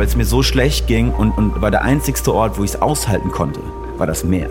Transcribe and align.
weil 0.00 0.06
es 0.06 0.16
mir 0.16 0.24
so 0.24 0.42
schlecht 0.42 0.86
ging 0.86 1.10
und, 1.10 1.32
und 1.32 1.60
war 1.60 1.70
der 1.70 1.82
einzigste 1.82 2.32
Ort, 2.32 2.56
wo 2.56 2.64
ich 2.64 2.70
es 2.70 2.80
aushalten 2.80 3.30
konnte, 3.30 3.60
war 3.98 4.06
das 4.06 4.24
Meer. 4.24 4.48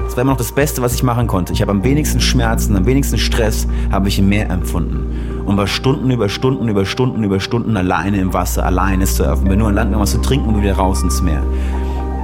Das 0.00 0.16
war 0.16 0.22
immer 0.22 0.32
noch 0.32 0.38
das 0.38 0.50
Beste, 0.50 0.82
was 0.82 0.92
ich 0.92 1.04
machen 1.04 1.28
konnte. 1.28 1.52
Ich 1.52 1.62
habe 1.62 1.70
am 1.70 1.84
wenigsten 1.84 2.20
Schmerzen, 2.20 2.74
am 2.74 2.84
wenigsten 2.84 3.16
Stress 3.16 3.68
habe 3.92 4.08
ich 4.08 4.18
im 4.18 4.28
Meer 4.28 4.50
empfunden. 4.50 5.44
Und 5.46 5.56
war 5.56 5.68
Stunden 5.68 6.10
über 6.10 6.28
Stunden 6.28 6.68
über 6.68 6.84
Stunden 6.84 7.22
über 7.22 7.38
Stunden 7.38 7.76
alleine 7.76 8.18
im 8.18 8.34
Wasser, 8.34 8.66
alleine 8.66 9.06
surfen. 9.06 9.48
Bin 9.48 9.60
nur 9.60 9.68
an 9.68 9.76
Land 9.76 9.90
gegangen, 9.90 10.02
was 10.02 10.10
zu 10.10 10.20
trinken 10.20 10.48
und 10.48 10.60
wieder 10.60 10.74
raus 10.74 11.00
ins 11.00 11.22
Meer. 11.22 11.44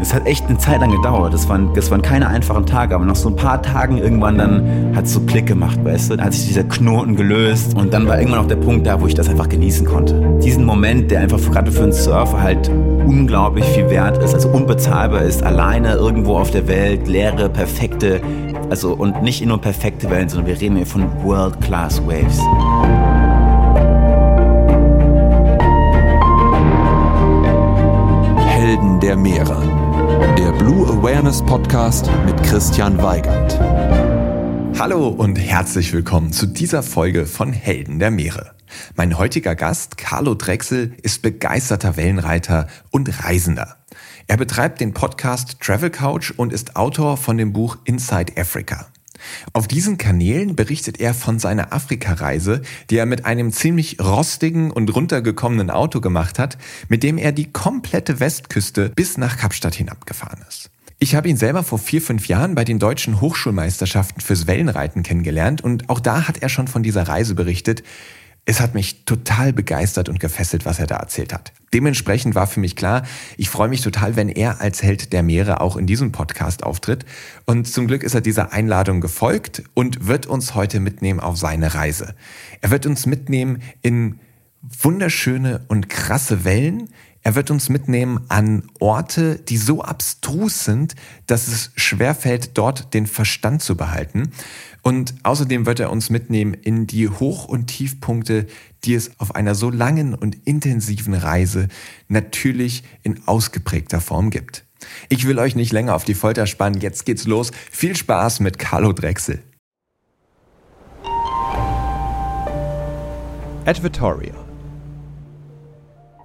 Es 0.03 0.13
hat 0.13 0.27
echt 0.27 0.49
eine 0.49 0.59
Zeit 0.59 0.81
lang 0.81 0.91
gedauert. 0.91 1.33
Das 1.33 1.49
waren, 1.49 1.73
das 1.75 1.89
waren 1.93 2.03
keine 2.03 2.27
einfachen 2.27 2.67
Tage, 2.67 2.97
aber 2.97 3.05
nach 3.05 3.15
so 3.15 3.29
ein 3.29 3.37
paar 3.37 3.63
Tagen 3.63 3.99
irgendwann 3.99 4.37
dann 4.37 4.97
hat 4.97 5.05
es 5.05 5.13
so 5.13 5.21
Klick 5.21 5.47
gemacht, 5.47 5.79
weißt 5.85 6.11
du? 6.11 6.17
Dann 6.17 6.27
hat 6.27 6.33
sich 6.35 6.49
dieser 6.49 6.65
Knoten 6.65 7.15
gelöst 7.15 7.77
und 7.77 7.95
dann 7.95 8.09
war 8.09 8.19
irgendwann 8.19 8.41
auch 8.41 8.49
der 8.49 8.57
Punkt 8.57 8.85
da, 8.85 9.01
wo 9.01 9.07
ich 9.07 9.15
das 9.15 9.29
einfach 9.29 9.49
genießen 9.49 9.87
konnte. 9.87 10.41
Diesen 10.43 10.65
Moment, 10.65 11.13
der 11.13 11.21
einfach 11.21 11.39
gerade 11.39 11.71
für 11.71 11.85
einen 11.85 11.93
Surfer 11.93 12.43
halt 12.43 12.69
unglaublich 13.07 13.65
viel 13.65 13.89
wert 13.91 14.21
ist, 14.25 14.35
also 14.35 14.49
unbezahlbar 14.49 15.23
ist, 15.23 15.45
alleine 15.45 15.95
irgendwo 15.95 16.37
auf 16.37 16.51
der 16.51 16.67
Welt, 16.67 17.07
leere, 17.07 17.49
perfekte, 17.49 18.21
also 18.71 18.95
und 18.95 19.23
nicht 19.23 19.47
nur 19.47 19.61
perfekte 19.61 20.11
Wellen, 20.11 20.29
sondern 20.29 20.49
wir 20.49 20.61
reden 20.61 20.77
hier 20.79 20.87
von 20.87 21.07
World-Class 21.23 22.03
Waves. 22.09 22.41
Helden 28.63 29.01
der 29.01 29.17
Meere 29.17 29.52
Awareness 31.03 31.45
Podcast 31.45 32.09
mit 32.25 32.41
Christian 32.45 33.03
Weigand. 33.03 33.59
Hallo 34.79 35.09
und 35.09 35.35
herzlich 35.35 35.93
willkommen 35.93 36.33
zu 36.33 36.47
dieser 36.47 36.85
Folge 36.85 37.27
von 37.27 37.53
Helden 37.53 37.99
der 37.99 38.13
Meere. 38.13 38.55
Mein 38.95 39.19
heutiger 39.19 39.57
Gast, 39.57 39.99
Carlo 39.99 40.35
Drechsel, 40.35 40.95
ist 41.03 41.21
begeisterter 41.23 41.97
Wellenreiter 41.97 42.69
und 42.93 43.25
Reisender. 43.25 43.79
Er 44.29 44.37
betreibt 44.37 44.81
den 44.81 44.95
Podcast 44.95 45.59
Travel 45.61 45.91
Couch 45.91 46.31
und 46.37 46.53
ist 46.53 46.77
Autor 46.77 47.17
von 47.17 47.37
dem 47.37 47.53
Buch 47.53 47.79
Inside 47.85 48.35
Africa. 48.41 48.87
Auf 49.53 49.67
diesen 49.67 49.99
Kanälen 49.99 50.55
berichtet 50.55 51.01
er 51.01 51.15
von 51.15 51.41
seiner 51.41 51.73
Afrika-Reise, 51.73 52.63
die 52.91 52.97
er 52.97 53.07
mit 53.07 53.25
einem 53.25 53.51
ziemlich 53.51 53.99
rostigen 53.99 54.71
und 54.71 54.95
runtergekommenen 54.95 55.71
Auto 55.71 56.01
gemacht 56.01 56.39
hat, 56.39 56.59
mit 56.89 57.03
dem 57.03 57.19
er 57.19 57.33
die 57.33 57.51
komplette 57.51 58.21
Westküste 58.21 58.91
bis 58.91 59.19
nach 59.19 59.37
Kapstadt 59.37 59.75
hinabgefahren 59.75 60.45
ist. 60.49 60.72
Ich 61.03 61.17
habe 61.17 61.29
ihn 61.29 61.37
selber 61.37 61.65
vor 61.65 61.81
vier, 61.81 62.01
fünf 62.01 62.29
Jahren 62.29 62.55
bei 62.55 62.63
den 62.63 62.79
deutschen 62.79 63.21
Hochschulmeisterschaften 63.21 64.21
fürs 64.21 64.47
Wellenreiten 64.47 65.03
kennengelernt 65.03 65.61
und 65.61 65.91
auch 65.91 65.99
da 65.99 66.29
hat 66.29 66.39
er 66.41 66.49
schon 66.49 66.69
von 66.69 66.85
dieser 66.85 67.09
Reise 67.09 67.35
berichtet, 67.35 67.83
es 68.45 68.61
hat 68.61 68.75
mich 68.75 69.05
total 69.05 69.53
begeistert 69.53 70.09
und 70.09 70.21
gefesselt, 70.21 70.65
was 70.65 70.79
er 70.79 70.87
da 70.87 70.99
erzählt 70.99 71.33
hat. 71.33 71.53
Dementsprechend 71.75 72.37
war 72.37 72.47
für 72.47 72.61
mich 72.61 72.77
klar, 72.77 73.03
ich 73.37 73.51
freue 73.51 73.69
mich 73.69 73.81
total, 73.81 74.15
wenn 74.15 74.29
er 74.29 74.61
als 74.61 74.85
Held 74.85 75.13
der 75.13 75.25
Meere 75.25 75.61
auch 75.61 75.77
in 75.77 75.89
diesem 75.89 76.13
Podcast 76.13 76.63
auftritt. 76.63 77.05
Und 77.47 77.67
zum 77.67 77.89
Glück 77.89 78.05
ist 78.05 78.15
er 78.15 78.21
dieser 78.21 78.53
Einladung 78.53 79.01
gefolgt 79.01 79.65
und 79.75 80.07
wird 80.07 80.27
uns 80.27 80.55
heute 80.55 80.79
mitnehmen 80.79 81.19
auf 81.19 81.37
seine 81.37 81.75
Reise. 81.75 82.15
Er 82.61 82.71
wird 82.71 82.87
uns 82.87 83.07
mitnehmen 83.07 83.61
in 83.83 84.21
wunderschöne 84.63 85.65
und 85.67 85.89
krasse 85.89 86.45
Wellen. 86.45 86.91
Er 87.25 87.37
wird 87.37 87.53
uns 87.53 87.69
mitnehmen 87.69 88.25
an 88.29 88.65
Orte, 88.81 89.37
die 89.37 89.57
so 89.57 89.83
abstrus 89.83 90.65
sind, 90.65 90.95
dass 91.27 91.47
es 91.47 91.71
schwerfällt, 91.77 92.59
dort 92.59 92.95
den 92.95 93.07
Verstand 93.07 93.63
zu 93.63 93.77
behalten. 93.77 94.33
Und 94.83 95.15
außerdem 95.23 95.65
wird 95.65 95.79
er 95.79 95.93
uns 95.93 96.11
mitnehmen 96.11 96.53
in 96.55 96.89
die 96.89 97.09
Hoch- 97.09 97.45
und 97.45 97.69
Tiefpunkte, 97.69 98.47
die 98.85 98.95
es 98.95 99.21
auf 99.21 99.37
einer 99.37 99.55
so 99.55 99.71
langen 99.71 100.15
und 100.15 100.37
intensiven 100.47 101.15
Reise 101.15 101.69
natürlich 102.09 102.83
in 103.05 103.21
ausgeprägter 103.27 104.01
Form 104.01 104.31
gibt. 104.31 104.65
Ich 105.09 105.29
will 105.29 105.39
euch 105.39 105.55
nicht 105.55 105.73
länger 105.73 105.95
auf 105.95 106.03
die 106.03 106.15
Folter 106.15 106.49
spannen, 106.49 106.81
jetzt 106.81 107.07
geht's 107.07 107.29
los. 107.29 107.53
Viel 107.71 107.95
Spaß 107.95 108.41
mit 108.41 108.59
Carlo 108.59 108.93
Drechsel. 108.93 109.41
Advertorial 113.65 114.42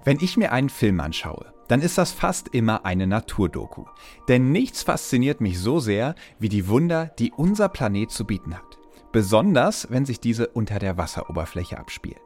Wenn 0.07 0.21
ich 0.21 0.37
mir 0.37 0.53
einen 0.53 0.69
Film 0.69 1.01
anschaue, 1.01 1.51
dann 1.67 1.81
ist 1.81 1.97
das 1.97 2.13
fast 2.13 2.47
immer 2.47 2.85
eine 2.85 3.07
Naturdoku. 3.07 3.83
Denn 4.29 4.53
nichts 4.53 4.83
fasziniert 4.83 5.41
mich 5.41 5.59
so 5.59 5.81
sehr 5.81 6.15
wie 6.39 6.47
die 6.47 6.69
Wunder, 6.69 7.07
die 7.19 7.33
unser 7.33 7.67
Planet 7.67 8.09
zu 8.09 8.23
bieten 8.23 8.55
hat. 8.55 8.79
Besonders, 9.11 9.91
wenn 9.91 10.05
sich 10.05 10.21
diese 10.21 10.47
unter 10.47 10.79
der 10.79 10.97
Wasseroberfläche 10.97 11.77
abspielen. 11.77 12.21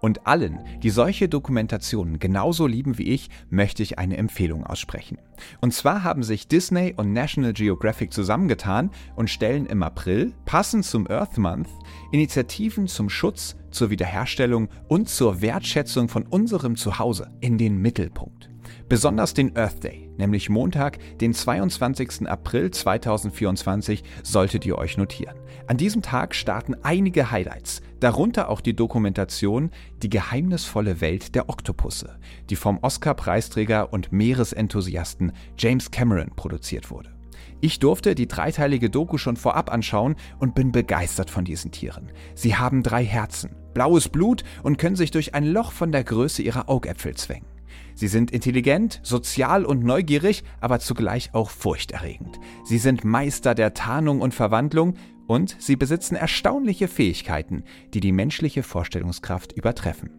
Und 0.00 0.26
allen, 0.26 0.60
die 0.82 0.88
solche 0.88 1.28
Dokumentationen 1.28 2.18
genauso 2.18 2.66
lieben 2.66 2.96
wie 2.96 3.10
ich, 3.10 3.28
möchte 3.50 3.82
ich 3.82 3.98
eine 3.98 4.16
Empfehlung 4.16 4.64
aussprechen. 4.64 5.18
Und 5.60 5.74
zwar 5.74 6.04
haben 6.04 6.22
sich 6.22 6.48
Disney 6.48 6.94
und 6.96 7.12
National 7.12 7.52
Geographic 7.52 8.10
zusammengetan 8.10 8.90
und 9.16 9.28
stellen 9.28 9.66
im 9.66 9.82
April, 9.82 10.32
passend 10.46 10.86
zum 10.86 11.06
Earth 11.10 11.36
Month, 11.36 11.68
Initiativen 12.10 12.86
zum 12.88 13.10
Schutz, 13.10 13.54
zur 13.78 13.90
Wiederherstellung 13.90 14.68
und 14.88 15.08
zur 15.08 15.40
Wertschätzung 15.40 16.08
von 16.08 16.24
unserem 16.24 16.76
Zuhause 16.76 17.30
in 17.40 17.56
den 17.56 17.78
Mittelpunkt. 17.78 18.50
Besonders 18.88 19.34
den 19.34 19.56
Earth 19.56 19.84
Day, 19.84 20.10
nämlich 20.18 20.50
Montag, 20.50 20.98
den 21.18 21.32
22. 21.32 22.28
April 22.28 22.70
2024, 22.70 24.02
solltet 24.22 24.66
ihr 24.66 24.76
euch 24.76 24.96
notieren. 24.96 25.36
An 25.68 25.76
diesem 25.76 26.02
Tag 26.02 26.34
starten 26.34 26.74
einige 26.82 27.30
Highlights, 27.30 27.82
darunter 28.00 28.48
auch 28.48 28.60
die 28.60 28.74
Dokumentation 28.74 29.70
Die 30.02 30.10
geheimnisvolle 30.10 31.00
Welt 31.00 31.34
der 31.34 31.48
Oktopusse, 31.48 32.18
die 32.50 32.56
vom 32.56 32.78
Oscar-Preisträger 32.82 33.92
und 33.92 34.10
Meeresenthusiasten 34.10 35.32
James 35.56 35.90
Cameron 35.90 36.30
produziert 36.34 36.90
wurde. 36.90 37.17
Ich 37.60 37.80
durfte 37.80 38.14
die 38.14 38.28
dreiteilige 38.28 38.88
Doku 38.88 39.18
schon 39.18 39.36
vorab 39.36 39.72
anschauen 39.72 40.14
und 40.38 40.54
bin 40.54 40.70
begeistert 40.70 41.30
von 41.30 41.44
diesen 41.44 41.72
Tieren. 41.72 42.12
Sie 42.34 42.56
haben 42.56 42.82
drei 42.82 43.04
Herzen, 43.04 43.56
blaues 43.74 44.08
Blut 44.08 44.44
und 44.62 44.78
können 44.78 44.96
sich 44.96 45.10
durch 45.10 45.34
ein 45.34 45.44
Loch 45.44 45.72
von 45.72 45.90
der 45.90 46.04
Größe 46.04 46.42
ihrer 46.42 46.68
Augäpfel 46.68 47.14
zwängen. 47.16 47.46
Sie 47.94 48.08
sind 48.08 48.30
intelligent, 48.30 49.00
sozial 49.02 49.64
und 49.64 49.82
neugierig, 49.82 50.44
aber 50.60 50.78
zugleich 50.78 51.30
auch 51.34 51.50
furchterregend. 51.50 52.38
Sie 52.64 52.78
sind 52.78 53.04
Meister 53.04 53.56
der 53.56 53.74
Tarnung 53.74 54.20
und 54.20 54.34
Verwandlung 54.34 54.94
und 55.26 55.56
sie 55.58 55.76
besitzen 55.76 56.14
erstaunliche 56.14 56.86
Fähigkeiten, 56.86 57.64
die 57.92 58.00
die 58.00 58.12
menschliche 58.12 58.62
Vorstellungskraft 58.62 59.52
übertreffen. 59.52 60.10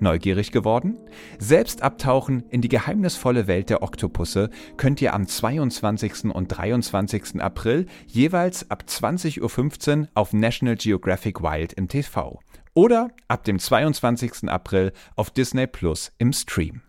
Neugierig 0.00 0.50
geworden? 0.50 0.96
Selbst 1.38 1.82
abtauchen 1.82 2.44
in 2.50 2.60
die 2.60 2.68
geheimnisvolle 2.68 3.46
Welt 3.46 3.70
der 3.70 3.82
Oktopusse 3.82 4.50
könnt 4.76 5.00
ihr 5.00 5.14
am 5.14 5.26
22. 5.26 6.24
und 6.26 6.48
23. 6.48 7.40
April 7.40 7.86
jeweils 8.06 8.70
ab 8.70 8.84
20.15 8.88 10.00
Uhr 10.00 10.08
auf 10.14 10.32
National 10.32 10.76
Geographic 10.76 11.42
Wild 11.42 11.72
im 11.74 11.88
TV 11.88 12.40
oder 12.74 13.08
ab 13.28 13.44
dem 13.44 13.58
22. 13.58 14.48
April 14.48 14.92
auf 15.16 15.30
Disney 15.30 15.66
Plus 15.66 16.12
im 16.18 16.32
Stream. 16.32 16.82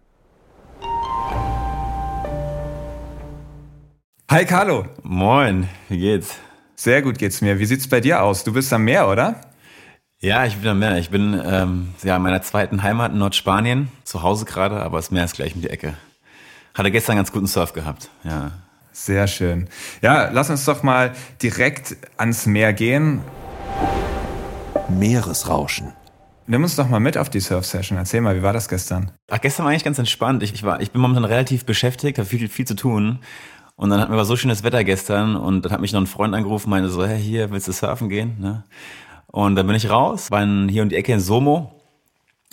Hi 4.29 4.43
Carlo. 4.43 4.87
Moin, 5.03 5.69
wie 5.87 5.99
geht's? 5.99 6.39
Sehr 6.75 7.01
gut 7.01 7.19
geht's 7.19 7.41
mir. 7.41 7.59
Wie 7.59 7.65
sieht's 7.65 7.87
bei 7.87 8.01
dir 8.01 8.23
aus? 8.23 8.43
Du 8.43 8.51
bist 8.51 8.73
am 8.73 8.83
Meer, 8.83 9.07
oder? 9.07 9.39
Ja, 10.25 10.43
ich 10.43 10.57
bin 10.57 10.67
am 10.67 10.79
Meer. 10.79 10.97
Ich 10.97 11.11
bin 11.11 11.39
ähm, 11.45 11.89
ja, 12.01 12.15
in 12.15 12.23
meiner 12.23 12.41
zweiten 12.41 12.81
Heimat 12.81 13.11
in 13.11 13.19
Nordspanien, 13.19 13.89
zu 14.05 14.23
Hause 14.23 14.45
gerade, 14.45 14.81
aber 14.81 14.97
das 14.97 15.11
Meer 15.11 15.23
ist 15.23 15.35
gleich 15.35 15.53
um 15.53 15.61
die 15.61 15.69
Ecke. 15.69 15.93
Hatte 16.73 16.89
gestern 16.89 17.17
ganz 17.17 17.31
guten 17.31 17.45
Surf 17.45 17.73
gehabt, 17.73 18.09
ja. 18.23 18.53
Sehr 18.91 19.27
schön. 19.27 19.67
Ja, 20.01 20.31
lass 20.31 20.49
uns 20.49 20.65
doch 20.65 20.81
mal 20.81 21.11
direkt 21.43 21.95
ans 22.17 22.47
Meer 22.47 22.73
gehen. 22.73 23.21
Meeresrauschen. 24.89 25.93
Nimm 26.47 26.63
uns 26.63 26.75
doch 26.75 26.89
mal 26.89 26.99
mit 26.99 27.19
auf 27.19 27.29
die 27.29 27.39
Surf-Session. 27.39 27.99
Erzähl 27.99 28.21
mal, 28.21 28.35
wie 28.35 28.41
war 28.41 28.53
das 28.53 28.67
gestern? 28.67 29.11
Ach, 29.29 29.39
gestern 29.39 29.65
war 29.65 29.73
eigentlich 29.73 29.83
ganz 29.83 29.99
entspannt. 29.99 30.41
Ich, 30.41 30.55
ich, 30.55 30.63
war, 30.63 30.81
ich 30.81 30.89
bin 30.89 31.01
momentan 31.01 31.25
relativ 31.25 31.65
beschäftigt, 31.65 32.17
habe 32.17 32.27
viel, 32.27 32.49
viel 32.49 32.65
zu 32.65 32.75
tun. 32.75 33.19
Und 33.75 33.91
dann 33.91 34.01
hatten 34.01 34.11
wir 34.11 34.15
aber 34.15 34.25
so 34.25 34.35
schönes 34.35 34.63
Wetter 34.63 34.83
gestern 34.83 35.35
und 35.35 35.65
dann 35.65 35.71
hat 35.71 35.81
mich 35.81 35.93
noch 35.93 36.01
ein 36.01 36.07
Freund 36.07 36.33
angerufen, 36.33 36.71
meinte 36.71 36.89
so, 36.89 37.05
hey, 37.05 37.21
hier, 37.21 37.51
willst 37.51 37.67
du 37.67 37.73
surfen 37.73 38.09
gehen? 38.09 38.37
Ne? 38.39 38.63
Und 39.35 39.57
dann 39.57 39.67
bin 39.67 39.75
ich 39.75 39.89
raus, 39.89 40.31
war 40.31 40.47
hier 40.69 40.81
um 40.81 40.87
die 40.87 40.95
Ecke 40.95 41.11
in 41.11 41.19
Somo 41.19 41.69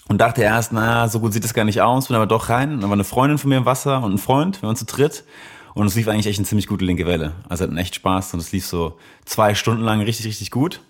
und 0.08 0.20
dachte 0.20 0.43
erst, 0.43 0.73
naja, 0.73 1.06
so 1.06 1.20
gut 1.20 1.32
sieht 1.32 1.44
es 1.44 1.55
gar 1.55 1.64
nicht 1.64 1.81
aus, 1.81 2.08
bin 2.08 2.17
aber 2.17 2.26
doch 2.26 2.49
rein. 2.49 2.81
Dann 2.81 2.90
war 2.90 2.94
eine 2.94 3.05
Freundin 3.05 3.38
von 3.38 3.50
mir 3.50 3.58
im 3.58 3.67
Wasser 3.67 4.02
und 4.02 4.14
ein 4.14 4.19
Freund, 4.19 4.61
wir 4.61 4.67
waren 4.67 4.75
zu 4.75 4.84
dritt. 4.84 5.23
Und 5.75 5.87
es 5.87 5.94
lief 5.94 6.08
eigentlich 6.08 6.26
echt 6.26 6.40
eine 6.40 6.46
ziemlich 6.49 6.67
gute 6.67 6.84
linke 6.84 7.06
Welle. 7.06 7.34
Also 7.49 7.62
hatten 7.62 7.76
echt 7.76 7.94
Spaß 7.94 8.34
und 8.34 8.40
es 8.40 8.50
lief 8.50 8.67
so 8.67 8.99
zwei 9.25 9.55
Stunden 9.55 9.84
lang 9.84 10.00
richtig, 10.00 10.26
richtig 10.26 10.50
gut. 10.50 10.81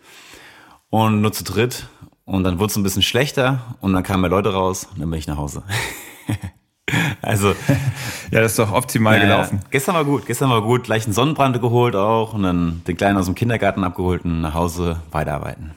Und 0.88 1.20
nur 1.20 1.34
zu 1.34 1.44
dritt. 1.44 1.88
Und 2.24 2.44
dann 2.44 2.58
wurde 2.58 2.70
es 2.70 2.76
ein 2.76 2.84
bisschen 2.84 3.02
schlechter 3.02 3.76
und 3.82 3.92
dann 3.92 4.02
kamen 4.02 4.22
mehr 4.22 4.30
Leute 4.30 4.54
raus 4.54 4.88
und 4.94 4.98
dann 4.98 5.10
bin 5.10 5.18
ich 5.18 5.26
nach 5.26 5.36
Hause. 5.36 5.62
Also. 7.22 7.54
ja, 8.30 8.40
das 8.40 8.52
ist 8.52 8.58
doch 8.58 8.72
optimal 8.72 9.16
ja, 9.16 9.24
gelaufen. 9.24 9.60
Gestern 9.70 9.94
war 9.94 10.04
gut, 10.04 10.26
gestern 10.26 10.50
war 10.50 10.60
gut. 10.60 10.84
Gleich 10.84 11.04
einen 11.04 11.14
Sonnenbrand 11.14 11.58
geholt 11.60 11.96
auch 11.96 12.34
und 12.34 12.42
dann 12.42 12.82
den 12.86 12.96
Kleinen 12.96 13.16
aus 13.16 13.26
dem 13.26 13.34
Kindergarten 13.34 13.84
abgeholt 13.84 14.24
und 14.24 14.40
nach 14.40 14.52
Hause 14.52 15.00
weiterarbeiten. 15.10 15.72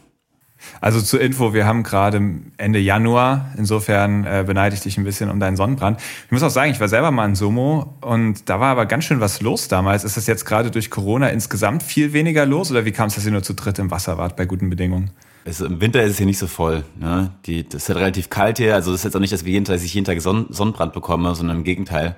Also 0.81 1.01
zur 1.01 1.21
Info, 1.21 1.53
wir 1.53 1.65
haben 1.65 1.83
gerade 1.83 2.21
Ende 2.57 2.79
Januar, 2.79 3.53
insofern 3.57 4.25
äh, 4.25 4.43
beneide 4.45 4.75
ich 4.75 4.81
dich 4.81 4.97
ein 4.97 5.03
bisschen 5.03 5.29
um 5.29 5.39
deinen 5.39 5.57
Sonnenbrand. 5.57 5.99
Ich 6.25 6.31
muss 6.31 6.43
auch 6.43 6.49
sagen, 6.49 6.71
ich 6.71 6.79
war 6.79 6.87
selber 6.87 7.11
mal 7.11 7.25
in 7.25 7.35
Somo 7.35 7.95
und 8.01 8.49
da 8.49 8.59
war 8.59 8.69
aber 8.69 8.85
ganz 8.85 9.05
schön 9.05 9.19
was 9.19 9.41
los 9.41 9.67
damals. 9.67 10.03
Ist 10.03 10.17
das 10.17 10.27
jetzt 10.27 10.45
gerade 10.45 10.71
durch 10.71 10.89
Corona 10.89 11.29
insgesamt 11.29 11.83
viel 11.83 12.13
weniger 12.13 12.45
los 12.45 12.71
oder 12.71 12.85
wie 12.85 12.91
kam 12.91 13.07
es, 13.07 13.15
dass 13.15 13.25
ihr 13.25 13.31
nur 13.31 13.43
zu 13.43 13.53
dritt 13.53 13.79
im 13.79 13.91
Wasser 13.91 14.17
wart 14.17 14.35
bei 14.35 14.45
guten 14.45 14.69
Bedingungen? 14.69 15.11
Es, 15.47 15.61
Im 15.61 15.79
Winter 15.79 16.01
ist 16.01 16.13
es 16.13 16.17
hier 16.17 16.25
nicht 16.25 16.39
so 16.39 16.47
voll. 16.47 16.83
Ne? 16.99 17.31
Die, 17.45 17.69
das 17.69 17.83
ist 17.83 17.89
halt 17.89 17.99
relativ 17.99 18.31
kalt 18.31 18.57
hier. 18.57 18.73
Also 18.73 18.91
es 18.91 19.01
ist 19.01 19.03
jetzt 19.03 19.15
auch 19.15 19.19
nicht, 19.19 19.31
dass 19.31 19.45
wir 19.45 19.51
jeden 19.51 19.63
Tag, 19.63 19.75
dass 19.75 19.83
ich 19.83 19.93
jeden 19.93 20.05
Tag 20.05 20.19
Sonn 20.19 20.47
Sonnenbrand 20.49 20.91
bekomme, 20.91 21.35
sondern 21.35 21.57
im 21.57 21.63
Gegenteil. 21.63 22.15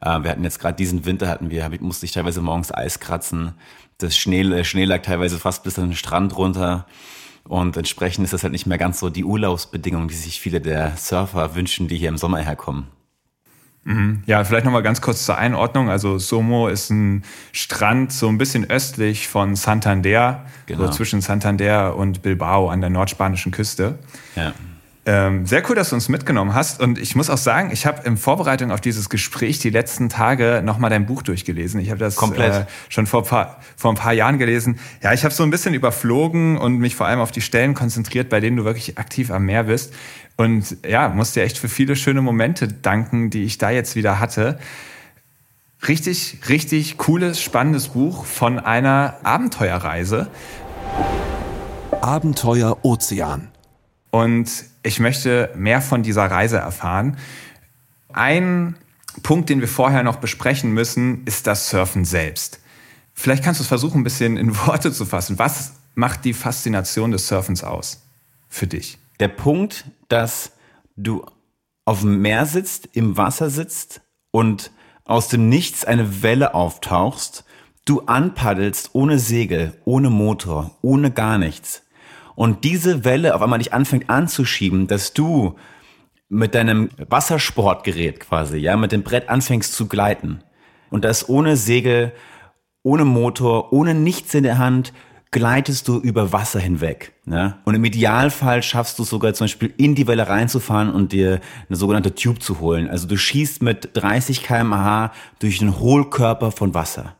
Äh, 0.00 0.22
wir 0.22 0.30
hatten 0.30 0.44
jetzt 0.44 0.60
gerade 0.60 0.76
diesen 0.76 1.04
Winter 1.04 1.28
hatten 1.28 1.50
wir, 1.50 1.64
hab, 1.64 1.78
musste 1.80 2.06
ich 2.06 2.12
teilweise 2.12 2.40
morgens 2.40 2.72
Eis 2.72 3.00
kratzen. 3.00 3.54
Das 3.98 4.16
Schnee, 4.16 4.44
der 4.44 4.62
Schnee 4.62 4.84
lag 4.84 5.02
teilweise 5.02 5.38
fast 5.38 5.64
bis 5.64 5.76
an 5.76 5.88
den 5.88 5.96
Strand 5.96 6.36
runter. 6.36 6.86
Und 7.48 7.76
entsprechend 7.76 8.24
ist 8.24 8.32
das 8.32 8.42
halt 8.42 8.52
nicht 8.52 8.66
mehr 8.66 8.78
ganz 8.78 9.00
so 9.00 9.08
die 9.08 9.24
Urlaubsbedingungen, 9.24 10.08
die 10.08 10.14
sich 10.14 10.38
viele 10.40 10.60
der 10.60 10.96
Surfer 10.96 11.54
wünschen, 11.54 11.88
die 11.88 11.96
hier 11.96 12.10
im 12.10 12.18
Sommer 12.18 12.38
herkommen. 12.38 12.88
Mhm. 13.84 14.22
Ja, 14.26 14.44
vielleicht 14.44 14.66
nochmal 14.66 14.82
ganz 14.82 15.00
kurz 15.00 15.24
zur 15.24 15.38
Einordnung. 15.38 15.88
Also 15.88 16.18
Somo 16.18 16.68
ist 16.68 16.90
ein 16.90 17.24
Strand 17.52 18.12
so 18.12 18.28
ein 18.28 18.36
bisschen 18.36 18.68
östlich 18.68 19.28
von 19.28 19.56
Santander, 19.56 20.44
genau. 20.66 20.86
so 20.86 20.90
zwischen 20.92 21.22
Santander 21.22 21.96
und 21.96 22.20
Bilbao 22.20 22.68
an 22.68 22.82
der 22.82 22.90
nordspanischen 22.90 23.50
Küste. 23.50 23.98
Ja. 24.36 24.52
Ähm, 25.08 25.46
sehr 25.46 25.62
cool, 25.66 25.74
dass 25.74 25.88
du 25.88 25.94
uns 25.94 26.10
mitgenommen 26.10 26.52
hast. 26.52 26.82
Und 26.82 26.98
ich 26.98 27.16
muss 27.16 27.30
auch 27.30 27.38
sagen, 27.38 27.70
ich 27.72 27.86
habe 27.86 28.06
in 28.06 28.18
Vorbereitung 28.18 28.70
auf 28.70 28.82
dieses 28.82 29.08
Gespräch 29.08 29.58
die 29.58 29.70
letzten 29.70 30.10
Tage 30.10 30.60
nochmal 30.62 30.90
dein 30.90 31.06
Buch 31.06 31.22
durchgelesen. 31.22 31.80
Ich 31.80 31.88
habe 31.88 31.98
das 31.98 32.20
äh, 32.20 32.66
schon 32.90 33.06
vor, 33.06 33.24
paar, 33.24 33.58
vor 33.74 33.90
ein 33.90 33.96
paar 33.96 34.12
Jahren 34.12 34.36
gelesen. 34.36 34.78
Ja, 35.02 35.14
ich 35.14 35.24
habe 35.24 35.32
so 35.32 35.44
ein 35.44 35.50
bisschen 35.50 35.72
überflogen 35.72 36.58
und 36.58 36.76
mich 36.76 36.94
vor 36.94 37.06
allem 37.06 37.20
auf 37.20 37.30
die 37.30 37.40
Stellen 37.40 37.72
konzentriert, 37.72 38.28
bei 38.28 38.38
denen 38.40 38.58
du 38.58 38.66
wirklich 38.66 38.98
aktiv 38.98 39.30
am 39.30 39.46
Meer 39.46 39.64
bist. 39.64 39.94
Und 40.36 40.76
ja, 40.86 41.08
muss 41.08 41.32
dir 41.32 41.42
echt 41.42 41.56
für 41.56 41.70
viele 41.70 41.96
schöne 41.96 42.20
Momente 42.20 42.68
danken, 42.68 43.30
die 43.30 43.44
ich 43.44 43.56
da 43.56 43.70
jetzt 43.70 43.96
wieder 43.96 44.20
hatte. 44.20 44.58
Richtig, 45.88 46.40
richtig 46.50 46.98
cooles, 46.98 47.40
spannendes 47.40 47.88
Buch 47.88 48.26
von 48.26 48.58
einer 48.58 49.16
Abenteuerreise. 49.22 50.28
Abenteuer 52.02 52.76
Ozean. 52.82 53.48
Und 54.10 54.67
ich 54.82 55.00
möchte 55.00 55.50
mehr 55.56 55.80
von 55.80 56.02
dieser 56.02 56.30
Reise 56.30 56.58
erfahren. 56.58 57.16
Ein 58.12 58.76
Punkt, 59.22 59.50
den 59.50 59.60
wir 59.60 59.68
vorher 59.68 60.02
noch 60.02 60.16
besprechen 60.16 60.72
müssen, 60.72 61.24
ist 61.24 61.46
das 61.46 61.70
Surfen 61.70 62.04
selbst. 62.04 62.60
Vielleicht 63.14 63.42
kannst 63.42 63.60
du 63.60 63.62
es 63.62 63.68
versuchen, 63.68 64.00
ein 64.00 64.04
bisschen 64.04 64.36
in 64.36 64.56
Worte 64.66 64.92
zu 64.92 65.04
fassen. 65.04 65.38
Was 65.38 65.72
macht 65.94 66.24
die 66.24 66.34
Faszination 66.34 67.10
des 67.10 67.26
Surfens 67.26 67.64
aus 67.64 68.02
für 68.48 68.66
dich? 68.66 68.98
Der 69.20 69.28
Punkt, 69.28 69.84
dass 70.08 70.52
du 70.96 71.26
auf 71.84 72.00
dem 72.00 72.20
Meer 72.22 72.46
sitzt, 72.46 72.88
im 72.92 73.16
Wasser 73.16 73.50
sitzt 73.50 74.02
und 74.30 74.70
aus 75.04 75.28
dem 75.28 75.48
Nichts 75.48 75.84
eine 75.84 76.22
Welle 76.22 76.54
auftauchst, 76.54 77.44
du 77.84 78.02
anpaddelst 78.02 78.90
ohne 78.92 79.18
Segel, 79.18 79.76
ohne 79.84 80.10
Motor, 80.10 80.76
ohne 80.82 81.10
gar 81.10 81.38
nichts 81.38 81.82
und 82.38 82.62
diese 82.62 83.04
Welle 83.04 83.34
auf 83.34 83.42
einmal 83.42 83.58
dich 83.58 83.72
anfängt 83.72 84.08
anzuschieben, 84.08 84.86
dass 84.86 85.12
du 85.12 85.56
mit 86.28 86.54
deinem 86.54 86.88
Wassersportgerät 87.08 88.20
quasi, 88.20 88.58
ja, 88.58 88.76
mit 88.76 88.92
dem 88.92 89.02
Brett 89.02 89.28
anfängst 89.28 89.72
zu 89.72 89.88
gleiten 89.88 90.44
und 90.88 91.04
das 91.04 91.28
ohne 91.28 91.56
Segel, 91.56 92.12
ohne 92.84 93.04
Motor, 93.04 93.72
ohne 93.72 93.92
nichts 93.92 94.34
in 94.34 94.44
der 94.44 94.58
Hand 94.58 94.92
gleitest 95.32 95.88
du 95.88 95.98
über 95.98 96.32
Wasser 96.32 96.60
hinweg. 96.60 97.12
Ne? 97.24 97.58
Und 97.64 97.74
im 97.74 97.84
Idealfall 97.84 98.62
schaffst 98.62 99.00
du 99.00 99.04
sogar 99.04 99.34
zum 99.34 99.46
Beispiel 99.46 99.74
in 99.76 99.96
die 99.96 100.06
Welle 100.06 100.28
reinzufahren 100.28 100.90
und 100.90 101.10
dir 101.10 101.40
eine 101.68 101.76
sogenannte 101.76 102.14
Tube 102.14 102.40
zu 102.40 102.60
holen. 102.60 102.88
Also 102.88 103.08
du 103.08 103.16
schießt 103.16 103.62
mit 103.62 103.90
30 103.94 104.44
kmh 104.44 105.10
durch 105.40 105.58
den 105.58 105.80
Hohlkörper 105.80 106.52
von 106.52 106.72
Wasser. 106.72 107.17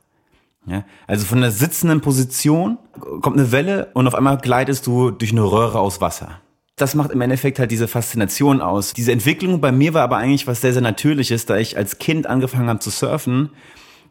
Ja? 0.69 0.85
Also 1.07 1.25
von 1.25 1.41
der 1.41 1.51
sitzenden 1.51 2.01
Position 2.01 2.79
kommt 3.21 3.39
eine 3.39 3.53
Welle 3.53 3.89
und 3.95 4.07
auf 4.07 4.15
einmal 4.15 4.39
gleitest 4.39 4.87
du 4.87 5.11
durch 5.11 5.33
eine 5.33 5.43
Röhre 5.43 5.79
aus 5.79 6.01
Wasser. 6.01 6.41
Das 6.77 6.95
macht 6.95 7.11
im 7.11 7.21
Endeffekt 7.21 7.59
halt 7.59 7.71
diese 7.71 7.89
Faszination 7.89 8.61
aus. 8.61 8.93
Diese 8.93 9.11
Entwicklung 9.11 9.61
bei 9.61 9.73
mir 9.73 9.95
war 9.95 10.03
aber 10.03 10.17
eigentlich 10.19 10.47
was 10.47 10.61
sehr, 10.61 10.73
sehr 10.73 10.83
Natürliches, 10.83 11.47
da 11.47 11.57
ich 11.57 11.77
als 11.77 11.99
Kind 11.99 12.27
angefangen 12.29 12.69
habe 12.69 12.79
zu 12.79 12.91
surfen. 12.91 13.51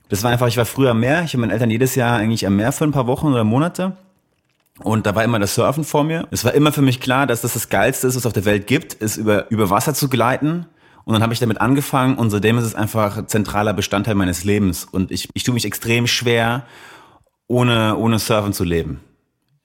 Das 0.09 0.23
war 0.23 0.31
einfach, 0.31 0.47
ich 0.47 0.57
war 0.57 0.65
früher 0.65 0.91
am 0.91 0.99
Meer. 0.99 1.23
Ich 1.23 1.33
habe 1.33 1.41
meinen 1.41 1.51
Eltern 1.51 1.71
jedes 1.71 1.95
Jahr 1.95 2.17
eigentlich 2.17 2.45
am 2.45 2.55
Meer 2.55 2.71
für 2.73 2.83
ein 2.83 2.91
paar 2.91 3.07
Wochen 3.07 3.27
oder 3.27 3.43
Monate. 3.45 3.95
Und 4.83 5.05
da 5.05 5.15
war 5.15 5.23
immer 5.23 5.39
das 5.39 5.55
Surfen 5.55 5.85
vor 5.85 6.03
mir. 6.03 6.27
Es 6.29 6.43
war 6.43 6.53
immer 6.53 6.71
für 6.71 6.81
mich 6.81 6.99
klar, 6.99 7.25
dass 7.25 7.41
das 7.41 7.53
das 7.53 7.69
Geilste 7.69 8.07
ist, 8.07 8.15
was 8.15 8.21
es 8.21 8.25
auf 8.25 8.33
der 8.33 8.45
Welt 8.45 8.67
gibt, 8.67 8.93
ist 8.95 9.17
über, 9.17 9.49
über 9.49 9.69
Wasser 9.69 9.93
zu 9.93 10.09
gleiten 10.09 10.67
und 11.07 11.13
dann 11.13 11.23
habe 11.23 11.31
ich 11.31 11.39
damit 11.39 11.61
angefangen 11.61 12.17
und 12.17 12.31
seitdem 12.31 12.57
ist 12.57 12.65
es 12.65 12.75
einfach 12.75 13.27
zentraler 13.27 13.71
Bestandteil 13.71 14.15
meines 14.15 14.43
Lebens. 14.43 14.83
Und 14.83 15.09
ich, 15.09 15.29
ich 15.33 15.43
tue 15.43 15.53
mich 15.53 15.63
extrem 15.63 16.05
schwer, 16.05 16.65
ohne, 17.47 17.95
ohne 17.95 18.19
Surfen 18.19 18.51
zu 18.51 18.65
leben. 18.65 18.99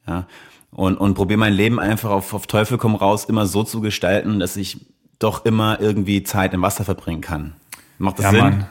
Ja. 0.07 0.29
Und, 0.71 0.99
und 0.99 1.15
probiere 1.15 1.41
mein 1.41 1.53
Leben 1.53 1.81
einfach 1.81 2.11
auf, 2.11 2.33
auf 2.33 2.47
Teufel 2.47 2.79
komm 2.79 2.95
raus 2.95 3.25
immer 3.25 3.47
so 3.47 3.65
zu 3.65 3.81
gestalten, 3.81 4.39
dass 4.39 4.57
ich 4.57 4.87
doch 5.19 5.45
immer 5.45 5.81
irgendwie 5.81 6.23
Zeit 6.23 6.55
im 6.55 6.63
Wasser 6.63 6.85
verbringen 6.85 7.23
kann. 7.23 7.55
Macht 7.99 8.21
das 8.21 8.27
ja, 8.27 8.31
Sinn? 8.31 8.41
Mann. 8.41 8.67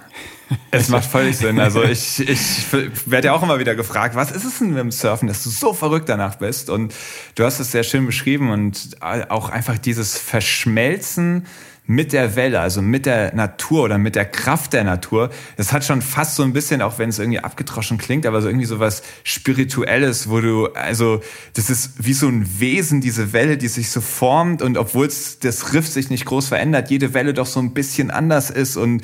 Es 0.71 0.87
macht 0.87 1.05
völlig 1.05 1.37
Sinn. 1.37 1.59
Also 1.59 1.83
ich, 1.83 2.21
ich 2.21 2.71
werde 3.05 3.27
ja 3.27 3.33
auch 3.33 3.43
immer 3.43 3.59
wieder 3.59 3.75
gefragt, 3.75 4.15
was 4.15 4.31
ist 4.31 4.45
es 4.45 4.59
denn 4.59 4.69
mit 4.69 4.77
dem 4.77 4.91
Surfen, 4.91 5.27
dass 5.27 5.43
du 5.43 5.49
so 5.49 5.73
verrückt 5.73 6.07
danach 6.07 6.35
bist? 6.35 6.69
Und 6.69 6.93
du 7.35 7.43
hast 7.43 7.59
es 7.59 7.71
sehr 7.71 7.83
schön 7.83 8.05
beschrieben 8.05 8.49
und 8.49 9.01
auch 9.01 9.49
einfach 9.49 9.77
dieses 9.77 10.17
Verschmelzen 10.17 11.47
mit 11.91 12.13
der 12.13 12.37
Welle, 12.37 12.61
also 12.61 12.81
mit 12.81 13.05
der 13.05 13.35
Natur 13.35 13.83
oder 13.83 13.97
mit 13.97 14.15
der 14.15 14.23
Kraft 14.23 14.71
der 14.71 14.85
Natur. 14.85 15.29
Das 15.57 15.73
hat 15.73 15.83
schon 15.83 16.01
fast 16.01 16.35
so 16.35 16.43
ein 16.43 16.53
bisschen, 16.53 16.81
auch 16.81 16.97
wenn 16.99 17.09
es 17.09 17.19
irgendwie 17.19 17.39
abgetroschen 17.39 17.97
klingt, 17.97 18.25
aber 18.25 18.41
so 18.41 18.47
irgendwie 18.47 18.65
so 18.65 18.79
was 18.79 19.03
Spirituelles, 19.23 20.29
wo 20.29 20.39
du, 20.39 20.67
also 20.67 21.21
das 21.53 21.69
ist 21.69 21.91
wie 21.97 22.13
so 22.13 22.29
ein 22.29 22.59
Wesen, 22.59 23.01
diese 23.01 23.33
Welle, 23.33 23.57
die 23.57 23.67
sich 23.67 23.89
so 23.89 23.99
formt 23.99 24.61
und 24.61 24.77
obwohl 24.77 25.07
das 25.07 25.73
Riff 25.73 25.87
sich 25.87 26.09
nicht 26.09 26.25
groß 26.25 26.47
verändert, 26.47 26.89
jede 26.89 27.13
Welle 27.13 27.33
doch 27.33 27.47
so 27.47 27.59
ein 27.59 27.73
bisschen 27.73 28.09
anders 28.09 28.49
ist 28.49 28.77
und 28.77 29.03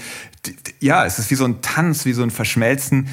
ja, 0.79 1.05
es 1.05 1.19
ist 1.19 1.29
wie 1.29 1.35
so 1.35 1.43
ein 1.43 1.61
Tanz, 1.61 2.05
wie 2.05 2.13
so 2.13 2.23
ein 2.23 2.31
Verschmelzen 2.31 3.09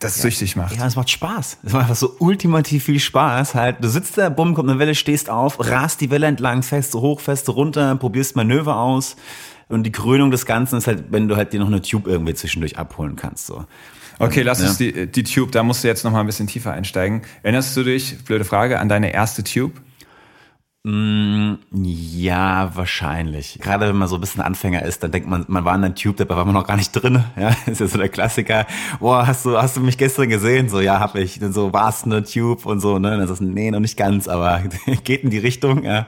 das 0.00 0.16
ja. 0.16 0.22
süchtig 0.22 0.56
macht. 0.56 0.76
Ja, 0.76 0.86
es 0.86 0.96
macht 0.96 1.10
Spaß. 1.10 1.58
Es 1.62 1.72
macht 1.72 1.82
einfach 1.82 1.96
so 1.96 2.16
ultimativ 2.18 2.84
viel 2.84 2.98
Spaß. 2.98 3.54
Halt, 3.54 3.76
du 3.84 3.88
sitzt 3.88 4.18
da, 4.18 4.30
bumm, 4.30 4.54
kommt 4.54 4.68
eine 4.68 4.78
Welle, 4.78 4.94
stehst 4.94 5.30
auf, 5.30 5.60
rast 5.60 6.00
die 6.00 6.10
Welle 6.10 6.26
entlang, 6.26 6.62
fährst 6.62 6.94
hoch, 6.94 7.20
fährst 7.20 7.48
runter, 7.50 7.94
probierst 7.96 8.34
Manöver 8.34 8.76
aus. 8.76 9.16
Und 9.68 9.84
die 9.84 9.92
Krönung 9.92 10.32
des 10.32 10.46
Ganzen 10.46 10.78
ist 10.78 10.88
halt, 10.88 11.04
wenn 11.10 11.28
du 11.28 11.36
halt 11.36 11.52
dir 11.52 11.60
noch 11.60 11.68
eine 11.68 11.82
Tube 11.82 12.08
irgendwie 12.08 12.34
zwischendurch 12.34 12.76
abholen 12.78 13.14
kannst. 13.14 13.46
So. 13.46 13.66
Okay, 14.18 14.42
lass 14.42 14.60
ja. 14.60 14.68
uns 14.68 14.78
die, 14.78 15.06
die 15.06 15.22
Tube, 15.22 15.52
da 15.52 15.62
musst 15.62 15.84
du 15.84 15.88
jetzt 15.88 16.02
noch 16.02 16.10
mal 16.10 16.20
ein 16.20 16.26
bisschen 16.26 16.46
tiefer 16.46 16.72
einsteigen. 16.72 17.22
Erinnerst 17.42 17.76
du 17.76 17.84
dich, 17.84 18.24
blöde 18.24 18.44
Frage, 18.44 18.80
an 18.80 18.88
deine 18.88 19.12
erste 19.12 19.44
Tube? 19.44 19.80
Mm, 20.82 21.56
ja, 21.72 22.70
wahrscheinlich. 22.74 23.58
Gerade 23.60 23.86
wenn 23.86 23.96
man 23.96 24.08
so 24.08 24.14
ein 24.14 24.20
bisschen 24.22 24.40
Anfänger 24.40 24.82
ist, 24.82 25.02
dann 25.02 25.10
denkt 25.10 25.28
man, 25.28 25.44
man 25.46 25.66
war 25.66 25.74
in 25.74 25.84
einem 25.84 25.94
Tube, 25.94 26.16
da 26.16 26.28
war 26.34 26.44
man 26.46 26.54
noch 26.54 26.66
gar 26.66 26.76
nicht 26.76 26.92
drin. 26.92 27.22
Ja, 27.36 27.54
ist 27.66 27.80
ja 27.80 27.86
so 27.86 27.98
der 27.98 28.08
Klassiker. 28.08 28.66
Boah, 28.98 29.26
hast 29.26 29.44
du, 29.44 29.60
hast 29.60 29.76
du 29.76 29.80
mich 29.80 29.98
gestern 29.98 30.30
gesehen? 30.30 30.70
So, 30.70 30.80
ja, 30.80 30.98
hab 30.98 31.16
ich. 31.16 31.38
Dann 31.38 31.52
so, 31.52 31.74
war's 31.74 32.04
eine 32.04 32.24
Tube 32.24 32.64
und 32.64 32.80
so, 32.80 32.98
ne? 32.98 33.18
Das 33.18 33.28
ist, 33.28 33.42
nee, 33.42 33.70
noch 33.70 33.80
nicht 33.80 33.98
ganz, 33.98 34.26
aber 34.26 34.62
geht 35.04 35.22
in 35.22 35.28
die 35.28 35.38
Richtung, 35.38 35.84
ja. 35.84 36.06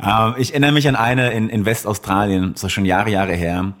Ähm, 0.00 0.34
ich 0.38 0.50
erinnere 0.52 0.72
mich 0.72 0.86
an 0.86 0.94
eine 0.94 1.32
in, 1.32 1.48
in 1.48 1.64
Westaustralien, 1.64 2.54
so 2.54 2.68
schon 2.68 2.84
Jahre, 2.84 3.10
Jahre 3.10 3.34
her. 3.34 3.72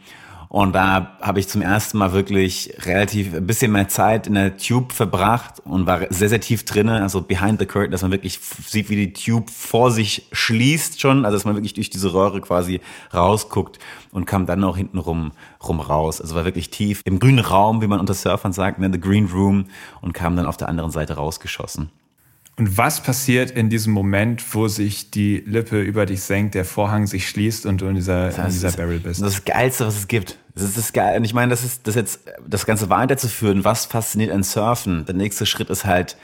Und 0.48 0.74
da 0.74 1.16
habe 1.20 1.40
ich 1.40 1.48
zum 1.48 1.62
ersten 1.62 1.98
Mal 1.98 2.12
wirklich 2.12 2.72
relativ 2.84 3.34
ein 3.34 3.46
bisschen 3.46 3.72
mehr 3.72 3.88
Zeit 3.88 4.26
in 4.26 4.34
der 4.34 4.56
Tube 4.56 4.92
verbracht 4.92 5.60
und 5.64 5.86
war 5.86 6.00
sehr, 6.10 6.28
sehr 6.28 6.40
tief 6.40 6.64
drinnen, 6.64 7.02
also 7.02 7.20
behind 7.20 7.58
the 7.58 7.66
curtain, 7.66 7.90
dass 7.90 8.02
man 8.02 8.12
wirklich 8.12 8.38
sieht, 8.38 8.88
wie 8.88 8.96
die 8.96 9.12
Tube 9.12 9.50
vor 9.50 9.90
sich 9.90 10.28
schließt 10.32 11.00
schon, 11.00 11.24
also 11.24 11.36
dass 11.36 11.44
man 11.44 11.56
wirklich 11.56 11.74
durch 11.74 11.90
diese 11.90 12.12
Röhre 12.12 12.40
quasi 12.40 12.80
rausguckt 13.12 13.78
und 14.12 14.24
kam 14.26 14.46
dann 14.46 14.62
auch 14.64 14.76
hinten 14.76 14.98
rum, 14.98 15.32
rum 15.66 15.80
raus. 15.80 16.20
Also 16.20 16.34
war 16.34 16.44
wirklich 16.44 16.70
tief 16.70 17.00
im 17.04 17.18
grünen 17.18 17.40
Raum, 17.40 17.82
wie 17.82 17.86
man 17.86 18.00
unter 18.00 18.14
Surfern 18.14 18.52
sagt, 18.52 18.78
ne, 18.78 18.90
the 18.92 19.00
green 19.00 19.26
room 19.26 19.66
und 20.00 20.12
kam 20.12 20.36
dann 20.36 20.46
auf 20.46 20.56
der 20.56 20.68
anderen 20.68 20.90
Seite 20.90 21.14
rausgeschossen. 21.14 21.90
Und 22.58 22.78
was 22.78 23.02
passiert 23.02 23.50
in 23.50 23.68
diesem 23.68 23.92
Moment, 23.92 24.42
wo 24.54 24.66
sich 24.66 25.10
die 25.10 25.42
Lippe 25.44 25.82
über 25.82 26.06
dich 26.06 26.22
senkt, 26.22 26.54
der 26.54 26.64
Vorhang 26.64 27.06
sich 27.06 27.28
schließt 27.28 27.66
und 27.66 27.82
du 27.82 27.86
in 27.86 27.96
dieser, 27.96 28.28
das 28.28 28.38
in 28.38 28.44
dieser 28.46 28.72
Barrel 28.72 28.98
bist? 28.98 29.20
Das 29.20 29.34
ist 29.34 29.38
das 29.40 29.44
Geilste, 29.44 29.86
was 29.86 29.96
es 29.96 30.08
gibt. 30.08 30.38
Das 30.54 30.64
ist 30.64 30.78
das 30.78 30.94
Geil. 30.94 31.18
Und 31.18 31.24
ich 31.24 31.34
meine, 31.34 31.50
das 31.50 31.62
ist, 31.62 31.86
das 31.86 31.96
jetzt, 31.96 32.20
das 32.46 32.64
Ganze 32.64 32.88
weiterzuführen, 32.88 33.62
was 33.64 33.84
fasziniert 33.84 34.32
an 34.32 34.42
Surfen? 34.42 35.04
Der 35.04 35.14
nächste 35.14 35.44
Schritt 35.44 35.68
ist 35.68 35.84
halt, 35.84 36.16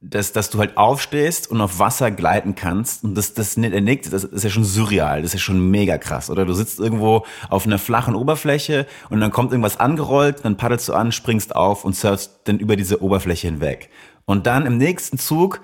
dass, 0.00 0.32
dass 0.32 0.50
du 0.50 0.58
halt 0.58 0.76
aufstehst 0.76 1.48
und 1.48 1.60
auf 1.60 1.78
Wasser 1.78 2.10
gleiten 2.10 2.56
kannst. 2.56 3.04
Und 3.04 3.14
das, 3.14 3.34
das, 3.34 3.54
das 3.54 4.24
ist 4.24 4.42
ja 4.42 4.50
schon 4.50 4.64
surreal, 4.64 5.22
das 5.22 5.30
ist 5.30 5.34
ja 5.34 5.38
schon 5.38 5.70
mega 5.70 5.96
krass. 5.96 6.28
Oder 6.28 6.44
du 6.44 6.54
sitzt 6.54 6.80
irgendwo 6.80 7.24
auf 7.48 7.66
einer 7.66 7.78
flachen 7.78 8.16
Oberfläche 8.16 8.88
und 9.10 9.20
dann 9.20 9.30
kommt 9.30 9.52
irgendwas 9.52 9.78
angerollt, 9.78 10.44
dann 10.44 10.56
paddelst 10.56 10.88
du 10.88 10.94
an, 10.94 11.12
springst 11.12 11.54
auf 11.54 11.84
und 11.84 11.94
surfst 11.94 12.40
dann 12.44 12.58
über 12.58 12.74
diese 12.74 13.00
Oberfläche 13.00 13.46
hinweg. 13.46 13.90
Und 14.24 14.46
dann 14.46 14.66
im 14.66 14.78
nächsten 14.78 15.18
Zug 15.18 15.60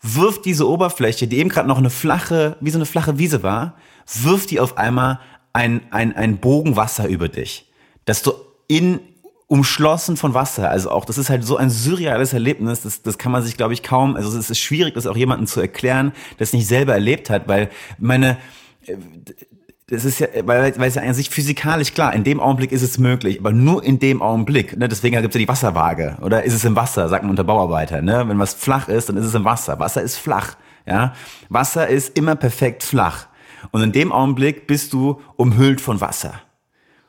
wirft 0.00 0.44
diese 0.44 0.68
Oberfläche, 0.68 1.26
die 1.26 1.38
eben 1.38 1.48
gerade 1.48 1.68
noch 1.68 1.78
eine 1.78 1.90
flache, 1.90 2.56
wie 2.60 2.70
so 2.70 2.78
eine 2.78 2.86
flache 2.86 3.18
Wiese 3.18 3.42
war, 3.42 3.74
wirft 4.22 4.50
die 4.50 4.60
auf 4.60 4.76
einmal 4.76 5.20
ein, 5.52 5.80
ein, 5.90 6.14
ein 6.14 6.38
Bogen 6.38 6.76
Wasser 6.76 7.08
über 7.08 7.28
dich. 7.28 7.70
Dass 8.04 8.22
du 8.22 8.32
in, 8.68 9.00
umschlossen 9.46 10.16
von 10.16 10.34
Wasser. 10.34 10.70
Also 10.70 10.90
auch, 10.90 11.04
das 11.04 11.18
ist 11.18 11.30
halt 11.30 11.44
so 11.44 11.56
ein 11.56 11.70
surreales 11.70 12.32
Erlebnis, 12.32 12.82
das, 12.82 13.02
das 13.02 13.18
kann 13.18 13.32
man 13.32 13.42
sich, 13.42 13.56
glaube 13.56 13.74
ich, 13.74 13.82
kaum, 13.82 14.16
also 14.16 14.36
es 14.36 14.50
ist 14.50 14.58
schwierig, 14.58 14.94
das 14.94 15.06
auch 15.06 15.16
jemandem 15.16 15.46
zu 15.46 15.60
erklären, 15.60 16.12
der 16.38 16.44
es 16.44 16.52
nicht 16.52 16.66
selber 16.66 16.94
erlebt 16.94 17.30
hat, 17.30 17.46
weil 17.46 17.70
meine, 17.98 18.38
äh, 18.86 18.96
das 19.88 20.06
ist 20.06 20.18
ja, 20.18 20.28
weil, 20.44 20.78
weil 20.78 20.88
es 20.88 20.94
ja 20.94 21.02
an 21.02 21.12
sich 21.12 21.28
physikalisch 21.28 21.92
klar, 21.92 22.14
in 22.14 22.24
dem 22.24 22.40
Augenblick 22.40 22.72
ist 22.72 22.82
es 22.82 22.98
möglich, 22.98 23.38
aber 23.40 23.52
nur 23.52 23.84
in 23.84 23.98
dem 23.98 24.22
Augenblick. 24.22 24.76
Ne? 24.78 24.88
Deswegen 24.88 25.20
gibt 25.20 25.34
es 25.34 25.38
ja 25.38 25.44
die 25.44 25.48
Wasserwaage. 25.48 26.16
Oder 26.22 26.44
ist 26.44 26.54
es 26.54 26.64
im 26.64 26.74
Wasser, 26.74 27.08
sagt 27.08 27.22
man 27.22 27.30
unter 27.30 27.44
Bauarbeiter. 27.44 28.00
Ne? 28.00 28.24
Wenn 28.26 28.38
was 28.38 28.54
flach 28.54 28.88
ist, 28.88 29.10
dann 29.10 29.18
ist 29.18 29.26
es 29.26 29.34
im 29.34 29.44
Wasser. 29.44 29.78
Wasser 29.78 30.00
ist 30.00 30.16
flach. 30.16 30.56
Ja? 30.86 31.14
Wasser 31.50 31.86
ist 31.86 32.16
immer 32.16 32.34
perfekt 32.34 32.82
flach. 32.82 33.26
Und 33.72 33.82
in 33.82 33.92
dem 33.92 34.10
Augenblick 34.10 34.66
bist 34.66 34.94
du 34.94 35.20
umhüllt 35.36 35.82
von 35.82 36.00
Wasser. 36.00 36.40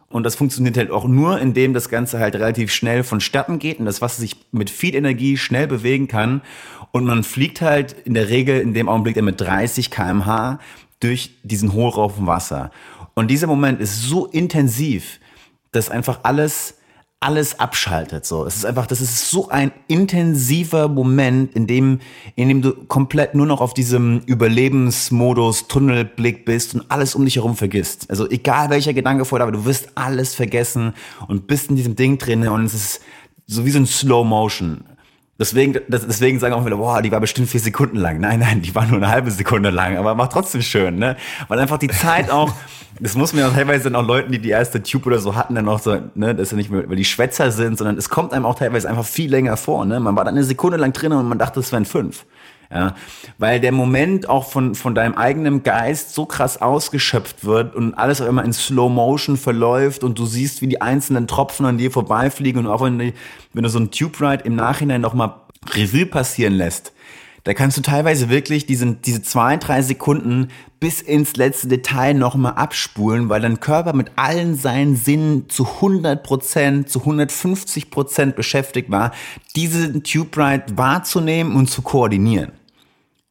Und 0.10 0.24
das 0.24 0.36
funktioniert 0.36 0.78
halt 0.78 0.92
auch 0.92 1.06
nur, 1.06 1.40
indem 1.40 1.74
das 1.74 1.90
Ganze 1.90 2.20
halt 2.20 2.36
relativ 2.36 2.72
schnell 2.72 3.04
vonstatten 3.04 3.60
geht 3.60 3.80
und 3.80 3.86
das 3.86 4.02
Wasser 4.02 4.22
sich 4.22 4.36
mit 4.52 4.70
viel 4.70 4.96
Energie 4.96 5.38
schnell 5.38 5.68
bewegen 5.68 6.08
kann. 6.08 6.42
Und 6.92 7.06
man 7.06 7.24
fliegt 7.24 7.62
halt 7.62 7.94
in 8.06 8.14
der 8.14 8.30
Regel 8.30 8.62
in 8.62 8.74
dem 8.74 8.88
Augenblick 8.88 9.16
dann 9.16 9.26
mit 9.26 9.42
30 9.42 9.92
kmh 9.92 10.60
durch 11.00 11.32
diesen 11.44 11.74
Hohlraufen 11.74 12.28
Wasser. 12.28 12.72
Und 13.14 13.30
dieser 13.30 13.48
Moment 13.48 13.82
ist 13.82 14.04
so 14.04 14.26
intensiv, 14.26 15.20
dass 15.72 15.90
einfach 15.90 16.20
alles 16.24 16.76
alles 17.26 17.60
abschaltet. 17.60 18.24
So, 18.24 18.46
es 18.46 18.56
ist 18.56 18.66
einfach, 18.66 18.86
das 18.86 19.02
ist 19.02 19.32
so 19.32 19.50
ein 19.50 19.72
intensiver 19.88 20.88
Moment, 20.88 21.56
in 21.56 21.66
dem, 21.66 22.00
in 22.36 22.50
dem 22.50 22.62
du 22.62 22.74
komplett 22.86 23.34
nur 23.34 23.48
noch 23.48 23.62
auf 23.62 23.74
diesem 23.74 24.20
Überlebensmodus, 24.28 25.68
Tunnelblick 25.68 26.46
bist 26.46 26.76
und 26.76 26.92
alles 26.92 27.16
um 27.16 27.26
dich 27.26 27.38
herum 27.38 27.56
vergisst. 27.56 28.10
Also 28.12 28.30
egal 28.30 28.70
welcher 28.70 28.94
Gedanke 28.94 29.26
vorher, 29.26 29.48
aber 29.48 29.58
du 29.58 29.66
wirst 29.66 29.90
alles 29.96 30.36
vergessen 30.36 30.94
und 31.28 31.48
bist 31.48 31.72
in 31.72 31.78
diesem 31.78 31.96
Ding 31.96 32.20
drin 32.20 32.48
und 32.48 32.66
es 32.66 32.76
ist 32.76 33.02
so 33.48 33.66
wie 33.66 33.72
so 33.72 33.80
ein 33.80 33.88
Slow 33.88 34.24
Motion. 34.24 34.84
Deswegen, 35.38 35.78
deswegen 35.90 36.40
sagen 36.40 36.54
auch 36.54 36.64
viele, 36.64 36.78
boah, 36.78 37.02
die 37.02 37.12
war 37.12 37.20
bestimmt 37.20 37.50
vier 37.50 37.60
Sekunden 37.60 37.98
lang. 37.98 38.22
Nein, 38.22 38.40
nein, 38.40 38.62
die 38.62 38.74
war 38.74 38.86
nur 38.86 38.98
eine 38.98 39.10
halbe 39.10 39.32
Sekunde 39.32 39.70
lang, 39.70 39.98
aber 39.98 40.16
macht 40.16 40.32
trotzdem 40.32 40.62
schön, 40.62 40.96
ne? 40.96 41.18
Weil 41.50 41.60
einfach 41.60 41.78
die 41.78 41.90
Zeit 41.90 42.32
auch, 42.32 42.54
das 43.02 43.16
muss 43.16 43.34
man 43.34 43.42
ja 43.42 43.50
teilweise 43.50 43.86
dann 43.86 43.96
auch 43.98 44.08
Leuten, 44.08 44.32
die 44.32 44.40
die 44.40 44.52
erste 44.52 44.82
Tube 44.82 45.08
oder 45.08 45.20
so 45.20 45.36
hatten, 45.36 45.56
dann 45.56 45.68
auch 45.68 45.80
so, 45.80 46.00
ne, 46.16 46.34
das 46.34 46.48
ist 46.48 46.52
ja 46.52 46.58
nicht 46.58 46.72
mehr, 46.72 46.88
weil 46.88 46.96
die 46.96 47.04
Schwätzer 47.04 47.52
sind, 47.52 47.78
sondern 47.78 47.98
es 47.98 48.08
kommt 48.08 48.32
einem 48.32 48.46
auch 48.46 48.56
teilweise 48.56 48.88
einfach 48.88 49.04
viel 49.04 49.30
länger 49.30 49.58
vor, 49.58 49.84
ne? 49.84 50.00
Man 50.00 50.16
war 50.16 50.24
dann 50.24 50.36
eine 50.36 50.46
Sekunde 50.46 50.78
lang 50.78 50.94
drin 50.94 51.12
und 51.12 51.28
man 51.28 51.38
dachte, 51.38 51.60
es 51.60 51.74
wären 51.74 51.84
fünf. 51.84 52.26
Ja, 52.72 52.96
weil 53.38 53.60
der 53.60 53.72
Moment 53.72 54.28
auch 54.28 54.50
von, 54.50 54.76
von 54.76 54.96
deinem 54.96 55.14
eigenen 55.14 55.64
Geist 55.64 56.14
so 56.14 56.26
krass 56.26 56.62
ausgeschöpft 56.62 57.46
wird 57.46 57.76
und 57.76 57.94
alles 57.94 58.22
auch 58.22 58.28
immer 58.28 58.44
in 58.44 58.54
Slow 58.54 58.92
Motion 58.92 59.38
verläuft 59.38 60.04
und 60.04 60.18
du 60.18 60.26
siehst, 60.26 60.62
wie 60.62 60.68
die 60.68 60.82
einzelnen 60.82 61.28
Tropfen 61.28 61.66
an 61.66 61.78
dir 61.78 61.92
vorbeifliegen 61.92 62.66
und 62.66 62.72
auch 62.72 62.82
wenn, 62.82 62.98
die, 62.98 63.14
wenn 63.54 63.64
du 63.64 63.70
so 63.70 63.80
ein 63.80 63.92
Tube 63.92 64.20
Ride 64.20 64.44
im 64.44 64.56
Nachhinein 64.56 65.02
nochmal 65.02 65.36
Revue 65.74 66.06
passieren 66.06 66.54
lässt, 66.54 66.95
da 67.46 67.54
kannst 67.54 67.78
du 67.78 67.82
teilweise 67.82 68.30
wirklich 68.30 68.66
diesen, 68.66 69.02
diese 69.04 69.22
zwei, 69.22 69.58
drei 69.58 69.84
Sekunden 69.84 70.50
bis 70.80 71.00
ins 71.00 71.36
letzte 71.36 71.68
Detail 71.68 72.16
nochmal 72.16 72.54
abspulen, 72.54 73.30
weil 73.30 73.40
dein 73.40 73.60
Körper 73.60 73.94
mit 73.94 74.12
allen 74.16 74.56
seinen 74.56 74.96
Sinnen 74.96 75.48
zu 75.48 75.66
100 75.66 76.24
Prozent, 76.24 76.90
zu 76.90 77.02
150 77.02 77.92
Prozent 77.92 78.36
beschäftigt 78.36 78.90
war, 78.90 79.12
diesen 79.56 80.04
Tube 80.04 80.36
Ride 80.36 80.66
wahrzunehmen 80.76 81.56
und 81.56 81.70
zu 81.70 81.84
koordinieren. 81.84 82.52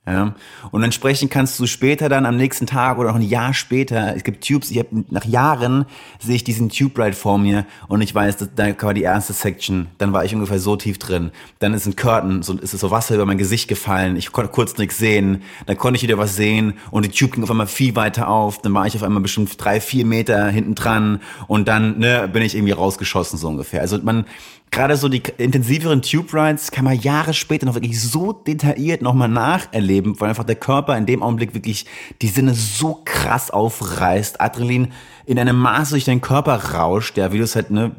Ja? 0.06 0.34
Und 0.70 0.82
entsprechend 0.82 1.30
kannst 1.30 1.58
du 1.58 1.66
später 1.66 2.11
dann 2.11 2.26
am 2.26 2.37
nächsten 2.37 2.66
Tag 2.66 2.99
oder 2.99 3.11
auch 3.11 3.14
ein 3.14 3.23
Jahr 3.23 3.54
später, 3.54 4.14
es 4.14 4.23
gibt 4.23 4.46
Tubes, 4.46 4.70
ich 4.70 4.78
habe 4.78 5.04
nach 5.08 5.25
Jahren 5.25 5.87
sehe 6.18 6.37
ich 6.37 6.44
diesen 6.44 6.68
Tube 6.68 6.99
Ride 6.99 7.14
vor 7.14 7.38
mir 7.38 7.64
und 7.88 8.02
ich 8.02 8.14
weiß, 8.14 8.37
da 8.54 8.82
war 8.82 8.92
die 8.92 9.02
erste 9.02 9.32
Section, 9.32 9.87
dann 9.96 10.12
war 10.12 10.25
ich 10.25 10.34
ungefähr 10.34 10.58
so 10.58 10.76
tief 10.76 10.99
drin, 10.99 11.30
dann 11.58 11.73
ist 11.73 11.87
ein 11.87 11.96
Curtain, 11.96 12.42
so 12.42 12.52
ist 12.54 12.73
so 12.73 12.90
Wasser 12.90 13.14
über 13.14 13.25
mein 13.25 13.38
Gesicht 13.38 13.66
gefallen, 13.66 14.16
ich 14.16 14.30
konnte 14.30 14.52
kurz 14.52 14.76
nichts 14.76 14.99
sehen, 14.99 15.42
dann 15.66 15.78
konnte 15.78 15.96
ich 15.96 16.02
wieder 16.02 16.18
was 16.18 16.37
sehen 16.37 16.75
und 16.90 17.06
die 17.06 17.11
Tube 17.11 17.32
ging 17.32 17.42
auf 17.42 17.50
einmal 17.50 17.66
viel 17.66 17.96
weiter 17.96 18.28
auf, 18.28 18.61
dann 18.61 18.75
war 18.75 18.87
ich 18.87 18.96
auf 18.96 19.02
einmal 19.02 19.23
bestimmt 19.23 19.54
drei, 19.56 19.80
vier 19.80 20.04
Meter 20.04 20.49
hinten 20.49 20.75
dran 20.75 21.20
und 21.46 21.66
dann 21.66 21.99
ne, 21.99 22.28
bin 22.30 22.42
ich 22.42 22.54
irgendwie 22.54 22.73
rausgeschossen 22.73 23.38
so 23.38 23.49
ungefähr. 23.49 23.80
Also 23.80 23.99
man 24.02 24.26
gerade 24.75 24.97
so 24.97 25.09
die 25.09 25.23
intensiveren 25.38 26.02
Tube 26.02 26.35
Rides 26.35 26.73
kann 26.73 26.85
man 26.85 26.99
Jahre 26.99 27.33
später 27.33 27.64
noch 27.64 27.75
wirklich 27.75 28.00
so 28.00 28.33
detailliert 28.33 29.02
nochmal 29.02 29.28
nacherleben, 29.28 30.21
weil 30.21 30.28
einfach 30.28 30.45
der 30.45 30.57
Körper 30.57 30.99
in 30.99 31.07
dem 31.07 31.23
Augenblick 31.23 31.54
wirklich 31.54 31.87
die 32.21 32.26
Sinne 32.26 32.54
so 32.54 33.00
krass 33.04 33.52
aufreißt. 33.52 34.40
Adrenalin 34.40 34.93
in 35.26 35.38
einem 35.38 35.57
Maße 35.57 35.93
durch 35.93 36.04
deinen 36.04 36.21
Körper 36.21 36.57
rauscht, 36.75 37.16
ja, 37.16 37.33
wie 37.33 37.38
du 37.38 37.45
es 37.45 37.54
halt, 37.54 37.71
ne, 37.71 37.93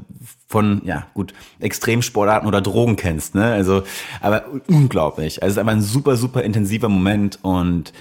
von, 0.47 0.81
ja, 0.83 1.07
gut, 1.13 1.33
Extremsportarten 1.59 2.47
oder 2.47 2.61
Drogen 2.61 2.97
kennst, 2.97 3.35
ne, 3.35 3.45
also, 3.45 3.83
aber 4.21 4.43
unglaublich. 4.67 5.41
Also, 5.41 5.51
es 5.51 5.55
ist 5.55 5.59
einfach 5.59 5.73
ein 5.73 5.81
super, 5.81 6.17
super 6.17 6.43
intensiver 6.43 6.89
Moment 6.89 7.39
und 7.41 7.93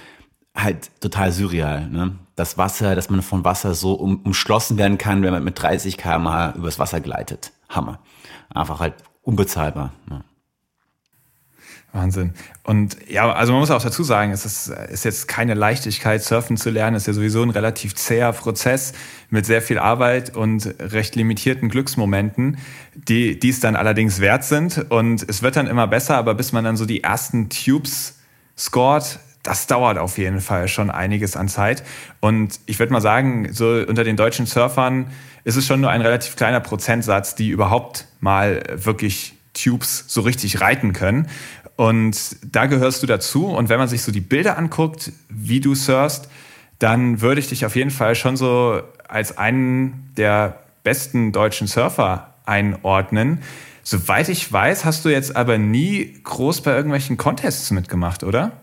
halt 0.53 0.91
total 0.99 1.31
surreal, 1.31 1.89
ne. 1.89 2.15
Das 2.35 2.57
Wasser, 2.57 2.95
dass 2.95 3.09
man 3.09 3.21
von 3.21 3.45
Wasser 3.45 3.73
so 3.73 3.93
um, 3.93 4.19
umschlossen 4.25 4.77
werden 4.77 4.97
kann, 4.97 5.23
wenn 5.23 5.31
man 5.31 5.45
mit 5.45 5.61
30 5.61 5.97
km/h 5.97 6.55
übers 6.57 6.77
Wasser 6.79 6.99
gleitet. 6.99 7.53
Hammer 7.69 7.99
einfach 8.53 8.79
halt 8.79 8.95
unbezahlbar. 9.21 9.93
Ne? 10.09 10.23
Wahnsinn. 11.95 12.33
Und 12.63 12.97
ja, 13.09 13.31
also 13.31 13.53
man 13.53 13.61
muss 13.61 13.71
auch 13.71 13.81
dazu 13.81 14.03
sagen, 14.03 14.31
es 14.31 14.45
ist, 14.45 14.67
ist 14.67 15.05
jetzt 15.05 15.27
keine 15.29 15.53
Leichtigkeit, 15.53 16.21
surfen 16.21 16.57
zu 16.57 16.69
lernen. 16.69 16.97
Es 16.97 17.03
ist 17.03 17.07
ja 17.07 17.13
sowieso 17.13 17.41
ein 17.41 17.51
relativ 17.51 17.95
zäher 17.95 18.33
Prozess 18.33 18.93
mit 19.29 19.45
sehr 19.45 19.61
viel 19.61 19.79
Arbeit 19.79 20.35
und 20.35 20.75
recht 20.79 21.15
limitierten 21.15 21.69
Glücksmomenten, 21.69 22.57
die, 22.95 23.39
die 23.39 23.49
es 23.49 23.61
dann 23.61 23.77
allerdings 23.77 24.19
wert 24.19 24.43
sind. 24.43 24.91
Und 24.91 25.25
es 25.27 25.41
wird 25.41 25.55
dann 25.55 25.67
immer 25.67 25.87
besser, 25.87 26.17
aber 26.17 26.35
bis 26.35 26.51
man 26.51 26.65
dann 26.65 26.75
so 26.75 26.85
die 26.85 27.01
ersten 27.01 27.49
Tubes 27.49 28.19
scored, 28.57 29.19
das 29.45 29.67
dauert 29.67 29.97
auf 29.99 30.17
jeden 30.17 30.41
Fall 30.41 30.67
schon 30.67 30.89
einiges 30.89 31.37
an 31.37 31.47
Zeit. 31.47 31.83
Und 32.19 32.59
ich 32.65 32.79
würde 32.79 32.91
mal 32.91 33.01
sagen, 33.01 33.53
so 33.53 33.67
unter 33.87 34.03
den 34.03 34.17
deutschen 34.17 34.47
Surfern 34.47 35.11
ist 35.43 35.55
es 35.55 35.67
schon 35.67 35.81
nur 35.81 35.91
ein 35.91 36.01
relativ 36.01 36.35
kleiner 36.35 36.59
Prozentsatz, 36.59 37.35
die 37.35 37.49
überhaupt 37.49 38.07
mal 38.19 38.63
wirklich 38.73 39.33
Tubes 39.53 40.05
so 40.07 40.21
richtig 40.21 40.61
reiten 40.61 40.93
können. 40.93 41.27
Und 41.75 42.37
da 42.43 42.65
gehörst 42.65 43.03
du 43.03 43.07
dazu. 43.07 43.47
Und 43.47 43.69
wenn 43.69 43.77
man 43.77 43.87
sich 43.87 44.01
so 44.01 44.11
die 44.11 44.21
Bilder 44.21 44.57
anguckt, 44.57 45.11
wie 45.29 45.59
du 45.59 45.75
surfst, 45.75 46.27
dann 46.79 47.21
würde 47.21 47.39
ich 47.39 47.49
dich 47.49 47.65
auf 47.65 47.75
jeden 47.75 47.91
Fall 47.91 48.15
schon 48.15 48.37
so 48.37 48.81
als 49.07 49.37
einen 49.37 50.11
der 50.17 50.59
besten 50.83 51.31
deutschen 51.31 51.67
Surfer 51.67 52.33
einordnen. 52.45 53.41
Soweit 53.83 54.29
ich 54.29 54.51
weiß, 54.51 54.85
hast 54.85 55.05
du 55.05 55.09
jetzt 55.09 55.35
aber 55.35 55.59
nie 55.59 56.19
groß 56.23 56.61
bei 56.61 56.75
irgendwelchen 56.75 57.17
Contests 57.17 57.69
mitgemacht, 57.69 58.23
oder? 58.23 58.53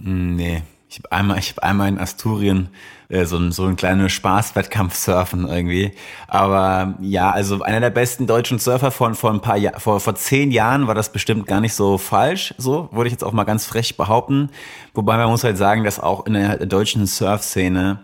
Nee, 0.00 0.62
ich 0.88 0.98
habe 0.98 1.12
einmal, 1.12 1.38
ich 1.38 1.50
hab 1.50 1.64
einmal 1.64 1.88
in 1.88 1.98
Asturien 1.98 2.68
äh, 3.08 3.24
so, 3.24 3.36
ein, 3.36 3.52
so 3.52 3.64
ein 3.64 3.76
kleiner 3.76 4.08
Spaßwettkampf 4.08 4.94
surfen 4.94 5.46
irgendwie. 5.48 5.92
Aber 6.28 6.94
ja, 7.00 7.30
also 7.30 7.60
einer 7.62 7.80
der 7.80 7.90
besten 7.90 8.26
deutschen 8.26 8.58
Surfer 8.58 8.90
von 8.90 9.14
vor 9.14 9.30
ein 9.30 9.40
paar 9.40 9.56
Jahren, 9.56 9.80
vor, 9.80 9.98
vor 9.98 10.14
zehn 10.14 10.50
Jahren 10.50 10.86
war 10.86 10.94
das 10.94 11.12
bestimmt 11.12 11.46
gar 11.46 11.60
nicht 11.60 11.74
so 11.74 11.98
falsch. 11.98 12.54
So 12.58 12.88
würde 12.92 13.08
ich 13.08 13.12
jetzt 13.12 13.24
auch 13.24 13.32
mal 13.32 13.44
ganz 13.44 13.66
frech 13.66 13.96
behaupten. 13.96 14.50
Wobei 14.94 15.16
man 15.16 15.28
muss 15.28 15.42
halt 15.42 15.58
sagen, 15.58 15.82
dass 15.82 15.98
auch 15.98 16.26
in 16.26 16.34
der 16.34 16.64
deutschen 16.64 17.06
Surf-Szene 17.06 17.98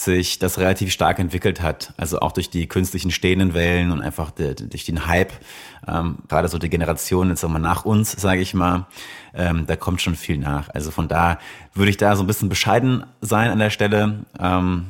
sich 0.00 0.38
das 0.38 0.58
relativ 0.58 0.92
stark 0.92 1.18
entwickelt 1.18 1.60
hat. 1.60 1.92
Also 1.98 2.20
auch 2.20 2.32
durch 2.32 2.48
die 2.48 2.66
künstlichen 2.66 3.10
stehenden 3.10 3.52
Wellen 3.52 3.92
und 3.92 4.00
einfach 4.00 4.30
de, 4.30 4.54
durch 4.54 4.84
den 4.86 5.06
Hype. 5.06 5.32
Ähm, 5.86 6.18
gerade 6.28 6.48
so 6.48 6.58
die 6.58 6.70
Generation 6.70 7.28
jetzt 7.28 7.42
nochmal 7.42 7.60
nach 7.60 7.84
uns, 7.84 8.12
sage 8.12 8.40
ich 8.40 8.54
mal, 8.54 8.86
ähm, 9.34 9.66
da 9.66 9.76
kommt 9.76 10.00
schon 10.00 10.16
viel 10.16 10.38
nach. 10.38 10.70
Also 10.70 10.90
von 10.90 11.06
da 11.06 11.38
würde 11.74 11.90
ich 11.90 11.98
da 11.98 12.16
so 12.16 12.22
ein 12.22 12.26
bisschen 12.26 12.48
bescheiden 12.48 13.04
sein 13.20 13.50
an 13.50 13.58
der 13.58 13.70
Stelle. 13.70 14.24
Ähm, 14.38 14.86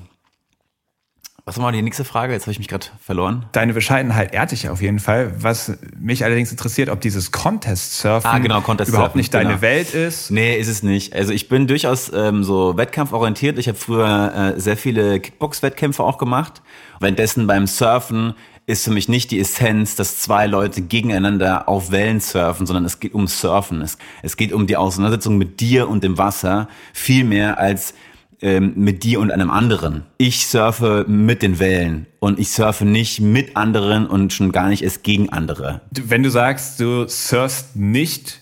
was 1.44 1.59
war 1.59 1.73
die 1.73 1.82
nächste 1.82 2.04
Frage? 2.04 2.32
Jetzt 2.32 2.42
habe 2.42 2.52
ich 2.52 2.59
mich 2.59 2.68
gerade 2.68 2.87
verloren. 3.00 3.47
Deine 3.52 3.73
Bescheidenheit 3.73 4.35
ehrt 4.35 4.52
dich 4.52 4.68
auf 4.68 4.82
jeden 4.82 4.99
Fall. 4.99 5.32
Was 5.38 5.73
mich 5.99 6.25
allerdings 6.25 6.50
interessiert, 6.50 6.88
ob 6.88 7.00
dieses 7.00 7.32
Contest-Surfen 7.32 8.30
ah, 8.30 8.38
genau, 8.38 8.61
Contest 8.61 8.90
überhaupt 8.90 9.16
nicht 9.16 9.32
deine 9.32 9.50
genau. 9.50 9.62
Welt 9.62 9.94
ist. 9.94 10.30
Nee, 10.30 10.56
ist 10.56 10.68
es 10.68 10.82
nicht. 10.82 11.14
Also 11.14 11.32
ich 11.32 11.49
bin 11.49 11.66
durchaus 11.66 12.12
ähm, 12.12 12.44
so 12.44 12.76
wettkampforientiert. 12.76 13.59
Ich 13.59 13.68
habe 13.68 13.78
früher 13.78 14.54
äh, 14.56 14.61
sehr 14.61 14.76
viele 14.76 15.20
Kickbox-Wettkämpfe 15.20 16.02
auch 16.02 16.18
gemacht. 16.18 16.62
Währenddessen 17.00 17.47
beim 17.47 17.66
Surfen 17.66 18.35
ist 18.66 18.85
für 18.85 18.92
mich 18.92 19.09
nicht 19.09 19.32
die 19.32 19.40
Essenz, 19.40 19.97
dass 19.97 20.20
zwei 20.20 20.47
Leute 20.47 20.82
gegeneinander 20.82 21.68
auf 21.68 21.90
Wellen 21.90 22.20
surfen, 22.20 22.66
sondern 22.66 22.85
es 22.85 23.00
geht 23.00 23.14
um 23.14 23.26
Surfen. 23.26 23.82
Es, 23.82 23.99
es 24.23 24.37
geht 24.37 24.52
um 24.52 24.66
die 24.66 24.76
Auseinandersetzung 24.76 25.38
mit 25.38 25.61
dir 25.61 25.88
und 25.88 26.04
dem 26.04 26.18
Wasser 26.18 26.68
viel 26.92 27.25
mehr 27.25 27.59
als 27.59 27.94
ähm, 28.42 28.73
mit 28.76 29.02
dir 29.02 29.20
und 29.20 29.30
einem 29.30 29.50
anderen. 29.50 30.04
Ich 30.18 30.47
surfe 30.47 31.04
mit 31.09 31.42
den 31.42 31.59
Wellen 31.59 32.06
und 32.20 32.38
ich 32.38 32.50
surfe 32.50 32.85
nicht 32.85 33.20
mit 33.20 33.56
anderen 33.56 34.06
und 34.06 34.32
schon 34.32 34.52
gar 34.52 34.68
nicht 34.68 34.82
erst 34.82 35.02
gegen 35.02 35.28
andere. 35.30 35.82
Wenn 35.90 36.23
du 36.23 36.30
sagst, 36.30 36.80
du 36.80 37.06
surfst 37.06 37.76
nicht 37.76 38.40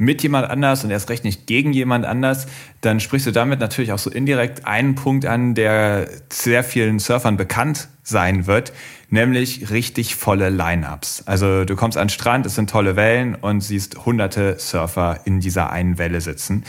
mit 0.00 0.22
jemand 0.22 0.48
anders 0.48 0.82
und 0.82 0.90
erst 0.90 1.10
recht 1.10 1.24
nicht 1.24 1.46
gegen 1.46 1.74
jemand 1.74 2.06
anders, 2.06 2.46
dann 2.80 3.00
sprichst 3.00 3.26
du 3.26 3.32
damit 3.32 3.60
natürlich 3.60 3.92
auch 3.92 3.98
so 3.98 4.08
indirekt 4.08 4.66
einen 4.66 4.94
Punkt 4.94 5.26
an, 5.26 5.54
der 5.54 6.08
sehr 6.32 6.64
vielen 6.64 6.98
Surfern 6.98 7.36
bekannt 7.36 7.88
sein 8.02 8.46
wird, 8.46 8.72
nämlich 9.10 9.70
richtig 9.70 10.16
volle 10.16 10.48
Lineups. 10.48 11.24
Also 11.26 11.66
du 11.66 11.76
kommst 11.76 11.98
an 11.98 12.06
den 12.06 12.10
Strand, 12.10 12.46
es 12.46 12.54
sind 12.54 12.70
tolle 12.70 12.96
Wellen 12.96 13.34
und 13.34 13.60
siehst 13.60 14.06
hunderte 14.06 14.58
Surfer 14.58 15.20
in 15.26 15.40
dieser 15.40 15.70
einen 15.70 15.98
Welle 15.98 16.22
sitzen. 16.22 16.64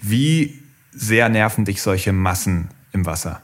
Wie 0.00 0.59
sehr 0.92 1.28
nerven 1.28 1.64
dich 1.64 1.82
solche 1.82 2.12
Massen 2.12 2.68
im 2.92 3.06
Wasser? 3.06 3.40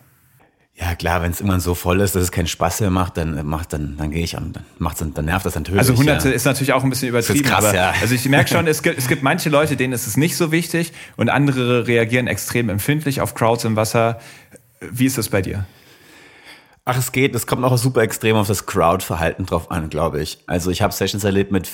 Ja 0.79 0.95
klar, 0.95 1.23
wenn 1.23 1.31
es 1.31 1.41
irgendwann 1.41 1.61
so 1.61 1.75
voll 1.75 2.01
ist, 2.03 2.15
dass 2.15 2.23
es 2.23 2.31
keinen 2.31 2.49
Spaß 2.49 2.81
mehr 2.81 2.91
macht, 2.91 3.17
dann 3.17 3.47
macht 3.47 3.73
dann 3.73 3.97
dann 3.97 4.11
gehe 4.11 4.23
ich 4.23 4.37
an, 4.37 4.53
dann 4.53 4.65
macht's 4.79 5.03
dann 5.03 5.25
nervt 5.25 5.47
das 5.47 5.55
natürlich. 5.55 5.79
Also 5.79 5.97
Hunderte 5.97 6.29
ja. 6.29 6.35
ist 6.35 6.45
natürlich 6.45 6.75
auch 6.75 6.85
ein 6.85 6.91
bisschen 6.91 7.09
übertrieben, 7.09 7.49
krass, 7.49 7.65
aber 7.65 7.75
ja. 7.75 7.95
also 7.99 8.15
ich 8.15 8.29
merke 8.29 8.51
schon, 8.51 8.67
es 8.67 8.83
gibt 8.83 8.99
es 8.99 9.09
gibt 9.09 9.23
manche 9.23 9.49
Leute, 9.49 9.77
denen 9.77 9.95
ist 9.95 10.07
es 10.07 10.19
nicht 10.19 10.37
so 10.37 10.53
wichtig 10.53 10.93
und 11.17 11.31
andere 11.31 11.87
reagieren 11.87 12.27
extrem 12.27 12.69
empfindlich 12.69 13.23
auf 13.23 13.35
Crowds 13.35 13.65
im 13.65 13.75
Wasser. 13.75 14.21
Wie 14.81 15.07
ist 15.07 15.17
das 15.17 15.31
bei 15.31 15.41
dir? 15.41 15.65
Ach, 16.89 16.97
es 16.97 17.11
geht. 17.11 17.35
Es 17.35 17.49
kommt 17.49 17.65
auch 17.65 17.77
super 17.77 18.03
extrem 18.03 18.37
auf 18.37 18.47
das 18.47 18.65
Crowd-Verhalten 18.65 19.45
drauf 19.45 19.73
an, 19.73 19.91
glaube 19.91 20.23
ich. 20.23 20.39
Also 20.47 20.71
ich 20.71 20.83
habe 20.83 20.93
Sessions 20.93 21.25
erlebt 21.25 21.51
mit, 21.51 21.69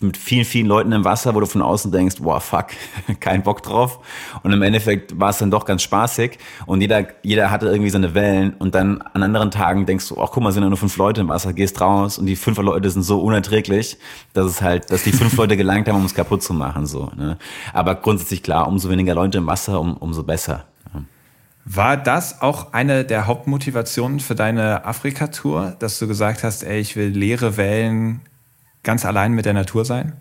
mit 0.00 0.16
vielen, 0.16 0.44
vielen 0.44 0.66
Leuten 0.66 0.90
im 0.90 1.04
Wasser, 1.04 1.36
wo 1.36 1.38
du 1.38 1.46
von 1.46 1.62
außen 1.62 1.92
denkst, 1.92 2.16
boah, 2.18 2.40
fuck, 2.40 2.70
kein 3.20 3.44
Bock 3.44 3.62
drauf. 3.62 4.00
Und 4.42 4.52
im 4.52 4.62
Endeffekt 4.62 5.20
war 5.20 5.30
es 5.30 5.38
dann 5.38 5.52
doch 5.52 5.66
ganz 5.66 5.82
spaßig. 5.82 6.38
Und 6.66 6.80
jeder, 6.80 7.06
jeder 7.22 7.52
hatte 7.52 7.68
irgendwie 7.68 7.90
seine 7.90 8.12
Wellen. 8.14 8.54
Und 8.54 8.74
dann 8.74 9.02
an 9.02 9.22
anderen 9.22 9.52
Tagen 9.52 9.86
denkst 9.86 10.08
du, 10.08 10.20
ach 10.20 10.32
guck 10.32 10.42
mal, 10.42 10.50
sind 10.50 10.64
ja 10.64 10.68
nur 10.68 10.78
fünf 10.78 10.96
Leute 10.96 11.20
im 11.20 11.28
Wasser, 11.28 11.52
gehst 11.52 11.80
raus 11.80 12.18
und 12.18 12.26
die 12.26 12.34
fünf 12.34 12.58
Leute 12.58 12.90
sind 12.90 13.04
so 13.04 13.20
unerträglich, 13.20 13.98
dass 14.32 14.46
es 14.46 14.62
halt, 14.62 14.90
dass 14.90 15.04
die 15.04 15.12
fünf 15.12 15.36
Leute 15.36 15.56
gelangt 15.56 15.86
haben, 15.86 15.98
um 15.98 16.06
es 16.06 16.14
kaputt 16.14 16.42
zu 16.42 16.54
machen. 16.54 16.86
so. 16.86 17.12
Ne? 17.16 17.38
Aber 17.72 17.94
grundsätzlich 17.94 18.42
klar, 18.42 18.66
umso 18.66 18.90
weniger 18.90 19.14
Leute 19.14 19.38
im 19.38 19.46
Wasser, 19.46 19.80
um, 19.80 19.96
umso 19.96 20.24
besser. 20.24 20.64
War 21.68 21.96
das 21.96 22.40
auch 22.40 22.72
eine 22.72 23.04
der 23.04 23.26
Hauptmotivationen 23.26 24.20
für 24.20 24.34
deine 24.34 24.84
Afrika-Tour, 24.84 25.76
dass 25.78 25.98
du 25.98 26.06
gesagt 26.06 26.44
hast, 26.44 26.62
ey, 26.62 26.78
ich 26.78 26.96
will 26.96 27.08
leere 27.08 27.56
Wellen 27.56 28.20
ganz 28.82 29.04
allein 29.04 29.32
mit 29.32 29.46
der 29.46 29.52
Natur 29.52 29.84
sein? 29.84 30.12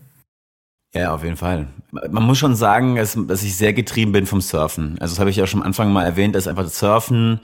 Ja, 0.93 1.13
auf 1.13 1.23
jeden 1.23 1.37
Fall. 1.37 1.67
Man 1.91 2.23
muss 2.23 2.39
schon 2.39 2.55
sagen, 2.55 2.95
dass, 2.95 3.43
ich 3.43 3.55
sehr 3.55 3.73
getrieben 3.73 4.11
bin 4.11 4.25
vom 4.25 4.41
Surfen. 4.41 4.97
Also 4.99 5.13
das 5.13 5.19
habe 5.19 5.29
ich 5.29 5.35
ja 5.35 5.45
schon 5.45 5.61
am 5.61 5.67
Anfang 5.67 5.93
mal 5.93 6.03
erwähnt, 6.03 6.35
dass 6.35 6.47
einfach 6.47 6.63
das 6.63 6.79
Surfen 6.79 7.39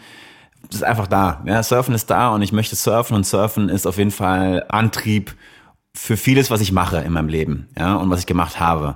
das 0.67 0.77
ist 0.77 0.84
einfach 0.84 1.08
da. 1.08 1.41
Ja, 1.46 1.63
Surfen 1.63 1.93
ist 1.93 2.10
da 2.10 2.29
und 2.29 2.41
ich 2.41 2.51
möchte 2.51 2.75
surfen 2.75 3.15
und 3.15 3.25
Surfen 3.25 3.70
ist 3.70 3.88
auf 3.88 3.98
jeden 3.98 4.12
Fall 4.12 4.65
Antrieb 4.70 5.36
für 5.93 6.17
vieles, 6.17 6.51
was 6.51 6.62
ich 6.62 6.72
mache 6.72 7.00
in 7.00 7.12
meinem 7.13 7.27
Leben, 7.27 7.67
ja, 7.77 7.96
und 7.96 8.10
was 8.10 8.22
ich 8.22 8.25
gemacht 8.25 8.60
habe. 8.60 8.96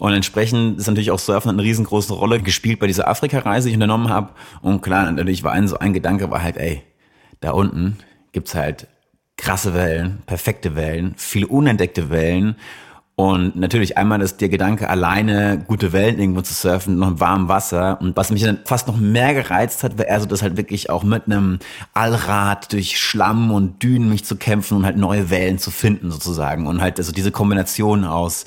Und 0.00 0.14
entsprechend 0.14 0.78
ist 0.78 0.86
natürlich 0.86 1.10
auch 1.10 1.18
Surfen 1.18 1.50
eine 1.50 1.62
riesengroße 1.62 2.14
Rolle 2.14 2.40
gespielt 2.40 2.80
bei 2.80 2.86
dieser 2.86 3.06
Afrika-Reise, 3.06 3.68
die 3.68 3.72
ich 3.72 3.76
unternommen 3.76 4.08
habe. 4.08 4.30
Und 4.62 4.80
klar, 4.80 5.04
natürlich 5.04 5.44
war 5.44 5.52
ein 5.52 5.68
so 5.68 5.78
ein 5.78 5.92
Gedanke, 5.92 6.30
war 6.30 6.42
halt, 6.42 6.56
ey, 6.56 6.82
da 7.40 7.50
unten 7.50 7.98
gibt's 8.32 8.54
halt 8.54 8.88
krasse 9.36 9.74
Wellen, 9.74 10.22
perfekte 10.24 10.74
Wellen, 10.74 11.12
viele 11.18 11.48
unentdeckte 11.48 12.08
Wellen. 12.08 12.56
Und 13.14 13.56
natürlich 13.56 13.98
einmal 13.98 14.22
ist 14.22 14.40
der 14.40 14.48
Gedanke, 14.48 14.88
alleine 14.88 15.62
gute 15.68 15.92
Wellen 15.92 16.18
irgendwo 16.18 16.40
zu 16.40 16.54
surfen, 16.54 16.98
noch 16.98 17.08
im 17.08 17.20
warmen 17.20 17.48
Wasser. 17.48 18.00
Und 18.00 18.16
was 18.16 18.30
mich 18.30 18.42
dann 18.42 18.60
fast 18.64 18.88
noch 18.88 18.96
mehr 18.96 19.34
gereizt 19.34 19.84
hat, 19.84 19.98
war 19.98 20.06
eher 20.06 20.20
so, 20.20 20.24
das 20.24 20.40
halt 20.40 20.56
wirklich 20.56 20.88
auch 20.88 21.02
mit 21.02 21.26
einem 21.26 21.58
Allrad 21.92 22.72
durch 22.72 22.98
Schlamm 22.98 23.50
und 23.50 23.82
Dünen 23.82 24.08
mich 24.08 24.24
zu 24.24 24.36
kämpfen 24.36 24.78
und 24.78 24.86
halt 24.86 24.96
neue 24.96 25.28
Wellen 25.28 25.58
zu 25.58 25.70
finden 25.70 26.10
sozusagen. 26.10 26.66
Und 26.66 26.80
halt 26.80 26.96
also 26.96 27.12
diese 27.12 27.30
Kombination 27.30 28.06
aus 28.06 28.46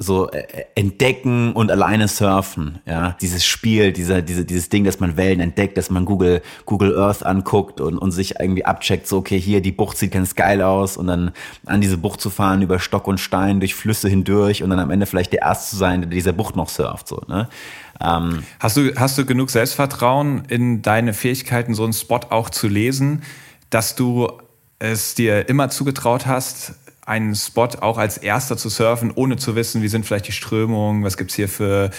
so 0.00 0.30
äh, 0.30 0.46
entdecken 0.76 1.52
und 1.52 1.72
alleine 1.72 2.06
surfen, 2.06 2.78
ja, 2.86 3.16
dieses 3.20 3.44
Spiel, 3.44 3.92
dieser, 3.92 4.22
diese, 4.22 4.44
dieses 4.44 4.68
Ding, 4.68 4.84
dass 4.84 5.00
man 5.00 5.16
Wellen 5.16 5.40
entdeckt, 5.40 5.76
dass 5.76 5.90
man 5.90 6.04
Google, 6.04 6.40
Google 6.66 6.96
Earth 6.96 7.26
anguckt 7.26 7.80
und, 7.80 7.98
und 7.98 8.12
sich 8.12 8.38
irgendwie 8.38 8.64
abcheckt, 8.64 9.08
so, 9.08 9.18
okay, 9.18 9.40
hier, 9.40 9.60
die 9.60 9.72
Bucht 9.72 9.98
sieht 9.98 10.12
ganz 10.12 10.36
geil 10.36 10.62
aus 10.62 10.96
und 10.96 11.08
dann 11.08 11.32
an 11.66 11.80
diese 11.80 11.98
Bucht 11.98 12.20
zu 12.20 12.30
fahren, 12.30 12.62
über 12.62 12.78
Stock 12.78 13.08
und 13.08 13.18
Stein, 13.18 13.58
durch 13.58 13.74
Flüsse 13.74 14.08
hindurch 14.08 14.62
und 14.62 14.70
dann 14.70 14.78
am 14.78 14.92
Ende 14.92 15.04
vielleicht 15.04 15.32
der 15.32 15.42
Erste 15.42 15.70
zu 15.70 15.76
sein, 15.76 16.02
der 16.02 16.10
dieser 16.10 16.32
Bucht 16.32 16.54
noch 16.54 16.68
surft, 16.68 17.08
so, 17.08 17.22
ne. 17.26 17.48
Ähm, 18.00 18.44
hast 18.60 18.76
du, 18.76 18.94
hast 18.94 19.18
du 19.18 19.26
genug 19.26 19.50
Selbstvertrauen 19.50 20.44
in 20.48 20.82
deine 20.82 21.12
Fähigkeiten, 21.12 21.74
so 21.74 21.82
einen 21.82 21.92
Spot 21.92 22.20
auch 22.30 22.50
zu 22.50 22.68
lesen, 22.68 23.24
dass 23.70 23.96
du 23.96 24.28
es 24.78 25.16
dir 25.16 25.48
immer 25.48 25.70
zugetraut 25.70 26.26
hast, 26.26 26.74
einen 27.08 27.34
Spot 27.34 27.68
auch 27.80 27.98
als 27.98 28.18
erster 28.18 28.56
zu 28.56 28.68
surfen, 28.68 29.12
ohne 29.14 29.36
zu 29.36 29.56
wissen, 29.56 29.82
wie 29.82 29.88
sind 29.88 30.04
vielleicht 30.04 30.28
die 30.28 30.32
Strömungen, 30.32 31.04
was 31.04 31.16
gibt's 31.16 31.34
hier 31.34 31.48
für 31.48 31.90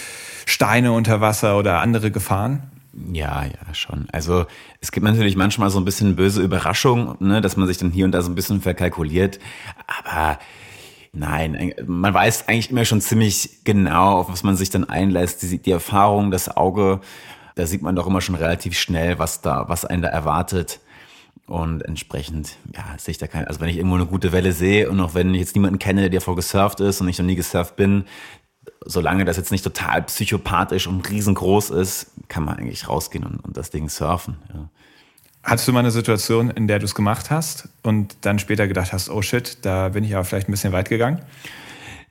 Steine 0.46 0.92
unter 0.92 1.20
Wasser 1.20 1.58
oder 1.58 1.80
andere 1.80 2.10
Gefahren? 2.10 2.70
Ja, 3.12 3.44
ja, 3.44 3.74
schon. 3.74 4.08
Also 4.12 4.46
es 4.80 4.92
gibt 4.92 5.04
natürlich 5.04 5.36
manchmal 5.36 5.70
so 5.70 5.78
ein 5.78 5.84
bisschen 5.84 6.16
böse 6.16 6.42
Überraschung, 6.42 7.16
ne, 7.20 7.40
dass 7.40 7.56
man 7.56 7.66
sich 7.66 7.78
dann 7.78 7.90
hier 7.90 8.04
und 8.04 8.12
da 8.12 8.22
so 8.22 8.30
ein 8.30 8.34
bisschen 8.34 8.60
verkalkuliert. 8.60 9.38
Aber 9.86 10.38
nein, 11.12 11.72
man 11.86 12.14
weiß 12.14 12.48
eigentlich 12.48 12.70
immer 12.70 12.84
schon 12.84 13.00
ziemlich 13.00 13.64
genau, 13.64 14.18
auf 14.18 14.30
was 14.30 14.42
man 14.42 14.56
sich 14.56 14.70
dann 14.70 14.88
einlässt. 14.88 15.42
Die, 15.42 15.58
die 15.58 15.70
Erfahrung, 15.70 16.30
das 16.30 16.56
Auge, 16.56 17.00
da 17.54 17.66
sieht 17.66 17.82
man 17.82 17.96
doch 17.96 18.06
immer 18.06 18.20
schon 18.20 18.34
relativ 18.34 18.78
schnell, 18.78 19.18
was 19.18 19.40
da, 19.40 19.68
was 19.68 19.84
einen 19.84 20.02
da 20.02 20.08
erwartet. 20.08 20.80
Und 21.50 21.82
entsprechend, 21.82 22.58
ja, 22.76 22.84
sehe 22.96 23.10
ich 23.10 23.18
da 23.18 23.26
kein, 23.26 23.44
also 23.44 23.58
wenn 23.58 23.68
ich 23.68 23.76
irgendwo 23.76 23.96
eine 23.96 24.06
gute 24.06 24.30
Welle 24.30 24.52
sehe 24.52 24.88
und 24.88 25.00
auch 25.00 25.14
wenn 25.14 25.34
ich 25.34 25.40
jetzt 25.40 25.56
niemanden 25.56 25.80
kenne, 25.80 26.08
der 26.08 26.20
vor 26.20 26.36
gesurft 26.36 26.78
ist 26.78 27.00
und 27.00 27.08
ich 27.08 27.18
noch 27.18 27.26
nie 27.26 27.34
gesurft 27.34 27.74
bin, 27.74 28.04
solange 28.86 29.24
das 29.24 29.36
jetzt 29.36 29.50
nicht 29.50 29.64
total 29.64 30.02
psychopathisch 30.02 30.86
und 30.86 31.10
riesengroß 31.10 31.70
ist, 31.70 32.12
kann 32.28 32.44
man 32.44 32.56
eigentlich 32.56 32.88
rausgehen 32.88 33.24
und, 33.24 33.44
und 33.44 33.56
das 33.56 33.70
Ding 33.70 33.88
surfen. 33.88 34.36
Ja. 34.54 34.70
Hattest 35.42 35.66
du 35.66 35.72
mal 35.72 35.80
eine 35.80 35.90
Situation, 35.90 36.50
in 36.50 36.68
der 36.68 36.78
du 36.78 36.84
es 36.84 36.94
gemacht 36.94 37.32
hast 37.32 37.68
und 37.82 38.18
dann 38.20 38.38
später 38.38 38.68
gedacht 38.68 38.92
hast, 38.92 39.10
oh 39.10 39.20
shit, 39.20 39.58
da 39.62 39.88
bin 39.88 40.04
ich 40.04 40.14
aber 40.14 40.24
vielleicht 40.24 40.48
ein 40.48 40.52
bisschen 40.52 40.72
weit 40.72 40.88
gegangen? 40.88 41.20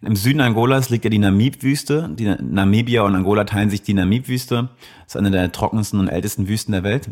Im 0.02 0.18
Süden 0.18 0.42
Angolas 0.42 0.90
liegt 0.90 1.06
ja 1.06 1.10
die 1.10 1.18
Namib-Wüste. 1.18 2.10
Die 2.12 2.26
Namibia 2.26 3.04
und 3.04 3.16
Angola 3.16 3.46
teilen 3.46 3.70
sich 3.70 3.84
die 3.84 3.94
Namib-Wüste. 3.94 4.68
Das 5.06 5.16
ist 5.16 5.16
eine 5.16 5.32
der 5.32 5.50
trockensten 5.54 5.98
und 5.98 6.10
ältesten 6.10 6.50
Wüsten 6.50 6.74
der 6.74 6.84
Welt. 6.84 7.10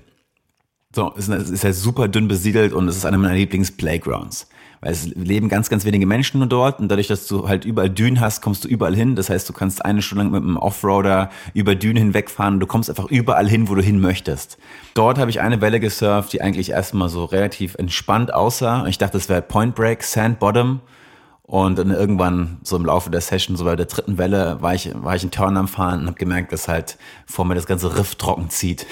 So, 0.97 1.13
es 1.15 1.29
ist 1.29 1.63
ja 1.63 1.73
super 1.73 2.07
dünn 2.07 2.27
besiedelt 2.27 2.73
und 2.73 2.87
es 2.87 2.97
ist 2.97 3.05
einer 3.05 3.19
meiner 3.19 3.35
Lieblings-Playgrounds. 3.35 4.47
Weil 4.81 4.93
es 4.93 5.05
leben 5.05 5.47
ganz, 5.47 5.69
ganz 5.69 5.85
wenige 5.85 6.07
Menschen 6.07 6.39
nur 6.39 6.47
dort 6.47 6.79
und 6.79 6.87
dadurch, 6.87 7.05
dass 7.05 7.27
du 7.27 7.47
halt 7.47 7.65
überall 7.65 7.91
Dünen 7.91 8.19
hast, 8.19 8.41
kommst 8.41 8.63
du 8.63 8.67
überall 8.67 8.95
hin. 8.95 9.15
Das 9.15 9.29
heißt, 9.29 9.47
du 9.47 9.53
kannst 9.53 9.85
eine 9.85 10.01
Stunde 10.01 10.23
lang 10.23 10.31
mit 10.31 10.41
einem 10.41 10.57
Offroader 10.57 11.29
über 11.53 11.75
Dünen 11.75 11.97
hinwegfahren 11.97 12.59
du 12.59 12.65
kommst 12.65 12.89
einfach 12.89 13.05
überall 13.11 13.47
hin, 13.47 13.69
wo 13.69 13.75
du 13.75 13.83
hin 13.83 14.01
möchtest. 14.01 14.57
Dort 14.95 15.19
habe 15.19 15.29
ich 15.29 15.39
eine 15.39 15.61
Welle 15.61 15.79
gesurft, 15.79 16.33
die 16.33 16.41
eigentlich 16.41 16.71
erstmal 16.71 17.09
so 17.09 17.25
relativ 17.25 17.75
entspannt 17.75 18.33
aussah. 18.33 18.87
Ich 18.87 18.97
dachte, 18.97 19.17
es 19.17 19.29
wäre 19.29 19.43
Point 19.43 19.75
Break, 19.75 20.01
Sand 20.01 20.39
Bottom. 20.39 20.79
Und 21.43 21.77
dann 21.77 21.91
irgendwann 21.91 22.57
so 22.63 22.75
im 22.75 22.85
Laufe 22.85 23.11
der 23.11 23.21
Session, 23.21 23.55
so 23.55 23.65
bei 23.65 23.75
der 23.75 23.85
dritten 23.85 24.17
Welle, 24.17 24.57
war 24.61 24.73
ich, 24.73 24.91
war 24.95 25.15
ich 25.15 25.23
in 25.23 25.31
Turn 25.31 25.57
am 25.57 25.67
Fahren 25.67 26.01
und 26.01 26.07
habe 26.07 26.17
gemerkt, 26.17 26.51
dass 26.51 26.67
halt 26.67 26.97
vor 27.27 27.45
mir 27.45 27.55
das 27.55 27.67
ganze 27.67 27.97
Riff 27.97 28.15
trocken 28.15 28.49
zieht 28.49 28.87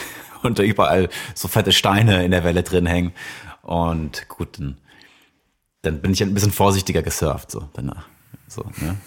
und 0.46 0.60
überall 0.60 1.10
so 1.34 1.48
fette 1.48 1.72
Steine 1.72 2.24
in 2.24 2.32
der 2.32 2.44
Welle 2.44 2.64
drin 2.64 2.86
hängen. 2.86 3.14
Und 3.62 4.28
gut, 4.30 4.60
dann, 4.60 4.78
dann 5.82 6.02
bin 6.02 6.14
ich 6.14 6.22
ein 6.22 6.34
bisschen 6.34 6.52
vorsichtiger 6.52 7.02
gesurft, 7.02 7.52
so 7.52 7.68
danach. 7.74 8.08
So, 8.48 8.64
ne? 8.82 8.98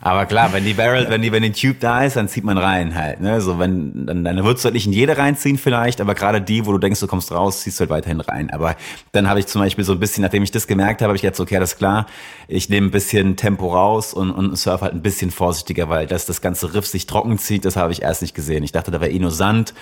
Aber 0.00 0.26
klar, 0.26 0.52
wenn 0.52 0.64
die 0.64 0.74
Barrel, 0.74 1.10
wenn 1.10 1.22
die, 1.22 1.32
wenn 1.32 1.42
die 1.42 1.50
Tube 1.50 1.80
da 1.80 2.04
ist, 2.04 2.14
dann 2.14 2.28
zieht 2.28 2.44
man 2.44 2.56
rein 2.56 2.94
halt, 2.94 3.20
ne? 3.20 3.40
So, 3.40 3.58
wenn, 3.58 4.06
dann, 4.06 4.22
dann 4.22 4.44
würdest 4.44 4.64
du 4.64 4.66
halt 4.66 4.74
nicht 4.74 4.86
in 4.86 4.92
jede 4.92 5.18
reinziehen 5.18 5.58
vielleicht, 5.58 6.00
aber 6.00 6.14
gerade 6.14 6.40
die, 6.40 6.66
wo 6.66 6.72
du 6.72 6.78
denkst, 6.78 7.00
du 7.00 7.08
kommst 7.08 7.32
raus, 7.32 7.62
ziehst 7.62 7.80
du 7.80 7.82
halt 7.82 7.90
weiterhin 7.90 8.20
rein. 8.20 8.50
Aber 8.50 8.76
dann 9.10 9.28
habe 9.28 9.40
ich 9.40 9.48
zum 9.48 9.60
Beispiel 9.60 9.84
so 9.84 9.92
ein 9.92 9.98
bisschen, 9.98 10.22
nachdem 10.22 10.44
ich 10.44 10.52
das 10.52 10.68
gemerkt 10.68 11.02
habe, 11.02 11.08
habe 11.08 11.16
ich 11.16 11.22
jetzt, 11.22 11.40
okay, 11.40 11.58
das 11.58 11.72
ist 11.72 11.78
klar, 11.78 12.06
ich 12.46 12.68
nehme 12.68 12.86
ein 12.86 12.90
bisschen 12.92 13.34
Tempo 13.34 13.72
raus 13.72 14.14
und, 14.14 14.30
und 14.30 14.56
surf 14.56 14.82
halt 14.82 14.92
ein 14.92 15.02
bisschen 15.02 15.32
vorsichtiger, 15.32 15.88
weil 15.88 16.06
dass 16.06 16.26
das 16.26 16.40
ganze 16.40 16.74
Riff 16.74 16.86
sich 16.86 17.06
trocken 17.06 17.36
zieht, 17.38 17.64
das 17.64 17.74
habe 17.74 17.90
ich 17.90 18.02
erst 18.02 18.22
nicht 18.22 18.36
gesehen. 18.36 18.62
Ich 18.62 18.72
dachte, 18.72 18.92
da 18.92 19.00
wäre 19.00 19.10
eh 19.10 19.18
nur 19.18 19.32
Sand 19.32 19.74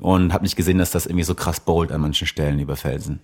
und 0.00 0.32
habe 0.32 0.44
nicht 0.44 0.56
gesehen, 0.56 0.78
dass 0.78 0.90
das 0.90 1.06
irgendwie 1.06 1.24
so 1.24 1.34
krass 1.34 1.60
bold 1.60 1.92
an 1.92 2.00
manchen 2.00 2.26
Stellen 2.26 2.58
über 2.58 2.76
Felsen. 2.76 3.20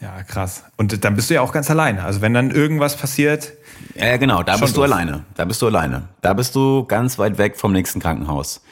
Ja. 0.00 0.22
Krass. 0.24 0.64
Und 0.76 1.04
dann 1.04 1.16
bist 1.16 1.30
du 1.30 1.34
ja 1.34 1.40
auch 1.40 1.52
ganz 1.52 1.70
alleine. 1.70 2.04
Also 2.04 2.20
wenn 2.20 2.34
dann 2.34 2.50
irgendwas 2.50 2.96
passiert. 2.96 3.52
Ja, 3.94 4.16
genau, 4.18 4.42
da 4.42 4.56
bist 4.58 4.76
du 4.76 4.82
alleine. 4.82 5.24
Da 5.34 5.46
bist 5.46 5.62
du 5.62 5.66
alleine. 5.66 6.08
Da 6.20 6.34
bist 6.34 6.54
du 6.54 6.84
ganz 6.84 7.18
weit 7.18 7.38
weg 7.38 7.56
vom 7.56 7.72
nächsten 7.72 8.00
Krankenhaus. 8.00 8.62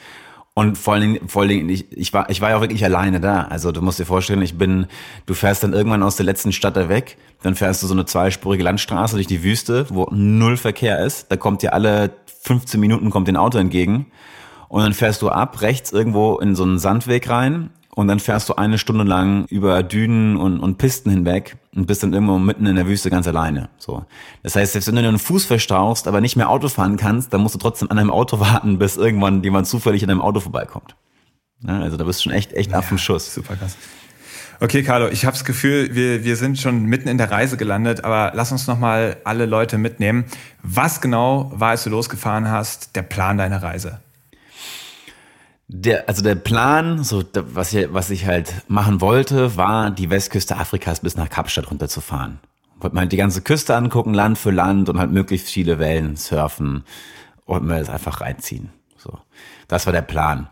Und 0.53 0.77
vor 0.77 0.93
allen 0.93 1.13
Dingen, 1.13 1.29
vor 1.29 1.41
allen 1.41 1.49
Dingen 1.49 1.69
ich, 1.69 1.91
ich, 1.91 2.13
war, 2.13 2.29
ich 2.29 2.39
war 2.39 2.51
ja 2.51 2.57
auch 2.57 2.61
wirklich 2.61 2.83
alleine 2.85 3.19
da. 3.19 3.45
Also 3.45 3.71
du 3.71 3.81
musst 3.81 3.97
dir 3.97 4.05
vorstellen, 4.05 4.43
ich 4.43 4.57
bin, 4.57 4.85
du 5.25 5.33
fährst 5.33 5.63
dann 5.63 5.73
irgendwann 5.73 6.03
aus 6.03 6.15
der 6.15 6.25
letzten 6.25 6.51
Stadt 6.51 6.77
da 6.77 6.89
weg, 6.89 7.17
dann 7.41 7.55
fährst 7.55 7.81
du 7.81 7.87
so 7.87 7.95
eine 7.95 8.05
zweispurige 8.05 8.63
Landstraße 8.63 9.15
durch 9.15 9.25
die 9.25 9.41
Wüste, 9.41 9.87
wo 9.89 10.07
null 10.11 10.57
Verkehr 10.57 11.03
ist. 11.03 11.31
Da 11.31 11.37
kommt 11.37 11.63
dir 11.63 11.73
alle 11.73 12.11
15 12.43 12.79
Minuten 12.79 13.09
kommt 13.09 13.27
ein 13.27 13.37
Auto 13.37 13.57
entgegen. 13.57 14.11
Und 14.73 14.81
dann 14.81 14.93
fährst 14.95 15.21
du 15.21 15.29
ab, 15.29 15.61
rechts 15.61 15.91
irgendwo 15.91 16.39
in 16.39 16.55
so 16.55 16.63
einen 16.63 16.79
Sandweg 16.79 17.29
rein 17.29 17.69
und 17.93 18.07
dann 18.07 18.19
fährst 18.19 18.49
du 18.49 18.55
eine 18.55 18.79
Stunde 18.79 19.03
lang 19.03 19.45
über 19.49 19.83
Dünen 19.83 20.35
und, 20.35 20.59
und 20.61 20.79
Pisten 20.79 21.11
hinweg 21.11 21.57
und 21.75 21.85
bist 21.85 22.01
dann 22.01 22.11
irgendwo 22.11 22.39
mitten 22.39 22.65
in 22.65 22.75
der 22.75 22.87
Wüste 22.87 23.11
ganz 23.11 23.27
alleine. 23.27 23.69
So. 23.77 24.03
Das 24.41 24.55
heißt, 24.55 24.71
selbst 24.73 24.87
wenn 24.87 24.95
du 24.95 25.07
einen 25.07 25.19
Fuß 25.19 25.45
verstaust, 25.45 26.07
aber 26.07 26.21
nicht 26.21 26.37
mehr 26.37 26.49
Auto 26.49 26.69
fahren 26.69 26.97
kannst, 26.97 27.31
dann 27.35 27.41
musst 27.41 27.53
du 27.53 27.59
trotzdem 27.59 27.91
an 27.91 27.97
deinem 27.97 28.09
Auto 28.09 28.39
warten, 28.39 28.79
bis 28.79 28.97
irgendwann 28.97 29.43
jemand 29.43 29.67
zufällig 29.67 30.01
an 30.01 30.07
deinem 30.07 30.21
Auto 30.21 30.39
vorbeikommt. 30.39 30.95
Ja, 31.67 31.79
also 31.81 31.95
da 31.95 32.03
bist 32.05 32.21
du 32.21 32.23
schon 32.23 32.31
echt, 32.31 32.53
echt 32.53 32.73
ab 32.73 32.83
vom 32.83 32.97
Schuss. 32.97 33.31
Super 33.31 33.55
krass. 33.55 33.77
Okay, 34.59 34.81
Carlo, 34.81 35.07
ich 35.07 35.25
habe 35.25 35.33
das 35.33 35.45
Gefühl, 35.45 35.93
wir, 35.93 36.23
wir 36.23 36.35
sind 36.35 36.57
schon 36.57 36.85
mitten 36.85 37.09
in 37.09 37.19
der 37.19 37.29
Reise 37.29 37.57
gelandet, 37.57 38.03
aber 38.03 38.31
lass 38.33 38.51
uns 38.51 38.65
nochmal 38.65 39.17
alle 39.23 39.45
Leute 39.45 39.77
mitnehmen. 39.77 40.25
Was 40.63 40.99
genau 40.99 41.51
war, 41.53 41.69
als 41.69 41.83
du 41.83 41.91
losgefahren 41.91 42.49
hast, 42.49 42.95
der 42.95 43.03
Plan 43.03 43.37
deiner 43.37 43.61
Reise? 43.61 43.99
Der, 45.75 46.07
also 46.07 46.21
der 46.21 46.35
Plan, 46.35 47.03
so 47.03 47.23
was 47.33 47.73
ich, 47.73 47.91
was 47.91 48.11
ich 48.11 48.27
halt 48.27 48.53
machen 48.67 49.01
wollte, 49.01 49.57
war 49.57 49.89
die 49.89 50.11
Westküste 50.11 50.55
Afrikas 50.55 50.99
bis 50.99 51.17
nach 51.17 51.31
Kapstadt 51.31 51.71
runterzufahren. 51.71 52.39
Wollte 52.79 52.95
mir 52.95 53.01
halt 53.01 53.11
die 53.11 53.17
ganze 53.17 53.41
Küste 53.41 53.75
angucken, 53.75 54.13
Land 54.13 54.37
für 54.37 54.51
Land 54.51 54.87
und 54.87 54.99
halt 54.99 55.11
möglichst 55.11 55.49
viele 55.49 55.79
Wellen 55.79 56.15
surfen 56.15 56.83
und 57.45 57.65
mir 57.65 57.79
das 57.79 57.89
einfach 57.89 58.21
reinziehen. 58.21 58.69
So, 58.97 59.17
das 59.67 59.87
war 59.87 59.93
der 59.93 60.03
Plan. 60.03 60.47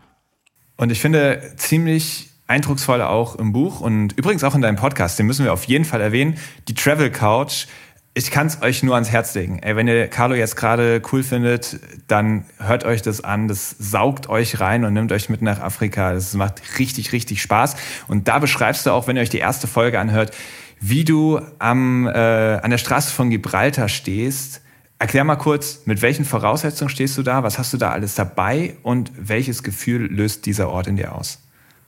Und 0.76 0.90
ich 0.90 1.00
finde 1.00 1.52
ziemlich 1.56 2.30
eindrucksvoll 2.48 3.00
auch 3.00 3.36
im 3.36 3.52
Buch 3.52 3.80
und 3.80 4.18
übrigens 4.18 4.42
auch 4.42 4.56
in 4.56 4.60
deinem 4.60 4.74
Podcast, 4.74 5.20
den 5.20 5.26
müssen 5.26 5.44
wir 5.44 5.52
auf 5.52 5.64
jeden 5.64 5.84
Fall 5.84 6.00
erwähnen, 6.00 6.36
die 6.66 6.74
Travel 6.74 7.12
Couch 7.12 7.66
ich 8.14 8.30
kann 8.30 8.46
es 8.46 8.60
euch 8.60 8.82
nur 8.82 8.94
ans 8.94 9.10
Herz 9.10 9.34
legen. 9.34 9.58
Ey, 9.60 9.74
wenn 9.74 9.88
ihr 9.88 10.06
Carlo 10.08 10.34
jetzt 10.34 10.56
gerade 10.56 11.00
cool 11.12 11.22
findet, 11.22 11.80
dann 12.08 12.44
hört 12.58 12.84
euch 12.84 13.00
das 13.00 13.24
an. 13.24 13.48
Das 13.48 13.70
saugt 13.78 14.28
euch 14.28 14.60
rein 14.60 14.84
und 14.84 14.92
nimmt 14.92 15.12
euch 15.12 15.30
mit 15.30 15.40
nach 15.40 15.60
Afrika. 15.60 16.12
Das 16.12 16.34
macht 16.34 16.78
richtig, 16.78 17.12
richtig 17.12 17.40
Spaß. 17.40 17.76
Und 18.08 18.28
da 18.28 18.38
beschreibst 18.38 18.84
du 18.84 18.90
auch, 18.90 19.06
wenn 19.06 19.16
ihr 19.16 19.22
euch 19.22 19.30
die 19.30 19.38
erste 19.38 19.66
Folge 19.66 19.98
anhört, 19.98 20.32
wie 20.78 21.04
du 21.04 21.40
am, 21.58 22.06
äh, 22.06 22.10
an 22.10 22.70
der 22.70 22.78
Straße 22.78 23.10
von 23.12 23.30
Gibraltar 23.30 23.88
stehst. 23.88 24.60
Erklär 24.98 25.24
mal 25.24 25.36
kurz, 25.36 25.80
mit 25.86 26.02
welchen 26.02 26.26
Voraussetzungen 26.26 26.90
stehst 26.90 27.16
du 27.16 27.22
da? 27.22 27.42
Was 27.42 27.58
hast 27.58 27.72
du 27.72 27.78
da 27.78 27.92
alles 27.92 28.14
dabei? 28.14 28.76
Und 28.82 29.10
welches 29.16 29.62
Gefühl 29.62 30.12
löst 30.12 30.44
dieser 30.44 30.68
Ort 30.68 30.86
in 30.86 30.96
dir 30.96 31.14
aus? 31.14 31.38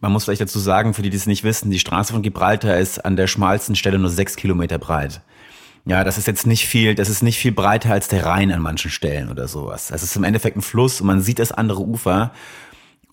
Man 0.00 0.10
muss 0.12 0.24
vielleicht 0.24 0.40
dazu 0.40 0.58
sagen, 0.58 0.94
für 0.94 1.02
die, 1.02 1.10
die 1.10 1.16
es 1.16 1.26
nicht 1.26 1.44
wissen, 1.44 1.70
die 1.70 1.78
Straße 1.78 2.12
von 2.12 2.22
Gibraltar 2.22 2.78
ist 2.78 3.04
an 3.04 3.16
der 3.16 3.26
schmalsten 3.26 3.76
Stelle 3.76 3.98
nur 3.98 4.10
sechs 4.10 4.36
Kilometer 4.36 4.78
breit. 4.78 5.20
Ja, 5.86 6.02
das 6.02 6.16
ist 6.16 6.26
jetzt 6.26 6.46
nicht 6.46 6.66
viel, 6.66 6.94
das 6.94 7.10
ist 7.10 7.22
nicht 7.22 7.38
viel 7.38 7.52
breiter 7.52 7.92
als 7.92 8.08
der 8.08 8.24
Rhein 8.24 8.50
an 8.52 8.62
manchen 8.62 8.90
Stellen 8.90 9.30
oder 9.30 9.48
sowas. 9.48 9.90
Es 9.90 10.02
ist 10.02 10.16
im 10.16 10.24
Endeffekt 10.24 10.56
ein 10.56 10.62
Fluss 10.62 11.00
und 11.00 11.06
man 11.06 11.20
sieht 11.20 11.38
das 11.38 11.52
andere 11.52 11.82
Ufer. 11.82 12.32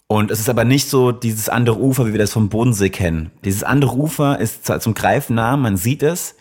Und 0.07 0.31
es 0.31 0.39
ist 0.39 0.49
aber 0.49 0.63
nicht 0.63 0.89
so 0.89 1.11
dieses 1.11 1.49
andere 1.49 1.79
Ufer, 1.79 2.05
wie 2.05 2.11
wir 2.11 2.19
das 2.19 2.33
vom 2.33 2.49
Bodensee 2.49 2.89
kennen. 2.89 3.31
Dieses 3.43 3.63
andere 3.63 3.95
Ufer 3.95 4.39
ist 4.39 4.65
zum 4.65 4.93
Greifen 4.93 5.35
nah, 5.35 5.57
man 5.57 5.77
sieht 5.77 6.03
es, 6.03 6.35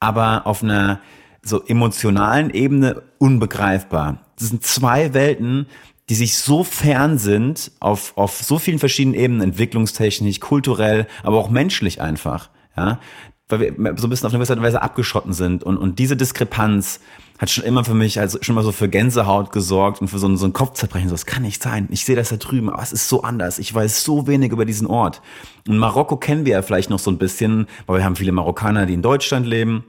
aber 0.00 0.46
auf 0.46 0.62
einer 0.62 1.00
so 1.42 1.62
emotionalen 1.64 2.50
Ebene 2.50 3.02
unbegreifbar. 3.18 4.20
Das 4.38 4.48
sind 4.48 4.64
zwei 4.64 5.14
Welten, 5.14 5.66
die 6.08 6.14
sich 6.14 6.38
so 6.38 6.64
fern 6.64 7.18
sind, 7.18 7.72
auf, 7.80 8.16
auf 8.16 8.38
so 8.38 8.58
vielen 8.58 8.78
verschiedenen 8.78 9.18
Ebenen, 9.18 9.42
entwicklungstechnisch, 9.42 10.40
kulturell, 10.40 11.06
aber 11.22 11.38
auch 11.38 11.50
menschlich 11.50 12.00
einfach. 12.00 12.50
Ja, 12.76 13.00
weil 13.48 13.60
wir 13.76 13.96
so 13.96 14.06
ein 14.06 14.10
bisschen 14.10 14.26
auf 14.26 14.32
eine 14.34 14.44
gewisse 14.44 14.60
Weise 14.60 14.82
abgeschotten 14.82 15.32
sind. 15.32 15.64
Und, 15.64 15.76
und 15.76 15.98
diese 15.98 16.16
Diskrepanz 16.16 17.00
hat 17.38 17.50
schon 17.50 17.64
immer 17.64 17.84
für 17.84 17.94
mich, 17.94 18.18
also 18.18 18.38
schon 18.42 18.54
mal 18.54 18.64
so 18.64 18.72
für 18.72 18.88
Gänsehaut 18.88 19.52
gesorgt 19.52 20.00
und 20.00 20.08
für 20.08 20.18
so 20.18 20.28
ein, 20.28 20.36
so 20.36 20.44
ein 20.44 20.52
Kopfzerbrechen. 20.52 21.08
So, 21.08 21.14
das 21.14 21.24
kann 21.24 21.42
nicht 21.42 21.62
sein. 21.62 21.88
Ich 21.90 22.04
sehe 22.04 22.16
das 22.16 22.28
da 22.30 22.36
drüben, 22.36 22.68
aber 22.68 22.82
es 22.82 22.92
ist 22.92 23.08
so 23.08 23.22
anders. 23.22 23.58
Ich 23.58 23.72
weiß 23.72 24.04
so 24.04 24.26
wenig 24.26 24.52
über 24.52 24.64
diesen 24.64 24.86
Ort. 24.86 25.22
Und 25.66 25.78
Marokko 25.78 26.16
kennen 26.16 26.44
wir 26.44 26.52
ja 26.52 26.62
vielleicht 26.62 26.90
noch 26.90 26.98
so 26.98 27.10
ein 27.10 27.18
bisschen, 27.18 27.66
weil 27.86 28.00
wir 28.00 28.04
haben 28.04 28.16
viele 28.16 28.32
Marokkaner, 28.32 28.86
die 28.86 28.94
in 28.94 29.02
Deutschland 29.02 29.46
leben. 29.46 29.84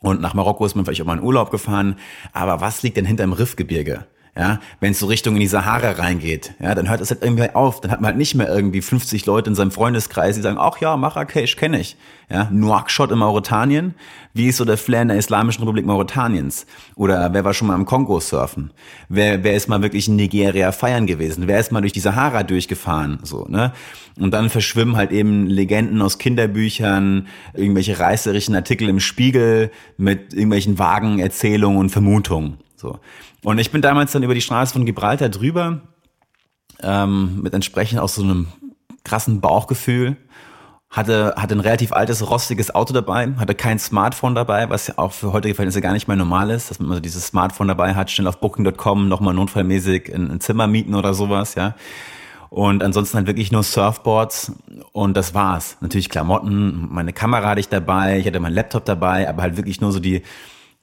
Und 0.00 0.20
nach 0.20 0.34
Marokko 0.34 0.64
ist 0.64 0.76
man 0.76 0.84
vielleicht 0.84 1.02
auch 1.02 1.06
mal 1.06 1.18
in 1.18 1.24
Urlaub 1.24 1.50
gefahren. 1.50 1.96
Aber 2.32 2.60
was 2.60 2.82
liegt 2.82 2.96
denn 2.96 3.04
hinter 3.04 3.24
dem 3.24 3.32
Riffgebirge? 3.32 4.06
Ja, 4.38 4.60
wenn 4.78 4.92
es 4.92 5.00
so 5.00 5.06
Richtung 5.06 5.34
in 5.34 5.40
die 5.40 5.48
Sahara 5.48 5.90
reingeht, 5.90 6.54
ja, 6.60 6.72
dann 6.76 6.88
hört 6.88 7.00
es 7.00 7.10
halt 7.10 7.24
irgendwie 7.24 7.50
auf. 7.56 7.80
Dann 7.80 7.90
hat 7.90 8.00
man 8.00 8.10
halt 8.10 8.18
nicht 8.18 8.36
mehr 8.36 8.48
irgendwie 8.48 8.82
50 8.82 9.26
Leute 9.26 9.50
in 9.50 9.56
seinem 9.56 9.72
Freundeskreis, 9.72 10.36
die 10.36 10.42
sagen, 10.42 10.58
ach 10.60 10.80
ja, 10.80 10.96
Marrakesch 10.96 11.56
kenne 11.56 11.80
ich. 11.80 11.96
Ja, 12.30 12.48
Nouakchott 12.52 13.10
in 13.10 13.18
Mauretanien. 13.18 13.96
Wie 14.34 14.46
ist 14.46 14.58
so 14.58 14.64
der 14.64 14.76
Flair 14.76 15.02
in 15.02 15.08
der 15.08 15.16
Islamischen 15.16 15.62
Republik 15.62 15.86
Mauretaniens? 15.86 16.66
Oder 16.94 17.34
wer 17.34 17.44
war 17.44 17.52
schon 17.52 17.66
mal 17.66 17.74
im 17.74 17.84
Kongo 17.84 18.20
surfen? 18.20 18.70
Wer, 19.08 19.42
wer 19.42 19.54
ist 19.54 19.68
mal 19.68 19.82
wirklich 19.82 20.06
in 20.06 20.14
Nigeria 20.14 20.70
feiern 20.70 21.08
gewesen? 21.08 21.48
Wer 21.48 21.58
ist 21.58 21.72
mal 21.72 21.80
durch 21.80 21.92
die 21.92 21.98
Sahara 21.98 22.44
durchgefahren? 22.44 23.18
So, 23.24 23.46
ne? 23.48 23.72
Und 24.20 24.32
dann 24.32 24.50
verschwimmen 24.50 24.94
halt 24.94 25.10
eben 25.10 25.46
Legenden 25.46 26.00
aus 26.00 26.18
Kinderbüchern, 26.18 27.26
irgendwelche 27.54 27.98
reißerischen 27.98 28.54
Artikel 28.54 28.88
im 28.88 29.00
Spiegel 29.00 29.72
mit 29.96 30.32
irgendwelchen 30.32 30.78
vagen 30.78 31.18
Erzählungen 31.18 31.78
und 31.78 31.90
Vermutungen. 31.90 32.58
So. 32.76 33.00
Und 33.44 33.58
ich 33.58 33.70
bin 33.70 33.82
damals 33.82 34.12
dann 34.12 34.22
über 34.22 34.34
die 34.34 34.40
Straße 34.40 34.72
von 34.72 34.84
Gibraltar 34.84 35.28
drüber, 35.28 35.80
ähm, 36.82 37.42
mit 37.42 37.54
entsprechend 37.54 38.00
auch 38.00 38.08
so 38.08 38.22
einem 38.22 38.48
krassen 39.04 39.40
Bauchgefühl. 39.40 40.16
Hatte, 40.90 41.34
hatte 41.36 41.54
ein 41.54 41.60
relativ 41.60 41.92
altes, 41.92 42.30
rostiges 42.30 42.74
Auto 42.74 42.94
dabei, 42.94 43.28
hatte 43.36 43.54
kein 43.54 43.78
Smartphone 43.78 44.34
dabei, 44.34 44.70
was 44.70 44.86
ja 44.86 44.94
auch 44.96 45.12
für 45.12 45.34
heutige 45.34 45.54
Verhältnisse 45.54 45.82
gar 45.82 45.92
nicht 45.92 46.08
mehr 46.08 46.16
normal 46.16 46.48
ist, 46.48 46.70
dass 46.70 46.80
man 46.80 46.88
also 46.88 47.02
dieses 47.02 47.26
Smartphone 47.26 47.68
dabei 47.68 47.94
hat, 47.94 48.10
schnell 48.10 48.26
auf 48.26 48.40
Booking.com 48.40 49.06
nochmal 49.06 49.34
notfallmäßig 49.34 50.14
ein, 50.14 50.30
ein 50.30 50.40
Zimmer 50.40 50.66
mieten 50.66 50.94
oder 50.94 51.12
sowas, 51.12 51.56
ja. 51.56 51.74
Und 52.48 52.82
ansonsten 52.82 53.18
halt 53.18 53.26
wirklich 53.26 53.52
nur 53.52 53.64
Surfboards 53.64 54.52
und 54.92 55.14
das 55.14 55.34
war's. 55.34 55.76
Natürlich 55.82 56.08
Klamotten, 56.08 56.88
meine 56.90 57.12
Kamera 57.12 57.50
hatte 57.50 57.60
ich 57.60 57.68
dabei, 57.68 58.18
ich 58.18 58.26
hatte 58.26 58.40
meinen 58.40 58.54
Laptop 58.54 58.86
dabei, 58.86 59.28
aber 59.28 59.42
halt 59.42 59.58
wirklich 59.58 59.82
nur 59.82 59.92
so 59.92 60.00
die, 60.00 60.22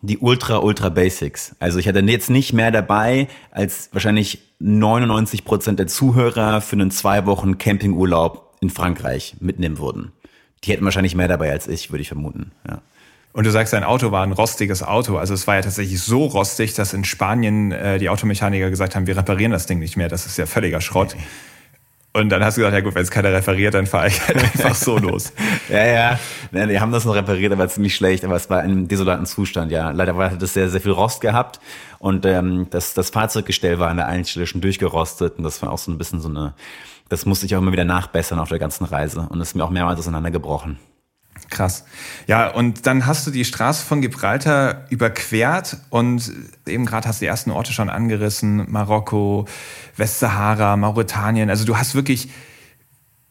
die 0.05 0.17
Ultra, 0.17 0.57
Ultra 0.57 0.89
Basics. 0.89 1.55
Also 1.59 1.79
ich 1.79 1.87
hatte 1.87 1.99
jetzt 1.99 2.29
nicht 2.29 2.53
mehr 2.53 2.71
dabei, 2.71 3.27
als 3.51 3.89
wahrscheinlich 3.91 4.39
99 4.59 5.45
Prozent 5.45 5.79
der 5.79 5.87
Zuhörer 5.87 6.61
für 6.61 6.75
einen 6.75 6.91
zwei 6.91 7.25
Wochen 7.25 7.57
Campingurlaub 7.57 8.55
in 8.61 8.69
Frankreich 8.69 9.35
mitnehmen 9.39 9.77
würden. 9.77 10.11
Die 10.63 10.71
hätten 10.71 10.85
wahrscheinlich 10.85 11.15
mehr 11.15 11.27
dabei 11.27 11.51
als 11.51 11.67
ich, 11.67 11.91
würde 11.91 12.01
ich 12.01 12.07
vermuten. 12.07 12.51
Ja. 12.67 12.81
Und 13.33 13.45
du 13.45 13.51
sagst, 13.51 13.73
dein 13.73 13.83
Auto 13.83 14.11
war 14.11 14.23
ein 14.23 14.31
rostiges 14.31 14.81
Auto. 14.81 15.17
Also 15.17 15.33
es 15.33 15.45
war 15.45 15.55
ja 15.55 15.61
tatsächlich 15.61 16.01
so 16.01 16.25
rostig, 16.25 16.73
dass 16.73 16.93
in 16.93 17.03
Spanien 17.03 17.73
äh, 17.73 17.99
die 17.99 18.07
Automechaniker 18.07 18.69
gesagt 18.69 18.95
haben, 18.95 19.07
wir 19.07 19.17
reparieren 19.17 19.51
das 19.51 19.65
Ding 19.65 19.79
nicht 19.79 19.97
mehr. 19.97 20.07
Das 20.07 20.25
ist 20.25 20.37
ja 20.37 20.45
völliger 20.45 20.79
Schrott. 20.79 21.15
Okay. 21.15 21.23
Und 22.15 22.29
dann 22.29 22.41
hast 22.45 22.55
du 22.55 22.61
gesagt, 22.61 22.73
ja 22.73 22.79
gut, 22.79 22.95
wenn 22.95 23.01
es 23.01 23.11
keiner 23.11 23.33
referiert, 23.33 23.73
dann 23.73 23.87
fahre 23.87 24.07
ich 24.07 24.25
halt 24.25 24.41
einfach 24.41 24.73
so 24.73 24.97
los. 24.97 25.33
ja, 25.69 25.85
ja. 25.85 26.19
Die 26.65 26.79
haben 26.79 26.93
das 26.93 27.03
noch 27.03 27.13
repariert, 27.13 27.51
aber 27.51 27.67
ziemlich 27.67 27.93
schlecht. 27.93 28.23
Aber 28.23 28.37
es 28.37 28.49
war 28.49 28.63
in 28.63 28.71
einem 28.71 28.87
desolaten 28.87 29.25
Zustand, 29.25 29.69
ja. 29.69 29.91
Leider 29.91 30.15
hat 30.15 30.41
es 30.41 30.53
sehr, 30.53 30.69
sehr 30.69 30.79
viel 30.79 30.93
Rost 30.93 31.19
gehabt. 31.19 31.59
Und 31.99 32.25
ähm, 32.25 32.67
das, 32.69 32.93
das 32.93 33.09
Fahrzeuggestell 33.09 33.79
war 33.79 33.89
an 33.89 33.97
der 33.97 34.07
einen 34.07 34.23
Stelle 34.23 34.47
schon 34.47 34.61
durchgerostet. 34.61 35.37
Und 35.37 35.43
das 35.43 35.61
war 35.61 35.73
auch 35.73 35.77
so 35.77 35.91
ein 35.91 35.97
bisschen 35.97 36.21
so 36.21 36.29
eine, 36.29 36.53
das 37.09 37.25
musste 37.25 37.47
ich 37.47 37.55
auch 37.57 37.59
immer 37.59 37.73
wieder 37.73 37.83
nachbessern 37.83 38.39
auf 38.39 38.47
der 38.47 38.59
ganzen 38.59 38.85
Reise. 38.85 39.27
Und 39.29 39.41
es 39.41 39.49
ist 39.49 39.55
mir 39.55 39.65
auch 39.65 39.69
mehrmals 39.69 39.99
auseinandergebrochen. 39.99 40.79
Krass. 41.49 41.85
Ja, 42.27 42.49
und 42.49 42.85
dann 42.87 43.05
hast 43.05 43.27
du 43.27 43.31
die 43.31 43.45
Straße 43.45 43.85
von 43.85 44.01
Gibraltar 44.01 44.85
überquert 44.89 45.77
und 45.89 46.31
eben 46.65 46.85
gerade 46.85 47.07
hast 47.07 47.21
du 47.21 47.25
die 47.25 47.29
ersten 47.29 47.51
Orte 47.51 47.71
schon 47.71 47.89
angerissen. 47.89 48.65
Marokko, 48.69 49.47
Westsahara, 49.95 50.75
Mauretanien. 50.75 51.49
Also 51.49 51.65
du 51.65 51.77
hast 51.77 51.95
wirklich 51.95 52.29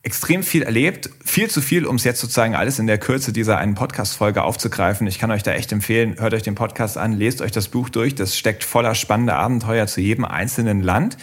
extrem 0.04 0.42
viel 0.42 0.62
erlebt. 0.62 1.10
Viel 1.24 1.50
zu 1.50 1.60
viel, 1.60 1.86
um 1.86 1.96
es 1.96 2.04
jetzt 2.04 2.20
sozusagen 2.20 2.54
alles 2.54 2.78
in 2.78 2.86
der 2.86 2.98
Kürze 2.98 3.32
dieser 3.32 3.58
einen 3.58 3.74
Podcast-Folge 3.74 4.42
aufzugreifen. 4.42 5.06
Ich 5.06 5.18
kann 5.18 5.30
euch 5.30 5.42
da 5.42 5.52
echt 5.52 5.72
empfehlen, 5.72 6.16
hört 6.18 6.34
euch 6.34 6.42
den 6.42 6.54
Podcast 6.54 6.98
an, 6.98 7.12
lest 7.12 7.40
euch 7.40 7.52
das 7.52 7.68
Buch 7.68 7.88
durch. 7.88 8.14
Das 8.14 8.38
steckt 8.38 8.64
voller 8.64 8.94
spannender 8.94 9.36
Abenteuer 9.36 9.86
zu 9.86 10.00
jedem 10.00 10.26
einzelnen 10.26 10.82
Land. 10.82 11.16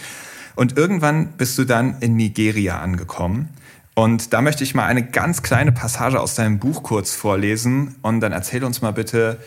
Und 0.56 0.76
irgendwann 0.76 1.28
bist 1.38 1.56
du 1.58 1.64
dann 1.64 1.96
in 2.00 2.16
Nigeria 2.16 2.80
angekommen. 2.80 3.48
Und 3.94 4.32
da 4.32 4.40
möchte 4.40 4.64
ich 4.64 4.74
mal 4.74 4.86
eine 4.86 5.04
ganz 5.04 5.42
kleine 5.42 5.72
Passage 5.72 6.18
aus 6.20 6.34
deinem 6.34 6.58
Buch 6.58 6.82
kurz 6.82 7.12
vorlesen 7.14 7.96
und 8.02 8.20
dann 8.20 8.32
erzähl 8.32 8.64
uns 8.64 8.80
mal 8.80 8.92
bitte, 8.92 9.38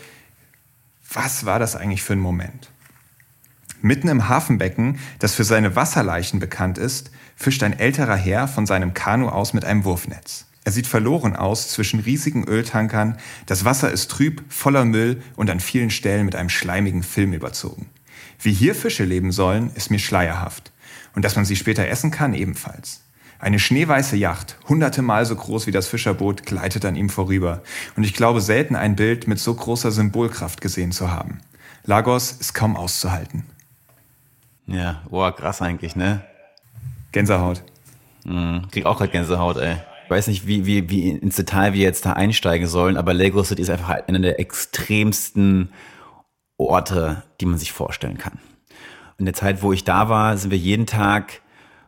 was 1.12 1.46
war 1.46 1.58
das 1.58 1.76
eigentlich 1.76 2.04
für 2.04 2.14
ein 2.14 2.20
Moment? 2.20 2.70
Mitten 3.82 4.08
im 4.08 4.30
Hafenbecken, 4.30 5.00
das 5.20 5.34
für 5.34 5.44
seine 5.44 5.76
Wasserleichen 5.76 6.40
bekannt 6.40 6.78
ist, 6.78 7.12
fischt 7.36 7.64
ein 7.64 7.78
älterer 7.78 8.16
Herr 8.16 8.48
von 8.48 8.66
seinem 8.66 8.94
Kanu 8.94 9.30
aus 9.30 9.54
mit 9.54 9.66
einem 9.66 9.84
Wurfnetz. 9.84 10.46
Er 10.64 10.72
sieht 10.72 10.88
verloren 10.88 11.36
aus 11.36 11.70
zwischen 11.70 12.00
riesigen 12.00 12.48
Öltankern, 12.48 13.18
das 13.46 13.66
Wasser 13.66 13.92
ist 13.92 14.10
trüb, 14.10 14.44
voller 14.50 14.86
Müll 14.86 15.22
und 15.36 15.50
an 15.50 15.60
vielen 15.60 15.92
Stellen 15.92 16.26
mit 16.26 16.36
einem 16.36 16.50
schleimigen 16.50 17.04
Film 17.04 17.34
überzogen. 17.34 17.90
Wie 18.42 18.54
hier 18.54 18.74
Fische 18.74 19.06
leben 19.06 19.32
sollen, 19.32 19.72
ist 19.76 19.92
mir 19.92 20.00
schleierhaft. 20.00 20.72
Und 21.16 21.24
dass 21.24 21.36
man 21.36 21.46
sie 21.46 21.56
später 21.56 21.88
essen 21.88 22.12
kann, 22.12 22.34
ebenfalls. 22.34 23.05
Eine 23.40 23.60
schneeweiße 23.60 24.16
Yacht, 24.16 24.58
hunderte 24.70 25.02
Mal 25.02 25.26
so 25.26 25.36
groß 25.36 25.68
wie 25.68 25.72
das 25.72 25.88
Fischerboot, 25.88 26.46
gleitet 26.46 26.86
an 26.86 26.96
ihm 26.96 27.10
vorüber. 27.10 27.62
Und 27.96 28.04
ich 28.04 28.14
glaube 28.14 28.42
selten 28.42 28.76
ein 28.76 28.96
Bild 28.96 29.28
mit 29.28 29.40
so 29.40 29.54
großer 29.54 29.92
Symbolkraft 29.92 30.62
gesehen 30.62 30.92
zu 30.92 31.12
haben. 31.12 31.42
Lagos 31.84 32.32
ist 32.32 32.54
kaum 32.54 32.76
auszuhalten. 32.76 33.46
Ja, 34.68 35.02
boah, 35.10 35.36
krass 35.36 35.62
eigentlich, 35.62 35.96
ne? 35.96 36.22
Gänsehaut. 37.12 37.64
Mhm, 38.24 38.68
krieg 38.72 38.86
auch 38.86 39.00
halt 39.00 39.12
Gänsehaut, 39.12 39.58
ey. 39.58 39.78
Ich 40.06 40.10
weiß 40.10 40.28
nicht, 40.28 40.48
wie, 40.48 40.66
wie, 40.66 40.90
wie 40.90 41.10
ins 41.10 41.36
Detail 41.36 41.74
wir 41.74 41.82
jetzt 41.82 42.06
da 42.06 42.14
einsteigen 42.14 42.68
sollen, 42.68 42.98
aber 42.98 43.14
Lego 43.14 43.44
City 43.44 43.62
ist 43.62 43.70
einfach 43.70 43.90
einer 43.90 44.20
der 44.20 44.40
extremsten 44.40 45.70
Orte, 46.58 47.24
die 47.42 47.46
man 47.46 47.58
sich 47.58 47.72
vorstellen 47.72 48.18
kann. 48.18 48.40
In 49.18 49.26
der 49.26 49.34
Zeit, 49.34 49.62
wo 49.62 49.74
ich 49.74 49.84
da 49.84 50.10
war, 50.10 50.38
sind 50.38 50.52
wir 50.52 50.58
jeden 50.58 50.86
Tag 50.86 51.42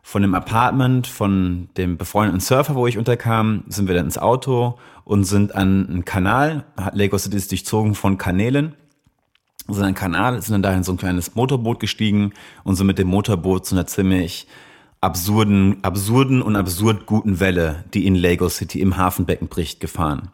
von 0.08 0.22
dem 0.22 0.34
Apartment, 0.34 1.06
von 1.06 1.68
dem 1.76 1.98
befreundeten 1.98 2.40
Surfer, 2.40 2.74
wo 2.74 2.86
ich 2.86 2.96
unterkam, 2.96 3.64
sind 3.68 3.88
wir 3.88 3.94
dann 3.94 4.06
ins 4.06 4.16
Auto 4.16 4.78
und 5.04 5.24
sind 5.24 5.54
an 5.54 5.86
einen 5.86 6.04
Kanal. 6.06 6.64
Lego 6.94 7.18
City 7.18 7.36
ist 7.36 7.50
durchzogen 7.50 7.94
von 7.94 8.16
Kanälen. 8.16 8.74
Sind 9.66 9.80
an 9.80 9.84
einen 9.84 9.94
Kanal, 9.94 10.40
sind 10.40 10.54
dann 10.54 10.62
dahin 10.62 10.82
so 10.82 10.92
ein 10.92 10.96
kleines 10.96 11.34
Motorboot 11.34 11.78
gestiegen 11.78 12.32
und 12.64 12.76
sind 12.76 12.86
mit 12.86 12.98
dem 12.98 13.08
Motorboot 13.08 13.66
zu 13.66 13.74
einer 13.74 13.86
ziemlich 13.86 14.46
absurden, 15.02 15.84
absurden 15.84 16.40
und 16.40 16.56
absurd 16.56 17.04
guten 17.04 17.38
Welle, 17.38 17.84
die 17.92 18.06
in 18.06 18.14
Lagos 18.14 18.56
City 18.56 18.80
im 18.80 18.96
Hafenbecken 18.96 19.48
bricht, 19.48 19.78
gefahren. 19.78 20.30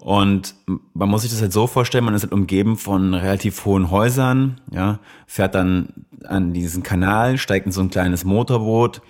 Und 0.00 0.54
man 0.94 1.10
muss 1.10 1.22
sich 1.22 1.30
das 1.30 1.42
halt 1.42 1.52
so 1.52 1.66
vorstellen, 1.66 2.04
man 2.04 2.14
ist 2.14 2.22
halt 2.22 2.32
umgeben 2.32 2.78
von 2.78 3.12
relativ 3.12 3.64
hohen 3.66 3.90
Häusern, 3.90 4.60
ja, 4.70 4.98
fährt 5.26 5.54
dann 5.54 6.06
an 6.24 6.54
diesen 6.54 6.82
Kanal, 6.82 7.36
steigt 7.36 7.66
in 7.66 7.72
so 7.72 7.82
ein 7.82 7.90
kleines 7.90 8.24
Motorboot 8.24 9.02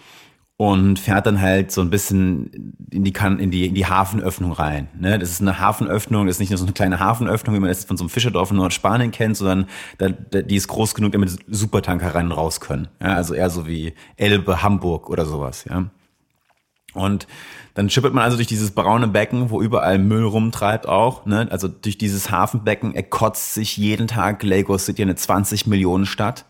und 0.56 0.98
fährt 0.98 1.26
dann 1.26 1.40
halt 1.40 1.70
so 1.70 1.80
ein 1.80 1.90
bisschen 1.90 2.74
in 2.90 3.04
die, 3.04 3.12
kan 3.12 3.38
in 3.38 3.50
die, 3.50 3.66
in 3.66 3.74
die 3.74 3.86
Hafenöffnung 3.86 4.52
rein. 4.52 4.88
Ne? 4.98 5.18
Das 5.18 5.30
ist 5.30 5.40
eine 5.40 5.60
Hafenöffnung, 5.60 6.26
das 6.26 6.36
ist 6.36 6.40
nicht 6.40 6.50
nur 6.50 6.58
so 6.58 6.66
eine 6.66 6.74
kleine 6.74 6.98
Hafenöffnung, 6.98 7.54
wie 7.54 7.60
man 7.60 7.68
das 7.68 7.84
von 7.84 7.96
so 7.96 8.04
einem 8.04 8.10
Fischerdorf 8.10 8.50
in 8.50 8.56
Nordspanien 8.56 9.12
kennt, 9.12 9.36
sondern 9.36 9.66
da, 9.98 10.08
da, 10.08 10.42
die 10.42 10.56
ist 10.56 10.68
groß 10.68 10.94
genug, 10.94 11.12
damit 11.12 11.34
Supertanker 11.48 12.14
rein 12.14 12.26
und 12.26 12.32
raus 12.32 12.60
können. 12.60 12.88
Ja? 13.00 13.14
Also 13.14 13.32
eher 13.32 13.48
so 13.48 13.66
wie 13.66 13.94
Elbe, 14.16 14.62
Hamburg 14.62 15.08
oder 15.08 15.24
sowas. 15.24 15.64
Ja? 15.70 15.86
Und 16.94 17.26
dann 17.74 17.88
schippert 17.88 18.14
man 18.14 18.24
also 18.24 18.36
durch 18.36 18.48
dieses 18.48 18.72
braune 18.72 19.08
Becken, 19.08 19.50
wo 19.50 19.62
überall 19.62 19.98
Müll 19.98 20.24
rumtreibt 20.24 20.88
auch. 20.88 21.24
Ne? 21.24 21.46
Also 21.50 21.68
durch 21.68 21.98
dieses 21.98 22.30
Hafenbecken 22.30 22.94
erkotzt 22.94 23.54
sich 23.54 23.76
jeden 23.76 24.08
Tag 24.08 24.42
Lagos 24.42 24.86
City 24.86 25.02
eine 25.02 25.14
20 25.14 25.66
Millionen 25.66 26.06
Stadt. 26.06 26.46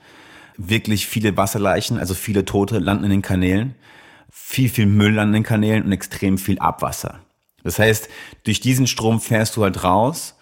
Wirklich 0.56 1.06
viele 1.06 1.36
Wasserleichen, 1.36 1.98
also 1.98 2.14
viele 2.14 2.44
Tote 2.44 2.78
landen 2.78 3.04
in 3.04 3.10
den 3.10 3.22
Kanälen 3.22 3.74
viel, 4.30 4.68
viel 4.68 4.86
Müll 4.86 5.18
an 5.18 5.32
den 5.32 5.42
Kanälen 5.42 5.84
und 5.84 5.92
extrem 5.92 6.38
viel 6.38 6.58
Abwasser. 6.58 7.20
Das 7.62 7.78
heißt, 7.78 8.08
durch 8.44 8.60
diesen 8.60 8.86
Strom 8.86 9.20
fährst 9.20 9.56
du 9.56 9.62
halt 9.62 9.84
raus 9.84 10.36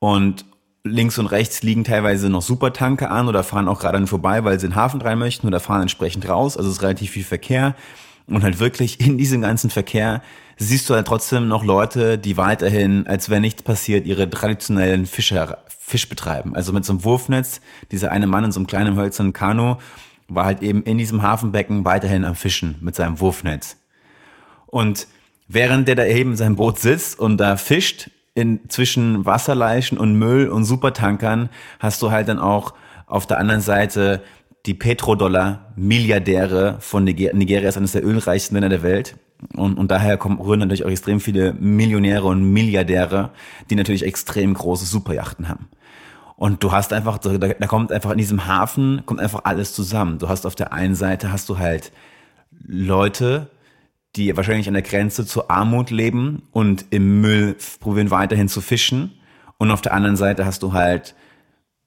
und 0.00 0.44
links 0.82 1.18
und 1.18 1.26
rechts 1.26 1.62
liegen 1.62 1.84
teilweise 1.84 2.28
noch 2.28 2.42
Supertanker 2.42 3.10
an 3.10 3.28
oder 3.28 3.42
fahren 3.42 3.68
auch 3.68 3.80
gerade 3.80 3.96
an 3.96 4.06
vorbei, 4.06 4.44
weil 4.44 4.58
sie 4.58 4.66
in 4.66 4.72
den 4.72 4.76
Hafen 4.76 5.00
rein 5.00 5.18
möchten 5.18 5.46
oder 5.46 5.60
fahren 5.60 5.82
entsprechend 5.82 6.28
raus. 6.28 6.56
Also 6.56 6.68
es 6.68 6.76
ist 6.76 6.82
relativ 6.82 7.10
viel 7.12 7.24
Verkehr. 7.24 7.74
Und 8.26 8.42
halt 8.42 8.58
wirklich 8.58 9.00
in 9.00 9.18
diesem 9.18 9.42
ganzen 9.42 9.70
Verkehr 9.70 10.22
siehst 10.56 10.88
du 10.88 10.94
halt 10.94 11.06
trotzdem 11.06 11.48
noch 11.48 11.64
Leute, 11.64 12.16
die 12.18 12.36
weiterhin, 12.36 13.06
als 13.06 13.28
wenn 13.28 13.42
nichts 13.42 13.62
passiert, 13.62 14.06
ihre 14.06 14.30
traditionellen 14.30 15.06
Fischer, 15.06 15.58
Fisch 15.68 16.08
betreiben. 16.08 16.54
Also 16.54 16.72
mit 16.72 16.84
so 16.84 16.92
einem 16.92 17.04
Wurfnetz, 17.04 17.60
dieser 17.90 18.10
eine 18.10 18.26
Mann 18.26 18.44
in 18.44 18.52
so 18.52 18.60
einem 18.60 18.66
kleinen 18.66 18.96
hölzernen 18.96 19.32
Kanu 19.32 19.76
war 20.28 20.46
halt 20.46 20.62
eben 20.62 20.82
in 20.84 20.96
diesem 20.96 21.22
Hafenbecken 21.22 21.84
weiterhin 21.84 22.24
am 22.24 22.34
Fischen 22.34 22.76
mit 22.80 22.94
seinem 22.94 23.20
Wurfnetz. 23.20 23.76
Und 24.66 25.06
während 25.48 25.86
der 25.86 25.96
da 25.96 26.06
eben 26.06 26.30
in 26.30 26.36
seinem 26.36 26.56
Boot 26.56 26.78
sitzt 26.78 27.18
und 27.18 27.36
da 27.36 27.56
fischt, 27.56 28.10
in, 28.34 28.60
zwischen 28.68 29.24
Wasserleichen 29.24 29.98
und 29.98 30.14
Müll 30.18 30.48
und 30.48 30.64
Supertankern, 30.64 31.50
hast 31.78 32.02
du 32.02 32.10
halt 32.10 32.28
dann 32.28 32.38
auch 32.38 32.74
auf 33.06 33.26
der 33.26 33.38
anderen 33.38 33.60
Seite 33.60 34.22
die 34.66 34.74
Petrodollar-Milliardäre 34.74 36.78
von 36.80 37.04
Niger 37.04 37.34
Nigeria 37.34 37.68
ist 37.68 37.76
eines 37.76 37.92
der 37.92 38.04
ölreichsten 38.04 38.54
Länder 38.54 38.70
der 38.70 38.82
Welt. 38.82 39.16
Und, 39.56 39.76
und 39.76 39.90
daher 39.90 40.16
kommen, 40.16 40.40
rühren 40.40 40.60
natürlich 40.60 40.84
auch 40.84 40.90
extrem 40.90 41.20
viele 41.20 41.52
Millionäre 41.54 42.24
und 42.24 42.44
Milliardäre, 42.44 43.30
die 43.68 43.74
natürlich 43.74 44.04
extrem 44.04 44.54
große 44.54 44.86
Superjachten 44.86 45.48
haben. 45.48 45.68
Und 46.36 46.64
du 46.64 46.72
hast 46.72 46.92
einfach, 46.92 47.18
da, 47.18 47.36
da 47.36 47.66
kommt 47.66 47.92
einfach 47.92 48.10
in 48.10 48.18
diesem 48.18 48.46
Hafen, 48.46 49.02
kommt 49.04 49.20
einfach 49.20 49.42
alles 49.44 49.74
zusammen. 49.74 50.18
Du 50.18 50.28
hast 50.28 50.46
auf 50.46 50.54
der 50.54 50.72
einen 50.72 50.94
Seite 50.94 51.30
hast 51.30 51.48
du 51.48 51.58
halt 51.58 51.92
Leute, 52.66 53.50
die 54.16 54.36
wahrscheinlich 54.36 54.68
an 54.68 54.74
der 54.74 54.82
Grenze 54.82 55.26
zur 55.26 55.50
Armut 55.50 55.90
leben 55.90 56.42
und 56.52 56.86
im 56.90 57.20
Müll 57.20 57.56
probieren 57.80 58.10
weiterhin 58.10 58.48
zu 58.48 58.60
fischen. 58.60 59.12
Und 59.58 59.70
auf 59.70 59.82
der 59.82 59.92
anderen 59.92 60.16
Seite 60.16 60.46
hast 60.46 60.62
du 60.62 60.72
halt 60.72 61.14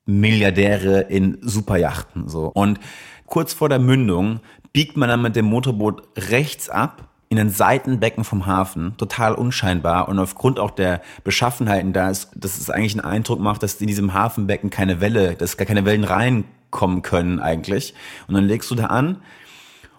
Milliardäre 0.08 1.02
in 1.02 1.38
Superjachten, 1.42 2.28
so. 2.28 2.48
Und 2.48 2.80
kurz 3.28 3.54
vor 3.54 3.70
der 3.70 3.80
Mündung 3.80 4.40
biegt 4.74 4.98
man 4.98 5.10
dann 5.10 5.22
mit 5.22 5.36
dem 5.36 5.46
Motorboot 5.46 6.02
rechts 6.18 6.70
ab 6.70 7.08
in 7.30 7.38
ein 7.40 7.50
Seitenbecken 7.50 8.24
vom 8.24 8.46
Hafen, 8.46 8.96
total 8.98 9.34
unscheinbar 9.36 10.08
und 10.08 10.18
aufgrund 10.18 10.60
auch 10.60 10.72
der 10.72 11.02
Beschaffenheiten 11.24 11.92
da 11.92 12.10
ist, 12.10 12.32
dass 12.36 12.58
es 12.58 12.70
eigentlich 12.70 12.94
einen 12.94 13.06
Eindruck 13.06 13.40
macht, 13.40 13.64
dass 13.64 13.82
in 13.82 13.88
diesem 13.88 14.14
Hafenbecken 14.14 14.70
keine 14.70 15.02
Welle, 15.02 15.36
dass 15.36 15.58
gar 15.58 15.66
keine 15.66 15.84
Wellen 15.84 16.06
reinkommen 16.06 17.02
können 17.02 17.40
eigentlich. 17.40 17.94
Und 18.28 18.36
dann 18.36 18.46
legst 18.46 18.72
du 18.72 18.76
da 18.76 18.86
an 18.86 19.18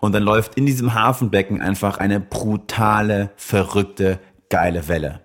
und 0.00 0.14
dann 0.14 0.22
läuft 0.22 0.54
in 0.54 0.64
diesem 0.64 0.94
Hafenbecken 0.94 1.60
einfach 1.60 1.98
eine 1.98 2.18
brutale, 2.18 3.30
verrückte, 3.36 4.20
geile 4.48 4.88
Welle. 4.88 5.20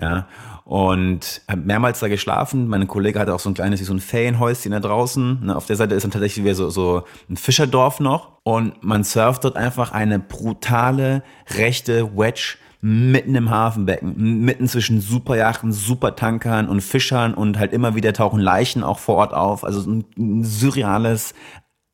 Ja, 0.00 0.28
und 0.68 1.40
habe 1.48 1.62
mehrmals 1.62 1.98
da 2.00 2.08
geschlafen. 2.08 2.68
Mein 2.68 2.86
Kollege 2.86 3.18
hatte 3.18 3.34
auch 3.34 3.40
so 3.40 3.48
ein 3.48 3.54
kleines, 3.54 3.80
wie 3.80 3.84
so 3.84 3.94
ein 3.94 4.00
Ferienhäuschen 4.00 4.70
da 4.72 4.80
draußen. 4.80 5.46
Ne, 5.46 5.56
auf 5.56 5.64
der 5.64 5.76
Seite 5.76 5.94
ist 5.94 6.02
dann 6.02 6.10
tatsächlich 6.10 6.44
wieder 6.44 6.54
so, 6.54 6.68
so 6.68 7.04
ein 7.30 7.38
Fischerdorf 7.38 8.00
noch. 8.00 8.32
Und 8.42 8.84
man 8.84 9.02
surft 9.02 9.44
dort 9.44 9.56
einfach 9.56 9.92
eine 9.92 10.18
brutale, 10.18 11.22
rechte 11.56 12.14
Wedge 12.14 12.58
mitten 12.82 13.34
im 13.34 13.48
Hafenbecken, 13.48 14.44
mitten 14.44 14.68
zwischen 14.68 15.00
Superjachten, 15.00 15.72
Supertankern 15.72 16.68
und 16.68 16.82
Fischern 16.82 17.32
und 17.32 17.58
halt 17.58 17.72
immer 17.72 17.94
wieder 17.94 18.12
tauchen 18.12 18.38
Leichen 18.38 18.84
auch 18.84 18.98
vor 18.98 19.16
Ort 19.16 19.32
auf. 19.32 19.64
Also 19.64 19.90
ein 19.90 20.44
surreales, 20.44 21.32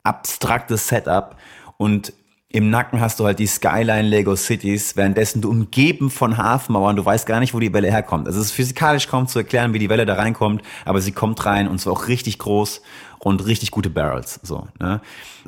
abstraktes 0.03 0.89
Setup. 0.89 1.37
Und 1.77 2.13
im 2.55 2.71
Nacken 2.71 3.01
hast 3.01 3.19
du 3.19 3.27
halt 3.27 3.41
die 3.41 3.49
Skyline 3.49 4.09
Lego 4.09 4.37
Cities, 4.37 4.95
währenddessen 4.95 5.43
du 5.43 5.51
umgeben 5.51 6.09
von 6.09 6.37
Hafenmauern, 6.37 6.95
du 6.95 7.05
weißt 7.05 7.27
gar 7.27 7.41
nicht, 7.41 7.53
wo 7.53 7.59
die 7.59 7.73
Welle 7.73 7.91
herkommt. 7.91 8.29
Also 8.29 8.39
es 8.39 8.47
ist 8.47 8.53
physikalisch 8.53 9.09
kaum 9.09 9.27
zu 9.27 9.41
erklären, 9.41 9.75
wie 9.75 9.81
die 9.81 9.89
Welle 9.89 10.07
da 10.07 10.15
reinkommt, 10.15 10.63
aber 10.85 11.01
sie 11.01 11.11
kommt 11.11 11.45
rein 11.47 11.67
und 11.67 11.81
zwar 11.81 11.95
auch 11.95 12.07
richtig 12.07 12.39
groß 12.39 12.81
und 13.19 13.45
richtig 13.45 13.73
gute 13.73 13.91
Barrels. 13.91 14.39
So, 14.45 14.69
ne? 14.79 15.01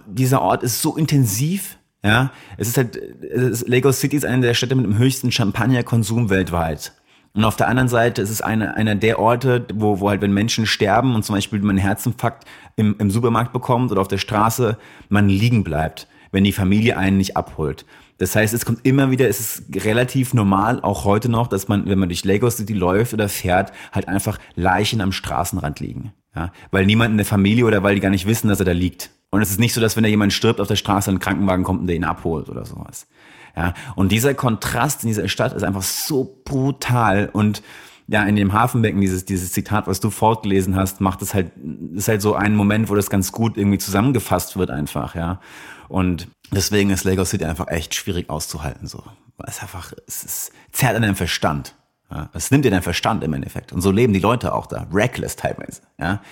Dieser 0.04 0.42
Ort 0.42 0.64
ist 0.64 0.82
so 0.82 0.96
intensiv, 0.96 1.78
ja. 2.02 2.32
Es 2.56 2.66
ist 2.66 2.76
halt, 2.76 2.96
es 2.96 3.62
ist, 3.62 3.68
Lego 3.68 3.92
City 3.92 4.16
ist 4.16 4.24
eine 4.24 4.44
der 4.44 4.54
Städte 4.54 4.74
mit 4.74 4.84
dem 4.84 4.98
höchsten 4.98 5.30
Champagnerkonsum 5.30 6.28
weltweit. 6.28 6.92
Und 7.34 7.44
auf 7.44 7.54
der 7.54 7.68
anderen 7.68 7.88
Seite 7.88 8.20
ist 8.20 8.30
es 8.30 8.42
eine, 8.42 8.76
einer 8.76 8.96
der 8.96 9.20
Orte, 9.20 9.64
wo, 9.72 10.00
wo 10.00 10.10
halt, 10.10 10.22
wenn 10.22 10.32
Menschen 10.32 10.66
sterben 10.66 11.14
und 11.14 11.24
zum 11.24 11.36
Beispiel 11.36 11.60
man 11.60 11.70
einen 11.70 11.78
Herzinfarkt 11.78 12.48
im, 12.74 12.96
im 12.98 13.12
Supermarkt 13.12 13.52
bekommt 13.52 13.92
oder 13.92 14.00
auf 14.00 14.08
der 14.08 14.18
Straße, 14.18 14.76
man 15.08 15.28
liegen 15.28 15.62
bleibt 15.62 16.08
wenn 16.32 16.44
die 16.44 16.52
Familie 16.52 16.96
einen 16.96 17.18
nicht 17.18 17.36
abholt. 17.36 17.84
Das 18.18 18.34
heißt, 18.34 18.54
es 18.54 18.64
kommt 18.64 18.80
immer 18.84 19.10
wieder, 19.10 19.28
es 19.28 19.40
ist 19.40 19.84
relativ 19.84 20.32
normal, 20.32 20.80
auch 20.80 21.04
heute 21.04 21.28
noch, 21.28 21.48
dass 21.48 21.68
man, 21.68 21.86
wenn 21.86 21.98
man 21.98 22.08
durch 22.08 22.24
Lagos 22.24 22.56
City 22.56 22.72
läuft 22.72 23.12
oder 23.12 23.28
fährt, 23.28 23.72
halt 23.92 24.08
einfach 24.08 24.38
Leichen 24.54 25.00
am 25.00 25.12
Straßenrand 25.12 25.80
liegen. 25.80 26.12
Ja? 26.34 26.52
Weil 26.70 26.86
niemand 26.86 27.12
in 27.12 27.18
der 27.18 27.26
Familie 27.26 27.66
oder 27.66 27.82
weil 27.82 27.94
die 27.94 28.00
gar 28.00 28.10
nicht 28.10 28.26
wissen, 28.26 28.48
dass 28.48 28.58
er 28.58 28.64
da 28.64 28.72
liegt. 28.72 29.10
Und 29.30 29.42
es 29.42 29.50
ist 29.50 29.60
nicht 29.60 29.74
so, 29.74 29.80
dass 29.80 29.96
wenn 29.96 30.02
da 30.02 30.08
jemand 30.08 30.32
stirbt 30.32 30.60
auf 30.60 30.68
der 30.68 30.76
Straße, 30.76 31.10
ein 31.10 31.18
Krankenwagen 31.18 31.64
kommt 31.64 31.80
und 31.80 31.88
der 31.88 31.96
ihn 31.96 32.04
abholt 32.04 32.48
oder 32.48 32.64
sowas. 32.64 33.06
Ja? 33.54 33.74
Und 33.96 34.12
dieser 34.12 34.32
Kontrast 34.32 35.02
in 35.02 35.08
dieser 35.08 35.28
Stadt 35.28 35.52
ist 35.52 35.62
einfach 35.62 35.82
so 35.82 36.40
brutal 36.44 37.28
und 37.32 37.62
ja, 38.08 38.22
in 38.22 38.36
dem 38.36 38.52
Hafenbecken, 38.52 39.00
dieses, 39.00 39.24
dieses 39.24 39.50
Zitat, 39.50 39.88
was 39.88 39.98
du 39.98 40.10
fortgelesen 40.10 40.76
hast, 40.76 41.00
macht 41.00 41.22
es 41.22 41.34
halt, 41.34 41.50
ist 41.92 42.06
halt 42.06 42.22
so 42.22 42.34
ein 42.34 42.54
Moment, 42.54 42.88
wo 42.88 42.94
das 42.94 43.10
ganz 43.10 43.32
gut 43.32 43.56
irgendwie 43.56 43.78
zusammengefasst 43.78 44.56
wird 44.56 44.70
einfach, 44.70 45.16
ja. 45.16 45.40
Und 45.88 46.28
deswegen 46.50 46.90
ist 46.90 47.04
Lagos 47.04 47.30
City 47.30 47.44
einfach 47.44 47.68
echt 47.68 47.94
schwierig 47.94 48.30
auszuhalten, 48.30 48.86
so. 48.86 49.02
Es 49.46 49.60
einfach, 49.60 49.92
es, 50.06 50.24
es 50.24 50.52
zerrt 50.72 50.96
an 50.96 51.02
deinem 51.02 51.16
Verstand. 51.16 51.74
Ja? 52.10 52.30
Es 52.32 52.50
nimmt 52.50 52.64
dir 52.64 52.70
deinen 52.70 52.82
Verstand 52.82 53.22
im 53.22 53.34
Endeffekt. 53.34 53.72
Und 53.72 53.82
so 53.82 53.90
leben 53.90 54.12
die 54.14 54.18
Leute 54.18 54.54
auch 54.54 54.66
da. 54.66 54.86
Reckless 54.92 55.36
teilweise, 55.36 55.82
ja. 55.98 56.22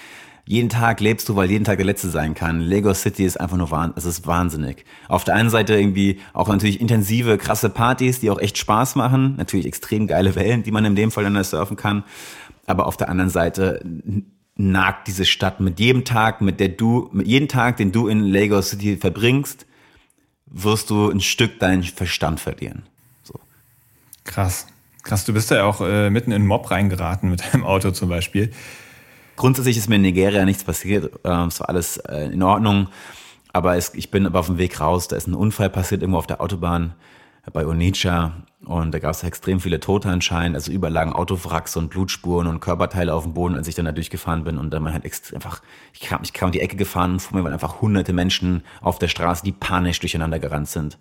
Jeden 0.46 0.68
Tag 0.68 1.00
lebst 1.00 1.26
du, 1.30 1.36
weil 1.36 1.50
jeden 1.50 1.64
Tag 1.64 1.78
der 1.78 1.86
letzte 1.86 2.10
sein 2.10 2.34
kann. 2.34 2.60
Lagos 2.60 3.00
City 3.00 3.24
ist 3.24 3.40
einfach 3.40 3.56
nur 3.56 3.70
wahn, 3.70 3.94
es 3.96 4.04
ist 4.04 4.26
wahnsinnig. 4.26 4.84
Auf 5.08 5.24
der 5.24 5.36
einen 5.36 5.48
Seite 5.48 5.74
irgendwie 5.74 6.20
auch 6.34 6.48
natürlich 6.48 6.82
intensive, 6.82 7.38
krasse 7.38 7.70
Partys, 7.70 8.20
die 8.20 8.30
auch 8.30 8.38
echt 8.38 8.58
Spaß 8.58 8.94
machen. 8.94 9.36
Natürlich 9.36 9.64
extrem 9.64 10.06
geile 10.06 10.34
Wellen, 10.34 10.62
die 10.62 10.70
man 10.70 10.84
in 10.84 10.96
dem 10.96 11.10
Fall 11.10 11.24
dann 11.24 11.42
surfen 11.42 11.78
kann. 11.78 12.04
Aber 12.66 12.86
auf 12.86 12.98
der 12.98 13.08
anderen 13.08 13.30
Seite 13.30 13.80
nagt 14.56 15.08
diese 15.08 15.24
Stadt 15.24 15.60
mit 15.60 15.80
jedem 15.80 16.04
Tag, 16.04 16.40
mit 16.40 16.60
der 16.60 16.68
du, 16.68 17.08
mit 17.12 17.26
jedem 17.26 17.48
Tag, 17.48 17.76
den 17.76 17.92
du 17.92 18.08
in 18.08 18.20
Lagos 18.20 18.70
City 18.70 18.96
verbringst, 18.96 19.66
wirst 20.46 20.90
du 20.90 21.10
ein 21.10 21.20
Stück 21.20 21.58
deinen 21.58 21.82
Verstand 21.82 22.40
verlieren. 22.40 22.84
So. 23.22 23.34
Krass. 24.24 24.66
Krass, 25.02 25.24
du 25.24 25.34
bist 25.34 25.50
ja 25.50 25.64
auch 25.64 25.80
äh, 25.80 26.08
mitten 26.08 26.30
in 26.30 26.36
einen 26.36 26.46
Mob 26.46 26.70
reingeraten 26.70 27.28
mit 27.28 27.42
deinem 27.52 27.64
Auto 27.64 27.90
zum 27.90 28.08
Beispiel. 28.08 28.52
Grundsätzlich 29.36 29.76
ist 29.76 29.88
mir 29.88 29.96
in 29.96 30.02
Nigeria 30.02 30.44
nichts 30.44 30.64
passiert. 30.64 31.12
Ähm, 31.24 31.48
es 31.48 31.60
war 31.60 31.68
alles 31.68 31.98
äh, 31.98 32.32
in 32.32 32.42
Ordnung. 32.42 32.88
Aber 33.52 33.76
es, 33.76 33.94
ich 33.94 34.10
bin 34.10 34.26
aber 34.26 34.40
auf 34.40 34.46
dem 34.46 34.58
Weg 34.58 34.80
raus. 34.80 35.08
Da 35.08 35.16
ist 35.16 35.26
ein 35.26 35.34
Unfall 35.34 35.70
passiert 35.70 36.02
irgendwo 36.02 36.18
auf 36.18 36.26
der 36.26 36.40
Autobahn. 36.40 36.94
bei 37.52 37.66
Onitsha 37.66 38.32
und 38.66 38.92
da 38.92 38.98
gab 38.98 39.12
es 39.12 39.22
extrem 39.22 39.61
viele 39.61 39.81
Tote 39.81 40.09
anscheinend, 40.09 40.57
also 40.57 40.72
überall 40.72 40.92
lagen 40.92 41.12
Autowracks 41.12 41.77
und 41.77 41.90
Blutspuren 41.90 42.46
und 42.46 42.61
Körperteile 42.61 43.12
auf 43.12 43.24
dem 43.24 43.35
Boden, 43.35 43.57
als 43.57 43.68
ich 43.68 43.74
dann 43.74 43.85
da 43.85 43.92
durchgefahren 43.92 44.44
bin 44.44 44.59
und 44.59 44.70
dann 44.70 44.83
man 44.83 44.94
extrem 45.03 45.37
einfach, 45.37 45.62
ich 45.92 46.00
kam, 46.00 46.20
ich 46.22 46.33
kam 46.33 46.48
um 46.48 46.53
die 46.53 46.61
Ecke 46.61 46.77
gefahren 46.77 47.12
und 47.12 47.20
vor 47.20 47.37
mir 47.37 47.44
waren 47.44 47.53
einfach 47.53 47.81
hunderte 47.81 48.12
Menschen 48.12 48.62
auf 48.81 48.98
der 48.98 49.09
Straße, 49.09 49.44
die 49.44 49.53
panisch 49.53 50.00
durcheinander 50.00 50.38
gerannt 50.38 50.68
sind. 50.68 50.98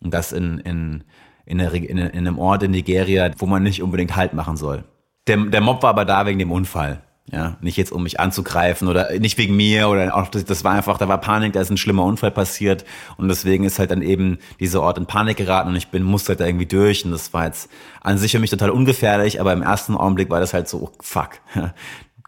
Und 0.00 0.12
das 0.12 0.32
in, 0.32 0.58
in, 0.58 1.04
in, 1.46 1.58
der, 1.58 1.72
in, 1.72 1.98
in 1.98 2.10
einem 2.10 2.38
Ort 2.38 2.62
in 2.62 2.72
Nigeria, 2.72 3.30
wo 3.38 3.46
man 3.46 3.62
nicht 3.62 3.82
unbedingt 3.82 4.14
Halt 4.14 4.34
machen 4.34 4.56
soll. 4.56 4.84
Der, 5.26 5.36
der 5.36 5.60
Mob 5.60 5.82
war 5.82 5.90
aber 5.90 6.04
da 6.04 6.26
wegen 6.26 6.38
dem 6.38 6.52
Unfall. 6.52 7.02
Ja, 7.30 7.58
nicht 7.60 7.76
jetzt 7.76 7.92
um 7.92 8.04
mich 8.04 8.20
anzugreifen 8.20 8.88
oder 8.88 9.10
nicht 9.18 9.36
wegen 9.36 9.54
mir 9.54 9.90
oder 9.90 10.16
auch 10.16 10.28
das, 10.28 10.46
das 10.46 10.64
war 10.64 10.72
einfach, 10.72 10.96
da 10.96 11.08
war 11.08 11.18
Panik, 11.18 11.52
da 11.52 11.60
ist 11.60 11.68
ein 11.70 11.76
schlimmer 11.76 12.04
Unfall 12.04 12.30
passiert 12.30 12.86
und 13.18 13.28
deswegen 13.28 13.64
ist 13.64 13.78
halt 13.78 13.90
dann 13.90 14.00
eben 14.00 14.38
dieser 14.60 14.80
Ort 14.80 14.96
in 14.96 15.04
Panik 15.04 15.36
geraten 15.36 15.68
und 15.68 15.76
ich 15.76 15.88
bin 15.88 16.02
musste 16.04 16.30
halt 16.30 16.40
da 16.40 16.46
irgendwie 16.46 16.64
durch 16.64 17.04
und 17.04 17.10
das 17.10 17.34
war 17.34 17.44
jetzt 17.44 17.68
an 18.00 18.16
sich 18.16 18.32
für 18.32 18.38
mich 18.38 18.48
total 18.48 18.70
ungefährlich, 18.70 19.42
aber 19.42 19.52
im 19.52 19.60
ersten 19.60 19.94
Augenblick 19.94 20.30
war 20.30 20.40
das 20.40 20.54
halt 20.54 20.68
so 20.68 20.84
oh, 20.84 20.90
fuck 21.00 21.32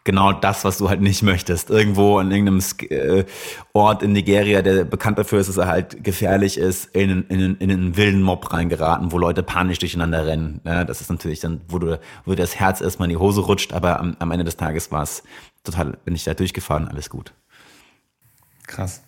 genau 0.04 0.32
das, 0.32 0.64
was 0.64 0.78
du 0.78 0.88
halt 0.88 1.00
nicht 1.00 1.22
möchtest. 1.22 1.70
Irgendwo 1.70 2.18
an 2.18 2.30
irgendeinem 2.30 2.62
äh, 2.88 3.24
Ort 3.72 4.02
in 4.02 4.12
Nigeria, 4.12 4.62
der 4.62 4.84
bekannt 4.84 5.18
dafür 5.18 5.40
ist, 5.40 5.48
dass 5.48 5.56
er 5.56 5.66
halt 5.66 6.02
gefährlich 6.02 6.58
ist, 6.58 6.86
in, 6.94 7.24
in, 7.28 7.56
in 7.56 7.70
einen 7.70 7.96
wilden 7.96 8.22
Mob 8.22 8.52
reingeraten, 8.52 9.12
wo 9.12 9.18
Leute 9.18 9.42
panisch 9.42 9.78
durcheinander 9.78 10.26
rennen. 10.26 10.60
Ja, 10.64 10.84
das 10.84 11.00
ist 11.00 11.10
natürlich 11.10 11.40
dann, 11.40 11.60
wo 11.68 11.78
du, 11.78 11.98
wo 12.24 12.34
das 12.34 12.56
Herz 12.56 12.80
erstmal 12.80 13.08
in 13.08 13.16
die 13.16 13.20
Hose 13.20 13.42
rutscht, 13.42 13.72
aber 13.72 14.00
am, 14.00 14.16
am 14.18 14.30
Ende 14.30 14.44
des 14.44 14.56
Tages 14.56 14.90
war 14.90 15.02
es 15.02 15.22
total, 15.64 15.98
bin 16.04 16.14
ich 16.14 16.24
da 16.24 16.34
durchgefahren, 16.34 16.88
alles 16.88 17.10
gut. 17.10 17.32
Krass. 18.66 19.02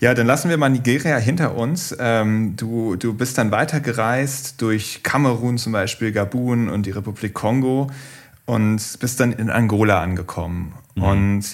Ja, 0.00 0.14
dann 0.14 0.26
lassen 0.26 0.50
wir 0.50 0.56
mal 0.58 0.68
Nigeria 0.68 1.16
hinter 1.16 1.56
uns. 1.56 1.96
Ähm, 1.98 2.54
du, 2.56 2.94
du 2.94 3.14
bist 3.14 3.38
dann 3.38 3.50
weitergereist 3.50 4.60
durch 4.60 5.02
Kamerun 5.02 5.58
zum 5.58 5.72
Beispiel, 5.72 6.12
Gabun 6.12 6.68
und 6.68 6.86
die 6.86 6.92
Republik 6.92 7.34
Kongo 7.34 7.90
und 8.48 8.80
bist 9.00 9.20
dann 9.20 9.32
in 9.32 9.50
Angola 9.50 10.00
angekommen. 10.00 10.72
Mhm. 10.94 11.02
Und 11.02 11.44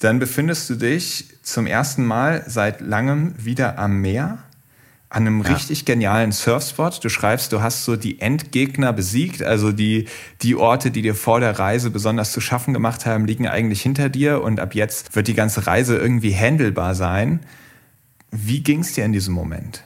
dann 0.00 0.18
befindest 0.18 0.70
du 0.70 0.76
dich 0.76 1.26
zum 1.42 1.66
ersten 1.66 2.06
Mal 2.06 2.42
seit 2.46 2.80
langem 2.80 3.34
wieder 3.36 3.78
am 3.78 4.00
Meer, 4.00 4.38
an 5.10 5.26
einem 5.26 5.42
ja. 5.42 5.52
richtig 5.52 5.84
genialen 5.84 6.32
Surfspot. 6.32 7.04
Du 7.04 7.10
schreibst, 7.10 7.52
du 7.52 7.60
hast 7.60 7.84
so 7.84 7.96
die 7.96 8.22
Endgegner 8.22 8.94
besiegt, 8.94 9.42
also 9.42 9.72
die, 9.72 10.06
die 10.40 10.56
Orte, 10.56 10.90
die 10.90 11.02
dir 11.02 11.14
vor 11.14 11.40
der 11.40 11.58
Reise 11.58 11.90
besonders 11.90 12.32
zu 12.32 12.40
schaffen 12.40 12.72
gemacht 12.72 13.04
haben, 13.04 13.26
liegen 13.26 13.46
eigentlich 13.46 13.82
hinter 13.82 14.08
dir 14.08 14.42
und 14.42 14.58
ab 14.58 14.74
jetzt 14.74 15.14
wird 15.14 15.28
die 15.28 15.34
ganze 15.34 15.66
Reise 15.66 15.98
irgendwie 15.98 16.34
handelbar 16.34 16.94
sein. 16.94 17.40
Wie 18.30 18.62
ging 18.62 18.80
es 18.80 18.94
dir 18.94 19.04
in 19.04 19.12
diesem 19.12 19.34
Moment? 19.34 19.84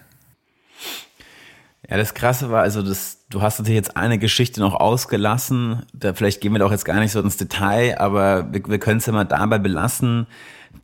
Ja, 1.93 1.99
das 1.99 2.15
Krasse 2.15 2.51
war, 2.51 2.63
also 2.63 2.81
das, 2.81 3.27
du 3.29 3.43
hast 3.43 3.59
natürlich 3.59 3.77
jetzt 3.77 3.99
eine 3.99 4.19
Geschichte 4.19 4.61
noch 4.61 4.75
ausgelassen. 4.75 5.83
Da 5.93 6.15
vielleicht 6.15 6.41
gehen 6.41 6.53
wir 6.53 6.59
doch 6.59 6.71
jetzt 6.71 6.87
gar 6.87 6.99
nicht 6.99 7.13
so 7.13 7.21
ins 7.21 7.37
Detail, 7.37 7.99
aber 7.99 8.51
wir, 8.51 8.63
wir 8.67 8.79
können 8.79 8.97
es 8.97 9.05
ja 9.05 9.13
mal 9.13 9.25
dabei 9.25 9.59
belassen, 9.59 10.27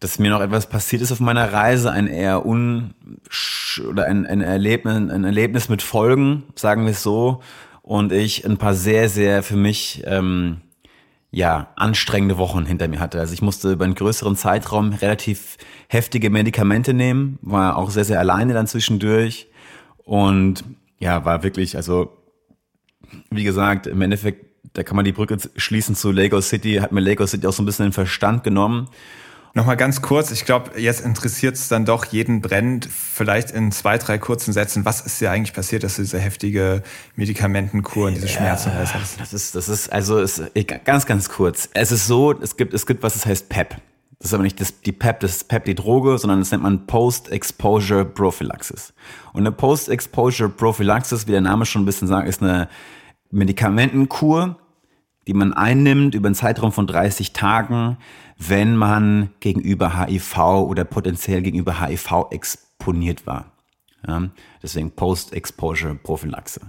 dass 0.00 0.18
mir 0.18 0.30
noch 0.30 0.42
etwas 0.42 0.68
passiert 0.68 1.00
ist 1.00 1.10
auf 1.10 1.20
meiner 1.20 1.50
Reise, 1.50 1.90
ein 1.90 2.08
eher 2.08 2.44
un 2.44 2.92
oder 3.88 4.04
ein, 4.04 4.26
ein 4.26 4.42
Erlebnis, 4.42 4.96
ein 4.96 5.24
Erlebnis 5.24 5.70
mit 5.70 5.80
Folgen, 5.80 6.42
sagen 6.56 6.84
wir 6.84 6.90
es 6.90 7.02
so, 7.02 7.40
und 7.80 8.12
ich 8.12 8.44
ein 8.44 8.58
paar 8.58 8.74
sehr, 8.74 9.08
sehr 9.08 9.42
für 9.42 9.56
mich 9.56 10.02
ähm, 10.04 10.58
ja 11.30 11.68
anstrengende 11.76 12.36
Wochen 12.36 12.66
hinter 12.66 12.86
mir 12.86 13.00
hatte. 13.00 13.18
Also 13.18 13.32
ich 13.32 13.40
musste 13.40 13.72
über 13.72 13.86
einen 13.86 13.94
größeren 13.94 14.36
Zeitraum 14.36 14.92
relativ 14.92 15.56
heftige 15.88 16.28
Medikamente 16.28 16.92
nehmen, 16.92 17.38
war 17.40 17.78
auch 17.78 17.88
sehr, 17.88 18.04
sehr 18.04 18.18
alleine 18.18 18.52
dann 18.52 18.66
zwischendurch 18.66 19.48
und 20.04 20.64
ja, 20.98 21.24
war 21.24 21.42
wirklich, 21.42 21.76
also 21.76 22.16
wie 23.30 23.44
gesagt, 23.44 23.86
im 23.86 24.00
Endeffekt, 24.02 24.46
da 24.74 24.82
kann 24.82 24.96
man 24.96 25.04
die 25.04 25.12
Brücke 25.12 25.38
schließen 25.56 25.94
zu 25.94 26.12
Lagos 26.12 26.48
City, 26.48 26.76
hat 26.76 26.92
mir 26.92 27.00
Lagos 27.00 27.30
City 27.30 27.46
auch 27.46 27.52
so 27.52 27.62
ein 27.62 27.66
bisschen 27.66 27.86
den 27.86 27.92
Verstand 27.92 28.44
genommen. 28.44 28.88
Nochmal 29.54 29.76
ganz 29.76 30.02
kurz, 30.02 30.30
ich 30.30 30.44
glaube, 30.44 30.78
jetzt 30.78 31.00
interessiert 31.00 31.54
es 31.54 31.68
dann 31.68 31.84
doch 31.84 32.04
jeden 32.04 32.42
brennend, 32.42 32.86
vielleicht 32.86 33.50
in 33.50 33.72
zwei, 33.72 33.96
drei 33.98 34.18
kurzen 34.18 34.52
Sätzen, 34.52 34.84
was 34.84 35.00
ist 35.00 35.20
dir 35.20 35.30
eigentlich 35.30 35.54
passiert, 35.54 35.82
dass 35.82 35.96
du 35.96 36.02
diese 36.02 36.18
heftige 36.18 36.82
Medikamentenkur 37.16 38.08
und 38.08 38.14
diese 38.14 38.28
Schmerzen 38.28 38.68
ja, 38.68 38.76
hast? 38.76 39.18
Das 39.18 39.32
ist, 39.32 39.54
das 39.54 39.68
ist, 39.68 39.90
also 39.90 40.18
ist, 40.18 40.42
ganz, 40.84 41.06
ganz 41.06 41.28
kurz. 41.30 41.70
Es 41.72 41.90
ist 41.90 42.06
so, 42.06 42.38
es 42.40 42.56
gibt, 42.56 42.74
es 42.74 42.86
gibt 42.86 43.02
was, 43.02 43.14
das 43.14 43.26
heißt 43.26 43.48
PEP. 43.48 43.76
Das 44.18 44.30
ist 44.30 44.34
aber 44.34 44.42
nicht 44.42 44.60
das, 44.60 44.80
die 44.80 44.92
PEP, 44.92 45.20
das 45.20 45.44
PEP 45.44 45.64
die 45.66 45.74
Droge, 45.76 46.18
sondern 46.18 46.40
das 46.40 46.50
nennt 46.50 46.64
man 46.64 46.86
Post-Exposure 46.86 48.04
Prophylaxis. 48.04 48.92
Und 49.32 49.42
eine 49.42 49.52
Post-Exposure 49.52 50.48
Prophylaxis, 50.48 51.28
wie 51.28 51.32
der 51.32 51.40
Name 51.40 51.64
schon 51.66 51.82
ein 51.82 51.86
bisschen 51.86 52.08
sagt, 52.08 52.28
ist 52.28 52.42
eine 52.42 52.68
Medikamentenkur, 53.30 54.58
die 55.28 55.34
man 55.34 55.52
einnimmt 55.52 56.14
über 56.14 56.26
einen 56.26 56.34
Zeitraum 56.34 56.72
von 56.72 56.86
30 56.86 57.32
Tagen, 57.32 57.98
wenn 58.38 58.76
man 58.76 59.30
gegenüber 59.40 60.00
HIV 60.00 60.38
oder 60.38 60.84
potenziell 60.84 61.42
gegenüber 61.42 61.80
HIV 61.80 62.26
exponiert 62.30 63.26
war. 63.26 63.52
Ja, 64.06 64.30
deswegen 64.62 64.90
Post-Exposure 64.92 65.94
Prophylaxe. 65.94 66.60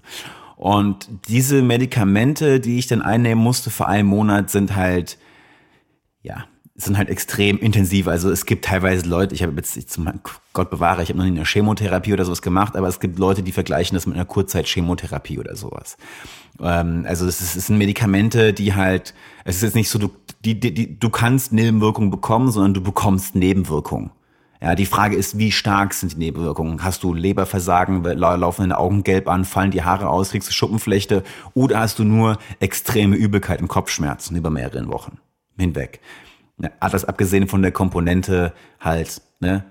Und 0.56 1.10
diese 1.28 1.62
Medikamente, 1.62 2.60
die 2.60 2.80
ich 2.80 2.88
dann 2.88 3.02
einnehmen 3.02 3.42
musste 3.42 3.70
für 3.70 3.88
einen 3.88 4.10
Monat, 4.10 4.50
sind 4.50 4.76
halt, 4.76 5.18
ja, 6.22 6.46
sind 6.86 6.98
halt 6.98 7.10
extrem 7.10 7.58
intensiv. 7.60 8.08
Also 8.08 8.32
es 8.32 8.46
gibt 8.46 8.66
teilweise 8.66 9.08
Leute, 9.08 9.36
ich 9.36 9.44
habe 9.44 9.54
jetzt, 9.58 9.76
ich, 9.76 9.86
Gott 10.54 10.70
bewahre, 10.70 11.04
ich 11.04 11.10
habe 11.10 11.20
noch 11.20 11.26
nie 11.26 11.32
eine 11.32 11.46
Chemotherapie 11.46 12.14
oder 12.14 12.26
sowas 12.26 12.42
gemacht, 12.42 12.76
aber 12.76 12.88
es 12.88 13.00
gibt 13.00 13.20
Leute, 13.20 13.44
die 13.44 13.52
vergleichen 13.52 13.96
das 13.96 14.06
mit 14.06 14.16
einer 14.16 14.26
Kurzzeit-Chemotherapie 14.26 15.40
oder 15.40 15.56
sowas. 15.56 15.98
Ähm, 16.62 17.06
also 17.08 17.26
es, 17.26 17.42
ist, 17.42 17.56
es 17.56 17.68
sind 17.68 17.78
Medikamente, 17.78 18.54
die 18.54 18.76
halt, 18.76 19.14
es 19.44 19.58
ist 19.58 19.64
jetzt 19.64 19.76
nicht 19.76 19.90
so, 19.90 20.00
du, 20.00 20.10
die, 20.46 20.60
die, 20.60 20.74
die, 20.74 21.00
du 21.00 21.10
kannst 21.10 21.52
Nebenwirkungen 21.52 22.12
bekommen, 22.12 22.52
sondern 22.52 22.74
du 22.74 22.82
bekommst 22.82 23.36
Nebenwirkungen. 23.36 24.12
Ja, 24.62 24.76
die 24.76 24.86
Frage 24.86 25.16
ist, 25.16 25.38
wie 25.38 25.52
stark 25.52 25.94
sind 25.94 26.14
die 26.14 26.18
Nebenwirkungen? 26.18 26.84
Hast 26.84 27.04
du 27.04 27.14
Leberversagen, 27.14 28.04
laufen 28.04 28.64
deine 28.64 28.78
Augen 28.78 29.04
gelb 29.04 29.30
an, 29.30 29.46
fallen 29.46 29.72
die 29.72 29.84
Haare 29.84 30.10
aus, 30.10 30.32
kriegst 30.32 30.50
du 30.50 30.54
Schuppenflechte 30.54 31.24
oder 31.54 31.80
hast 31.80 32.00
du 32.00 32.04
nur 32.04 32.38
extreme 32.60 33.16
Übelkeit 33.16 33.62
und 33.62 33.70
Kopfschmerzen 33.70 34.36
über 34.36 34.50
mehrere 34.50 34.86
Wochen 34.88 35.18
hinweg? 35.58 36.02
Ne, 36.60 36.72
alles 36.82 37.06
abgesehen 37.06 37.48
von 37.48 37.62
der 37.62 37.72
Komponente 37.72 38.54
halt, 38.80 39.22
ne, 39.40 39.64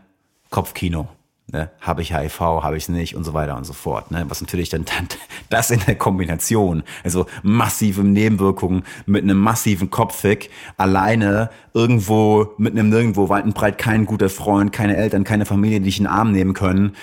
Kopfkino. 0.51 1.09
Ne, 1.51 1.71
habe 1.81 2.03
ich 2.03 2.15
HIV, 2.15 2.41
habe 2.41 2.77
ich 2.77 2.91
nicht 2.91 3.17
und 3.17 3.25
so 3.25 3.33
weiter 3.33 3.57
und 3.57 3.65
so 3.65 3.73
fort. 3.73 4.11
Ne? 4.11 4.27
Was 4.29 4.43
natürlich 4.43 4.69
dann, 4.69 4.85
dann 4.85 5.09
das 5.49 5.71
in 5.71 5.81
der 5.87 5.95
Kombination, 5.97 6.83
also 7.05 7.25
massive 7.43 8.05
Nebenwirkungen 8.05 8.83
mit 9.07 9.23
einem 9.23 9.39
massiven 9.39 9.89
Kopffick, 9.89 10.51
alleine 10.77 11.49
irgendwo 11.73 12.49
mit 12.59 12.73
einem 12.73 12.91
nirgendwo 12.91 13.31
weit 13.31 13.45
und 13.45 13.55
breit 13.55 13.79
kein 13.79 14.05
guter 14.05 14.29
Freund, 14.29 14.73
keine 14.73 14.97
Eltern, 14.97 15.25
keine 15.25 15.47
Familie, 15.47 15.81
die 15.81 15.87
dich 15.87 15.99
in 15.99 16.05
den 16.05 16.13
Arm 16.13 16.33
nehmen 16.33 16.53
können 16.53 16.95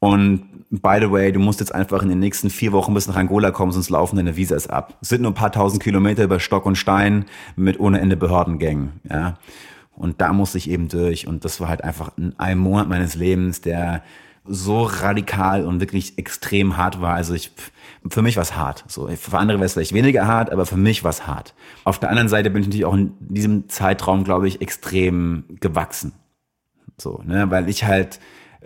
und 0.00 0.48
by 0.70 0.98
the 1.00 1.10
way, 1.10 1.32
du 1.32 1.40
musst 1.40 1.60
jetzt 1.60 1.74
einfach 1.74 2.02
in 2.02 2.08
den 2.08 2.18
nächsten 2.18 2.50
vier 2.50 2.72
Wochen 2.72 2.94
bis 2.94 3.08
nach 3.08 3.16
Angola 3.16 3.50
kommen, 3.50 3.72
sonst 3.72 3.90
laufen 3.90 4.16
deine 4.16 4.36
Visas 4.36 4.66
ab. 4.66 4.98
Es 5.00 5.08
sind 5.08 5.22
nur 5.22 5.30
ein 5.30 5.34
paar 5.34 5.52
tausend 5.52 5.82
Kilometer 5.82 6.24
über 6.24 6.40
Stock 6.40 6.66
und 6.66 6.76
Stein 6.76 7.24
mit 7.56 7.80
ohne 7.80 8.00
Ende 8.00 8.16
Behördengängen, 8.16 9.00
ja. 9.08 9.38
Und 9.98 10.20
da 10.20 10.32
musste 10.32 10.58
ich 10.58 10.70
eben 10.70 10.86
durch. 10.86 11.26
Und 11.26 11.44
das 11.44 11.60
war 11.60 11.68
halt 11.68 11.82
einfach 11.82 12.12
ein 12.36 12.58
Monat 12.58 12.88
meines 12.88 13.16
Lebens, 13.16 13.62
der 13.62 14.04
so 14.44 14.82
radikal 14.82 15.66
und 15.66 15.80
wirklich 15.80 16.18
extrem 16.18 16.76
hart 16.76 17.00
war. 17.00 17.14
Also 17.14 17.34
ich, 17.34 17.52
für 18.08 18.22
mich 18.22 18.36
war 18.36 18.42
es 18.42 18.56
hart. 18.56 18.84
So, 18.86 19.08
für 19.08 19.38
andere 19.38 19.58
wäre 19.58 19.66
es 19.66 19.74
vielleicht 19.74 19.92
weniger 19.92 20.26
hart, 20.26 20.50
aber 20.50 20.66
für 20.66 20.76
mich 20.76 21.04
war 21.04 21.10
es 21.10 21.26
hart. 21.26 21.54
Auf 21.84 21.98
der 21.98 22.10
anderen 22.10 22.28
Seite 22.28 22.48
bin 22.50 22.62
ich 22.62 22.68
natürlich 22.68 22.84
auch 22.84 22.94
in 22.94 23.12
diesem 23.20 23.68
Zeitraum, 23.68 24.24
glaube 24.24 24.48
ich, 24.48 24.60
extrem 24.62 25.44
gewachsen. 25.60 26.12
So, 26.96 27.22
ne, 27.26 27.50
weil 27.50 27.68
ich 27.68 27.84
halt, 27.84 28.20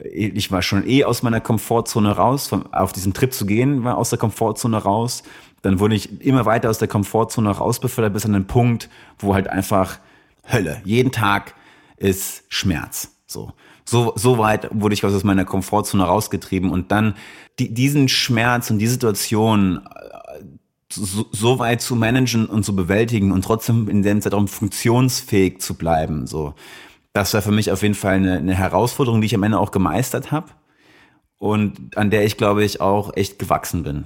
ich 0.04 0.50
war 0.50 0.62
schon 0.62 0.86
eh 0.88 1.04
aus 1.04 1.22
meiner 1.22 1.40
Komfortzone 1.40 2.12
raus, 2.12 2.48
von, 2.48 2.72
auf 2.72 2.92
diesen 2.92 3.12
Trip 3.12 3.32
zu 3.32 3.46
gehen, 3.46 3.84
war 3.84 3.98
aus 3.98 4.10
der 4.10 4.18
Komfortzone 4.18 4.78
raus. 4.78 5.22
Dann 5.62 5.78
wurde 5.78 5.94
ich 5.94 6.20
immer 6.22 6.46
weiter 6.46 6.70
aus 6.70 6.78
der 6.78 6.88
Komfortzone 6.88 7.50
raus 7.50 7.78
befördert 7.78 8.14
bis 8.14 8.24
an 8.24 8.32
den 8.32 8.46
Punkt, 8.46 8.88
wo 9.18 9.34
halt 9.34 9.48
einfach 9.48 9.98
Hölle. 10.50 10.80
Jeden 10.84 11.12
Tag 11.12 11.54
ist 11.96 12.44
Schmerz. 12.48 13.16
So. 13.26 13.52
So, 13.84 14.12
so 14.16 14.38
weit 14.38 14.68
wurde 14.72 14.94
ich 14.94 15.04
aus 15.04 15.24
meiner 15.24 15.44
Komfortzone 15.44 16.04
rausgetrieben 16.04 16.70
und 16.70 16.92
dann 16.92 17.14
die, 17.58 17.74
diesen 17.74 18.08
Schmerz 18.08 18.70
und 18.70 18.78
die 18.78 18.86
Situation 18.86 19.82
äh, 19.84 20.44
so, 20.92 21.26
so 21.32 21.58
weit 21.58 21.80
zu 21.80 21.96
managen 21.96 22.46
und 22.46 22.64
zu 22.64 22.76
bewältigen 22.76 23.32
und 23.32 23.44
trotzdem 23.44 23.88
in 23.88 24.02
dem 24.02 24.20
Zeitraum 24.20 24.46
funktionsfähig 24.46 25.60
zu 25.60 25.74
bleiben. 25.74 26.26
So 26.26 26.54
das 27.12 27.34
war 27.34 27.42
für 27.42 27.52
mich 27.52 27.70
auf 27.70 27.82
jeden 27.82 27.94
Fall 27.94 28.14
eine, 28.14 28.38
eine 28.38 28.54
Herausforderung, 28.54 29.20
die 29.20 29.26
ich 29.26 29.34
am 29.34 29.42
Ende 29.42 29.58
auch 29.58 29.70
gemeistert 29.70 30.32
habe 30.32 30.48
und 31.38 31.96
an 31.96 32.10
der 32.10 32.24
ich, 32.24 32.36
glaube 32.36 32.64
ich, 32.64 32.80
auch 32.80 33.16
echt 33.16 33.38
gewachsen 33.38 33.82
bin. 33.82 34.04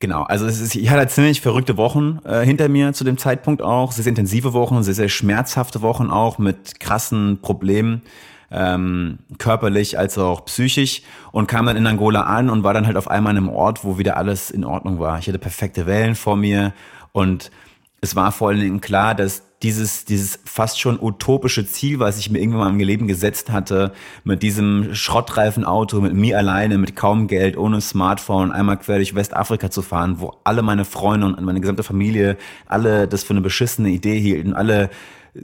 Genau, 0.00 0.22
also 0.24 0.46
es 0.46 0.60
ist, 0.60 0.74
ich 0.74 0.90
hatte 0.90 1.08
ziemlich 1.08 1.40
verrückte 1.40 1.76
Wochen 1.76 2.18
äh, 2.24 2.44
hinter 2.44 2.68
mir 2.68 2.92
zu 2.92 3.04
dem 3.04 3.16
Zeitpunkt 3.16 3.62
auch, 3.62 3.92
sehr, 3.92 4.06
intensive 4.06 4.52
Wochen, 4.52 4.82
sehr, 4.82 4.94
sehr 4.94 5.08
schmerzhafte 5.08 5.80
Wochen 5.82 6.10
auch 6.10 6.38
mit 6.38 6.78
krassen 6.80 7.38
Problemen. 7.40 8.02
ähm, 8.50 9.18
körperlich 9.38 9.98
als 9.98 10.16
auch 10.16 10.44
psychisch 10.44 11.02
und 11.32 11.48
kam 11.48 11.66
dann 11.66 11.76
in 11.76 11.86
Angola 11.86 12.22
an 12.22 12.50
und 12.50 12.62
war 12.62 12.72
dann 12.72 12.86
halt 12.86 12.96
auf 12.96 13.08
einmal 13.08 13.30
an 13.32 13.38
einem 13.38 13.48
Ort, 13.48 13.84
wo 13.84 13.98
wieder 13.98 14.16
alles 14.16 14.50
in 14.50 14.64
Ordnung 14.64 15.00
war. 15.00 15.18
Ich 15.18 15.26
hatte 15.26 15.38
perfekte 15.40 15.86
Wellen 15.86 16.14
vor 16.14 16.36
mir 16.36 16.72
und 17.12 17.50
es 18.00 18.14
war 18.14 18.30
vor 18.30 18.50
allen 18.50 18.60
Dingen 18.60 18.80
klar, 18.80 19.14
dass 19.14 19.42
dieses, 19.64 20.04
dieses 20.04 20.38
fast 20.44 20.78
schon 20.78 20.98
utopische 21.00 21.66
Ziel, 21.66 21.98
was 21.98 22.18
ich 22.18 22.30
mir 22.30 22.38
irgendwann 22.38 22.60
mal 22.60 22.70
im 22.70 22.78
Leben 22.78 23.08
gesetzt 23.08 23.50
hatte, 23.50 23.92
mit 24.22 24.42
diesem 24.42 24.94
Schrottreifenauto, 24.94 26.02
mit 26.02 26.12
mir 26.12 26.36
alleine, 26.36 26.76
mit 26.76 26.94
kaum 26.94 27.28
Geld, 27.28 27.56
ohne 27.56 27.80
Smartphone, 27.80 28.52
einmal 28.52 28.78
quer 28.78 28.96
durch 28.96 29.14
Westafrika 29.14 29.70
zu 29.70 29.80
fahren, 29.80 30.20
wo 30.20 30.36
alle 30.44 30.62
meine 30.62 30.84
Freunde 30.84 31.26
und 31.26 31.40
meine 31.40 31.60
gesamte 31.60 31.82
Familie 31.82 32.36
alle 32.66 33.08
das 33.08 33.24
für 33.24 33.32
eine 33.32 33.40
beschissene 33.40 33.88
Idee 33.88 34.20
hielten, 34.20 34.52
alle 34.52 34.90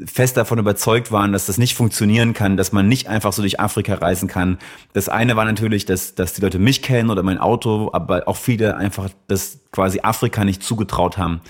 fest 0.05 0.37
davon 0.37 0.59
überzeugt 0.59 1.11
waren, 1.11 1.33
dass 1.33 1.47
das 1.47 1.57
nicht 1.57 1.75
funktionieren 1.75 2.35
kann, 2.35 2.59
dass 2.59 2.73
man 2.73 2.89
nicht 2.89 3.09
einfach 3.09 3.33
so 3.33 3.43
durch 3.43 3.59
Afrika 3.59 3.95
reisen 3.95 4.29
kann. 4.29 4.59
Das 4.93 5.09
eine 5.09 5.35
war 5.35 5.47
natürlich, 5.47 5.87
dass, 5.87 6.15
dass 6.15 6.35
die 6.35 6.43
Leute 6.43 6.59
mich 6.59 6.83
kennen 6.83 7.11
oder 7.11 7.23
mein 7.23 7.39
Auto, 7.39 7.89
aber 7.93 8.29
auch 8.29 8.37
viele 8.37 8.77
einfach 8.77 9.09
das 9.29 9.61
quasi 9.73 10.01
Afrika 10.03 10.45
nicht 10.45 10.63
zugetraut 10.63 11.17
haben, 11.17 11.41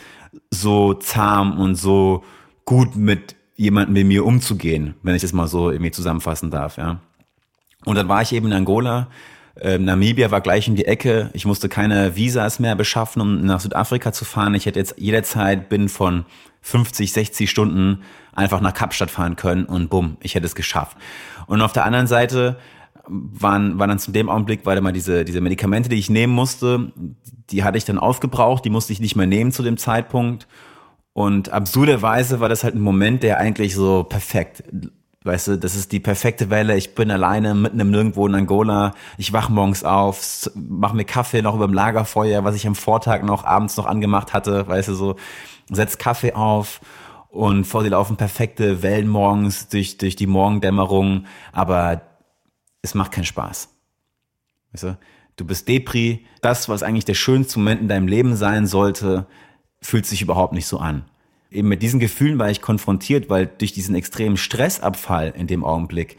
so 0.50 0.94
zahm 0.94 1.58
und 1.58 1.74
so 1.74 2.22
gut 2.70 2.94
mit 2.94 3.34
jemandem 3.56 3.96
wie 3.96 4.04
mir 4.04 4.24
umzugehen, 4.24 4.94
wenn 5.02 5.16
ich 5.16 5.22
das 5.22 5.32
mal 5.32 5.48
so 5.48 5.72
irgendwie 5.72 5.90
zusammenfassen 5.90 6.52
darf, 6.52 6.76
ja. 6.76 7.00
Und 7.84 7.96
dann 7.96 8.08
war 8.08 8.22
ich 8.22 8.32
eben 8.32 8.46
in 8.46 8.52
Angola. 8.52 9.08
Ähm, 9.60 9.84
Namibia 9.84 10.30
war 10.30 10.40
gleich 10.40 10.68
in 10.68 10.76
die 10.76 10.84
Ecke. 10.84 11.30
Ich 11.32 11.46
musste 11.46 11.68
keine 11.68 12.14
Visas 12.14 12.60
mehr 12.60 12.76
beschaffen, 12.76 13.20
um 13.20 13.44
nach 13.44 13.58
Südafrika 13.58 14.12
zu 14.12 14.24
fahren. 14.24 14.54
Ich 14.54 14.66
hätte 14.66 14.78
jetzt 14.78 14.94
jederzeit 14.98 15.68
bin 15.68 15.88
von 15.88 16.26
50, 16.60 17.12
60 17.12 17.50
Stunden 17.50 18.02
einfach 18.32 18.60
nach 18.60 18.74
Kapstadt 18.74 19.10
fahren 19.10 19.34
können 19.34 19.64
und 19.64 19.90
bumm, 19.90 20.16
ich 20.20 20.36
hätte 20.36 20.46
es 20.46 20.54
geschafft. 20.54 20.96
Und 21.48 21.62
auf 21.62 21.72
der 21.72 21.84
anderen 21.84 22.06
Seite 22.06 22.56
waren, 23.08 23.80
waren 23.80 23.88
dann 23.88 23.98
zu 23.98 24.12
dem 24.12 24.28
Augenblick, 24.28 24.64
weil 24.64 24.80
mal 24.80 24.92
diese, 24.92 25.24
diese 25.24 25.40
Medikamente, 25.40 25.88
die 25.88 25.98
ich 25.98 26.08
nehmen 26.08 26.32
musste, 26.32 26.92
die 27.50 27.64
hatte 27.64 27.78
ich 27.78 27.84
dann 27.84 27.98
aufgebraucht, 27.98 28.64
die 28.64 28.70
musste 28.70 28.92
ich 28.92 29.00
nicht 29.00 29.16
mehr 29.16 29.26
nehmen 29.26 29.50
zu 29.50 29.64
dem 29.64 29.76
Zeitpunkt. 29.76 30.46
Und 31.12 31.50
absurderweise 31.50 32.40
war 32.40 32.48
das 32.48 32.64
halt 32.64 32.74
ein 32.74 32.80
Moment, 32.80 33.22
der 33.22 33.38
eigentlich 33.38 33.74
so 33.74 34.04
perfekt, 34.04 34.62
weißt 35.24 35.48
du, 35.48 35.58
das 35.58 35.74
ist 35.74 35.92
die 35.92 36.00
perfekte 36.00 36.50
Welle. 36.50 36.76
Ich 36.76 36.94
bin 36.94 37.10
alleine 37.10 37.54
mitten 37.54 37.80
im 37.80 37.90
Nirgendwo 37.90 38.26
in 38.26 38.34
Angola. 38.34 38.94
Ich 39.18 39.32
wach 39.32 39.48
morgens 39.48 39.84
auf, 39.84 40.50
mach 40.54 40.92
mir 40.92 41.04
Kaffee 41.04 41.42
noch 41.42 41.54
über 41.54 41.66
dem 41.66 41.74
Lagerfeuer, 41.74 42.44
was 42.44 42.54
ich 42.54 42.66
am 42.66 42.74
Vortag 42.74 43.22
noch 43.22 43.44
abends 43.44 43.76
noch 43.76 43.86
angemacht 43.86 44.32
hatte, 44.32 44.66
weißt 44.66 44.88
du, 44.88 44.94
so, 44.94 45.16
setz 45.70 45.98
Kaffee 45.98 46.32
auf 46.32 46.80
und 47.28 47.64
vor 47.64 47.82
dir 47.82 47.90
laufen 47.90 48.16
perfekte 48.16 48.82
Wellen 48.82 49.08
morgens 49.08 49.68
durch, 49.68 49.98
durch 49.98 50.16
die 50.16 50.26
Morgendämmerung, 50.26 51.26
aber 51.52 52.02
es 52.82 52.94
macht 52.94 53.12
keinen 53.12 53.24
Spaß. 53.24 53.68
Weißt 54.72 54.84
du? 54.84 54.98
Du 55.36 55.44
bist 55.46 55.68
Depri, 55.68 56.26
das, 56.42 56.68
was 56.68 56.82
eigentlich 56.82 57.04
der 57.04 57.14
schönste 57.14 57.58
Moment 57.58 57.80
in 57.80 57.88
deinem 57.88 58.08
Leben 58.08 58.36
sein 58.36 58.66
sollte, 58.66 59.26
fühlt 59.80 60.06
sich 60.06 60.22
überhaupt 60.22 60.52
nicht 60.52 60.66
so 60.66 60.78
an. 60.78 61.04
Eben 61.50 61.68
mit 61.68 61.82
diesen 61.82 62.00
Gefühlen 62.00 62.38
war 62.38 62.50
ich 62.50 62.60
konfrontiert, 62.60 63.28
weil 63.28 63.46
durch 63.46 63.72
diesen 63.72 63.94
extremen 63.94 64.36
Stressabfall 64.36 65.32
in 65.36 65.46
dem 65.46 65.64
Augenblick 65.64 66.16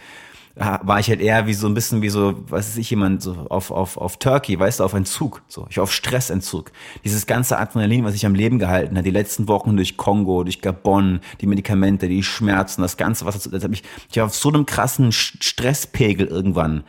war 0.56 1.00
ich 1.00 1.08
halt 1.08 1.22
eher 1.22 1.48
wie 1.48 1.54
so 1.54 1.68
ein 1.68 1.74
bisschen 1.74 2.02
wie 2.02 2.10
so, 2.10 2.44
was 2.50 2.68
weiß 2.68 2.78
ich, 2.78 2.90
jemand 2.90 3.22
so 3.22 3.48
auf, 3.50 3.72
auf, 3.72 3.98
auf 3.98 4.18
Turkey, 4.18 4.60
weißt 4.60 4.80
du, 4.80 4.84
auf 4.84 4.94
Entzug, 4.94 5.42
so. 5.48 5.66
Ich 5.70 5.78
war 5.78 5.84
auf 5.84 5.94
Stressentzug. 5.94 6.72
Dieses 7.06 7.26
ganze 7.26 7.58
Adrenalin, 7.58 8.04
was 8.04 8.16
ich 8.16 8.26
am 8.26 8.36
Leben 8.36 8.60
gehalten 8.60 8.98
hat, 8.98 9.06
die 9.06 9.12
letzten 9.12 9.48
Wochen 9.48 9.78
durch 9.78 9.96
Kongo, 9.96 10.44
durch 10.44 10.62
Gabon, 10.62 11.22
die 11.40 11.48
Medikamente, 11.48 12.10
die 12.10 12.24
Schmerzen, 12.24 12.82
das 12.82 12.98
Ganze, 12.98 13.26
was, 13.26 13.42
das 13.50 13.64
hat 13.64 13.72
mich, 13.72 13.84
ich 14.10 14.18
war 14.18 14.26
auf 14.26 14.36
so 14.36 14.50
einem 14.50 14.66
krassen 14.66 15.12
Stresspegel 15.12 16.28
irgendwann 16.28 16.84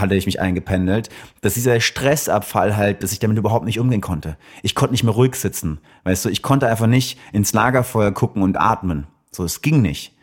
hatte 0.00 0.14
ich 0.14 0.26
mich 0.26 0.40
eingependelt, 0.40 1.08
dass 1.40 1.54
dieser 1.54 1.80
Stressabfall 1.80 2.76
halt, 2.76 3.02
dass 3.02 3.12
ich 3.12 3.18
damit 3.18 3.38
überhaupt 3.38 3.64
nicht 3.64 3.80
umgehen 3.80 4.00
konnte. 4.00 4.36
Ich 4.62 4.74
konnte 4.74 4.92
nicht 4.92 5.04
mehr 5.04 5.14
ruhig 5.14 5.34
sitzen. 5.34 5.78
Weißt 6.04 6.24
du, 6.24 6.28
ich 6.28 6.42
konnte 6.42 6.68
einfach 6.68 6.86
nicht 6.86 7.18
ins 7.32 7.52
Lagerfeuer 7.52 8.12
gucken 8.12 8.42
und 8.42 8.58
atmen. 8.58 9.06
So, 9.30 9.44
es 9.44 9.62
ging 9.62 9.82
nicht. 9.82 10.14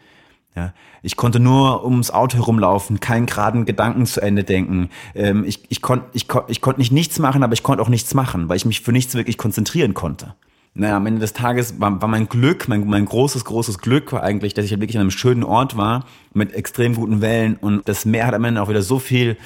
Ja, 0.55 0.73
ich 1.03 1.17
konnte 1.17 1.41
nur 1.41 1.83
ums 1.83 2.11
Auto 2.11 2.37
herumlaufen, 2.37 3.01
keinen 3.01 3.25
geraden 3.25 3.65
Gedanken 3.65 4.05
zu 4.05 4.21
Ende 4.21 4.45
denken. 4.45 4.89
Ähm, 5.13 5.43
ich 5.45 5.63
ich 5.67 5.81
konnte 5.81 6.05
ich, 6.13 6.29
kon, 6.29 6.43
ich 6.47 6.61
konnt 6.61 6.77
nicht 6.77 6.93
nichts 6.93 7.19
machen, 7.19 7.43
aber 7.43 7.53
ich 7.53 7.61
konnte 7.61 7.83
auch 7.83 7.89
nichts 7.89 8.13
machen, 8.13 8.47
weil 8.47 8.55
ich 8.55 8.65
mich 8.65 8.79
für 8.79 8.93
nichts 8.93 9.13
wirklich 9.15 9.37
konzentrieren 9.37 9.93
konnte. 9.93 10.33
Naja, 10.77 10.97
am 10.97 11.05
Ende 11.05 11.21
des 11.21 11.31
Tages 11.31 11.79
war, 11.79 12.01
war 12.01 12.09
mein 12.09 12.27
Glück, 12.27 12.67
mein, 12.67 12.85
mein 12.85 13.05
großes, 13.05 13.45
großes 13.45 13.77
Glück 13.77 14.11
war 14.11 14.23
eigentlich, 14.23 14.53
dass 14.53 14.65
ich 14.65 14.71
halt 14.71 14.81
wirklich 14.81 14.97
an 14.97 15.01
einem 15.01 15.11
schönen 15.11 15.45
Ort 15.45 15.77
war, 15.77 16.05
mit 16.33 16.53
extrem 16.53 16.95
guten 16.95 17.21
Wellen 17.21 17.55
und 17.55 17.87
das 17.87 18.03
Meer 18.03 18.27
hat 18.27 18.33
am 18.33 18.43
Ende 18.43 18.61
auch 18.61 18.67
wieder 18.67 18.81
so 18.81 18.99
viel 18.99 19.37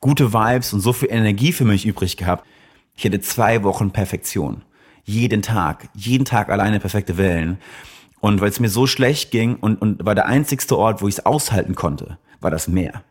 gute 0.00 0.32
Vibes 0.32 0.72
und 0.72 0.80
so 0.80 0.94
viel 0.94 1.10
Energie 1.10 1.52
für 1.52 1.66
mich 1.66 1.84
übrig 1.84 2.16
gehabt. 2.16 2.46
Ich 2.96 3.04
hatte 3.04 3.20
zwei 3.20 3.62
Wochen 3.64 3.90
Perfektion. 3.90 4.62
Jeden 5.04 5.42
Tag, 5.42 5.90
jeden 5.94 6.24
Tag 6.24 6.48
alleine 6.48 6.80
perfekte 6.80 7.18
Wellen. 7.18 7.58
Und 8.20 8.40
weil 8.40 8.48
es 8.48 8.58
mir 8.58 8.70
so 8.70 8.86
schlecht 8.86 9.30
ging 9.30 9.56
und, 9.56 9.76
und 9.76 10.06
war 10.06 10.14
der 10.14 10.26
einzigste 10.26 10.78
Ort, 10.78 11.02
wo 11.02 11.08
ich 11.08 11.16
es 11.16 11.26
aushalten 11.26 11.74
konnte, 11.74 12.16
war 12.40 12.50
das 12.50 12.66
Meer. 12.66 13.02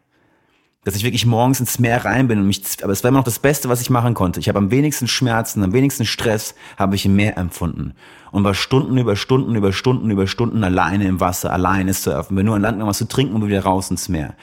Dass 0.84 0.95
ich 0.95 1.03
wirklich 1.03 1.27
morgens 1.27 1.59
ins 1.59 1.77
Meer 1.77 2.05
rein 2.05 2.27
bin 2.27 2.39
und 2.39 2.47
mich, 2.47 2.61
aber 2.82 2.91
es 2.91 3.03
war 3.03 3.09
immer 3.09 3.19
noch 3.19 3.25
das 3.25 3.38
Beste, 3.38 3.69
was 3.69 3.82
ich 3.82 3.91
machen 3.91 4.15
konnte. 4.15 4.39
Ich 4.39 4.49
habe 4.49 4.57
am 4.57 4.71
wenigsten 4.71 5.07
Schmerzen, 5.07 5.63
am 5.63 5.73
wenigsten 5.73 6.05
Stress 6.05 6.55
habe 6.77 6.95
ich 6.95 7.05
im 7.05 7.15
Meer 7.15 7.38
empfunden. 7.38 7.93
Und 8.32 8.43
war 8.43 8.55
Stunden 8.55 8.97
über 8.97 9.15
Stunden 9.15 9.55
über 9.55 9.73
Stunden 9.73 10.09
über 10.09 10.25
Stunden 10.25 10.63
alleine 10.63 11.05
im 11.05 11.19
Wasser, 11.19 11.53
alleine 11.53 11.93
surfen. 11.93 12.36
Bin 12.36 12.47
nur 12.47 12.55
an 12.55 12.61
Land 12.61 12.79
noch 12.79 12.88
was 12.88 12.97
zu 12.97 13.07
trinken 13.07 13.36
und 13.36 13.47
wieder 13.47 13.63
raus 13.63 13.91
ins 13.91 14.09
Meer 14.09 14.36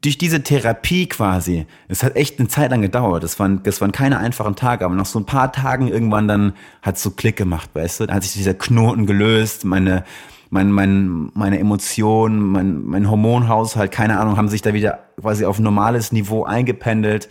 durch 0.00 0.18
diese 0.18 0.42
Therapie 0.42 1.08
quasi, 1.08 1.66
es 1.88 2.02
hat 2.02 2.16
echt 2.16 2.38
eine 2.38 2.48
Zeit 2.48 2.70
lang 2.70 2.82
gedauert. 2.82 3.24
Das 3.24 3.38
waren, 3.38 3.62
das 3.62 3.80
waren 3.80 3.92
keine 3.92 4.18
einfachen 4.18 4.54
Tage, 4.54 4.84
aber 4.84 4.94
nach 4.94 5.06
so 5.06 5.18
ein 5.18 5.26
paar 5.26 5.52
Tagen 5.52 5.88
irgendwann 5.88 6.28
dann 6.28 6.52
hat 6.82 6.98
so 6.98 7.10
Klick 7.10 7.36
gemacht, 7.36 7.70
weißt 7.74 8.00
du? 8.00 8.06
Dann 8.06 8.16
hat 8.16 8.22
sich 8.22 8.32
dieser 8.32 8.54
Knoten 8.54 9.06
gelöst, 9.06 9.64
meine, 9.64 10.04
mein, 10.50 10.70
mein, 10.70 11.30
meine 11.34 11.58
Emotionen, 11.58 12.40
mein, 12.40 12.84
mein 12.84 13.10
Hormonhaushalt, 13.10 13.90
keine 13.90 14.20
Ahnung, 14.20 14.36
haben 14.36 14.48
sich 14.48 14.62
da 14.62 14.72
wieder 14.72 15.00
quasi 15.22 15.44
auf 15.44 15.58
normales 15.58 16.12
Niveau 16.12 16.44
eingependelt. 16.44 17.28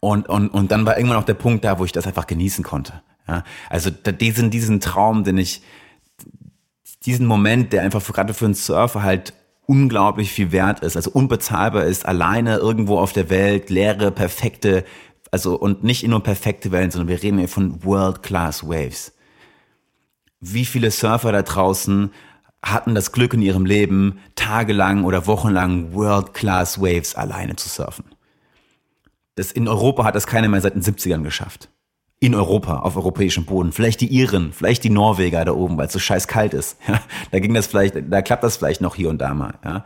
Und, 0.00 0.28
und, 0.28 0.48
und 0.48 0.72
dann 0.72 0.86
war 0.86 0.96
irgendwann 0.96 1.18
auch 1.18 1.24
der 1.24 1.34
Punkt 1.34 1.64
da, 1.64 1.78
wo 1.78 1.84
ich 1.84 1.92
das 1.92 2.06
einfach 2.06 2.26
genießen 2.26 2.64
konnte. 2.64 3.02
Ja? 3.28 3.44
Also 3.70 3.90
diesen, 3.90 4.50
diesen 4.50 4.80
Traum, 4.80 5.24
den 5.24 5.38
ich, 5.38 5.62
diesen 7.04 7.26
Moment, 7.26 7.72
der 7.72 7.82
einfach 7.82 8.02
für, 8.02 8.12
gerade 8.12 8.34
für 8.34 8.46
einen 8.46 8.54
Surfer 8.54 9.02
halt 9.02 9.34
unglaublich 9.66 10.32
viel 10.32 10.52
wert 10.52 10.80
ist, 10.80 10.96
also 10.96 11.10
unbezahlbar 11.10 11.84
ist, 11.84 12.06
alleine 12.06 12.56
irgendwo 12.56 12.98
auf 12.98 13.12
der 13.12 13.30
Welt, 13.30 13.70
leere, 13.70 14.10
perfekte, 14.10 14.84
also 15.30 15.56
und 15.56 15.84
nicht 15.84 16.06
nur 16.06 16.22
perfekte 16.22 16.72
Wellen, 16.72 16.90
sondern 16.90 17.08
wir 17.08 17.22
reden 17.22 17.38
hier 17.38 17.48
von 17.48 17.84
World-Class 17.84 18.66
Waves. 18.68 19.12
Wie 20.40 20.64
viele 20.64 20.90
Surfer 20.90 21.32
da 21.32 21.42
draußen 21.42 22.10
hatten 22.62 22.94
das 22.94 23.12
Glück 23.12 23.34
in 23.34 23.42
ihrem 23.42 23.66
Leben, 23.66 24.20
tagelang 24.36 25.04
oder 25.04 25.26
wochenlang 25.26 25.94
World-Class 25.94 26.80
Waves 26.80 27.14
alleine 27.14 27.56
zu 27.56 27.68
surfen? 27.68 28.04
Das 29.34 29.50
in 29.50 29.66
Europa 29.66 30.04
hat 30.04 30.14
das 30.14 30.26
keiner 30.26 30.48
mehr 30.48 30.60
seit 30.60 30.74
den 30.74 30.82
70ern 30.82 31.22
geschafft 31.22 31.70
in 32.22 32.36
Europa, 32.36 32.78
auf 32.78 32.96
europäischem 32.96 33.46
Boden. 33.46 33.72
Vielleicht 33.72 34.00
die 34.00 34.06
Iren, 34.06 34.52
vielleicht 34.52 34.84
die 34.84 34.90
Norweger 34.90 35.44
da 35.44 35.50
oben, 35.50 35.76
weil 35.76 35.88
es 35.88 35.92
so 35.92 35.98
scheiß 35.98 36.28
kalt 36.28 36.54
ist. 36.54 36.78
Ja, 36.86 37.00
da 37.32 37.40
ging 37.40 37.52
das 37.52 37.66
vielleicht, 37.66 37.96
da 38.08 38.22
klappt 38.22 38.44
das 38.44 38.58
vielleicht 38.58 38.80
noch 38.80 38.94
hier 38.94 39.08
und 39.08 39.18
da 39.18 39.34
mal. 39.34 39.54
Ja. 39.64 39.84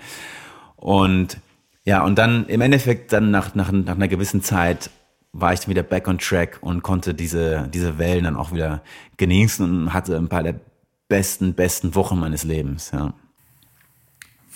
Und 0.76 1.38
ja, 1.84 2.04
und 2.04 2.18
dann 2.18 2.46
im 2.46 2.60
Endeffekt 2.60 3.14
dann 3.14 3.30
nach, 3.30 3.54
nach, 3.54 3.72
nach 3.72 3.94
einer 3.94 4.08
gewissen 4.08 4.42
Zeit 4.42 4.90
war 5.32 5.54
ich 5.54 5.66
wieder 5.66 5.82
back 5.82 6.08
on 6.08 6.18
track 6.18 6.58
und 6.60 6.82
konnte 6.82 7.14
diese, 7.14 7.70
diese 7.72 7.96
Wellen 7.96 8.24
dann 8.24 8.36
auch 8.36 8.52
wieder 8.52 8.82
genießen 9.16 9.64
und 9.64 9.94
hatte 9.94 10.16
ein 10.16 10.28
paar 10.28 10.42
der 10.42 10.60
besten, 11.08 11.54
besten 11.54 11.94
Wochen 11.94 12.18
meines 12.18 12.44
Lebens. 12.44 12.90
Ja. 12.92 13.14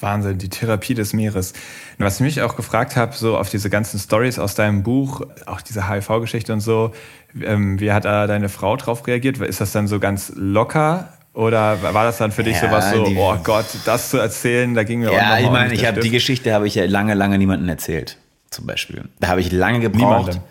Wahnsinn, 0.00 0.38
die 0.38 0.48
Therapie 0.48 0.94
des 0.94 1.12
Meeres. 1.12 1.52
Und 1.98 2.04
was 2.04 2.16
ich 2.16 2.20
mich 2.20 2.42
auch 2.42 2.56
gefragt 2.56 2.96
habe, 2.96 3.14
so 3.14 3.36
auf 3.36 3.50
diese 3.50 3.70
ganzen 3.70 3.98
Stories 3.98 4.38
aus 4.38 4.54
deinem 4.54 4.82
Buch, 4.82 5.22
auch 5.46 5.60
diese 5.60 5.88
HIV-Geschichte 5.88 6.52
und 6.52 6.60
so, 6.60 6.92
ähm, 7.40 7.78
wie 7.80 7.92
hat 7.92 8.04
da 8.04 8.26
deine 8.26 8.48
Frau 8.48 8.76
drauf 8.76 9.06
reagiert? 9.06 9.38
Ist 9.38 9.60
das 9.60 9.72
dann 9.72 9.88
so 9.88 10.00
ganz 10.00 10.32
locker? 10.34 11.12
Oder 11.32 11.80
war 11.82 12.04
das 12.04 12.18
dann 12.18 12.32
für 12.32 12.42
dich 12.42 12.60
ja, 12.60 12.68
sowas 12.68 12.90
so, 12.90 13.06
oh 13.06 13.36
Gott, 13.44 13.66
das 13.84 14.10
zu 14.10 14.18
erzählen, 14.18 14.74
da 14.74 14.82
ging 14.82 15.00
mir 15.00 15.12
Ja, 15.12 15.38
ich 15.38 15.48
meine, 15.48 15.72
ich 15.72 15.86
habe 15.86 16.00
die 16.00 16.10
Geschichte 16.10 16.52
habe 16.52 16.66
ich 16.66 16.74
ja 16.74 16.86
lange, 16.86 17.14
lange 17.14 17.38
niemandem 17.38 17.68
erzählt, 17.68 18.16
zum 18.50 18.66
Beispiel. 18.66 19.04
Da 19.20 19.28
habe 19.28 19.40
ich 19.40 19.52
lange 19.52 19.78
gebraucht. 19.78 20.26
Niemandem. 20.26 20.42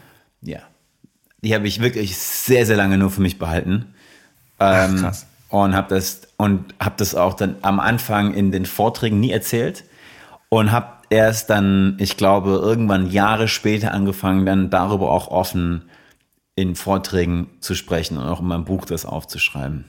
Ja. 0.42 0.60
Die 1.42 1.54
habe 1.54 1.68
ich 1.68 1.82
wirklich 1.82 2.18
sehr, 2.18 2.66
sehr 2.66 2.78
lange 2.78 2.98
nur 2.98 3.12
für 3.12 3.22
mich 3.22 3.38
behalten. 3.38 3.94
Ähm, 4.60 4.96
Ach, 4.96 5.02
krass. 5.02 5.26
Und 5.50 5.76
habe 5.76 5.96
das 5.96 6.22
und 6.38 6.76
habe 6.80 6.96
das 6.98 7.16
auch 7.16 7.34
dann 7.34 7.56
am 7.64 7.80
Anfang 7.80 8.34
in 8.34 8.52
den 8.52 8.66
Vorträgen 8.66 9.20
nie 9.20 9.32
erzählt 9.32 9.84
und 10.50 10.72
habe 10.72 11.00
erst 11.10 11.50
dann, 11.50 11.98
ich 12.00 12.18
glaube, 12.18 12.52
irgendwann 12.52 13.10
Jahre 13.10 13.48
später 13.48 13.94
angefangen, 13.94 14.46
dann 14.46 14.70
darüber 14.70 15.12
auch 15.12 15.28
offen 15.28 15.90
in 16.56 16.76
Vorträgen 16.76 17.50
zu 17.62 17.74
sprechen 17.74 18.18
und 18.18 18.26
auch 18.26 18.42
in 18.42 18.48
meinem 18.48 18.66
Buch 18.66 18.86
das 18.86 19.06
aufzuschreiben. 19.06 19.86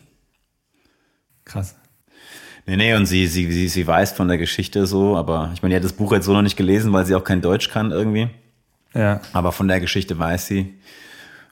Krass. 1.45 1.77
Nee, 2.67 2.77
nee, 2.77 2.95
und 2.95 3.07
sie, 3.07 3.27
sie, 3.27 3.51
sie, 3.51 3.69
sie 3.69 3.87
weiß 3.87 4.13
von 4.13 4.29
der 4.29 4.39
Geschichte 4.39 4.87
so, 4.87 5.17
aber 5.17 5.51
ich 5.55 5.63
meine, 5.63 5.73
die 5.73 5.77
hat 5.77 5.85
das 5.85 5.95
Buch 5.95 6.13
jetzt 6.13 6.27
so 6.27 6.33
noch 6.33 6.43
nicht 6.43 6.57
gelesen, 6.57 6.93
weil 6.93 7.05
sie 7.05 7.15
auch 7.15 7.25
kein 7.25 7.41
Deutsch 7.41 7.71
kann 7.71 7.91
irgendwie. 7.91 8.29
Ja. 8.95 9.21
Aber 9.33 9.53
von 9.53 9.67
der 9.67 9.81
Geschichte 9.81 10.19
weiß 10.19 10.47
sie. 10.47 10.79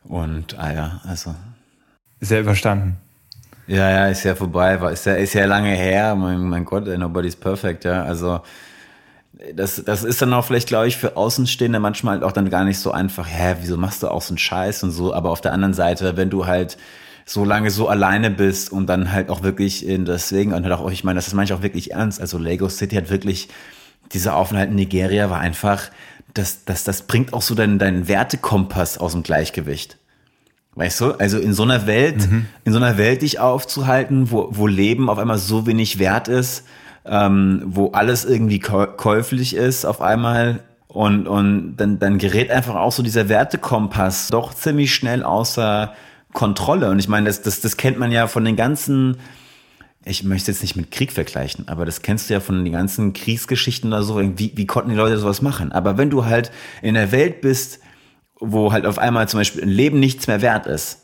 Und, 0.05 0.59
ah 0.59 0.73
ja, 0.73 1.01
also. 1.05 1.35
Ist 2.21 2.31
ja 2.31 2.41
überstanden. 2.41 2.97
Ja, 3.69 3.91
ja, 3.91 4.07
ist 4.09 4.25
ja 4.25 4.35
vorbei, 4.35 4.81
war, 4.81 4.93
ist 4.93 5.05
ja, 5.05 5.15
ist 5.15 5.35
ja 5.35 5.45
lange 5.45 5.69
her, 5.69 6.15
mein, 6.15 6.49
mein 6.49 6.65
Gott, 6.65 6.87
nobody's 6.87 7.37
perfect, 7.37 7.85
ja, 7.85 8.03
also. 8.03 8.41
Das, 9.55 9.83
das 9.85 10.05
ist 10.05 10.21
dann 10.23 10.33
auch 10.33 10.45
vielleicht, 10.47 10.69
glaube 10.69 10.89
ich, 10.89 10.97
für 10.97 11.17
Außenstehende 11.17 11.79
manchmal 11.79 12.15
halt 12.15 12.25
auch 12.25 12.33
dann 12.33 12.51
gar 12.51 12.65
nicht 12.65 12.79
so 12.81 12.91
einfach, 12.91 13.27
hä, 13.29 13.57
wieso 13.61 13.77
machst 13.77 14.03
du 14.03 14.09
auch 14.09 14.23
so 14.23 14.33
einen 14.33 14.39
Scheiß 14.39 14.83
und 14.83 14.91
so, 14.91 15.15
aber 15.15 15.31
auf 15.31 15.41
der 15.43 15.53
anderen 15.53 15.75
Seite, 15.75 16.17
wenn 16.17 16.31
du 16.31 16.47
halt 16.47 16.79
so 17.27 17.45
lange 17.45 17.71
so 17.71 17.89
alleine 17.89 18.31
bist 18.31 18.73
und 18.73 18.87
dann 18.89 19.13
halt 19.13 19.29
auch 19.31 19.43
wirklich 19.43 19.87
in 19.87 20.07
deswegen 20.07 20.55
und 20.55 20.65
halt 20.65 20.73
auch, 20.75 20.91
ich 20.91 21.05
meine, 21.05 21.19
das 21.19 21.29
ist 21.29 21.35
manchmal 21.35 21.59
auch 21.59 21.63
wirklich 21.63 21.93
ernst, 21.93 22.21
also 22.21 22.39
Lagos 22.39 22.79
City 22.79 22.97
hat 22.97 23.11
wirklich, 23.11 23.49
dieser 24.13 24.35
Aufenthalt 24.35 24.71
in 24.71 24.77
Nigeria 24.77 25.31
war 25.31 25.41
einfach, 25.41 25.91
das, 26.35 26.65
das, 26.65 26.85
das 26.85 27.03
bringt 27.03 27.33
auch 27.33 27.43
so 27.43 27.55
deinen, 27.55 27.79
deinen 27.79 28.09
Wertekompass 28.09 28.99
aus 28.99 29.13
dem 29.13 29.23
Gleichgewicht. 29.23 29.99
Weißt 30.79 31.01
du? 31.01 31.11
Also 31.15 31.39
in 31.39 31.55
so 31.55 31.65
einer 31.65 31.89
Welt, 31.89 32.31
mhm. 32.31 32.47
in 32.65 32.73
so 32.73 32.79
einer 32.79 32.97
Welt 32.97 33.23
dich 33.23 33.41
aufzuhalten, 33.41 34.31
wo, 34.31 34.47
wo 34.53 34.69
Leben 34.69 35.11
auf 35.11 35.19
einmal 35.19 35.39
so 35.39 35.67
wenig 35.67 35.99
wert 35.99 36.29
ist, 36.29 36.65
ähm, 37.05 37.65
wo 37.67 37.91
alles 37.91 38.25
irgendwie 38.25 38.61
käuflich 38.61 39.57
ist 39.57 39.85
auf 39.85 40.01
einmal 40.01 40.61
und, 40.87 41.27
und 41.27 41.75
dann, 41.79 41.99
dann 41.99 42.19
gerät 42.19 42.53
einfach 42.53 42.77
auch 42.77 42.93
so 42.93 43.03
dieser 43.03 43.29
Wertekompass 43.29 44.29
doch 44.29 44.55
ziemlich 44.55 44.95
schnell 44.95 45.25
außer 45.25 45.95
Kontrolle. 46.33 46.91
Und 46.91 47.01
ich 47.01 47.09
meine, 47.09 47.27
das, 47.27 47.43
das, 47.43 47.61
das 47.61 47.77
kennt 47.77 47.99
man 47.99 48.13
ja 48.13 48.29
von 48.29 48.45
den 48.45 48.55
ganzen, 48.55 49.17
ich 50.05 50.23
möchte 50.23 50.53
jetzt 50.53 50.63
nicht 50.63 50.77
mit 50.77 50.93
Krieg 50.93 51.11
vergleichen, 51.11 51.67
aber 51.67 51.87
das 51.87 52.03
kennst 52.03 52.31
du 52.31 52.35
ja 52.35 52.41
von 52.41 52.65
den 52.65 52.73
ganzen 52.73 53.15
Kriegsgeschichten 53.15 53.93
oder 53.93 54.05
so. 54.05 54.21
Wie, 54.21 54.53
wie 54.55 54.67
konnten 54.69 54.91
die 54.91 54.97
Leute 54.97 55.19
sowas 55.19 55.43
machen? 55.43 55.73
Aber 55.73 55.99
wenn 55.99 56.09
du 56.09 56.25
halt 56.25 56.53
in 56.83 56.95
der 56.95 57.11
Welt 57.11 57.41
bist, 57.41 57.81
wo 58.41 58.73
halt 58.73 58.87
auf 58.87 58.99
einmal 58.99 59.29
zum 59.29 59.41
Beispiel 59.41 59.63
ein 59.63 59.69
Leben 59.69 60.01
nichts 60.01 60.27
mehr 60.27 60.43
wert 60.43 60.67
ist, 60.67 61.03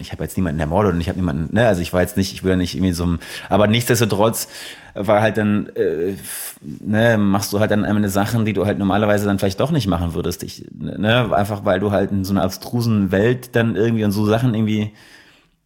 ich 0.00 0.12
habe 0.12 0.22
jetzt 0.24 0.36
niemanden 0.36 0.60
ermordet 0.60 0.94
und 0.94 1.00
ich 1.00 1.08
habe 1.08 1.18
niemanden, 1.18 1.54
ne, 1.54 1.66
also 1.66 1.82
ich 1.82 1.92
war 1.92 2.00
jetzt 2.00 2.16
nicht, 2.16 2.32
ich 2.32 2.42
will 2.42 2.50
ja 2.50 2.56
nicht 2.56 2.74
irgendwie 2.74 2.92
so, 2.92 3.16
aber 3.48 3.66
nichtsdestotrotz 3.66 4.48
war 4.94 5.20
halt 5.20 5.36
dann, 5.36 5.68
äh, 5.76 6.14
ne, 6.62 7.18
machst 7.18 7.52
du 7.52 7.60
halt 7.60 7.70
dann 7.70 7.84
eine 7.84 8.08
Sachen, 8.08 8.44
die 8.44 8.52
du 8.52 8.66
halt 8.66 8.78
normalerweise 8.78 9.26
dann 9.26 9.38
vielleicht 9.38 9.60
doch 9.60 9.70
nicht 9.70 9.86
machen 9.86 10.14
würdest. 10.14 10.42
Ich, 10.42 10.64
ne, 10.72 11.34
einfach 11.34 11.64
weil 11.64 11.80
du 11.80 11.90
halt 11.90 12.10
in 12.10 12.24
so 12.24 12.32
einer 12.32 12.42
abstrusen 12.42 13.12
Welt 13.12 13.54
dann 13.54 13.76
irgendwie 13.76 14.04
und 14.04 14.12
so 14.12 14.24
Sachen 14.26 14.54
irgendwie, 14.54 14.92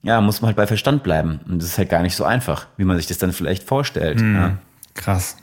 ja, 0.03 0.21
muss 0.21 0.43
man 0.43 0.49
halt 0.49 0.57
bei 0.57 0.67
Verstand 0.67 1.03
bleiben. 1.03 1.41
Und 1.49 1.63
das 1.63 1.71
ist 1.71 1.79
halt 1.79 1.89
gar 1.89 2.03
nicht 2.03 2.17
so 2.17 2.25
einfach, 2.25 2.67
wie 2.77 2.85
man 2.85 2.97
sich 2.97 3.07
das 3.07 3.19
dann 3.19 3.33
vielleicht 3.33 3.63
vorstellt. 3.63 4.21
Hm, 4.21 4.35
ja. 4.35 4.59
Krass. 4.95 5.37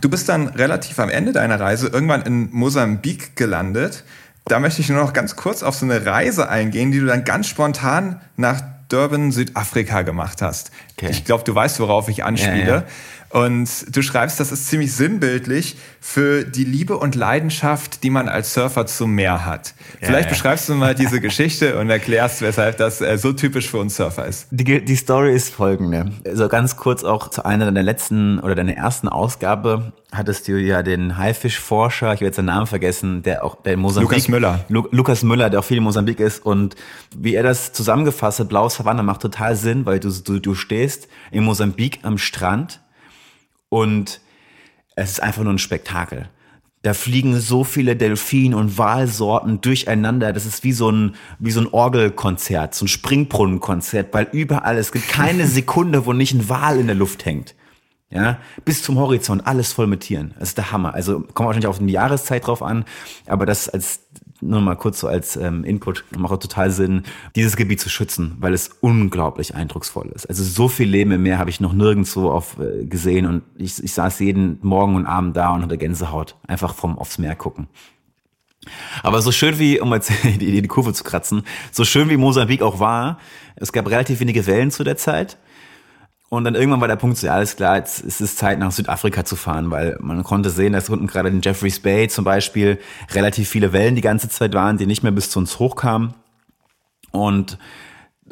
Du 0.00 0.08
bist 0.08 0.28
dann 0.28 0.48
relativ 0.48 0.98
am 0.98 1.08
Ende 1.08 1.32
deiner 1.32 1.58
Reise 1.58 1.88
irgendwann 1.88 2.22
in 2.22 2.50
Mosambik 2.52 3.36
gelandet. 3.36 4.04
Da 4.46 4.60
möchte 4.60 4.82
ich 4.82 4.88
nur 4.90 5.00
noch 5.00 5.12
ganz 5.12 5.36
kurz 5.36 5.62
auf 5.62 5.74
so 5.74 5.86
eine 5.86 6.04
Reise 6.04 6.48
eingehen, 6.48 6.92
die 6.92 7.00
du 7.00 7.06
dann 7.06 7.24
ganz 7.24 7.46
spontan 7.46 8.20
nach 8.36 8.60
Durban, 8.88 9.32
Südafrika 9.32 10.02
gemacht 10.02 10.42
hast. 10.42 10.70
Okay. 10.96 11.08
Ich 11.10 11.24
glaube, 11.24 11.44
du 11.44 11.54
weißt, 11.54 11.80
worauf 11.80 12.08
ich 12.08 12.24
anspiele. 12.24 12.60
Ja, 12.60 12.76
ja. 12.76 12.84
Und 13.34 13.96
du 13.96 14.00
schreibst, 14.00 14.38
das 14.38 14.52
ist 14.52 14.68
ziemlich 14.68 14.92
sinnbildlich 14.92 15.76
für 16.00 16.44
die 16.44 16.62
Liebe 16.62 16.96
und 16.96 17.16
Leidenschaft, 17.16 18.04
die 18.04 18.10
man 18.10 18.28
als 18.28 18.54
Surfer 18.54 18.86
zum 18.86 19.10
Meer 19.10 19.44
hat. 19.44 19.74
Ja, 20.00 20.06
Vielleicht 20.06 20.28
beschreibst 20.28 20.68
du 20.68 20.74
mal 20.74 20.94
diese 20.94 21.20
Geschichte 21.20 21.76
und 21.80 21.90
erklärst, 21.90 22.42
weshalb 22.42 22.76
das 22.76 23.00
äh, 23.00 23.18
so 23.18 23.32
typisch 23.32 23.68
für 23.68 23.78
uns 23.78 23.96
Surfer 23.96 24.26
ist. 24.26 24.46
Die, 24.52 24.84
die 24.84 24.94
Story 24.94 25.34
ist 25.34 25.52
folgende. 25.52 26.12
Also 26.24 26.46
ganz 26.48 26.76
kurz 26.76 27.02
auch 27.02 27.28
zu 27.28 27.44
einer 27.44 27.64
deiner 27.64 27.82
letzten 27.82 28.38
oder 28.38 28.54
deiner 28.54 28.76
ersten 28.76 29.08
Ausgabe 29.08 29.92
hattest 30.14 30.46
du 30.48 30.52
ja 30.52 30.82
den 30.82 31.18
Haifischforscher, 31.18 32.14
ich 32.14 32.20
werde 32.20 32.26
jetzt 32.26 32.38
den 32.38 32.44
Namen 32.44 32.66
vergessen, 32.66 33.22
der 33.22 33.44
auch 33.44 33.56
der 33.62 33.74
in 33.74 33.80
Mosambik. 33.80 34.10
Lukas 34.10 34.28
Müller. 34.28 34.64
Lu 34.68 34.86
Lukas 34.90 35.22
Müller, 35.22 35.50
der 35.50 35.60
auch 35.60 35.64
viel 35.64 35.78
in 35.78 35.82
Mosambik 35.82 36.20
ist. 36.20 36.44
Und 36.44 36.76
wie 37.16 37.34
er 37.34 37.42
das 37.42 37.72
zusammengefasst 37.72 38.40
hat, 38.40 38.48
blaues 38.48 38.78
Havanna 38.78 39.02
macht 39.02 39.22
total 39.22 39.56
Sinn, 39.56 39.86
weil 39.86 39.98
du, 39.98 40.10
du, 40.10 40.38
du 40.38 40.54
stehst 40.54 40.83
in 41.30 41.44
Mosambik 41.44 42.00
am 42.02 42.18
Strand 42.18 42.80
und 43.68 44.20
es 44.96 45.12
ist 45.12 45.22
einfach 45.22 45.42
nur 45.42 45.52
ein 45.52 45.58
Spektakel. 45.58 46.28
Da 46.82 46.92
fliegen 46.92 47.40
so 47.40 47.64
viele 47.64 47.96
Delfin- 47.96 48.54
und 48.54 48.76
Walsorten 48.76 49.62
durcheinander. 49.62 50.34
Das 50.34 50.44
ist 50.44 50.64
wie 50.64 50.72
so 50.72 50.90
ein, 50.90 51.14
wie 51.38 51.50
so 51.50 51.60
ein 51.60 51.66
Orgelkonzert, 51.66 52.74
so 52.74 52.84
ein 52.84 52.88
Springbrunnenkonzert, 52.88 54.12
weil 54.12 54.28
überall, 54.32 54.76
es 54.76 54.92
gibt 54.92 55.08
keine 55.08 55.46
Sekunde, 55.48 56.04
wo 56.04 56.12
nicht 56.12 56.34
ein 56.34 56.48
Wal 56.48 56.78
in 56.78 56.86
der 56.86 56.94
Luft 56.94 57.24
hängt. 57.24 57.54
Ja, 58.10 58.38
bis 58.64 58.82
zum 58.82 58.98
Horizont, 58.98 59.46
alles 59.46 59.72
voll 59.72 59.88
mit 59.88 60.00
Tieren. 60.00 60.34
Das 60.38 60.50
ist 60.50 60.58
der 60.58 60.70
Hammer. 60.70 60.94
Also 60.94 61.20
kommt 61.20 61.46
wahrscheinlich 61.46 61.66
auf 61.66 61.78
die 61.78 61.90
Jahreszeit 61.90 62.46
drauf 62.46 62.62
an, 62.62 62.84
aber 63.26 63.44
das 63.44 63.68
als 63.68 64.02
nur 64.44 64.60
mal 64.60 64.76
kurz 64.76 65.00
so 65.00 65.08
als 65.08 65.36
ähm, 65.36 65.64
Input, 65.64 66.04
macht 66.16 66.40
total 66.42 66.70
Sinn, 66.70 67.02
dieses 67.34 67.56
Gebiet 67.56 67.80
zu 67.80 67.88
schützen, 67.88 68.36
weil 68.38 68.52
es 68.52 68.70
unglaublich 68.80 69.54
eindrucksvoll 69.54 70.10
ist. 70.14 70.26
Also 70.26 70.44
so 70.44 70.68
viel 70.68 70.88
Leben 70.88 71.10
im 71.12 71.22
Meer 71.22 71.38
habe 71.38 71.50
ich 71.50 71.60
noch 71.60 71.72
nirgendwo 71.72 72.30
auf, 72.30 72.58
äh, 72.58 72.84
gesehen 72.84 73.26
und 73.26 73.42
ich, 73.56 73.82
ich 73.82 73.92
saß 73.92 74.18
jeden 74.20 74.58
Morgen 74.62 74.96
und 74.96 75.06
Abend 75.06 75.36
da 75.36 75.50
und 75.50 75.62
hatte 75.62 75.78
Gänsehaut, 75.78 76.36
einfach 76.46 76.74
vom 76.74 76.98
aufs 76.98 77.18
Meer 77.18 77.34
gucken. 77.34 77.68
Aber 79.02 79.20
so 79.22 79.32
schön 79.32 79.58
wie, 79.58 79.80
um 79.80 79.92
jetzt 79.92 80.12
die, 80.24 80.60
die 80.60 80.68
Kurve 80.68 80.92
zu 80.92 81.04
kratzen, 81.04 81.42
so 81.72 81.84
schön 81.84 82.08
wie 82.10 82.16
Mosambik 82.16 82.62
auch 82.62 82.80
war, 82.80 83.18
es 83.56 83.72
gab 83.72 83.88
relativ 83.88 84.20
wenige 84.20 84.46
Wellen 84.46 84.70
zu 84.70 84.84
der 84.84 84.96
Zeit. 84.96 85.38
Und 86.30 86.44
dann 86.44 86.54
irgendwann 86.54 86.80
war 86.80 86.88
der 86.88 86.96
Punkt 86.96 87.16
so, 87.16 87.26
ja, 87.26 87.34
alles 87.34 87.54
klar, 87.56 87.76
jetzt 87.76 88.00
ist 88.00 88.20
es 88.20 88.36
Zeit 88.36 88.58
nach 88.58 88.72
Südafrika 88.72 89.24
zu 89.24 89.36
fahren, 89.36 89.70
weil 89.70 89.96
man 90.00 90.24
konnte 90.24 90.50
sehen, 90.50 90.72
dass 90.72 90.88
unten 90.88 91.06
gerade 91.06 91.28
in 91.28 91.42
Jeffreys 91.42 91.80
Bay 91.80 92.08
zum 92.08 92.24
Beispiel 92.24 92.80
relativ 93.12 93.48
viele 93.48 93.72
Wellen 93.72 93.94
die 93.94 94.00
ganze 94.00 94.28
Zeit 94.28 94.54
waren, 94.54 94.76
die 94.76 94.86
nicht 94.86 95.02
mehr 95.02 95.12
bis 95.12 95.30
zu 95.30 95.38
uns 95.38 95.58
hochkamen. 95.58 96.14
Und 97.12 97.58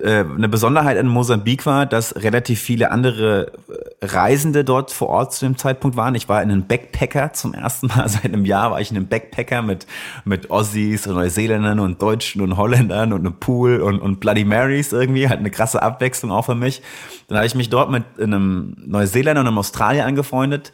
eine 0.03 0.49
Besonderheit 0.49 0.97
in 0.97 1.07
Mosambik 1.07 1.66
war, 1.66 1.84
dass 1.84 2.16
relativ 2.16 2.61
viele 2.61 2.90
andere 2.90 3.53
äh, 3.68 4.07
Reisende 4.07 4.64
dort 4.64 4.90
vor 4.90 5.09
Ort 5.09 5.34
zu 5.34 5.45
dem 5.45 5.59
Zeitpunkt 5.59 5.99
waren. 5.99 6.14
Ich 6.14 6.30
war 6.30 6.43
in 6.43 6.51
einem 6.51 6.66
Backpacker 6.66 7.34
zum 7.34 7.53
ersten 7.53 7.88
Mal 7.88 8.09
seit 8.09 8.24
einem 8.24 8.47
Jahr 8.47 8.70
war 8.70 8.80
ich 8.80 8.90
in 8.90 8.97
einem 8.97 9.09
Backpacker 9.09 9.61
mit 9.61 9.86
mit 10.24 10.51
Aussies 10.51 11.07
und 11.07 11.14
Neuseeländern 11.14 11.78
und 11.78 12.01
Deutschen 12.01 12.40
und 12.40 12.57
Holländern 12.57 13.12
und 13.12 13.20
einem 13.20 13.34
Pool 13.38 13.82
und, 13.82 14.01
und 14.01 14.18
Bloody 14.20 14.45
Marys 14.45 14.93
irgendwie, 14.93 15.28
halt 15.28 15.40
eine 15.40 15.51
krasse 15.51 15.82
Abwechslung 15.82 16.32
auch 16.32 16.47
für 16.47 16.55
mich. 16.55 16.80
Dann 17.28 17.36
habe 17.36 17.47
ich 17.47 17.55
mich 17.55 17.68
dort 17.68 17.90
mit 17.90 18.05
einem 18.18 18.74
Neuseeländer 18.78 19.43
und 19.43 19.47
einem 19.47 19.59
Australier 19.59 20.07
angefreundet 20.07 20.72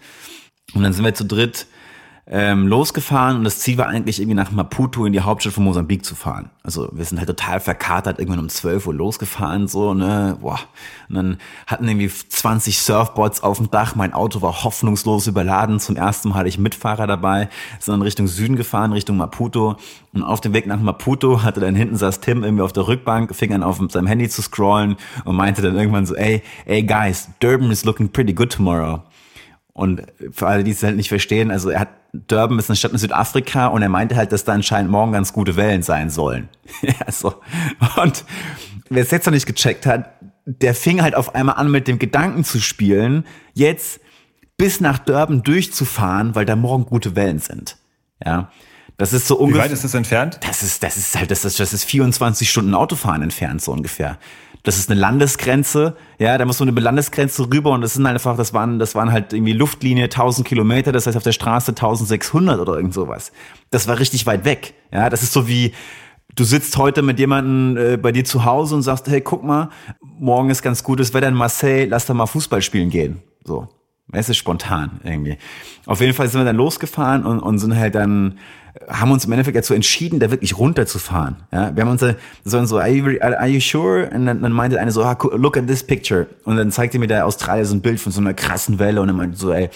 und 0.75 0.85
dann 0.85 0.93
sind 0.93 1.05
wir 1.05 1.15
zu 1.15 1.25
dritt 1.25 1.67
ähm, 2.31 2.67
losgefahren 2.67 3.39
und 3.39 3.45
das 3.45 3.61
Ziel 3.61 3.79
war 3.79 3.87
eigentlich 3.87 4.21
irgendwie 4.21 4.35
nach 4.35 4.51
Maputo 4.51 5.07
in 5.07 5.15
die 5.15 5.21
Hauptstadt 5.21 5.55
von 5.55 5.65
Mosambik 5.65 6.05
zu 6.05 6.15
fahren. 6.15 6.51
Also 6.63 6.91
wir 6.93 7.05
sind 7.05 7.19
halt 7.19 7.29
total 7.29 7.59
verkatert, 7.59 8.19
irgendwann 8.19 8.41
um 8.41 8.51
12 8.51 8.87
Uhr 8.87 8.95
losgefahren, 8.95 9.67
so, 9.67 9.95
ne, 9.95 10.37
boah. 10.41 10.61
Und 11.09 11.15
dann 11.15 11.39
hatten 11.67 11.89
irgendwie 11.89 12.09
20 12.09 12.79
Surfboards 12.79 13.43
auf 13.43 13.57
dem 13.57 13.71
Dach, 13.71 13.95
mein 13.95 14.13
Auto 14.13 14.43
war 14.43 14.63
hoffnungslos 14.63 15.27
überladen, 15.27 15.81
zum 15.81 15.97
ersten 15.97 16.29
Mal 16.29 16.37
hatte 16.37 16.49
ich 16.49 16.59
Mitfahrer 16.59 17.07
dabei, 17.07 17.49
sind 17.79 17.93
dann 17.93 18.03
Richtung 18.03 18.27
Süden 18.27 18.57
gefahren, 18.57 18.93
Richtung 18.93 19.17
Maputo 19.17 19.77
und 20.13 20.23
auf 20.23 20.43
dem 20.43 20.53
Weg 20.53 20.67
nach 20.67 20.81
Maputo 20.81 21.43
hatte 21.43 21.61
dann 21.61 21.75
hinten 21.75 21.97
saß 21.97 22.21
Tim 22.21 22.45
irgendwie 22.45 22.63
auf 22.63 22.75
der 22.75 22.89
Rückbank, 22.89 23.35
fing 23.35 23.55
an 23.55 23.63
auf 23.63 23.81
seinem 23.89 24.07
Handy 24.07 24.29
zu 24.29 24.43
scrollen 24.43 24.97
und 25.25 25.35
meinte 25.35 25.63
dann 25.63 25.77
irgendwann 25.77 26.05
so, 26.05 26.15
ey, 26.15 26.43
ey 26.67 26.83
guys, 26.83 27.31
Durban 27.41 27.71
is 27.71 27.87
looking 27.87 28.11
pretty 28.11 28.35
good 28.35 28.53
tomorrow. 28.53 29.01
Und 29.79 30.03
für 30.33 30.49
alle, 30.49 30.65
die 30.65 30.73
es 30.73 30.83
halt 30.83 30.97
nicht 30.97 31.09
verstehen, 31.09 31.53
also 31.53 31.71
er 31.71 31.79
hat 31.79 31.91
Durban 32.13 32.59
ist 32.59 32.69
eine 32.69 32.75
Stadt 32.75 32.91
in 32.91 32.99
Südafrika 32.99 33.69
und 33.69 33.81
er 33.81 33.89
meinte 33.89 34.17
halt, 34.17 34.33
dass 34.33 34.43
da 34.43 34.53
anscheinend 34.53 34.91
morgen 34.91 35.13
ganz 35.13 35.33
gute 35.33 35.55
Wellen 35.55 35.85
sein 35.85 36.11
sollen. 36.11 36.49
ja, 36.83 36.95
so. 37.13 37.35
Und 38.03 38.25
wer 38.89 39.03
es 39.05 39.13
jetzt 39.13 39.27
noch 39.27 39.33
nicht 39.33 39.47
gecheckt 39.47 39.87
hat, 39.87 40.15
der 40.47 40.75
fing 40.75 41.01
halt 41.01 41.15
auf 41.15 41.37
einmal 41.37 41.55
an 41.55 41.71
mit 41.71 41.87
dem 41.87 42.01
Gedanken 42.01 42.43
zu 42.43 42.59
spielen, 42.59 43.25
jetzt 43.55 44.01
bis 44.57 44.81
nach 44.81 44.99
Durban 44.99 45.45
durchzufahren, 45.45 46.35
weil 46.35 46.45
da 46.45 46.57
morgen 46.57 46.85
gute 46.85 47.15
Wellen 47.15 47.39
sind. 47.39 47.77
Ja. 48.25 48.51
Das 48.97 49.13
ist 49.13 49.29
so 49.29 49.39
ungefähr. 49.39 49.63
Wie 49.63 49.65
weit 49.67 49.73
ist 49.73 49.85
das 49.85 49.95
entfernt? 49.95 50.41
Das 50.45 50.65
ist, 50.65 50.83
das 50.83 50.97
ist 50.97 51.17
halt, 51.17 51.31
das 51.31 51.45
ist, 51.45 51.61
das 51.61 51.73
ist 51.73 51.85
24 51.85 52.51
Stunden 52.51 52.75
Autofahren 52.75 53.23
entfernt, 53.23 53.63
so 53.63 53.71
ungefähr 53.71 54.19
das 54.63 54.79
ist 54.79 54.91
eine 54.91 55.01
Landesgrenze, 55.01 55.97
ja, 56.19 56.37
da 56.37 56.45
muss 56.45 56.61
man 56.61 56.69
über 56.69 56.81
Landesgrenze 56.81 57.49
rüber 57.51 57.71
und 57.71 57.81
das 57.81 57.95
sind 57.95 58.07
einfach, 58.07 58.37
das 58.37 58.53
waren, 58.53 58.79
das 58.79 58.95
waren 58.95 59.13
halt 59.13 59.33
irgendwie 59.33 59.53
Luftlinie 59.53 60.05
1000 60.05 60.47
Kilometer, 60.47 60.93
das 60.93 61.07
heißt 61.07 61.17
auf 61.17 61.23
der 61.23 61.33
Straße 61.33 61.71
1600 61.71 62.61
oder 62.61 62.75
irgend 62.75 62.95
sowas. 62.95 63.33
Das 63.71 63.89
war 63.89 63.99
richtig 63.99 64.27
weit 64.27 64.45
weg, 64.45 64.75
ja, 64.93 65.09
das 65.11 65.23
ist 65.23 65.33
so 65.33 65.49
wie, 65.49 65.73
du 66.35 66.45
sitzt 66.45 66.77
heute 66.77 67.03
mit 67.03 67.19
jemandem 67.19 67.77
äh, 67.77 67.97
bei 67.97 68.13
dir 68.13 68.25
zu 68.25 68.45
Hause 68.45 68.75
und 68.75 68.83
sagst, 68.83 69.09
hey, 69.09 69.21
guck 69.21 69.45
mal, 69.45 69.71
morgen 70.01 70.51
ist 70.51 70.63
ganz 70.63 70.83
gutes 70.83 71.15
Wetter 71.15 71.29
in 71.29 71.35
Marseille, 71.35 71.87
lass 71.87 72.07
da 72.07 72.15
mal 72.15 72.27
Fußball 72.27 72.63
spielen 72.63 72.91
gehen, 72.91 73.23
so. 73.45 73.69
Es 74.11 74.31
ist 74.31 74.39
spontan 74.39 75.01
irgendwie. 75.05 75.37
Auf 75.85 76.01
jeden 76.01 76.15
Fall 76.15 76.29
sind 76.29 76.41
wir 76.41 76.47
dann 76.47 76.57
losgefahren 76.57 77.27
und, 77.27 77.41
und 77.41 77.59
sind 77.59 77.77
halt 77.77 77.95
dann 77.95 78.39
haben 78.87 79.11
uns 79.11 79.25
im 79.25 79.33
Endeffekt 79.33 79.57
dazu 79.57 79.75
entschieden, 79.75 80.21
da 80.21 80.31
wirklich 80.31 80.57
runterzufahren. 80.59 81.37
Ja, 81.53 81.75
wir 81.75 81.83
haben 81.83 81.91
uns 81.91 82.05
so, 82.45 82.65
so 82.65 82.79
are, 82.79 82.89
you, 82.89 83.19
are 83.21 83.47
you 83.47 83.61
sure? 83.61 84.09
Und 84.11 84.27
dann, 84.27 84.43
dann 84.43 84.53
meinte 84.53 84.79
eine 84.79 84.91
so, 84.93 85.03
ah, 85.03 85.17
look 85.33 85.57
at 85.57 85.67
this 85.67 85.83
picture. 85.83 86.27
Und 86.45 86.57
dann 86.57 86.71
zeigte 86.71 86.99
mir 86.99 87.07
der 87.07 87.27
Australier 87.27 87.65
so 87.65 87.75
ein 87.75 87.81
Bild 87.81 88.01
von 88.01 88.13
so 88.13 88.21
einer 88.21 88.35
krassen 88.35 88.79
Welle 88.79 89.01
und 89.01 89.09
er 89.09 89.15
meinte 89.15 89.37
so, 89.37 89.53
ey, 89.53 89.71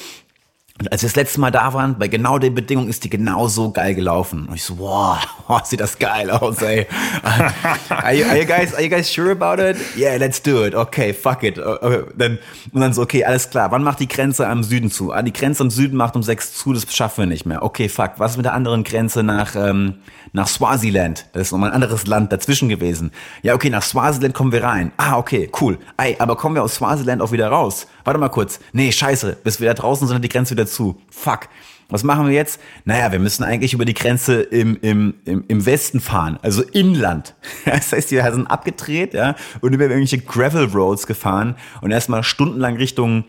und 0.78 0.90
als 0.90 1.02
wir 1.02 1.08
das 1.08 1.16
letzte 1.16 1.38
Mal 1.40 1.50
da 1.50 1.74
waren, 1.74 1.98
bei 1.98 2.08
genau 2.08 2.38
den 2.38 2.54
Bedingungen 2.54 2.88
ist 2.88 3.04
die 3.04 3.10
genau 3.10 3.46
so 3.46 3.70
geil 3.70 3.94
gelaufen. 3.94 4.46
Und 4.48 4.54
ich 4.54 4.64
so, 4.64 4.78
wow, 4.78 5.18
oh, 5.48 5.58
sieht 5.62 5.80
das 5.80 5.98
geil 5.98 6.30
aus, 6.30 6.62
ey. 6.62 6.86
are, 7.90 8.14
you, 8.14 8.24
are, 8.24 8.38
you 8.38 8.46
guys, 8.46 8.72
are 8.74 8.82
you 8.82 8.88
guys 8.88 9.12
sure 9.12 9.30
about 9.30 9.62
it? 9.62 9.76
Yeah, 9.96 10.16
let's 10.16 10.40
do 10.40 10.64
it. 10.64 10.74
Okay, 10.74 11.12
fuck 11.12 11.42
it. 11.42 11.58
Okay, 11.58 12.04
dann, 12.16 12.38
und 12.72 12.80
dann 12.80 12.92
so, 12.94 13.02
okay, 13.02 13.22
alles 13.22 13.50
klar. 13.50 13.70
Wann 13.70 13.82
macht 13.82 14.00
die 14.00 14.08
Grenze 14.08 14.48
am 14.48 14.62
Süden 14.62 14.90
zu? 14.90 15.12
Ah, 15.12 15.22
die 15.22 15.32
Grenze 15.32 15.62
am 15.62 15.70
Süden 15.70 15.96
macht 15.96 16.16
um 16.16 16.22
sechs 16.22 16.54
zu, 16.54 16.72
das 16.72 16.92
schaffen 16.92 17.18
wir 17.18 17.26
nicht 17.26 17.44
mehr. 17.44 17.62
Okay, 17.62 17.88
fuck. 17.90 18.12
Was 18.16 18.32
ist 18.32 18.36
mit 18.38 18.46
der 18.46 18.54
anderen 18.54 18.82
Grenze 18.82 19.22
nach, 19.22 19.54
ähm, 19.54 19.96
nach 20.32 20.48
Swaziland? 20.48 21.26
Das 21.34 21.42
ist 21.42 21.52
nochmal 21.52 21.70
ein 21.70 21.74
anderes 21.74 22.06
Land 22.06 22.32
dazwischen 22.32 22.70
gewesen. 22.70 23.12
Ja, 23.42 23.54
okay, 23.54 23.68
nach 23.68 23.82
Swaziland 23.82 24.34
kommen 24.34 24.52
wir 24.52 24.64
rein. 24.64 24.90
Ah, 24.96 25.18
okay, 25.18 25.50
cool. 25.60 25.78
Ey, 25.98 26.16
aber 26.18 26.36
kommen 26.36 26.54
wir 26.54 26.62
aus 26.62 26.76
Swaziland 26.76 27.20
auch 27.20 27.30
wieder 27.30 27.48
raus? 27.48 27.86
Warte 28.04 28.18
mal 28.18 28.30
kurz. 28.30 28.58
Nee, 28.72 28.90
scheiße. 28.90 29.36
Bis 29.44 29.60
wir 29.60 29.68
da 29.68 29.74
draußen 29.74 30.08
sind, 30.08 30.24
die 30.24 30.28
Grenze 30.28 30.52
wieder 30.52 30.61
zu. 30.66 31.00
Fuck. 31.10 31.48
Was 31.92 32.04
machen 32.04 32.26
wir 32.26 32.34
jetzt? 32.34 32.58
Naja, 32.86 33.12
wir 33.12 33.18
müssen 33.18 33.44
eigentlich 33.44 33.74
über 33.74 33.84
die 33.84 33.92
Grenze 33.92 34.40
im, 34.40 34.78
im, 34.80 35.14
im, 35.26 35.44
im 35.46 35.66
Westen 35.66 36.00
fahren, 36.00 36.38
also 36.40 36.62
Inland. 36.62 37.34
Das 37.66 37.92
heißt, 37.92 38.10
wir 38.10 38.32
sind 38.32 38.46
abgedreht, 38.46 39.12
ja, 39.12 39.36
und 39.60 39.74
über 39.74 39.84
irgendwelche 39.84 40.18
Gravel 40.18 40.64
Roads 40.64 41.06
gefahren 41.06 41.56
und 41.82 41.90
erstmal 41.90 42.22
stundenlang 42.22 42.76
Richtung 42.76 43.24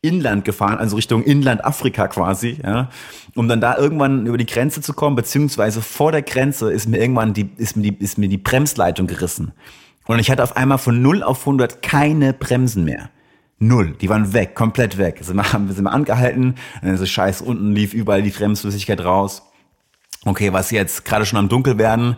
Inland 0.00 0.46
gefahren, 0.46 0.78
also 0.78 0.96
Richtung 0.96 1.22
Inland 1.22 1.62
Afrika 1.62 2.08
quasi, 2.08 2.58
ja, 2.64 2.88
um 3.34 3.46
dann 3.46 3.60
da 3.60 3.76
irgendwann 3.76 4.24
über 4.24 4.38
die 4.38 4.46
Grenze 4.46 4.80
zu 4.80 4.94
kommen, 4.94 5.14
beziehungsweise 5.14 5.82
vor 5.82 6.12
der 6.12 6.22
Grenze 6.22 6.72
ist 6.72 6.88
mir 6.88 6.96
irgendwann 6.96 7.34
die, 7.34 7.50
ist 7.58 7.76
mir 7.76 7.90
die, 7.90 8.02
ist 8.02 8.16
mir 8.16 8.28
die 8.28 8.38
Bremsleitung 8.38 9.06
gerissen. 9.06 9.52
Und 10.06 10.18
ich 10.18 10.30
hatte 10.30 10.42
auf 10.42 10.56
einmal 10.56 10.78
von 10.78 11.02
0 11.02 11.22
auf 11.22 11.40
100 11.40 11.82
keine 11.82 12.32
Bremsen 12.32 12.84
mehr. 12.84 13.10
Null. 13.62 13.94
Die 14.00 14.08
waren 14.08 14.32
weg, 14.32 14.54
komplett 14.54 14.96
weg. 14.96 15.18
Sind 15.20 15.36
wir, 15.36 15.44
sind 15.44 15.84
wir 15.84 15.92
angehalten, 15.92 16.54
dann 16.82 16.94
ist 16.94 17.00
es 17.00 17.10
scheiß 17.10 17.42
unten, 17.42 17.72
lief 17.72 17.92
überall 17.92 18.22
die 18.22 18.30
Bremsflüssigkeit 18.30 19.04
raus. 19.04 19.42
Okay, 20.24 20.52
was 20.52 20.70
jetzt 20.70 21.04
gerade 21.04 21.24
schon 21.24 21.38
am 21.38 21.48
Dunkel 21.48 21.78
werden. 21.78 22.16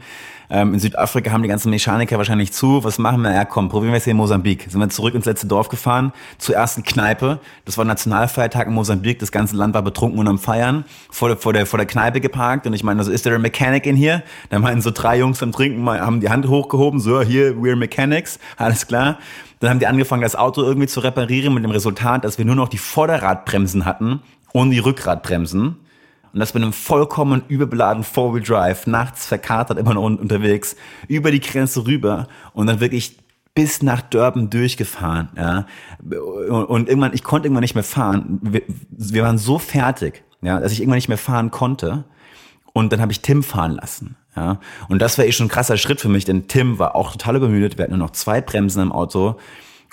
Ähm, 0.51 0.75
in 0.75 0.81
Südafrika 0.81 1.33
haben 1.33 1.43
die 1.43 1.49
ganzen 1.49 1.71
Mechaniker 1.71 2.19
wahrscheinlich 2.19 2.53
zu. 2.53 2.85
Was 2.85 2.99
machen 2.99 3.23
wir? 3.23 3.33
Ja, 3.33 3.45
komm, 3.45 3.69
probieren 3.71 3.93
wir 3.93 3.99
es 3.99 4.05
hier 4.05 4.11
in 4.11 4.19
Mosambik. 4.19 4.67
Sind 4.69 4.81
wir 4.81 4.89
zurück 4.89 5.15
ins 5.15 5.25
letzte 5.25 5.47
Dorf 5.47 5.69
gefahren, 5.69 6.13
zur 6.39 6.55
ersten 6.55 6.83
Kneipe. 6.83 7.41
Das 7.65 7.79
war 7.79 7.85
Nationalfeiertag 7.85 8.67
in 8.67 8.75
Mosambik. 8.75 9.19
Das 9.19 9.33
ganze 9.33 9.57
Land 9.57 9.75
war 9.75 9.83
betrunken 9.83 10.21
und 10.21 10.29
am 10.29 10.39
Feiern. 10.39 10.85
Vor 11.11 11.29
der, 11.29 11.39
vor 11.39 11.53
der, 11.53 11.65
vor 11.65 11.79
der 11.79 11.87
Kneipe 11.87 12.21
geparkt. 12.21 12.67
Und 12.67 12.75
ich 12.75 12.85
meine, 12.85 13.01
also, 13.01 13.11
ist 13.11 13.27
a 13.27 13.39
mechanic 13.39 13.87
in 13.87 13.97
here? 13.97 14.23
Da 14.51 14.59
meinen 14.59 14.83
so 14.83 14.91
drei 14.91 15.19
Jungs 15.19 15.43
am 15.43 15.53
Trinken, 15.53 15.89
haben 15.89 16.21
die 16.21 16.29
Hand 16.29 16.47
hochgehoben. 16.47 17.01
So, 17.01 17.23
hier, 17.23 17.53
we're 17.55 17.77
mechanics. 17.77 18.39
Alles 18.59 18.87
klar. 18.87 19.19
Dann 19.63 19.71
haben 19.71 19.79
die 19.79 19.87
angefangen, 19.87 20.23
das 20.23 20.35
Auto 20.35 20.61
irgendwie 20.65 20.89
zu 20.89 20.99
reparieren 20.99 21.55
mit 21.55 21.63
dem 21.63 21.71
Resultat, 21.71 22.25
dass 22.25 22.37
wir 22.37 22.45
nur 22.45 22.57
noch 22.57 22.69
die 22.69 22.79
Vorderradbremsen 22.79 23.85
hatten 23.85 24.21
und 24.53 24.73
die 24.73 24.81
Rückradbremsen. 24.81 25.77
Und 26.33 26.41
das 26.41 26.53
mit 26.53 26.65
einem 26.65 26.73
vollkommen 26.73 27.45
überbeladenen 27.47 28.03
Four-Wheel 28.03 28.43
Drive, 28.43 28.89
nachts 28.89 29.25
verkatert 29.25 29.79
immer 29.79 29.95
noch 29.95 30.03
unterwegs, 30.03 30.75
über 31.07 31.31
die 31.31 31.39
Grenze 31.39 31.87
rüber 31.87 32.27
und 32.55 32.67
dann 32.67 32.81
wirklich 32.81 33.19
bis 33.55 33.83
nach 33.83 34.01
Durban 34.01 34.51
durchgefahren, 34.51 35.29
ja. 35.37 35.67
Und 36.01 36.89
irgendwann, 36.89 37.15
ich 37.15 37.23
konnte 37.23 37.47
irgendwann 37.47 37.63
nicht 37.63 37.77
mehr 37.77 37.85
fahren. 37.85 38.41
Wir, 38.43 38.63
wir 38.91 39.23
waren 39.23 39.39
so 39.39 39.61
fertig, 39.61 40.25
ja, 40.41 40.59
dass 40.59 40.73
ich 40.73 40.81
irgendwann 40.81 40.97
nicht 40.97 41.09
mehr 41.09 41.19
fahren 41.19 41.53
konnte. 41.53 42.03
Und 42.73 42.93
dann 42.93 43.01
habe 43.01 43.13
ich 43.13 43.21
Tim 43.21 43.45
fahren 43.45 43.77
lassen. 43.77 44.17
Ja, 44.35 44.61
und 44.89 45.01
das 45.01 45.19
war 45.19 45.27
eh 45.27 45.33
schon 45.33 45.47
ein 45.47 45.51
krasser 45.51 45.77
Schritt 45.77 46.01
für 46.01 46.09
mich, 46.09 46.25
denn 46.25 46.49
Tim 46.49 46.79
war 46.79 46.97
auch 46.97 47.13
total 47.13 47.37
übermüdet. 47.37 47.77
Wir 47.77 47.85
hatten 47.85 47.97
nur 47.97 48.07
noch 48.07 48.13
zwei 48.13 48.41
Bremsen 48.41 48.81
im 48.81 48.93
Auto. 48.93 49.37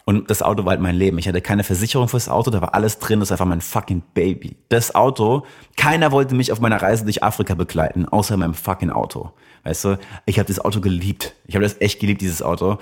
Und 0.05 0.31
das 0.31 0.41
Auto 0.41 0.65
war 0.65 0.71
halt 0.71 0.81
mein 0.81 0.95
Leben. 0.95 1.19
Ich 1.19 1.27
hatte 1.27 1.39
keine 1.39 1.63
Versicherung 1.63 2.07
fürs 2.07 2.29
Auto, 2.29 2.49
da 2.49 2.61
war 2.61 2.73
alles 2.73 2.97
drin, 2.97 3.19
das 3.19 3.29
war 3.29 3.35
einfach 3.35 3.45
mein 3.45 3.61
fucking 3.61 4.01
Baby. 4.15 4.55
Das 4.69 4.95
Auto, 4.95 5.45
keiner 5.77 6.11
wollte 6.11 6.33
mich 6.33 6.51
auf 6.51 6.59
meiner 6.59 6.81
Reise 6.81 7.03
durch 7.03 7.21
Afrika 7.21 7.53
begleiten, 7.53 8.07
außer 8.07 8.35
meinem 8.35 8.55
fucking 8.55 8.89
Auto. 8.89 9.31
Weißt 9.65 9.85
du, 9.85 9.99
ich 10.25 10.39
habe 10.39 10.47
das 10.47 10.59
Auto 10.59 10.79
geliebt. 10.79 11.35
Ich 11.45 11.53
habe 11.53 11.63
das 11.63 11.79
echt 11.79 11.99
geliebt, 11.99 12.21
dieses 12.21 12.41
Auto. 12.41 12.79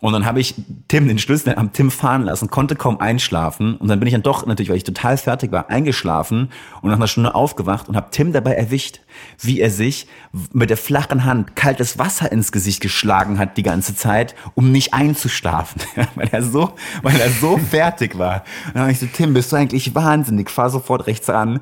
Und 0.00 0.12
dann 0.12 0.26
habe 0.26 0.38
ich 0.38 0.54
Tim 0.86 1.08
den 1.08 1.18
Schlüssel 1.18 1.56
am 1.56 1.72
Tim 1.72 1.90
fahren 1.90 2.22
lassen, 2.22 2.50
konnte 2.50 2.76
kaum 2.76 3.00
einschlafen. 3.00 3.76
Und 3.76 3.88
dann 3.88 3.98
bin 3.98 4.06
ich 4.06 4.12
dann 4.12 4.22
doch 4.22 4.46
natürlich, 4.46 4.70
weil 4.70 4.76
ich 4.76 4.84
total 4.84 5.16
fertig 5.16 5.50
war, 5.50 5.70
eingeschlafen 5.70 6.50
und 6.82 6.90
nach 6.90 6.96
einer 6.96 7.08
Stunde 7.08 7.34
aufgewacht 7.34 7.88
und 7.88 7.96
habe 7.96 8.08
Tim 8.12 8.32
dabei 8.32 8.52
erwischt, 8.52 9.00
wie 9.40 9.60
er 9.60 9.70
sich 9.70 10.06
mit 10.52 10.70
der 10.70 10.76
flachen 10.76 11.24
Hand 11.24 11.56
kaltes 11.56 11.98
Wasser 11.98 12.30
ins 12.30 12.52
Gesicht 12.52 12.80
geschlagen 12.80 13.38
hat 13.38 13.56
die 13.56 13.64
ganze 13.64 13.96
Zeit, 13.96 14.36
um 14.54 14.70
nicht 14.70 14.94
einzuschlafen, 14.94 15.82
weil 16.14 16.28
er 16.30 16.42
so, 16.44 16.74
weil 17.02 17.20
er 17.20 17.30
so 17.30 17.58
fertig 17.58 18.16
war. 18.18 18.44
Und 18.66 18.74
dann 18.76 18.82
habe 18.82 18.92
ich 18.92 19.00
so, 19.00 19.06
Tim, 19.12 19.34
bist 19.34 19.50
du 19.50 19.56
eigentlich 19.56 19.96
wahnsinnig? 19.96 20.48
Fahr 20.48 20.70
sofort 20.70 21.08
rechts 21.08 21.28
ran. 21.28 21.58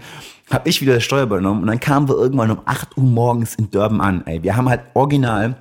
Hab 0.51 0.67
ich 0.67 0.83
wieder 0.83 0.95
das 0.95 1.05
Steuer 1.05 1.23
übernommen 1.23 1.63
und 1.63 1.69
dann 1.69 1.81
kamen 1.81 2.09
wir 2.09 2.17
irgendwann 2.17 2.51
um 2.51 2.61
8 2.67 2.99
Uhr 2.99 3.05
morgens 3.05 3.55
in 3.55 3.71
Durban 3.71 4.01
an. 4.01 4.27
Ey, 4.27 4.43
wir 4.43 4.57
haben 4.57 4.69
halt 4.69 4.83
original 4.95 5.57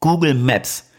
Google 0.00 0.34
Maps 0.34 0.89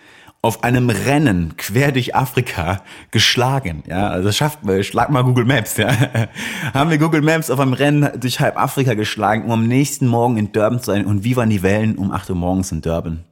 auf 0.43 0.63
einem 0.63 0.89
Rennen 0.89 1.55
quer 1.57 1.91
durch 1.91 2.15
Afrika 2.15 2.81
geschlagen. 3.11 3.83
Ja, 3.87 4.09
also 4.09 4.31
schafft, 4.31 4.59
schlag 4.81 5.11
mal 5.11 5.23
Google 5.23 5.45
Maps. 5.45 5.77
Ja, 5.77 5.91
haben 6.73 6.89
wir 6.89 6.97
Google 6.97 7.21
Maps 7.21 7.51
auf 7.51 7.59
einem 7.59 7.73
Rennen 7.73 8.09
durch 8.19 8.39
halb 8.39 8.57
Afrika 8.57 8.95
geschlagen, 8.95 9.43
um 9.45 9.51
am 9.51 9.67
nächsten 9.67 10.07
Morgen 10.07 10.37
in 10.37 10.51
Durban 10.51 10.79
zu 10.79 10.85
sein. 10.85 11.05
Und 11.05 11.23
wie 11.23 11.35
waren 11.35 11.51
die 11.51 11.61
Wellen 11.61 11.95
um 11.95 12.11
8 12.11 12.31
Uhr 12.31 12.35
morgens 12.35 12.71
in 12.71 12.81
Durban? 12.81 13.23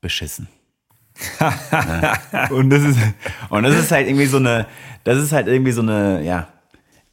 Beschissen. 0.00 0.48
ja. 1.40 2.18
Und 2.50 2.70
das 2.70 2.82
ist 2.82 2.98
und 3.50 3.62
das 3.62 3.76
ist 3.76 3.92
halt 3.92 4.06
irgendwie 4.06 4.26
so 4.26 4.38
eine, 4.38 4.66
das 5.04 5.18
ist 5.18 5.32
halt 5.32 5.46
irgendwie 5.46 5.72
so 5.72 5.82
eine, 5.82 6.22
ja, 6.22 6.48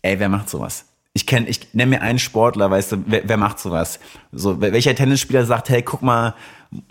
ey, 0.01 0.17
wer 0.17 0.29
macht 0.29 0.49
sowas? 0.49 0.85
ich 1.17 1.25
kenne, 1.25 1.47
ich 1.47 1.73
nenne 1.73 1.89
mir 1.89 2.01
einen 2.03 2.19
Sportler, 2.19 2.69
weißt 2.69 2.91
du, 2.91 2.97
wer, 3.07 3.27
wer, 3.27 3.37
macht 3.37 3.57
sowas? 3.57 3.99
So, 4.31 4.61
welcher 4.61 4.93
Tennisspieler 4.93 5.45
sagt, 5.45 5.67
hey, 5.69 5.81
guck 5.81 6.03
mal, 6.03 6.35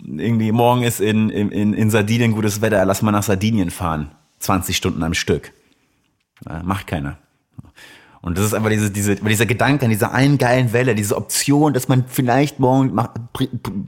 irgendwie 0.01 0.51
morgen 0.51 0.83
ist 0.83 0.99
in, 0.99 1.29
in, 1.29 1.73
in 1.73 1.89
Sardinien 1.89 2.31
gutes 2.31 2.61
Wetter, 2.61 2.83
lass 2.85 3.01
mal 3.01 3.11
nach 3.11 3.23
Sardinien 3.23 3.69
fahren. 3.69 4.11
20 4.39 4.75
Stunden 4.75 5.03
am 5.03 5.13
Stück. 5.13 5.51
Ja, 6.47 6.61
macht 6.63 6.87
keiner. 6.87 7.17
Und 8.21 8.37
das 8.37 8.45
ist 8.45 8.53
einfach 8.53 8.69
diese, 8.69 8.91
diese, 8.91 9.15
dieser 9.15 9.45
Gedanke 9.45 9.85
an 9.85 9.91
dieser 9.91 10.11
einen 10.11 10.37
geilen 10.37 10.73
Welle, 10.73 10.95
diese 10.95 11.15
Option, 11.15 11.73
dass 11.73 11.87
man 11.87 12.05
vielleicht 12.07 12.59
morgen 12.59 12.93
macht, 12.93 13.11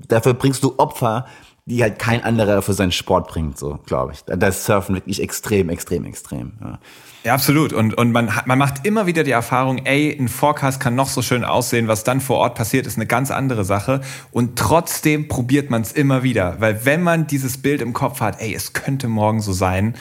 dafür 0.08 0.34
bringst 0.34 0.64
du 0.64 0.76
Opfer, 0.78 1.26
die 1.66 1.82
halt 1.84 2.00
kein 2.00 2.24
anderer 2.24 2.62
für 2.62 2.74
seinen 2.74 2.92
Sport 2.92 3.28
bringt, 3.28 3.58
so, 3.58 3.80
glaube 3.86 4.14
ich. 4.14 4.24
Da 4.24 4.48
ist 4.48 4.66
Surfen 4.66 4.96
wirklich 4.96 5.22
extrem, 5.22 5.70
extrem, 5.70 6.06
extrem. 6.06 6.54
Ja. 6.62 6.80
Ja, 7.24 7.34
absolut. 7.34 7.74
Und, 7.74 7.94
und 7.96 8.12
man, 8.12 8.32
man 8.46 8.58
macht 8.58 8.86
immer 8.86 9.06
wieder 9.06 9.24
die 9.24 9.32
Erfahrung, 9.32 9.80
ey, 9.86 10.16
ein 10.18 10.30
Forecast 10.30 10.80
kann 10.80 10.96
noch 10.96 11.10
so 11.10 11.22
schön 11.22 11.44
aussehen, 11.44 11.88
was 11.88 12.06
dann 12.06 12.22
vor 12.22 12.38
Ort 12.38 12.56
passiert, 12.56 12.88
ist 12.88 12.96
eine 12.96 13.08
ganz 13.08 13.30
andere 13.30 13.66
Sache. 13.66 14.02
Und 14.32 14.58
trotzdem 14.58 15.28
probiert 15.28 15.70
man 15.70 15.82
es 15.82 15.92
immer 15.92 16.24
wieder. 16.24 16.56
Weil 16.60 16.86
wenn 16.86 17.04
man 17.04 17.28
dieses 17.28 17.58
Bild 17.62 17.82
im 17.82 17.92
Kopf 17.92 18.22
hat, 18.22 18.40
ey, 18.40 18.54
es 18.54 18.72
könnte 18.72 19.10
morgen 19.10 19.42
so 19.42 19.52
sein, 19.52 19.96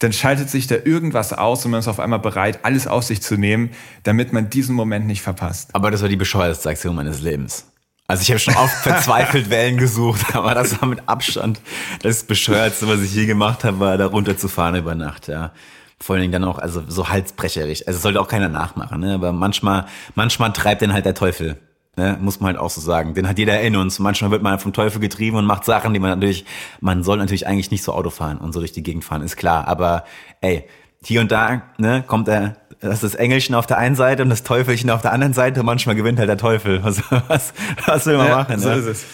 dann 0.00 0.12
schaltet 0.12 0.50
sich 0.50 0.66
da 0.66 0.74
irgendwas 0.84 1.32
aus 1.32 1.64
und 1.64 1.70
man 1.70 1.80
ist 1.80 1.88
auf 1.88 2.00
einmal 2.00 2.18
bereit, 2.18 2.60
alles 2.64 2.86
auf 2.86 3.04
sich 3.04 3.22
zu 3.22 3.36
nehmen, 3.36 3.70
damit 4.02 4.32
man 4.32 4.50
diesen 4.50 4.74
Moment 4.74 5.06
nicht 5.06 5.22
verpasst. 5.22 5.70
Aber 5.72 5.90
das 5.90 6.02
war 6.02 6.08
die 6.08 6.16
bescheuerste 6.16 6.68
Aktion 6.68 6.96
meines 6.96 7.20
Lebens. 7.20 7.66
Also 8.08 8.22
ich 8.22 8.30
habe 8.30 8.38
schon 8.38 8.56
oft 8.56 8.74
verzweifelt 8.74 9.50
Wellen 9.50 9.78
gesucht, 9.78 10.34
aber 10.34 10.54
das 10.54 10.80
war 10.80 10.88
mit 10.88 11.08
Abstand 11.08 11.60
das 12.02 12.24
bescheuertste, 12.24 12.86
was 12.88 13.00
ich 13.00 13.14
je 13.14 13.26
gemacht 13.26 13.64
habe, 13.64 13.80
war 13.80 13.96
da 13.96 14.06
runterzufahren 14.06 14.76
über 14.76 14.94
Nacht, 14.94 15.28
ja 15.28 15.52
vor 15.98 16.14
allen 16.14 16.22
Dingen 16.22 16.32
dann 16.32 16.44
auch, 16.44 16.58
also 16.58 16.82
so 16.86 17.08
halsbrecherig. 17.08 17.88
Also 17.88 17.98
sollte 17.98 18.20
auch 18.20 18.28
keiner 18.28 18.48
nachmachen, 18.48 19.00
ne? 19.00 19.14
Aber 19.14 19.32
manchmal, 19.32 19.86
manchmal 20.14 20.52
treibt 20.52 20.82
den 20.82 20.92
halt 20.92 21.06
der 21.06 21.14
Teufel. 21.14 21.58
Ne? 21.96 22.18
Muss 22.20 22.40
man 22.40 22.48
halt 22.48 22.58
auch 22.58 22.68
so 22.68 22.80
sagen. 22.82 23.14
Den 23.14 23.26
hat 23.26 23.38
jeder 23.38 23.58
in 23.62 23.74
uns. 23.74 23.98
Manchmal 23.98 24.30
wird 24.30 24.42
man 24.42 24.58
vom 24.58 24.74
Teufel 24.74 25.00
getrieben 25.00 25.38
und 25.38 25.46
macht 25.46 25.64
Sachen, 25.64 25.94
die 25.94 26.00
man 26.00 26.10
natürlich, 26.10 26.44
man 26.80 27.02
soll 27.02 27.16
natürlich 27.16 27.46
eigentlich 27.46 27.70
nicht 27.70 27.82
so 27.82 27.92
Auto 27.94 28.10
fahren 28.10 28.36
und 28.36 28.52
so 28.52 28.60
durch 28.60 28.72
die 28.72 28.82
Gegend 28.82 29.04
fahren, 29.04 29.22
ist 29.22 29.36
klar. 29.36 29.66
Aber 29.66 30.04
ey, 30.42 30.68
hier 31.02 31.22
und 31.22 31.32
da, 31.32 31.62
ne, 31.78 32.04
kommt 32.06 32.28
der, 32.28 32.56
das 32.80 33.02
ist 33.02 33.04
das 33.04 33.14
Engelchen 33.14 33.54
auf 33.54 33.66
der 33.66 33.78
einen 33.78 33.94
Seite 33.94 34.22
und 34.22 34.28
das 34.28 34.42
Teufelchen 34.42 34.90
auf 34.90 35.00
der 35.00 35.12
anderen 35.12 35.32
Seite. 35.32 35.62
Manchmal 35.62 35.94
gewinnt 35.94 36.18
halt 36.18 36.28
der 36.28 36.36
Teufel. 36.36 36.84
Was, 36.84 37.02
was, 37.28 37.54
was 37.86 38.06
will 38.06 38.18
man 38.18 38.28
ja, 38.28 38.36
machen? 38.36 38.58
So 38.58 38.68
ne? 38.68 38.74
ist 38.74 38.86
es. 38.86 39.06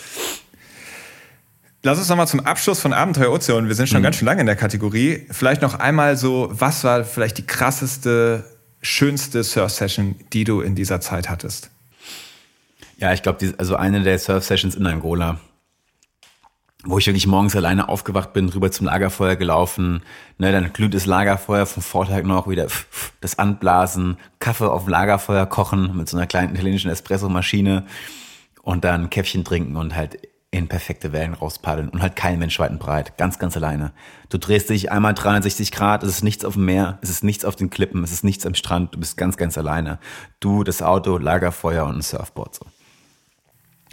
Lass 1.85 1.99
uns 1.99 2.09
nochmal 2.09 2.28
zum 2.28 2.39
Abschluss 2.41 2.78
von 2.78 2.93
Abenteuer 2.93 3.33
Ozean. 3.33 3.66
Wir 3.66 3.74
sind 3.74 3.89
schon 3.89 3.99
mhm. 3.99 4.05
ganz 4.05 4.16
schön 4.16 4.26
lange 4.26 4.41
in 4.41 4.47
der 4.47 4.55
Kategorie. 4.55 5.26
Vielleicht 5.30 5.62
noch 5.62 5.74
einmal 5.74 6.16
so, 6.16 6.49
was 6.53 6.85
war 6.85 7.03
vielleicht 7.03 7.39
die 7.39 7.47
krasseste, 7.47 8.45
schönste 8.80 9.43
Surf-Session, 9.43 10.14
die 10.33 10.45
du 10.45 10.61
in 10.61 10.76
dieser 10.76 11.01
Zeit 11.01 11.28
hattest? 11.28 11.70
Ja, 12.99 13.12
ich 13.12 13.22
glaube, 13.22 13.53
also 13.59 13.74
eine 13.74 14.01
der 14.03 14.16
Surf-Sessions 14.20 14.76
in 14.76 14.87
Angola. 14.87 15.41
wo 16.85 16.99
ich 16.99 17.07
wirklich 17.07 17.26
morgens 17.26 17.55
alleine 17.57 17.89
aufgewacht 17.89 18.33
bin, 18.33 18.49
rüber 18.49 18.70
zum 18.70 18.87
Lagerfeuer 18.87 19.37
gelaufen, 19.37 20.03
ne, 20.39 20.51
dann 20.51 20.72
glüht 20.72 20.95
das 20.95 21.07
Lagerfeuer 21.07 21.66
vom 21.66 21.83
Vortag 21.83 22.24
noch 22.24 22.49
wieder 22.49 22.66
das 23.20 23.39
Anblasen, 23.39 24.16
Kaffee 24.41 24.70
auf 24.70 24.85
dem 24.85 24.91
Lagerfeuer 24.91 25.47
kochen 25.47 25.97
mit 25.97 26.09
so 26.09 26.16
einer 26.16 26.26
kleinen 26.26 26.55
italienischen 26.55 26.91
Espresso-Maschine 26.91 27.87
und 28.62 28.85
dann 28.85 29.11
Käffchen 29.11 29.45
trinken 29.45 29.76
und 29.76 29.95
halt 29.95 30.18
in 30.53 30.68
perfekte 30.68 31.12
Wellen 31.12 31.32
rauspaddeln 31.32 31.88
und 31.88 32.03
halt 32.03 32.14
kein 32.14 32.38
Mensch 32.38 32.59
weit 32.61 32.70
und 32.70 32.78
breit, 32.78 33.16
ganz, 33.16 33.38
ganz 33.38 33.57
alleine. 33.57 33.92
Du 34.28 34.36
drehst 34.36 34.68
dich 34.68 34.92
einmal 34.92 35.14
360 35.14 35.72
Grad, 35.72 36.03
es 36.03 36.11
ist 36.11 36.22
nichts 36.22 36.44
auf 36.44 36.55
dem 36.55 36.66
Meer, 36.66 36.98
es 37.00 37.09
ist 37.09 37.24
nichts 37.24 37.46
auf 37.46 37.57
den 37.57 37.70
Klippen, 37.70 38.05
es 38.05 38.12
ist 38.12 38.22
nichts 38.22 38.44
am 38.44 38.55
Strand, 38.55 38.94
du 38.94 39.00
bist 39.00 39.16
ganz, 39.16 39.38
ganz 39.38 39.57
alleine. 39.57 39.98
Du, 40.40 40.62
das 40.62 40.82
Auto, 40.82 41.16
Lagerfeuer 41.16 41.86
und 41.86 41.96
ein 41.96 42.03
Surfboard 42.03 42.55
so. 42.55 42.66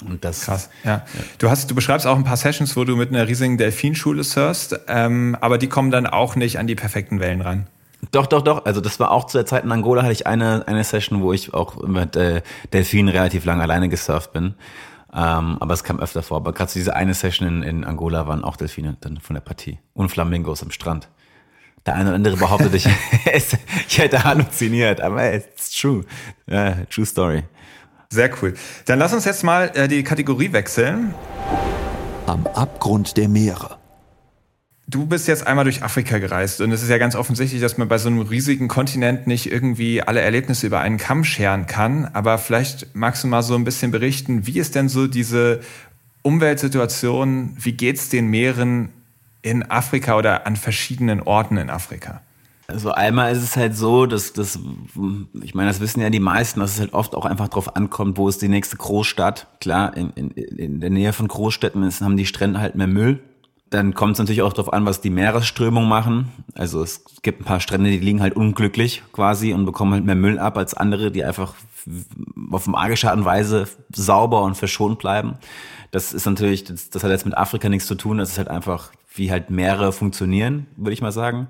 Und 0.05 0.23
das 0.25 0.41
krass. 0.41 0.69
Ja. 0.83 0.91
ja. 0.91 1.03
Du 1.37 1.49
hast, 1.49 1.71
du 1.71 1.75
beschreibst 1.75 2.05
auch 2.05 2.15
ein 2.17 2.25
paar 2.25 2.37
Sessions, 2.37 2.75
wo 2.75 2.83
du 2.83 2.97
mit 2.97 3.09
einer 3.09 3.27
riesigen 3.27 3.57
Delfinschule 3.57 4.25
surfst, 4.25 4.81
ähm, 4.87 5.37
aber 5.39 5.57
die 5.57 5.67
kommen 5.67 5.91
dann 5.91 6.07
auch 6.07 6.35
nicht 6.35 6.59
an 6.59 6.67
die 6.67 6.75
perfekten 6.75 7.21
Wellen 7.21 7.39
ran. 7.39 7.67
Doch, 8.11 8.27
doch, 8.27 8.41
doch. 8.41 8.65
Also 8.65 8.81
das 8.81 8.99
war 8.99 9.11
auch 9.11 9.27
zu 9.27 9.37
der 9.37 9.45
Zeit 9.45 9.63
in 9.63 9.71
Angola 9.71 10.03
hatte 10.03 10.13
ich 10.13 10.25
eine 10.25 10.67
eine 10.67 10.83
Session, 10.83 11.21
wo 11.21 11.33
ich 11.33 11.53
auch 11.53 11.81
mit 11.85 12.15
äh, 12.15 12.41
Delfinen 12.71 13.09
relativ 13.09 13.45
lange 13.45 13.61
alleine 13.61 13.89
gesurft 13.89 14.31
bin. 14.33 14.55
Ähm, 15.13 15.57
aber 15.59 15.73
es 15.73 15.83
kam 15.83 15.99
öfter 15.99 16.21
vor. 16.21 16.37
Aber 16.37 16.53
gerade 16.53 16.71
so 16.71 16.79
diese 16.79 16.95
eine 16.95 17.13
Session 17.13 17.47
in, 17.47 17.63
in 17.63 17.83
Angola 17.83 18.27
waren 18.27 18.43
auch 18.43 18.55
Delfine 18.55 18.97
dann 19.01 19.19
von 19.19 19.33
der 19.33 19.41
Partie 19.41 19.79
und 19.93 20.09
Flamingos 20.09 20.61
am 20.61 20.71
Strand. 20.71 21.09
Der 21.85 21.95
eine 21.95 22.09
oder 22.09 22.15
andere 22.15 22.37
behauptet, 22.37 22.73
ich, 22.75 22.87
ich 23.87 23.97
hätte 23.97 24.23
halluziniert, 24.23 25.01
aber 25.01 25.33
it's 25.33 25.71
true. 25.71 26.03
Yeah, 26.47 26.85
true 26.89 27.05
story. 27.05 27.43
Sehr 28.09 28.31
cool. 28.41 28.53
Dann 28.85 28.99
lass 28.99 29.13
uns 29.13 29.25
jetzt 29.25 29.43
mal 29.43 29.71
äh, 29.75 29.87
die 29.87 30.03
Kategorie 30.03 30.51
wechseln. 30.51 31.13
Am 32.25 32.45
Abgrund 32.47 33.17
der 33.17 33.29
Meere. 33.29 33.77
Du 34.91 35.05
bist 35.05 35.27
jetzt 35.27 35.45
einmal 35.45 35.65
durch 35.65 35.83
Afrika 35.83 36.17
gereist 36.17 36.61
und 36.61 36.71
es 36.71 36.81
ist 36.81 36.89
ja 36.89 36.97
ganz 36.97 37.15
offensichtlich, 37.15 37.61
dass 37.61 37.77
man 37.77 37.87
bei 37.87 37.99
so 37.99 38.09
einem 38.09 38.21
riesigen 38.21 38.67
Kontinent 38.67 39.27
nicht 39.27 39.51
irgendwie 39.51 40.01
alle 40.01 40.19
Erlebnisse 40.19 40.65
über 40.65 40.79
einen 40.79 40.97
Kamm 40.97 41.23
scheren 41.23 41.67
kann. 41.67 42.09
Aber 42.13 42.39
vielleicht 42.39 42.95
magst 42.95 43.23
du 43.23 43.27
mal 43.27 43.43
so 43.43 43.53
ein 43.53 43.65
bisschen 43.65 43.91
berichten, 43.91 44.47
wie 44.47 44.57
ist 44.57 44.73
denn 44.73 44.89
so 44.89 45.05
diese 45.05 45.59
Umweltsituation, 46.23 47.55
wie 47.59 47.73
geht's 47.73 48.09
den 48.09 48.29
Meeren 48.31 48.89
in 49.43 49.69
Afrika 49.69 50.17
oder 50.17 50.47
an 50.47 50.55
verschiedenen 50.55 51.21
Orten 51.21 51.57
in 51.57 51.69
Afrika? 51.69 52.21
Also 52.65 52.91
einmal 52.91 53.31
ist 53.31 53.43
es 53.43 53.55
halt 53.57 53.75
so, 53.75 54.07
dass 54.07 54.33
das, 54.33 54.57
ich 55.43 55.53
meine, 55.53 55.69
das 55.69 55.81
wissen 55.81 56.01
ja 56.01 56.09
die 56.09 56.19
meisten, 56.19 56.61
dass 56.61 56.73
es 56.73 56.79
halt 56.79 56.93
oft 56.93 57.13
auch 57.13 57.25
einfach 57.25 57.49
drauf 57.49 57.75
ankommt, 57.75 58.17
wo 58.17 58.27
ist 58.27 58.41
die 58.41 58.49
nächste 58.49 58.77
Großstadt. 58.77 59.45
Klar, 59.61 59.95
in, 59.95 60.09
in, 60.15 60.31
in 60.31 60.79
der 60.79 60.89
Nähe 60.89 61.13
von 61.13 61.27
Großstädten 61.27 61.83
ist, 61.83 62.01
haben 62.01 62.17
die 62.17 62.25
Strände 62.25 62.59
halt 62.59 62.73
mehr 62.73 62.87
Müll. 62.87 63.19
Dann 63.69 63.93
kommt 63.93 64.13
es 64.13 64.19
natürlich 64.19 64.41
auch 64.41 64.53
darauf 64.53 64.73
an, 64.73 64.85
was 64.85 65.01
die 65.01 65.11
Meeresströmungen 65.11 65.87
machen. 65.87 66.29
Also 66.55 66.81
es 66.81 67.03
gibt 67.21 67.41
ein 67.41 67.45
paar 67.45 67.59
Strände, 67.59 67.91
die 67.91 67.99
liegen 67.99 68.21
halt 68.21 68.35
unglücklich 68.35 69.03
quasi 69.13 69.53
und 69.53 69.65
bekommen 69.65 69.93
halt 69.93 70.05
mehr 70.05 70.15
Müll 70.15 70.39
ab 70.39 70.57
als 70.57 70.73
andere, 70.73 71.11
die 71.11 71.23
einfach 71.23 71.53
auf 72.51 72.67
magische 72.67 73.09
Art 73.09 73.17
und 73.17 73.25
Weise 73.25 73.67
sauber 73.93 74.41
und 74.41 74.55
verschont 74.55 74.99
bleiben. 74.99 75.35
Das 75.91 76.13
ist 76.13 76.25
natürlich, 76.25 76.63
das, 76.63 76.89
das 76.89 77.03
hat 77.03 77.11
jetzt 77.11 77.25
mit 77.25 77.37
Afrika 77.37 77.69
nichts 77.69 77.87
zu 77.87 77.95
tun. 77.95 78.17
Das 78.17 78.29
ist 78.29 78.37
halt 78.37 78.47
einfach, 78.47 78.91
wie 79.13 79.31
halt 79.31 79.49
Meere 79.49 79.91
funktionieren, 79.91 80.67
würde 80.75 80.93
ich 80.93 81.01
mal 81.01 81.11
sagen. 81.11 81.47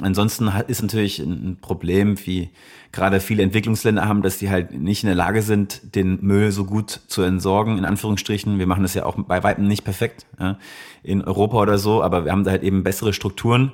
Ansonsten 0.00 0.50
ist 0.68 0.82
natürlich 0.82 1.18
ein 1.18 1.58
Problem, 1.60 2.18
wie 2.26 2.50
gerade 2.92 3.20
viele 3.20 3.42
Entwicklungsländer 3.42 4.06
haben, 4.06 4.22
dass 4.22 4.38
die 4.38 4.50
halt 4.50 4.72
nicht 4.72 5.02
in 5.02 5.08
der 5.08 5.16
Lage 5.16 5.42
sind, 5.42 5.94
den 5.94 6.18
Müll 6.22 6.50
so 6.50 6.64
gut 6.64 7.00
zu 7.06 7.22
entsorgen, 7.22 7.78
in 7.78 7.84
Anführungsstrichen. 7.84 8.58
Wir 8.58 8.66
machen 8.66 8.82
das 8.82 8.94
ja 8.94 9.06
auch 9.06 9.16
bei 9.16 9.42
Weitem 9.42 9.66
nicht 9.66 9.84
perfekt 9.84 10.26
ja, 10.38 10.58
in 11.02 11.22
Europa 11.22 11.58
oder 11.58 11.78
so, 11.78 12.02
aber 12.02 12.24
wir 12.24 12.32
haben 12.32 12.44
da 12.44 12.50
halt 12.50 12.62
eben 12.62 12.82
bessere 12.82 13.12
Strukturen, 13.12 13.72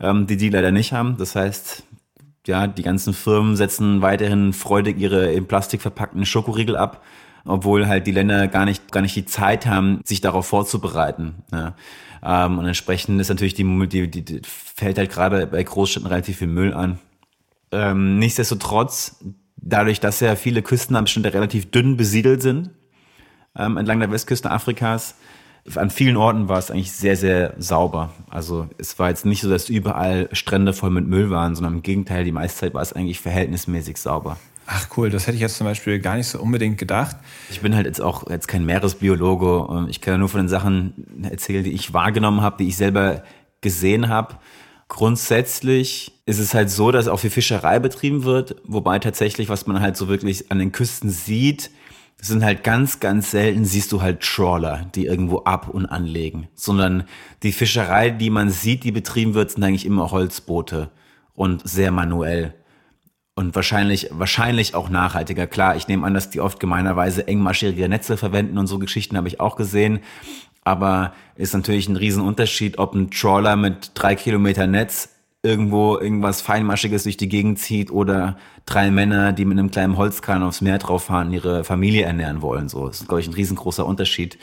ähm, 0.00 0.26
die 0.26 0.36
die 0.36 0.50
leider 0.50 0.70
nicht 0.70 0.92
haben. 0.92 1.16
Das 1.16 1.34
heißt, 1.34 1.84
ja, 2.46 2.66
die 2.66 2.82
ganzen 2.82 3.14
Firmen 3.14 3.56
setzen 3.56 4.02
weiterhin 4.02 4.52
freudig 4.52 4.98
ihre 4.98 5.32
in 5.32 5.46
Plastik 5.46 5.82
verpackten 5.82 6.26
Schokoriegel 6.26 6.76
ab, 6.76 7.02
obwohl 7.44 7.86
halt 7.86 8.06
die 8.06 8.12
Länder 8.12 8.48
gar 8.48 8.64
nicht, 8.64 8.92
gar 8.92 9.00
nicht 9.00 9.16
die 9.16 9.24
Zeit 9.24 9.66
haben, 9.66 10.00
sich 10.04 10.20
darauf 10.20 10.46
vorzubereiten. 10.46 11.36
Ja. 11.52 11.74
Ähm, 12.22 12.58
und 12.58 12.66
entsprechend 12.66 13.20
ist 13.20 13.28
natürlich 13.28 13.54
die, 13.54 13.88
die, 13.88 14.10
die, 14.10 14.24
die 14.24 14.40
fällt 14.44 14.98
halt 14.98 15.10
gerade 15.10 15.46
bei 15.46 15.62
Großstädten 15.62 16.08
relativ 16.08 16.38
viel 16.38 16.48
Müll 16.48 16.74
an. 16.74 16.98
Ähm, 17.70 18.18
nichtsdestotrotz, 18.18 19.22
dadurch, 19.56 20.00
dass 20.00 20.20
ja 20.20 20.36
viele 20.36 20.62
Küstenabschnitte 20.62 21.34
relativ 21.34 21.70
dünn 21.70 21.96
besiedelt 21.96 22.42
sind, 22.42 22.70
ähm, 23.56 23.76
entlang 23.76 24.00
der 24.00 24.10
Westküste 24.10 24.50
Afrikas, 24.50 25.16
an 25.76 25.90
vielen 25.90 26.16
Orten 26.16 26.48
war 26.48 26.58
es 26.58 26.70
eigentlich 26.70 26.92
sehr, 26.92 27.16
sehr 27.16 27.54
sauber. 27.58 28.10
Also 28.30 28.68
es 28.78 28.98
war 28.98 29.10
jetzt 29.10 29.26
nicht 29.26 29.42
so, 29.42 29.50
dass 29.50 29.68
überall 29.68 30.28
Strände 30.32 30.72
voll 30.72 30.90
mit 30.90 31.06
Müll 31.06 31.30
waren, 31.30 31.54
sondern 31.54 31.74
im 31.74 31.82
Gegenteil, 31.82 32.24
die 32.24 32.32
meiste 32.32 32.60
Zeit 32.60 32.74
war 32.74 32.82
es 32.82 32.92
eigentlich 32.92 33.20
verhältnismäßig 33.20 33.98
sauber. 33.98 34.38
Ach 34.70 34.86
cool, 34.98 35.08
das 35.08 35.26
hätte 35.26 35.36
ich 35.36 35.40
jetzt 35.40 35.56
zum 35.56 35.66
Beispiel 35.66 35.98
gar 35.98 36.16
nicht 36.16 36.26
so 36.26 36.38
unbedingt 36.38 36.76
gedacht. 36.76 37.16
Ich 37.48 37.62
bin 37.62 37.74
halt 37.74 37.86
jetzt 37.86 38.02
auch 38.02 38.28
jetzt 38.28 38.48
kein 38.48 38.66
Meeresbiologe. 38.66 39.86
Ich 39.88 40.02
kann 40.02 40.12
ja 40.12 40.18
nur 40.18 40.28
von 40.28 40.42
den 40.42 40.48
Sachen 40.48 41.22
erzählen, 41.22 41.64
die 41.64 41.72
ich 41.72 41.94
wahrgenommen 41.94 42.42
habe, 42.42 42.58
die 42.58 42.68
ich 42.68 42.76
selber 42.76 43.22
gesehen 43.62 44.10
habe. 44.10 44.36
Grundsätzlich 44.88 46.20
ist 46.26 46.38
es 46.38 46.52
halt 46.52 46.68
so, 46.68 46.90
dass 46.90 47.08
auch 47.08 47.16
viel 47.16 47.30
Fischerei 47.30 47.78
betrieben 47.78 48.24
wird, 48.24 48.56
wobei 48.64 48.98
tatsächlich, 48.98 49.48
was 49.48 49.66
man 49.66 49.80
halt 49.80 49.96
so 49.96 50.06
wirklich 50.06 50.52
an 50.52 50.58
den 50.58 50.70
Küsten 50.70 51.08
sieht, 51.08 51.70
sind 52.20 52.44
halt 52.44 52.62
ganz, 52.62 53.00
ganz 53.00 53.30
selten 53.30 53.64
siehst 53.64 53.90
du 53.92 54.02
halt 54.02 54.20
Trawler, 54.20 54.90
die 54.94 55.06
irgendwo 55.06 55.44
ab 55.44 55.68
und 55.68 55.86
anlegen, 55.86 56.48
sondern 56.54 57.04
die 57.42 57.52
Fischerei, 57.52 58.10
die 58.10 58.28
man 58.28 58.50
sieht, 58.50 58.84
die 58.84 58.92
betrieben 58.92 59.32
wird, 59.32 59.50
sind 59.50 59.64
eigentlich 59.64 59.86
immer 59.86 60.10
Holzboote 60.10 60.90
und 61.34 61.66
sehr 61.66 61.90
manuell 61.90 62.52
und 63.38 63.54
wahrscheinlich, 63.54 64.08
wahrscheinlich 64.10 64.74
auch 64.74 64.88
nachhaltiger. 64.88 65.46
Klar, 65.46 65.76
ich 65.76 65.86
nehme 65.86 66.04
an, 66.04 66.12
dass 66.12 66.28
die 66.28 66.40
oft 66.40 66.58
gemeinerweise 66.58 67.28
engmaschige 67.28 67.88
Netze 67.88 68.16
verwenden 68.16 68.58
und 68.58 68.66
so 68.66 68.80
Geschichten 68.80 69.16
habe 69.16 69.28
ich 69.28 69.38
auch 69.38 69.54
gesehen. 69.54 70.00
Aber 70.64 71.12
ist 71.36 71.54
natürlich 71.54 71.88
ein 71.88 71.94
Riesenunterschied, 71.94 72.78
ob 72.78 72.96
ein 72.96 73.12
Trawler 73.12 73.54
mit 73.54 73.92
drei 73.94 74.16
Kilometer 74.16 74.66
Netz 74.66 75.10
irgendwo 75.44 75.96
irgendwas 75.96 76.40
Feinmaschiges 76.40 77.04
durch 77.04 77.16
die 77.16 77.28
Gegend 77.28 77.60
zieht 77.60 77.92
oder 77.92 78.38
drei 78.66 78.90
Männer, 78.90 79.32
die 79.32 79.44
mit 79.44 79.56
einem 79.56 79.70
kleinen 79.70 79.96
Holzkran 79.96 80.42
aufs 80.42 80.60
Meer 80.60 80.78
drauf 80.78 81.04
fahren, 81.04 81.30
ihre 81.30 81.62
Familie 81.62 82.06
ernähren 82.06 82.42
wollen. 82.42 82.68
So, 82.68 82.88
ist, 82.88 83.06
glaube 83.06 83.20
ich, 83.20 83.28
ein 83.28 83.34
riesengroßer 83.34 83.86
Unterschied. 83.86 84.36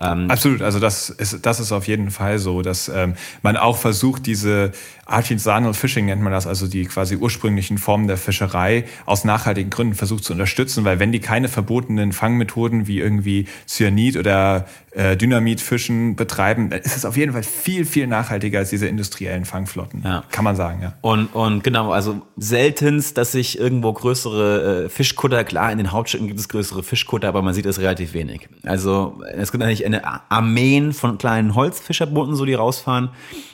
Ähm, 0.00 0.30
Absolut, 0.30 0.62
also 0.62 0.78
das 0.78 1.10
ist, 1.10 1.44
das 1.44 1.60
ist 1.60 1.72
auf 1.72 1.86
jeden 1.86 2.10
Fall 2.10 2.38
so, 2.38 2.62
dass 2.62 2.88
ähm, 2.88 3.14
man 3.42 3.58
auch 3.58 3.76
versucht, 3.76 4.24
diese 4.24 4.72
Artisanal 5.10 5.74
Fishing 5.74 6.06
nennt 6.06 6.22
man 6.22 6.32
das, 6.32 6.46
also 6.46 6.66
die 6.66 6.84
quasi 6.84 7.16
ursprünglichen 7.16 7.78
Formen 7.78 8.06
der 8.06 8.16
Fischerei 8.16 8.84
aus 9.06 9.24
nachhaltigen 9.24 9.70
Gründen 9.70 9.94
versucht 9.94 10.24
zu 10.24 10.32
unterstützen, 10.32 10.84
weil 10.84 10.98
wenn 10.98 11.12
die 11.12 11.20
keine 11.20 11.48
verbotenen 11.48 12.12
Fangmethoden 12.12 12.86
wie 12.86 13.00
irgendwie 13.00 13.46
Cyanid 13.66 14.16
oder 14.16 14.66
äh, 14.92 15.16
Dynamitfischen 15.16 16.16
betreiben, 16.16 16.70
dann 16.70 16.80
ist 16.80 16.96
es 16.96 17.04
auf 17.04 17.16
jeden 17.16 17.32
Fall 17.32 17.42
viel, 17.42 17.84
viel 17.84 18.06
nachhaltiger 18.06 18.60
als 18.60 18.70
diese 18.70 18.86
industriellen 18.86 19.44
Fangflotten. 19.44 20.02
Ja. 20.04 20.24
Kann 20.30 20.44
man 20.44 20.56
sagen, 20.56 20.80
ja. 20.82 20.94
Und, 21.00 21.26
und 21.34 21.62
genau, 21.62 21.92
also 21.92 22.22
seltenst, 22.36 23.16
dass 23.16 23.32
sich 23.32 23.58
irgendwo 23.58 23.92
größere 23.92 24.84
äh, 24.84 24.88
Fischkutter, 24.88 25.44
klar, 25.44 25.70
in 25.70 25.78
den 25.78 25.92
Hauptstädten 25.92 26.26
gibt 26.26 26.40
es 26.40 26.48
größere 26.48 26.82
Fischkutter, 26.82 27.28
aber 27.28 27.42
man 27.42 27.54
sieht 27.54 27.66
es 27.66 27.78
relativ 27.78 28.14
wenig. 28.14 28.48
Also 28.64 29.20
es 29.32 29.52
gibt 29.52 29.62
eigentlich 29.62 29.86
eine 29.86 30.02
Armeen 30.30 30.92
von 30.92 31.18
kleinen 31.18 31.54
Holzfischerbooten, 31.54 32.34
so 32.34 32.44
die 32.44 32.54
rausfahren. 32.54 33.10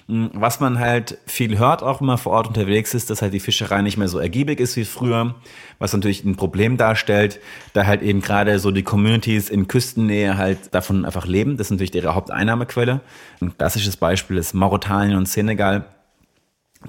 Hm, 0.08 0.30
was 0.34 0.60
man 0.60 0.78
halt 0.78 1.18
viel 1.26 1.45
hört, 1.50 1.82
auch 1.82 2.00
immer 2.00 2.18
vor 2.18 2.32
Ort 2.32 2.48
unterwegs 2.48 2.94
ist, 2.94 3.10
dass 3.10 3.22
halt 3.22 3.32
die 3.32 3.40
Fischerei 3.40 3.82
nicht 3.82 3.96
mehr 3.96 4.08
so 4.08 4.18
ergiebig 4.18 4.60
ist 4.60 4.76
wie 4.76 4.84
früher, 4.84 5.34
was 5.78 5.92
natürlich 5.92 6.24
ein 6.24 6.36
Problem 6.36 6.76
darstellt, 6.76 7.40
da 7.72 7.86
halt 7.86 8.02
eben 8.02 8.20
gerade 8.20 8.58
so 8.58 8.70
die 8.70 8.82
Communities 8.82 9.48
in 9.48 9.68
Küstennähe 9.68 10.36
halt 10.36 10.74
davon 10.74 11.04
einfach 11.04 11.26
leben. 11.26 11.56
Das 11.56 11.68
ist 11.68 11.70
natürlich 11.72 11.94
ihre 11.94 12.14
Haupteinnahmequelle. 12.14 13.00
Ein 13.40 13.56
klassisches 13.56 13.96
Beispiel 13.96 14.36
ist 14.36 14.54
Mauretanien 14.54 15.16
und 15.16 15.28
Senegal 15.28 15.84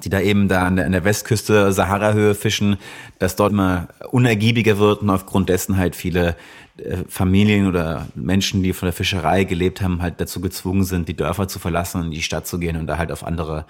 die 0.03 0.09
da 0.09 0.19
eben 0.19 0.47
da 0.47 0.65
an 0.65 0.75
der, 0.75 0.85
an 0.85 0.91
der 0.91 1.03
Westküste 1.03 1.71
Sahara-Höhe 1.71 2.35
fischen, 2.35 2.77
dass 3.19 3.35
dort 3.35 3.51
immer 3.51 3.87
unergiebiger 4.11 4.77
wird 4.77 5.01
und 5.01 5.09
aufgrund 5.09 5.49
dessen 5.49 5.77
halt 5.77 5.95
viele 5.95 6.35
äh, 6.77 6.97
Familien 7.07 7.67
oder 7.67 8.07
Menschen, 8.15 8.63
die 8.63 8.73
von 8.73 8.87
der 8.87 8.93
Fischerei 8.93 9.43
gelebt 9.43 9.81
haben, 9.81 10.01
halt 10.01 10.19
dazu 10.19 10.41
gezwungen 10.41 10.83
sind, 10.83 11.07
die 11.07 11.15
Dörfer 11.15 11.47
zu 11.47 11.59
verlassen 11.59 12.01
und 12.01 12.05
in 12.07 12.11
die 12.11 12.21
Stadt 12.21 12.47
zu 12.47 12.59
gehen 12.59 12.77
und 12.77 12.87
da 12.87 12.97
halt 12.97 13.11
auf 13.11 13.25
andere 13.25 13.65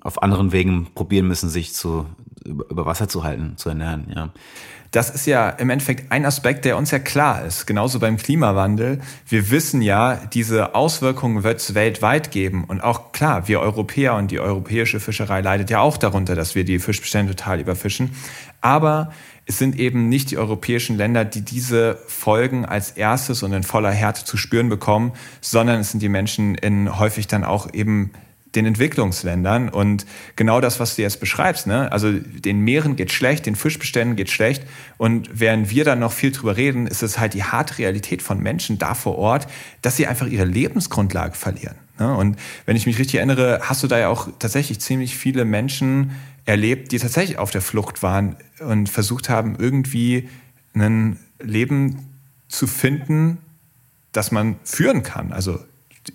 auf 0.00 0.22
anderen 0.22 0.52
Wegen 0.52 0.88
probieren 0.94 1.26
müssen, 1.26 1.48
sich 1.48 1.74
zu, 1.74 2.06
über 2.44 2.86
Wasser 2.86 3.08
zu 3.08 3.24
halten, 3.24 3.56
zu 3.56 3.68
ernähren, 3.68 4.12
ja. 4.14 4.32
Das 4.92 5.10
ist 5.10 5.26
ja 5.26 5.50
im 5.50 5.68
Endeffekt 5.68 6.10
ein 6.10 6.24
Aspekt, 6.24 6.64
der 6.64 6.78
uns 6.78 6.90
ja 6.90 6.98
klar 6.98 7.44
ist. 7.44 7.66
Genauso 7.66 7.98
beim 7.98 8.16
Klimawandel. 8.16 9.00
Wir 9.28 9.50
wissen 9.50 9.82
ja, 9.82 10.14
diese 10.32 10.74
Auswirkungen 10.74 11.42
wird 11.42 11.60
es 11.60 11.74
weltweit 11.74 12.30
geben. 12.30 12.64
Und 12.64 12.80
auch 12.80 13.12
klar, 13.12 13.46
wir 13.48 13.60
Europäer 13.60 14.14
und 14.14 14.30
die 14.30 14.40
europäische 14.40 15.00
Fischerei 15.00 15.40
leidet 15.40 15.70
ja 15.70 15.80
auch 15.80 15.96
darunter, 15.96 16.34
dass 16.34 16.54
wir 16.54 16.64
die 16.64 16.78
Fischbestände 16.78 17.34
total 17.34 17.60
überfischen. 17.60 18.12
Aber 18.62 19.10
es 19.44 19.58
sind 19.58 19.78
eben 19.78 20.08
nicht 20.08 20.30
die 20.30 20.38
europäischen 20.38 20.96
Länder, 20.96 21.24
die 21.24 21.42
diese 21.42 21.98
Folgen 22.06 22.64
als 22.64 22.92
erstes 22.92 23.42
und 23.42 23.52
in 23.52 23.64
voller 23.64 23.92
Härte 23.92 24.24
zu 24.24 24.36
spüren 24.36 24.68
bekommen, 24.68 25.12
sondern 25.40 25.80
es 25.80 25.90
sind 25.90 26.00
die 26.00 26.08
Menschen 26.08 26.54
in 26.54 26.98
häufig 26.98 27.26
dann 27.26 27.44
auch 27.44 27.72
eben 27.74 28.12
den 28.56 28.66
Entwicklungsländern. 28.66 29.68
Und 29.68 30.06
genau 30.34 30.60
das, 30.60 30.80
was 30.80 30.96
du 30.96 31.02
jetzt 31.02 31.20
beschreibst, 31.20 31.66
ne? 31.66 31.92
also 31.92 32.12
den 32.12 32.60
Meeren 32.60 32.96
geht 32.96 33.12
schlecht, 33.12 33.46
den 33.46 33.54
Fischbeständen 33.54 34.16
geht 34.16 34.30
schlecht. 34.30 34.64
Und 34.96 35.28
während 35.32 35.70
wir 35.70 35.84
dann 35.84 36.00
noch 36.00 36.12
viel 36.12 36.32
drüber 36.32 36.56
reden, 36.56 36.86
ist 36.86 37.02
es 37.02 37.18
halt 37.18 37.34
die 37.34 37.44
harte 37.44 37.78
Realität 37.78 38.22
von 38.22 38.40
Menschen 38.40 38.78
da 38.78 38.94
vor 38.94 39.18
Ort, 39.18 39.46
dass 39.82 39.96
sie 39.96 40.06
einfach 40.06 40.26
ihre 40.26 40.44
Lebensgrundlage 40.44 41.34
verlieren. 41.34 41.76
Ne? 41.98 42.16
Und 42.16 42.36
wenn 42.64 42.76
ich 42.76 42.86
mich 42.86 42.98
richtig 42.98 43.16
erinnere, 43.16 43.60
hast 43.62 43.82
du 43.82 43.86
da 43.86 43.98
ja 43.98 44.08
auch 44.08 44.28
tatsächlich 44.38 44.80
ziemlich 44.80 45.16
viele 45.16 45.44
Menschen 45.44 46.12
erlebt, 46.44 46.92
die 46.92 46.98
tatsächlich 46.98 47.38
auf 47.38 47.50
der 47.50 47.62
Flucht 47.62 48.02
waren 48.02 48.36
und 48.60 48.88
versucht 48.88 49.28
haben, 49.28 49.56
irgendwie 49.58 50.28
ein 50.74 51.18
Leben 51.40 52.10
zu 52.48 52.66
finden, 52.66 53.38
das 54.12 54.30
man 54.30 54.56
führen 54.64 55.02
kann. 55.02 55.32
Also 55.32 55.58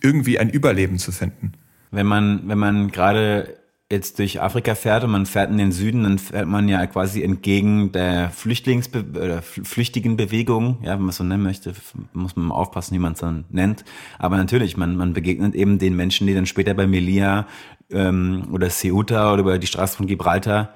irgendwie 0.02 0.40
ein 0.40 0.50
Überleben 0.50 0.98
zu 0.98 1.12
finden 1.12 1.54
wenn 1.92 2.08
man, 2.08 2.42
wenn 2.46 2.58
man 2.58 2.90
gerade 2.90 3.58
jetzt 3.92 4.20
durch 4.20 4.42
Afrika 4.42 4.74
fährt 4.74 5.04
und 5.04 5.12
man 5.12 5.26
fährt 5.26 5.52
in 5.52 5.58
den 5.58 5.72
Süden, 5.72 6.04
dann 6.04 6.18
fährt 6.18 6.48
man 6.48 6.70
ja 6.70 6.88
quasi 6.88 7.22
entgegen 7.22 7.92
der 7.92 8.30
Flüchtlingsbe 8.30 9.06
oder 9.12 9.42
flüchtigen 9.42 10.16
Bewegung, 10.16 10.78
ja, 10.82 10.94
wenn 10.94 11.02
man 11.02 11.10
es 11.10 11.18
so 11.18 11.24
nennen 11.24 11.44
möchte, 11.44 11.74
muss 12.14 12.36
man 12.36 12.52
aufpassen, 12.52 12.96
wie 12.96 13.00
man 13.00 13.14
es 13.14 13.20
dann 13.20 13.44
nennt. 13.50 13.84
Aber 14.18 14.38
natürlich, 14.38 14.78
man, 14.78 14.96
man 14.96 15.14
begegnet 15.14 15.54
eben 15.54 15.78
den 15.78 15.96
Menschen, 15.96 16.26
die 16.26 16.34
dann 16.34 16.46
später 16.46 16.74
bei 16.74 16.88
Melilla 16.88 17.48
ähm, 17.92 18.48
oder 18.52 18.70
Ceuta 18.70 19.34
oder 19.34 19.42
über 19.42 19.60
die 19.60 19.68
Straße 19.68 19.98
von 19.98 20.08
Gibraltar 20.08 20.74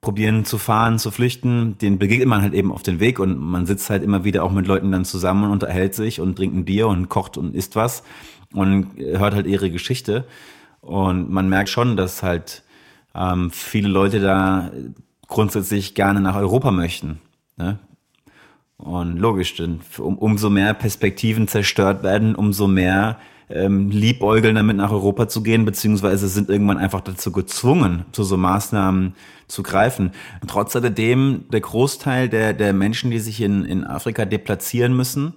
probieren 0.00 0.44
zu 0.44 0.58
fahren, 0.58 0.98
zu 0.98 1.10
flüchten, 1.10 1.76
den 1.78 1.98
begegnet 1.98 2.28
man 2.28 2.42
halt 2.42 2.54
eben 2.54 2.70
auf 2.70 2.84
den 2.84 3.00
Weg 3.00 3.18
und 3.18 3.36
man 3.36 3.66
sitzt 3.66 3.90
halt 3.90 4.04
immer 4.04 4.22
wieder 4.22 4.44
auch 4.44 4.52
mit 4.52 4.66
Leuten 4.66 4.92
dann 4.92 5.04
zusammen 5.04 5.44
und 5.44 5.50
unterhält 5.50 5.94
sich 5.94 6.20
und 6.20 6.36
trinkt 6.36 6.56
ein 6.56 6.64
Bier 6.64 6.86
und 6.86 7.08
kocht 7.08 7.36
und 7.36 7.56
isst 7.56 7.74
was 7.74 8.04
und 8.52 8.90
hört 8.96 9.34
halt 9.34 9.46
ihre 9.46 9.70
Geschichte. 9.70 10.24
Und 10.80 11.30
man 11.30 11.48
merkt 11.48 11.68
schon, 11.68 11.96
dass 11.96 12.22
halt 12.22 12.62
ähm, 13.14 13.50
viele 13.50 13.88
Leute 13.88 14.20
da 14.20 14.70
grundsätzlich 15.26 15.94
gerne 15.94 16.20
nach 16.20 16.36
Europa 16.36 16.70
möchten. 16.70 17.20
Ne? 17.56 17.78
Und 18.76 19.18
logisch, 19.18 19.56
denn 19.56 19.80
um, 19.98 20.16
umso 20.18 20.50
mehr 20.50 20.72
Perspektiven 20.72 21.48
zerstört 21.48 22.02
werden, 22.02 22.34
umso 22.34 22.68
mehr 22.68 23.18
ähm, 23.50 23.90
liebäugeln 23.90 24.54
damit 24.54 24.76
nach 24.76 24.92
Europa 24.92 25.28
zu 25.28 25.42
gehen, 25.42 25.64
beziehungsweise 25.64 26.28
sind 26.28 26.48
irgendwann 26.48 26.78
einfach 26.78 27.00
dazu 27.00 27.32
gezwungen, 27.32 28.04
zu 28.12 28.22
so 28.22 28.36
Maßnahmen 28.36 29.14
zu 29.48 29.62
greifen. 29.62 30.12
Trotz 30.46 30.76
alledem, 30.76 31.44
der 31.50 31.60
Großteil 31.60 32.28
der, 32.28 32.52
der 32.52 32.72
Menschen, 32.72 33.10
die 33.10 33.18
sich 33.18 33.40
in, 33.40 33.64
in 33.64 33.84
Afrika 33.84 34.24
deplatzieren 34.26 34.94
müssen, 34.94 35.34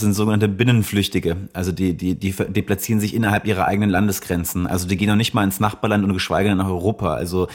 sind 0.00 0.14
sogenannte 0.14 0.48
Binnenflüchtige. 0.48 1.36
Also 1.52 1.72
die, 1.72 1.96
die, 1.96 2.14
die, 2.14 2.32
die 2.32 2.62
platzieren 2.62 3.00
sich 3.00 3.14
innerhalb 3.14 3.46
ihrer 3.46 3.66
eigenen 3.66 3.90
Landesgrenzen. 3.90 4.66
Also 4.66 4.86
die 4.88 4.96
gehen 4.96 5.08
noch 5.08 5.16
nicht 5.16 5.34
mal 5.34 5.44
ins 5.44 5.60
Nachbarland 5.60 6.04
und 6.04 6.12
geschweige 6.12 6.48
denn 6.48 6.58
nach 6.58 6.68
Europa. 6.68 7.14
Also 7.14 7.48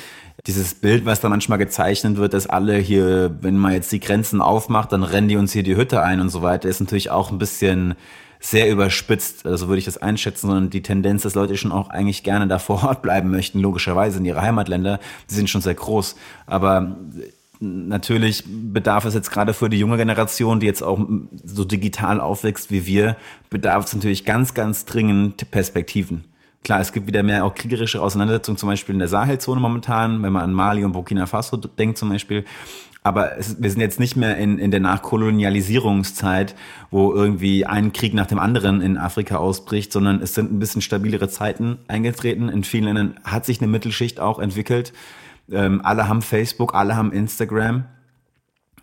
dieses 0.46 0.76
Bild, 0.76 1.06
was 1.06 1.22
da 1.22 1.30
manchmal 1.30 1.58
gezeichnet 1.58 2.18
wird, 2.18 2.34
dass 2.34 2.48
alle 2.48 2.78
hier, 2.78 3.38
wenn 3.42 3.58
man 3.58 3.74
jetzt 3.74 3.92
die 3.92 4.00
Grenzen 4.00 4.42
aufmacht, 4.42 4.92
dann 4.92 5.04
rennen 5.04 5.28
die 5.28 5.38
uns 5.38 5.54
hier 5.54 5.64
die 5.64 5.76
Hütte 5.76 6.02
ein 6.02 6.20
und 6.20 6.30
so 6.30 6.42
weiter, 6.42 6.70
ist 6.70 6.80
natürlich 6.80 7.12
auch 7.12 7.32
ein 7.32 7.38
bisschen 7.38 7.96
sehr 8.40 8.70
überspitzt, 8.70 9.46
also 9.46 9.70
würde 9.70 9.80
ich 9.80 9.86
das 9.86 9.98
einschätzen, 9.98 10.48
sondern 10.48 10.70
die 10.70 10.82
Tendenz, 10.82 11.22
dass 11.22 11.34
Leute 11.34 11.56
schon 11.56 11.72
auch 11.72 11.90
eigentlich 11.90 12.24
gerne 12.24 12.46
da 12.46 12.60
vor 12.60 12.84
Ort 12.84 13.02
bleiben 13.02 13.32
möchten, 13.32 13.60
logischerweise 13.60 14.20
in 14.20 14.26
ihre 14.26 14.42
Heimatländer, 14.42 15.00
die 15.30 15.36
sind 15.36 15.50
schon 15.50 15.62
sehr 15.62 15.76
groß. 15.76 16.18
Aber 16.46 16.98
natürlich 17.64 18.44
bedarf 18.46 19.06
es 19.06 19.14
jetzt 19.14 19.32
gerade 19.32 19.54
für 19.54 19.70
die 19.70 19.80
junge 19.80 19.98
Generation, 19.98 20.60
die 20.60 20.66
jetzt 20.66 20.84
auch 20.84 21.00
so 21.44 21.64
digital 21.64 22.20
aufwächst 22.20 22.72
wie 22.72 22.86
wir, 22.86 23.16
bedarf 23.50 23.86
es 23.86 23.96
natürlich 23.96 24.26
ganz, 24.26 24.54
ganz 24.54 24.86
dringend 24.86 25.50
Perspektiven. 25.50 26.26
Klar, 26.64 26.80
es 26.80 26.94
gibt 26.94 27.08
wieder 27.08 27.24
mehr 27.24 27.46
auch 27.46 27.56
kriegerische 27.56 28.02
Auseinandersetzungen, 28.02 28.58
zum 28.58 28.70
Beispiel 28.70 28.94
in 28.94 29.00
der 29.00 29.08
Sahelzone 29.08 29.60
momentan, 29.60 30.24
wenn 30.24 30.32
man 30.32 30.44
an 30.44 30.54
Mali 30.54 30.84
und 30.84 30.94
Burkina 30.94 31.26
Faso 31.26 31.58
denkt 31.58 31.98
zum 31.98 32.10
Beispiel. 32.10 32.46
Aber 33.06 33.38
es, 33.38 33.62
wir 33.62 33.70
sind 33.70 33.82
jetzt 33.82 34.00
nicht 34.00 34.16
mehr 34.16 34.38
in, 34.38 34.58
in 34.60 34.72
der 34.72 34.80
Nachkolonialisierungszeit, 34.80 36.56
wo 36.90 37.14
irgendwie 37.14 37.66
ein 37.66 37.92
Krieg 37.92 38.14
nach 38.14 38.28
dem 38.28 38.40
anderen 38.40 38.80
in 38.80 38.98
Afrika 38.98 39.38
ausbricht, 39.38 39.92
sondern 39.92 40.22
es 40.22 40.34
sind 40.34 40.54
ein 40.54 40.60
bisschen 40.60 40.82
stabilere 40.82 41.28
Zeiten 41.28 41.80
eingetreten. 41.90 42.48
In 42.48 42.64
vielen 42.64 42.86
Ländern 42.86 43.20
hat 43.26 43.46
sich 43.46 43.60
eine 43.60 43.68
Mittelschicht 43.68 44.22
auch 44.22 44.40
entwickelt. 44.40 44.94
Ähm, 45.52 45.82
alle 45.84 46.08
haben 46.08 46.22
Facebook, 46.22 46.74
alle 46.74 46.96
haben 46.96 47.12
Instagram. 47.12 47.86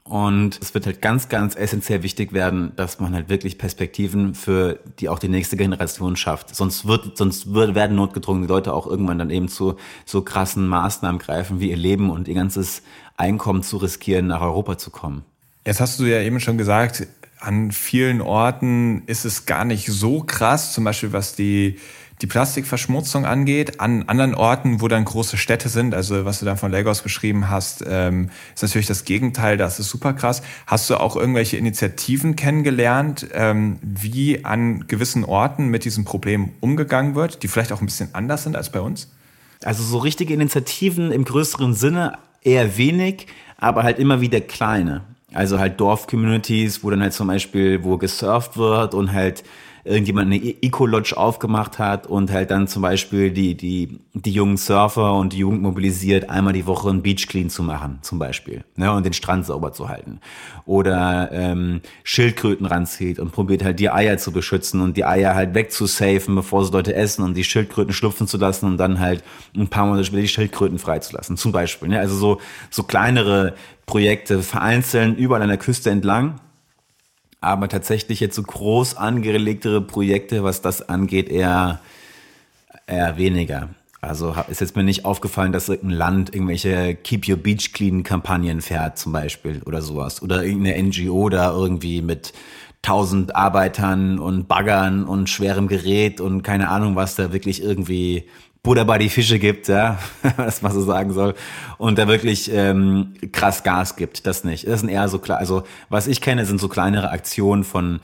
Und 0.05 0.59
es 0.61 0.75
wird 0.75 0.87
halt 0.87 1.01
ganz, 1.03 1.29
ganz 1.29 1.55
essentiell 1.55 2.03
wichtig 2.03 2.33
werden, 2.33 2.73
dass 2.75 2.99
man 2.99 3.15
halt 3.15 3.29
wirklich 3.29 3.59
Perspektiven 3.59 4.35
für 4.35 4.81
die 4.99 5.09
auch 5.09 5.21
die 5.21 5.29
nächste 5.29 5.57
Generation 5.57 6.17
schafft. 6.17 6.55
Sonst 6.55 6.87
wird, 6.87 7.17
sonst 7.17 7.55
wird, 7.55 7.77
werden 7.77 7.95
notgedrungene 7.95 8.49
Leute 8.49 8.73
auch 8.73 8.89
irgendwann 8.89 9.19
dann 9.19 9.31
eben 9.31 9.47
zu 9.47 9.77
so 10.05 10.23
krassen 10.23 10.67
Maßnahmen 10.67 11.21
greifen, 11.21 11.61
wie 11.61 11.71
ihr 11.71 11.77
Leben 11.77 12.11
und 12.11 12.27
ihr 12.27 12.35
ganzes 12.35 12.83
Einkommen 13.17 13.63
zu 13.63 13.77
riskieren, 13.77 14.27
nach 14.27 14.41
Europa 14.41 14.79
zu 14.79 14.91
kommen. 14.91 15.23
Jetzt 15.65 15.81
hast 15.81 16.01
du 16.01 16.05
ja 16.05 16.21
eben 16.21 16.41
schon 16.41 16.59
gesagt, 16.59 17.07
an 17.39 17.71
vielen 17.71 18.21
Orten 18.21 19.05
ist 19.07 19.25
es 19.25 19.47
gar 19.47 19.65
nicht 19.65 19.87
so 19.87 20.23
krass, 20.23 20.73
zum 20.73 20.85
Beispiel 20.85 21.13
was 21.13 21.37
die 21.37 21.79
die 22.21 22.27
Plastikverschmutzung 22.27 23.25
angeht. 23.25 23.81
An 23.81 24.05
anderen 24.07 24.35
Orten, 24.35 24.81
wo 24.81 24.89
dann 24.89 25.05
große 25.05 25.37
Städte 25.37 25.69
sind, 25.69 25.95
also 25.95 26.25
was 26.25 26.41
du 26.41 26.45
dann 26.45 26.57
von 26.57 26.71
Lagos 26.71 27.03
beschrieben 27.03 27.49
hast, 27.49 27.85
ähm, 27.87 28.31
ist 28.55 28.63
natürlich 28.63 28.87
das 28.87 29.05
Gegenteil, 29.05 29.57
das 29.57 29.81
ist 29.81 29.89
super 29.89 30.13
krass. 30.13 30.43
Hast 30.67 30.91
du 30.91 30.97
auch 30.97 31.17
irgendwelche 31.17 31.57
Initiativen 31.57 32.37
kennengelernt, 32.37 33.27
ähm, 33.33 33.79
wie 33.83 34.45
an 34.45 34.87
gewissen 34.87 35.25
Orten 35.25 35.69
mit 35.69 35.85
diesem 35.85 36.05
Problem 36.05 36.51
umgegangen 36.61 37.15
wird, 37.15 37.43
die 37.43 37.49
vielleicht 37.49 37.73
auch 37.73 37.81
ein 37.81 37.87
bisschen 37.87 38.11
anders 38.13 38.43
sind 38.43 38.57
als 38.57 38.71
bei 38.71 38.81
uns? 38.81 39.11
Also 39.63 39.83
so 39.83 39.99
richtige 39.99 40.35
Initiativen 40.35 41.13
im 41.13 41.25
größeren 41.25 41.75
Sinne 41.75 42.19
eher 42.43 42.77
wenig, 42.77 43.27
aber 43.59 43.83
halt 43.83 43.99
immer 43.99 44.21
wieder 44.21 44.41
kleine. 44.41 45.03
Also 45.33 45.59
halt 45.59 45.81
Dorf-Communities, 45.81 46.83
wo 46.83 46.91
dann 46.91 47.03
halt 47.03 47.13
zum 47.13 47.29
Beispiel, 47.29 47.85
wo 47.85 47.99
gesurft 47.99 48.57
wird 48.57 48.95
und 48.95 49.13
halt 49.13 49.45
irgendjemand 49.85 50.27
eine 50.27 50.37
e- 50.37 50.57
Eco-Lodge 50.63 51.17
aufgemacht 51.17 51.79
hat 51.79 52.07
und 52.07 52.31
halt 52.31 52.51
dann 52.51 52.69
zum 52.69 52.83
Beispiel 52.83 53.31
die, 53.31 53.55
die, 53.57 54.01
die 54.15 54.33
jungen 54.33 54.57
Surfer 54.57 55.15
und 55.15 55.33
die 55.33 55.39
Jugend 55.39 55.63
mobilisiert, 55.63 56.31
einmal 56.31 56.53
die 56.53 56.67
Woche 56.67 56.91
einen 56.91 57.03
Beach 57.03 57.27
Clean 57.29 57.51
zu 57.51 57.63
machen, 57.63 57.99
zum 58.03 58.19
Beispiel, 58.19 58.65
ne, 58.77 58.93
und 58.93 59.05
den 59.05 59.13
Strand 59.13 59.47
sauber 59.47 59.73
zu 59.73 59.89
halten. 59.89 60.21
Oder 60.67 61.31
ähm, 61.33 61.81
Schildkröten 62.05 62.67
ranzieht 62.67 63.19
und 63.19 63.33
probiert 63.33 63.65
halt 63.65 63.81
die 63.81 63.91
Eier 63.91 64.19
zu 64.19 64.33
beschützen 64.33 64.81
und 64.81 64.97
die 64.97 65.05
Eier 65.05 65.35
halt 65.35 65.55
wegzusafen, 65.55 66.35
bevor 66.35 66.65
sie 66.65 66.73
Leute 66.73 66.95
essen 66.95 67.25
und 67.25 67.35
die 67.35 67.45
Schildkröten 67.45 67.93
schlupfen 67.93 68.27
zu 68.27 68.37
lassen 68.37 68.67
und 68.67 68.77
dann 68.77 69.01
halt 69.01 69.25
ein 69.57 69.69
paar 69.69 69.87
Monate 69.87 70.05
später 70.05 70.23
die 70.23 70.29
Schildkröten 70.29 70.79
freizulassen, 70.79 71.37
zum 71.37 71.53
Beispiel. 71.53 71.89
Ne? 71.89 71.99
Also 71.99 72.17
so, 72.17 72.41
so 72.71 72.83
kleinere 72.83 73.55
Projekte 73.87 74.43
vereinzelt 74.43 75.19
überall 75.19 75.43
an 75.43 75.49
der 75.49 75.59
Küste 75.59 75.91
entlang 75.91 76.41
aber 77.41 77.69
tatsächlich 77.69 78.21
jetzt 78.21 78.37
so 78.37 78.43
groß 78.43 78.97
angelegtere 78.97 79.81
Projekte, 79.81 80.45
was 80.45 80.63
das 80.63 80.89
angeht, 80.89 81.29
eher, 81.29 81.81
eher 82.87 83.17
weniger. 83.17 83.71
Also 84.03 84.35
ist 84.49 84.61
jetzt 84.63 84.77
mir 84.77 84.83
nicht 84.83 85.05
aufgefallen, 85.05 85.53
dass 85.53 85.69
irgendein 85.69 85.99
Land 85.99 86.35
irgendwelche 86.35 86.95
Keep 86.95 87.29
Your 87.29 87.37
Beach 87.37 87.73
Clean 87.73 88.03
Kampagnen 88.03 88.63
fährt 88.63 88.99
zum 88.99 89.13
Beispiel 89.13 89.63
oder 89.67 89.83
sowas. 89.83 90.23
Oder 90.23 90.43
irgendeine 90.43 90.83
NGO 90.83 91.29
da 91.29 91.53
irgendwie 91.53 92.01
mit 92.01 92.33
tausend 92.83 93.37
Arbeitern 93.37 94.19
und 94.19 94.49
Baggern 94.49 95.05
und 95.05 95.29
schwerem 95.29 95.69
Gerät 95.69 96.21
und 96.21 96.43
keine 96.43 96.71
Ahnung 96.71 96.97
was 96.97 97.15
da 97.15 97.31
wirklich 97.31 97.63
irgendwie 97.63 98.25
Buddha 98.63 98.85
bei 98.85 98.99
die 98.99 99.09
Fische 99.09 99.39
gibt, 99.39 99.69
ja, 99.69 99.99
was 100.37 100.63
man 100.63 100.73
so 100.73 100.83
sagen 100.83 101.13
soll, 101.13 101.35
und 101.79 101.99
da 101.99 102.09
wirklich 102.09 102.51
ähm, 102.53 103.15
krass 103.33 103.63
Gas 103.63 103.97
gibt, 103.97 104.27
das 104.27 104.45
nicht. 104.45 104.67
Das 104.67 104.81
sind 104.81 104.91
eher 104.91 105.09
so 105.09 105.19
klar, 105.19 105.39
also 105.39 105.63
was 105.89 106.07
ich 106.07 106.21
kenne, 106.21 106.45
sind 106.45 106.61
so 106.61 106.69
kleinere 106.69 107.11
Aktionen 107.11 107.65
von 107.65 108.01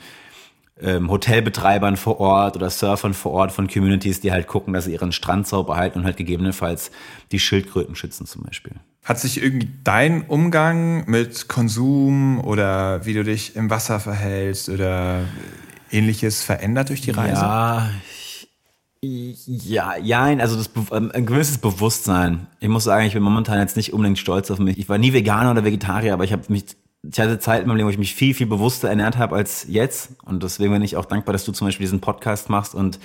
ähm, 0.81 1.09
Hotelbetreibern 1.09 1.97
vor 1.97 2.19
Ort 2.19 2.55
oder 2.55 2.69
Surfern 2.69 3.13
vor 3.13 3.31
Ort 3.31 3.51
von 3.51 3.67
Communities, 3.67 4.21
die 4.21 4.31
halt 4.31 4.47
gucken, 4.47 4.73
dass 4.73 4.85
sie 4.85 4.93
ihren 4.93 5.11
Strand 5.11 5.47
sauber 5.47 5.75
halten 5.75 5.99
und 5.99 6.05
halt 6.05 6.17
gegebenenfalls 6.17 6.91
die 7.31 7.39
Schildkröten 7.39 7.95
schützen 7.95 8.25
zum 8.25 8.43
Beispiel. 8.43 8.73
Hat 9.03 9.19
sich 9.19 9.41
irgendwie 9.41 9.69
dein 9.83 10.23
Umgang 10.23 11.09
mit 11.09 11.47
Konsum 11.47 12.43
oder 12.43 13.05
wie 13.05 13.13
du 13.13 13.23
dich 13.23 13.55
im 13.55 13.69
Wasser 13.69 13.99
verhältst 13.99 14.69
oder 14.69 15.21
ähnliches 15.91 16.43
verändert 16.43 16.89
durch 16.89 17.01
die 17.01 17.11
Reise? 17.11 17.41
Ja, 17.41 17.89
Ja, 19.01 19.95
ja, 19.97 20.23
also 20.23 20.55
das, 20.55 20.69
ähm, 20.91 21.11
ein 21.13 21.25
gewisses 21.25 21.59
Bewusstsein. 21.59 22.47
Ich 22.59 22.67
muss 22.67 22.85
sagen, 22.85 23.05
ich 23.05 23.13
bin 23.13 23.23
momentan 23.23 23.59
jetzt 23.59 23.77
nicht 23.77 23.93
unbedingt 23.93 24.17
stolz 24.17 24.49
auf 24.49 24.59
mich. 24.59 24.77
Ich 24.77 24.89
war 24.89 24.97
nie 24.97 25.13
Veganer 25.13 25.51
oder 25.51 25.63
Vegetarier, 25.63 26.13
aber 26.13 26.23
ich 26.23 26.33
habe 26.33 26.43
mich 26.49 26.65
ich 27.03 27.19
hatte 27.19 27.39
Zeit 27.39 27.61
in 27.61 27.67
meinem 27.67 27.77
Leben, 27.77 27.87
wo 27.87 27.91
ich 27.91 27.97
mich 27.97 28.15
viel, 28.15 28.33
viel 28.33 28.47
bewusster 28.47 28.89
ernährt 28.89 29.17
habe 29.17 29.35
als 29.35 29.65
jetzt. 29.67 30.11
Und 30.25 30.43
deswegen 30.43 30.73
bin 30.73 30.81
ich 30.81 30.97
auch 30.97 31.05
dankbar, 31.05 31.33
dass 31.33 31.45
du 31.45 31.51
zum 31.51 31.67
Beispiel 31.67 31.85
diesen 31.85 32.01
Podcast 32.01 32.49
machst 32.49 32.75
und 32.75 32.99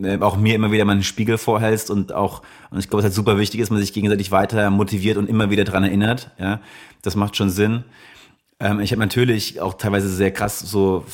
äh, 0.00 0.18
auch 0.20 0.36
mir 0.36 0.54
immer 0.54 0.70
wieder 0.70 0.84
meinen 0.84 1.02
Spiegel 1.02 1.38
vorhältst 1.38 1.90
und 1.90 2.12
auch, 2.12 2.42
und 2.70 2.78
ich 2.78 2.88
glaube, 2.88 3.00
es 3.00 3.04
halt 3.04 3.14
super 3.14 3.38
wichtig 3.38 3.60
ist, 3.60 3.70
man 3.70 3.80
sich 3.80 3.92
gegenseitig 3.92 4.30
weiter 4.30 4.70
motiviert 4.70 5.16
und 5.16 5.28
immer 5.28 5.50
wieder 5.50 5.64
dran 5.64 5.84
erinnert. 5.84 6.30
Ja, 6.38 6.60
das 7.02 7.16
macht 7.16 7.36
schon 7.36 7.50
Sinn. 7.50 7.84
Ähm, 8.60 8.80
ich 8.80 8.92
habe 8.92 9.00
natürlich 9.00 9.60
auch 9.60 9.74
teilweise 9.74 10.08
sehr 10.08 10.30
krass 10.30 10.60
so 10.60 11.04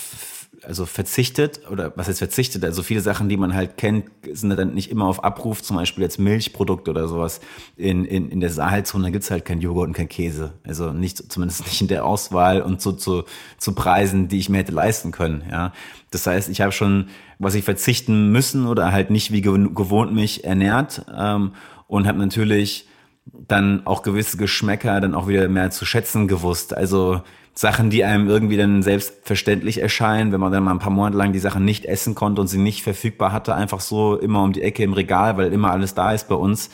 also 0.63 0.87
verzichtet 0.87 1.61
oder 1.71 1.93
was 1.97 2.09
heißt 2.09 2.19
verzichtet? 2.19 2.65
Also 2.65 2.83
viele 2.83 3.01
Sachen, 3.01 3.29
die 3.29 3.37
man 3.37 3.55
halt 3.55 3.77
kennt, 3.77 4.07
sind 4.33 4.51
dann 4.57 4.75
nicht 4.75 4.91
immer 4.91 5.07
auf 5.07 5.25
Abruf, 5.25 5.63
zum 5.63 5.77
Beispiel 5.77 6.03
jetzt 6.03 6.19
Milchprodukte 6.19 6.91
oder 6.91 7.09
sowas. 7.09 7.41
In, 7.77 8.05
in, 8.05 8.31
in 8.31 8.41
der 8.41 8.51
Saalzone 8.51 9.13
gibt's 9.13 9.31
halt 9.31 9.45
kein 9.45 9.61
Joghurt 9.61 9.89
und 9.89 9.93
kein 9.95 10.09
Käse. 10.09 10.55
Also 10.65 10.93
nicht, 10.93 11.33
zumindest 11.33 11.65
nicht 11.67 11.81
in 11.81 11.89
der 11.89 12.05
Auswahl 12.05 12.63
und 12.63 12.81
zu, 12.81 12.93
zu, 12.93 13.25
zu 13.59 13.75
Preisen, 13.75 14.29
die 14.29 14.39
ich 14.39 14.49
mir 14.49 14.59
hätte 14.59 14.73
leisten 14.73 15.11
können. 15.11 15.45
Ja. 15.51 15.73
Das 16.11 16.27
heißt, 16.27 16.49
ich 16.49 16.61
habe 16.61 16.73
schon, 16.73 17.09
was 17.39 17.55
ich 17.55 17.65
verzichten 17.65 18.31
müssen 18.31 18.67
oder 18.67 18.93
halt 18.93 19.11
nicht 19.11 19.33
wie 19.33 19.43
gewohnt 19.43 20.15
mich 20.15 20.45
ernährt 20.45 21.05
ähm, 21.17 21.53
und 21.89 22.07
habe 22.07 22.19
natürlich 22.19 22.89
dann 23.27 23.87
auch 23.87 24.03
gewisse 24.03 24.37
Geschmäcker 24.37 25.01
dann 25.01 25.15
auch 25.15 25.29
wieder 25.29 25.49
mehr 25.49 25.71
zu 25.71 25.85
schätzen 25.85 26.29
gewusst. 26.29 26.77
Also 26.77 27.23
Sachen, 27.55 27.89
die 27.89 28.05
einem 28.05 28.29
irgendwie 28.29 28.57
dann 28.57 28.83
selbstverständlich 28.83 29.81
erscheinen, 29.81 30.33
wenn 30.33 30.41
man 30.41 30.53
dann 30.53 30.65
mal 30.65 30.73
ein 30.73 30.81
paar 30.81 30.91
Monate 30.91 31.17
lang 31.17 31.33
die 31.33 31.39
Sachen 31.39 31.65
nicht 31.65 31.85
essen 31.85 32.17
konnte 32.17 32.41
und 32.41 32.49
sie 32.49 32.59
nicht 32.59 32.83
verfügbar 32.83 33.33
hatte, 33.33 33.55
einfach 33.55 33.81
so 33.81 34.17
immer 34.17 34.43
um 34.43 34.53
die 34.53 34.63
Ecke 34.63 34.83
im 34.83 34.93
Regal, 34.93 35.37
weil 35.37 35.53
immer 35.53 35.71
alles 35.71 35.95
da 35.95 36.13
ist 36.13 36.29
bei 36.29 36.35
uns. 36.35 36.71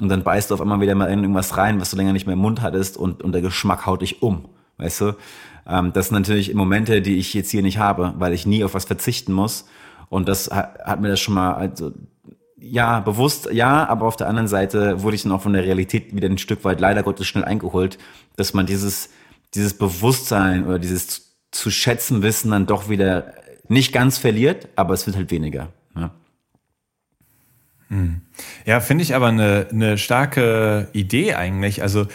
Und 0.00 0.08
dann 0.08 0.22
beißt 0.22 0.50
du 0.50 0.54
auf 0.54 0.60
einmal 0.62 0.80
wieder 0.80 0.94
mal 0.94 1.06
in 1.06 1.20
irgendwas 1.20 1.56
rein, 1.56 1.80
was 1.80 1.90
du 1.90 1.96
länger 1.96 2.14
nicht 2.14 2.26
mehr 2.26 2.32
im 2.32 2.40
Mund 2.40 2.62
hattest 2.62 2.96
und, 2.96 3.22
und 3.22 3.32
der 3.32 3.42
Geschmack 3.42 3.86
haut 3.86 4.00
dich 4.00 4.22
um. 4.22 4.48
Weißt 4.78 5.02
du? 5.02 5.16
Ähm, 5.68 5.92
das 5.92 6.08
sind 6.08 6.14
natürlich 6.14 6.54
Momente, 6.54 7.02
die 7.02 7.16
ich 7.16 7.34
jetzt 7.34 7.50
hier 7.50 7.62
nicht 7.62 7.78
habe, 7.78 8.14
weil 8.16 8.32
ich 8.32 8.46
nie 8.46 8.64
auf 8.64 8.74
was 8.74 8.86
verzichten 8.86 9.32
muss. 9.32 9.66
Und 10.08 10.28
das 10.28 10.50
hat, 10.50 10.78
hat 10.84 11.00
mir 11.00 11.08
das 11.08 11.20
schon 11.20 11.34
mal, 11.34 11.52
also, 11.52 11.92
ja, 12.58 13.00
bewusst, 13.00 13.50
ja, 13.52 13.86
aber 13.88 14.06
auf 14.06 14.16
der 14.16 14.28
anderen 14.28 14.48
Seite 14.48 15.02
wurde 15.02 15.16
ich 15.16 15.22
dann 15.22 15.32
auch 15.32 15.42
von 15.42 15.52
der 15.52 15.64
Realität 15.64 16.16
wieder 16.16 16.28
ein 16.28 16.38
Stück 16.38 16.64
weit 16.64 16.80
leider 16.80 17.02
Gottes 17.02 17.26
schnell 17.26 17.44
eingeholt, 17.44 17.98
dass 18.36 18.54
man 18.54 18.64
dieses, 18.64 19.10
dieses 19.54 19.74
Bewusstsein 19.74 20.66
oder 20.66 20.78
dieses 20.78 21.36
zu 21.50 21.70
schätzen 21.70 22.22
Wissen 22.22 22.50
dann 22.50 22.66
doch 22.66 22.88
wieder 22.88 23.32
nicht 23.68 23.92
ganz 23.92 24.18
verliert, 24.18 24.68
aber 24.76 24.94
es 24.94 25.06
wird 25.06 25.16
halt 25.16 25.30
weniger. 25.30 25.72
Ja, 25.96 26.10
hm. 27.88 28.20
ja 28.66 28.80
finde 28.80 29.02
ich 29.02 29.14
aber 29.14 29.28
eine, 29.28 29.68
eine 29.70 29.98
starke 29.98 30.88
Idee 30.92 31.34
eigentlich. 31.34 31.82
Also 31.82 32.06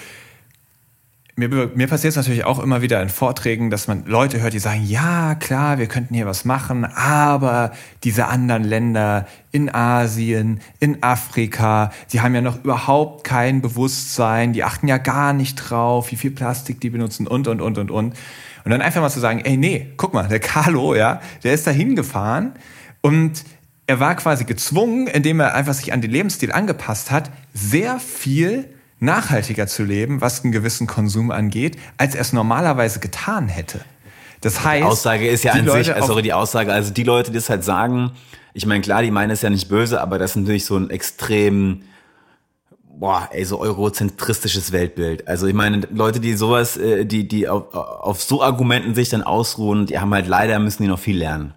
mir, 1.47 1.71
mir 1.73 1.87
passiert 1.87 2.11
es 2.11 2.17
natürlich 2.17 2.43
auch 2.43 2.59
immer 2.59 2.81
wieder 2.81 3.01
in 3.01 3.09
Vorträgen, 3.09 3.69
dass 3.69 3.87
man 3.87 4.05
Leute 4.05 4.41
hört, 4.41 4.53
die 4.53 4.59
sagen, 4.59 4.83
ja, 4.85 5.35
klar, 5.35 5.77
wir 5.77 5.87
könnten 5.87 6.13
hier 6.13 6.25
was 6.25 6.43
machen, 6.43 6.85
aber 6.85 7.71
diese 8.03 8.27
anderen 8.27 8.63
Länder 8.63 9.25
in 9.51 9.73
Asien, 9.73 10.59
in 10.79 11.01
Afrika, 11.01 11.91
die 12.11 12.21
haben 12.21 12.35
ja 12.35 12.41
noch 12.41 12.63
überhaupt 12.63 13.23
kein 13.23 13.61
Bewusstsein, 13.61 14.53
die 14.53 14.63
achten 14.63 14.87
ja 14.87 14.97
gar 14.97 15.33
nicht 15.33 15.55
drauf, 15.55 16.11
wie 16.11 16.17
viel 16.17 16.31
Plastik 16.31 16.81
die 16.81 16.89
benutzen 16.89 17.25
und, 17.25 17.47
und, 17.47 17.61
und, 17.61 17.77
und, 17.77 17.89
und. 17.89 18.15
Und 18.65 18.71
dann 18.71 18.81
einfach 18.81 19.01
mal 19.01 19.09
zu 19.09 19.21
sagen, 19.21 19.39
ey, 19.39 19.55
nee, 19.55 19.93
guck 19.95 20.13
mal, 20.13 20.27
der 20.27 20.39
Carlo, 20.39 20.93
ja, 20.93 21.21
der 21.43 21.53
ist 21.53 21.65
da 21.65 21.71
hingefahren 21.71 22.53
und 23.01 23.45
er 23.87 23.99
war 23.99 24.15
quasi 24.15 24.43
gezwungen, 24.43 25.07
indem 25.07 25.39
er 25.39 25.55
einfach 25.55 25.73
sich 25.73 25.93
an 25.93 26.01
den 26.01 26.11
Lebensstil 26.11 26.51
angepasst 26.51 27.09
hat, 27.09 27.31
sehr 27.53 27.99
viel 27.99 28.69
nachhaltiger 29.00 29.68
zu 29.68 29.84
leben, 29.84 30.22
was 30.22 30.43
einen 30.43 30.52
gewissen 30.52 30.88
Konsum 30.88 31.32
angeht, 31.32 31.78
als 31.97 32.16
er 32.16 32.22
es 32.22 32.34
normalerweise 32.34 33.00
getan 33.00 33.47
hätte. 33.47 33.82
Das 34.41 34.64
heißt, 34.64 34.84
die 34.84 34.86
Aussage 34.86 35.28
ist 35.28 35.43
ja 35.43 35.54
an 35.54 35.66
Leute 35.66 35.93
sich, 35.93 36.06
sorry, 36.06 36.22
die 36.22 36.34
Aussage, 36.34 36.72
also 36.72 36.93
die 36.93 37.04
Leute, 37.04 37.32
die 37.32 37.38
das 37.38 37.50
halt 37.50 37.64
sagen, 37.64 38.12
ich 38.54 38.66
meine, 38.66 38.82
klar, 38.82 39.02
die 39.02 39.12
meinen 39.12 39.32
es 39.32 39.41
ja 39.41 39.50
nicht 39.50 39.70
böse, 39.70 40.02
aber 40.02 40.18
das 40.18 40.32
ist 40.32 40.38
natürlich 40.38 40.66
so 40.66 40.78
ein 40.78 40.89
extrem, 40.89 41.84
boah, 42.88 43.30
ey, 43.32 43.45
so 43.45 43.60
eurozentristisches 43.60 44.72
Weltbild. 44.72 45.28
Also 45.28 45.47
ich 45.47 45.54
meine, 45.54 45.88
Leute, 45.91 46.20
die 46.20 46.34
sowas, 46.34 46.78
äh, 46.78 47.06
die, 47.06 47.28
die 47.28 47.47
auf, 47.47 47.74
auf 47.74 48.22
so 48.22 48.41
Argumenten 48.41 48.95
sich 48.95 49.10
dann 49.10 49.24
ausruhen, 49.24 49.86
die 49.86 50.00
haben 50.00 50.14
halt 50.14 50.28
leider, 50.28 50.60
müssen 50.60 50.84
die 50.84 50.89
noch 50.89 51.00
viel 51.00 51.18
lernen. 51.18 51.54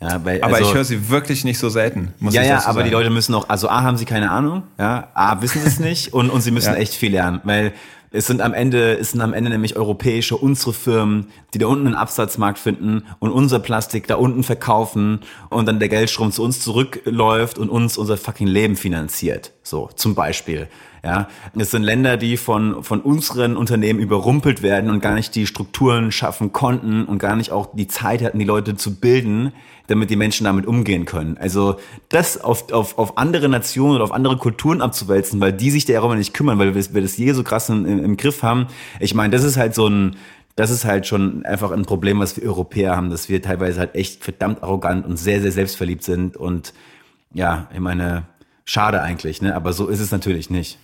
Ja, 0.00 0.22
weil, 0.24 0.42
aber 0.42 0.56
also, 0.56 0.68
ich 0.68 0.74
höre 0.74 0.84
sie 0.84 1.08
wirklich 1.08 1.44
nicht 1.44 1.58
so 1.58 1.70
selten. 1.70 2.12
Muss 2.18 2.34
ja, 2.34 2.42
ich 2.42 2.48
ja, 2.48 2.56
aber 2.56 2.74
sagen. 2.74 2.84
die 2.84 2.90
Leute 2.90 3.10
müssen 3.10 3.34
auch, 3.34 3.48
also 3.48 3.68
A, 3.68 3.82
haben 3.82 3.96
sie 3.96 4.04
keine 4.04 4.30
Ahnung, 4.30 4.64
ja, 4.78 5.08
A, 5.14 5.40
wissen 5.40 5.62
sie 5.62 5.68
es 5.68 5.80
nicht 5.80 6.12
und, 6.12 6.28
und 6.28 6.42
sie 6.42 6.50
müssen 6.50 6.74
ja. 6.74 6.78
echt 6.78 6.94
viel 6.94 7.12
lernen, 7.12 7.40
weil 7.44 7.72
es 8.10 8.26
sind 8.26 8.40
am 8.40 8.54
Ende, 8.54 8.98
es 8.98 9.12
sind 9.12 9.20
am 9.20 9.34
Ende 9.34 9.50
nämlich 9.50 9.76
europäische, 9.76 10.36
unsere 10.36 10.72
Firmen, 10.72 11.26
die 11.54 11.58
da 11.58 11.66
unten 11.66 11.86
einen 11.86 11.96
Absatzmarkt 11.96 12.58
finden 12.58 13.04
und 13.18 13.30
unser 13.30 13.58
Plastik 13.58 14.06
da 14.06 14.16
unten 14.16 14.42
verkaufen 14.42 15.20
und 15.50 15.66
dann 15.66 15.78
der 15.78 15.88
Geldstrom 15.88 16.30
zu 16.30 16.42
uns 16.42 16.60
zurückläuft 16.60 17.58
und 17.58 17.68
uns 17.68 17.98
unser 17.98 18.16
fucking 18.16 18.46
Leben 18.46 18.76
finanziert. 18.76 19.52
So, 19.62 19.90
zum 19.94 20.14
Beispiel. 20.14 20.68
Ja, 21.06 21.28
es 21.56 21.70
sind 21.70 21.84
Länder, 21.84 22.16
die 22.16 22.36
von, 22.36 22.82
von 22.82 23.00
unseren 23.00 23.56
Unternehmen 23.56 24.00
überrumpelt 24.00 24.64
werden 24.64 24.90
und 24.90 24.98
gar 24.98 25.14
nicht 25.14 25.36
die 25.36 25.46
Strukturen 25.46 26.10
schaffen 26.10 26.52
konnten 26.52 27.04
und 27.04 27.18
gar 27.18 27.36
nicht 27.36 27.52
auch 27.52 27.68
die 27.72 27.86
Zeit 27.86 28.24
hatten, 28.24 28.40
die 28.40 28.44
Leute 28.44 28.74
zu 28.74 28.96
bilden, 28.96 29.52
damit 29.86 30.10
die 30.10 30.16
Menschen 30.16 30.42
damit 30.42 30.66
umgehen 30.66 31.04
können. 31.04 31.38
Also 31.38 31.76
das 32.08 32.42
auf, 32.42 32.72
auf, 32.72 32.98
auf 32.98 33.18
andere 33.18 33.48
Nationen 33.48 33.94
oder 33.94 34.02
auf 34.02 34.10
andere 34.10 34.36
Kulturen 34.36 34.82
abzuwälzen, 34.82 35.40
weil 35.40 35.52
die 35.52 35.70
sich 35.70 35.84
darüber 35.84 36.16
nicht 36.16 36.34
kümmern, 36.34 36.58
weil 36.58 36.74
wir, 36.74 36.94
wir 36.94 37.02
das 37.02 37.16
je 37.16 37.30
so 37.34 37.44
krass 37.44 37.68
im, 37.68 37.86
im 37.86 38.16
Griff 38.16 38.42
haben. 38.42 38.66
Ich 38.98 39.14
meine, 39.14 39.30
das 39.30 39.44
ist 39.44 39.56
halt 39.56 39.76
so 39.76 39.86
ein, 39.86 40.16
das 40.56 40.70
ist 40.72 40.84
halt 40.84 41.06
schon 41.06 41.44
einfach 41.44 41.70
ein 41.70 41.84
Problem, 41.84 42.18
was 42.18 42.36
wir 42.36 42.48
Europäer 42.48 42.96
haben, 42.96 43.10
dass 43.10 43.28
wir 43.28 43.40
teilweise 43.40 43.78
halt 43.78 43.94
echt 43.94 44.24
verdammt 44.24 44.64
arrogant 44.64 45.06
und 45.06 45.18
sehr, 45.18 45.40
sehr 45.40 45.52
selbstverliebt 45.52 46.02
sind 46.02 46.36
und 46.36 46.74
ja, 47.32 47.68
ich 47.72 47.78
meine, 47.78 48.24
schade 48.64 49.00
eigentlich, 49.00 49.40
ne? 49.40 49.54
Aber 49.54 49.72
so 49.72 49.86
ist 49.86 50.00
es 50.00 50.10
natürlich 50.10 50.50
nicht. 50.50 50.80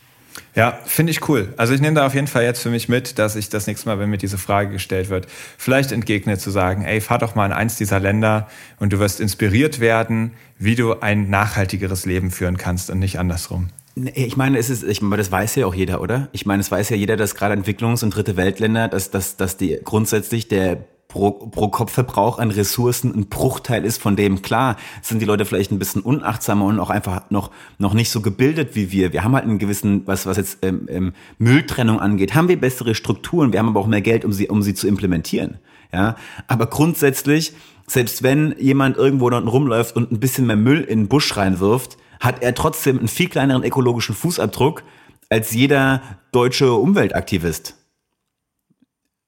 Ja, 0.55 0.79
finde 0.85 1.13
ich 1.13 1.29
cool. 1.29 1.53
Also 1.57 1.75
ich 1.75 1.81
nehme 1.81 1.97
da 1.97 2.07
auf 2.07 2.15
jeden 2.15 2.27
Fall 2.27 2.45
jetzt 2.45 2.63
für 2.63 2.71
mich 2.71 2.89
mit, 2.89 3.19
dass 3.19 3.37
ich 3.37 3.49
das 3.49 3.67
nächste 3.67 3.89
Mal, 3.89 3.99
wenn 3.99 4.11
mir 4.11 4.19
diese 4.19 4.39
Frage 4.39 4.71
gestellt 4.73 5.09
wird, 5.09 5.27
vielleicht 5.57 5.93
entgegne 5.93 6.39
zu 6.39 6.51
sagen, 6.51 6.85
ey, 6.85 7.01
fahr 7.01 7.19
doch 7.19 7.35
mal 7.35 7.47
in 7.47 7.53
eins 7.53 7.77
dieser 7.77 8.01
Länder 8.01 8.49
und 8.79 8.93
du 8.93 8.99
wirst 8.99 9.21
inspiriert 9.21 9.81
werden, 9.81 10.33
wie 10.59 10.75
du 10.75 11.01
ein 11.01 11.31
nachhaltigeres 11.31 12.07
Leben 12.07 12.31
führen 12.31 12.57
kannst 12.57 12.91
und 12.91 12.99
nicht 12.99 13.19
andersrum. 13.19 13.69
Ich 13.95 14.37
meine, 14.37 14.59
es 14.59 14.71
ist, 14.71 14.85
ich 14.85 15.03
meine, 15.03 15.19
das 15.19 15.31
weiß 15.31 15.55
ja 15.57 15.67
auch 15.67 15.75
jeder, 15.75 16.01
oder? 16.01 16.29
Ich 16.33 16.47
meine, 16.47 16.61
es 16.61 16.71
weiß 16.71 16.89
ja 16.91 16.97
jeder, 16.97 17.17
dass 17.17 17.35
gerade 17.35 17.55
Entwicklungs- 17.55 18.03
und 18.03 18.15
dritte 18.15 18.37
Weltländer, 18.37 18.89
dass, 18.89 19.11
dass, 19.11 19.37
dass 19.37 19.59
die 19.59 19.79
grundsätzlich 19.85 20.49
der 20.49 20.85
pro, 21.13 21.31
pro 21.31 21.69
Kopfverbrauch 21.69 22.39
an 22.39 22.51
Ressourcen 22.51 23.15
ein 23.15 23.27
Bruchteil 23.27 23.85
ist 23.85 24.01
von 24.01 24.17
dem. 24.17 24.41
Klar 24.41 24.77
sind 25.03 25.21
die 25.21 25.27
Leute 25.27 25.45
vielleicht 25.45 25.71
ein 25.71 25.79
bisschen 25.79 26.01
unachtsamer 26.01 26.65
und 26.65 26.81
auch 26.81 26.89
einfach 26.89 27.31
noch, 27.31 27.51
noch 27.79 27.93
nicht 27.93 28.11
so 28.11 28.23
gebildet 28.23 28.75
wie 28.75 28.91
wir. 28.91 29.13
Wir 29.13 29.23
haben 29.23 29.35
halt 29.35 29.45
einen 29.45 29.59
gewissen, 29.59 30.07
was, 30.07 30.25
was 30.25 30.39
jetzt 30.39 30.59
ähm, 30.63 30.87
ähm, 30.89 31.13
Mülltrennung 31.39 32.01
angeht, 32.01 32.35
haben 32.35 32.49
wir 32.49 32.59
bessere 32.59 32.95
Strukturen, 32.95 33.53
wir 33.53 33.59
haben 33.59 33.69
aber 33.69 33.81
auch 33.81 33.87
mehr 33.87 34.01
Geld, 34.01 34.25
um 34.25 34.33
sie, 34.33 34.49
um 34.49 34.63
sie 34.63 34.75
zu 34.75 34.89
implementieren. 34.89 35.59
Ja, 35.93 36.17
aber 36.49 36.67
grundsätzlich, 36.67 37.53
selbst 37.87 38.23
wenn 38.23 38.55
jemand 38.59 38.97
irgendwo 38.97 39.29
dort 39.29 39.47
rumläuft 39.47 39.95
und 39.95 40.11
ein 40.11 40.21
bisschen 40.21 40.47
mehr 40.47 40.57
Müll 40.57 40.81
in 40.81 41.01
den 41.01 41.09
Busch 41.09 41.37
reinwirft, 41.37 41.99
hat 42.21 42.43
er 42.43 42.55
trotzdem 42.55 42.99
einen 42.99 43.09
viel 43.09 43.29
kleineren 43.29 43.65
ökologischen 43.65 44.15
Fußabdruck 44.15 44.83
als 45.29 45.53
jeder 45.53 46.01
deutsche 46.31 46.73
Umweltaktivist. 46.73 47.82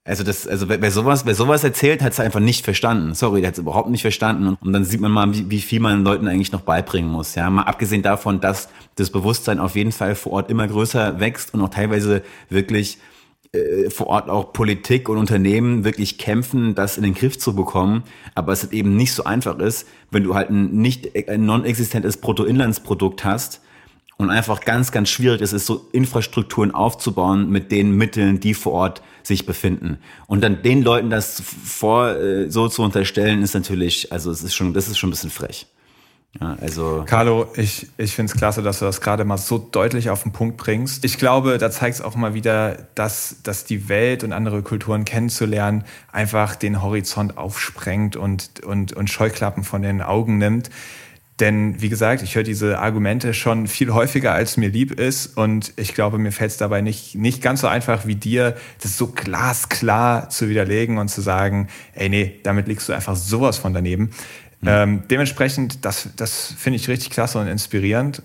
Also 0.06 0.22
das, 0.22 0.46
also 0.46 0.68
wer, 0.68 0.82
wer 0.82 0.90
sowas, 0.90 1.24
wer 1.24 1.34
sowas 1.34 1.64
erzählt, 1.64 2.02
hat 2.02 2.12
es 2.12 2.20
einfach 2.20 2.40
nicht 2.40 2.62
verstanden. 2.62 3.14
Sorry, 3.14 3.40
der 3.40 3.48
hat 3.48 3.54
es 3.54 3.60
überhaupt 3.60 3.88
nicht 3.88 4.02
verstanden. 4.02 4.58
Und 4.60 4.72
dann 4.74 4.84
sieht 4.84 5.00
man 5.00 5.10
mal, 5.10 5.32
wie, 5.32 5.50
wie 5.50 5.60
viel 5.60 5.80
man 5.80 6.04
Leuten 6.04 6.28
eigentlich 6.28 6.52
noch 6.52 6.60
beibringen 6.60 7.10
muss. 7.10 7.34
Ja, 7.34 7.48
mal 7.48 7.62
abgesehen 7.62 8.02
davon, 8.02 8.40
dass 8.40 8.68
das 8.96 9.08
Bewusstsein 9.08 9.58
auf 9.58 9.76
jeden 9.76 9.92
Fall 9.92 10.14
vor 10.14 10.32
Ort 10.32 10.50
immer 10.50 10.68
größer 10.68 11.20
wächst 11.20 11.54
und 11.54 11.62
auch 11.62 11.70
teilweise 11.70 12.22
wirklich 12.50 12.98
äh, 13.52 13.88
vor 13.88 14.08
Ort 14.08 14.28
auch 14.28 14.52
Politik 14.52 15.08
und 15.08 15.16
Unternehmen 15.16 15.84
wirklich 15.84 16.18
kämpfen, 16.18 16.74
das 16.74 16.98
in 16.98 17.02
den 17.02 17.14
Griff 17.14 17.38
zu 17.38 17.56
bekommen. 17.56 18.02
Aber 18.34 18.52
es 18.52 18.70
eben 18.72 18.96
nicht 18.96 19.14
so 19.14 19.24
einfach 19.24 19.58
ist, 19.58 19.86
wenn 20.10 20.22
du 20.22 20.34
halt 20.34 20.50
ein 20.50 20.70
nicht 20.72 21.16
ein 21.30 21.46
non-existentes 21.46 22.18
Bruttoinlandsprodukt 22.18 23.24
hast 23.24 23.62
und 24.16 24.30
einfach 24.30 24.60
ganz, 24.60 24.92
ganz 24.92 25.08
schwierig 25.08 25.40
ist 25.40 25.52
es, 25.52 25.66
so 25.66 25.88
Infrastrukturen 25.92 26.70
aufzubauen 26.70 27.50
mit 27.50 27.72
den 27.72 27.92
Mitteln, 27.92 28.40
die 28.40 28.54
vor 28.54 28.72
Ort 28.72 29.02
sich 29.22 29.46
befinden. 29.46 29.98
Und 30.26 30.42
dann 30.42 30.62
den 30.62 30.82
Leuten 30.82 31.10
das 31.10 31.40
vor 31.40 32.10
äh, 32.10 32.50
so 32.50 32.68
zu 32.68 32.82
unterstellen, 32.82 33.42
ist 33.42 33.54
natürlich, 33.54 34.12
also 34.12 34.30
es 34.30 34.42
ist 34.42 34.54
schon, 34.54 34.72
das 34.74 34.88
ist 34.88 34.98
schon 34.98 35.08
ein 35.08 35.12
bisschen 35.12 35.30
frech. 35.30 35.66
Ja, 36.40 36.56
also 36.60 37.04
Carlo, 37.06 37.46
ich, 37.54 37.86
ich 37.96 38.14
finde 38.14 38.32
es 38.32 38.36
klasse, 38.36 38.60
dass 38.60 38.80
du 38.80 38.84
das 38.84 39.00
gerade 39.00 39.24
mal 39.24 39.38
so 39.38 39.56
deutlich 39.58 40.10
auf 40.10 40.24
den 40.24 40.32
Punkt 40.32 40.56
bringst. 40.56 41.04
Ich 41.04 41.16
glaube, 41.16 41.58
da 41.58 41.70
zeigt 41.70 41.96
es 41.96 42.02
auch 42.02 42.16
mal 42.16 42.34
wieder, 42.34 42.88
dass, 42.96 43.36
dass 43.44 43.64
die 43.64 43.88
Welt 43.88 44.24
und 44.24 44.32
andere 44.32 44.62
Kulturen 44.62 45.04
kennenzulernen 45.04 45.84
einfach 46.10 46.56
den 46.56 46.82
Horizont 46.82 47.38
aufsprengt 47.38 48.16
und, 48.16 48.64
und, 48.64 48.92
und 48.94 49.10
Scheuklappen 49.10 49.62
von 49.62 49.82
den 49.82 50.02
Augen 50.02 50.38
nimmt 50.38 50.70
Denn 51.40 51.82
wie 51.82 51.88
gesagt, 51.88 52.22
ich 52.22 52.36
höre 52.36 52.44
diese 52.44 52.78
Argumente 52.78 53.34
schon 53.34 53.66
viel 53.66 53.92
häufiger, 53.92 54.32
als 54.32 54.56
mir 54.56 54.68
lieb 54.68 54.92
ist. 55.00 55.36
Und 55.36 55.72
ich 55.76 55.94
glaube, 55.94 56.18
mir 56.18 56.30
fällt 56.30 56.52
es 56.52 56.56
dabei 56.58 56.80
nicht, 56.80 57.16
nicht 57.16 57.42
ganz 57.42 57.62
so 57.62 57.66
einfach 57.66 58.06
wie 58.06 58.14
dir, 58.14 58.56
das 58.80 58.96
so 58.96 59.08
glasklar 59.08 60.28
zu 60.30 60.48
widerlegen 60.48 60.98
und 60.98 61.08
zu 61.08 61.20
sagen, 61.20 61.68
ey, 61.94 62.08
nee, 62.08 62.40
damit 62.44 62.68
liegst 62.68 62.88
du 62.88 62.92
einfach 62.92 63.16
sowas 63.16 63.58
von 63.58 63.74
daneben. 63.74 64.10
Mhm. 64.60 64.68
Ähm, 64.68 65.02
dementsprechend, 65.10 65.84
das, 65.84 66.08
das 66.16 66.54
finde 66.56 66.76
ich 66.76 66.88
richtig 66.88 67.10
klasse 67.10 67.38
und 67.40 67.48
inspirierend. 67.48 68.22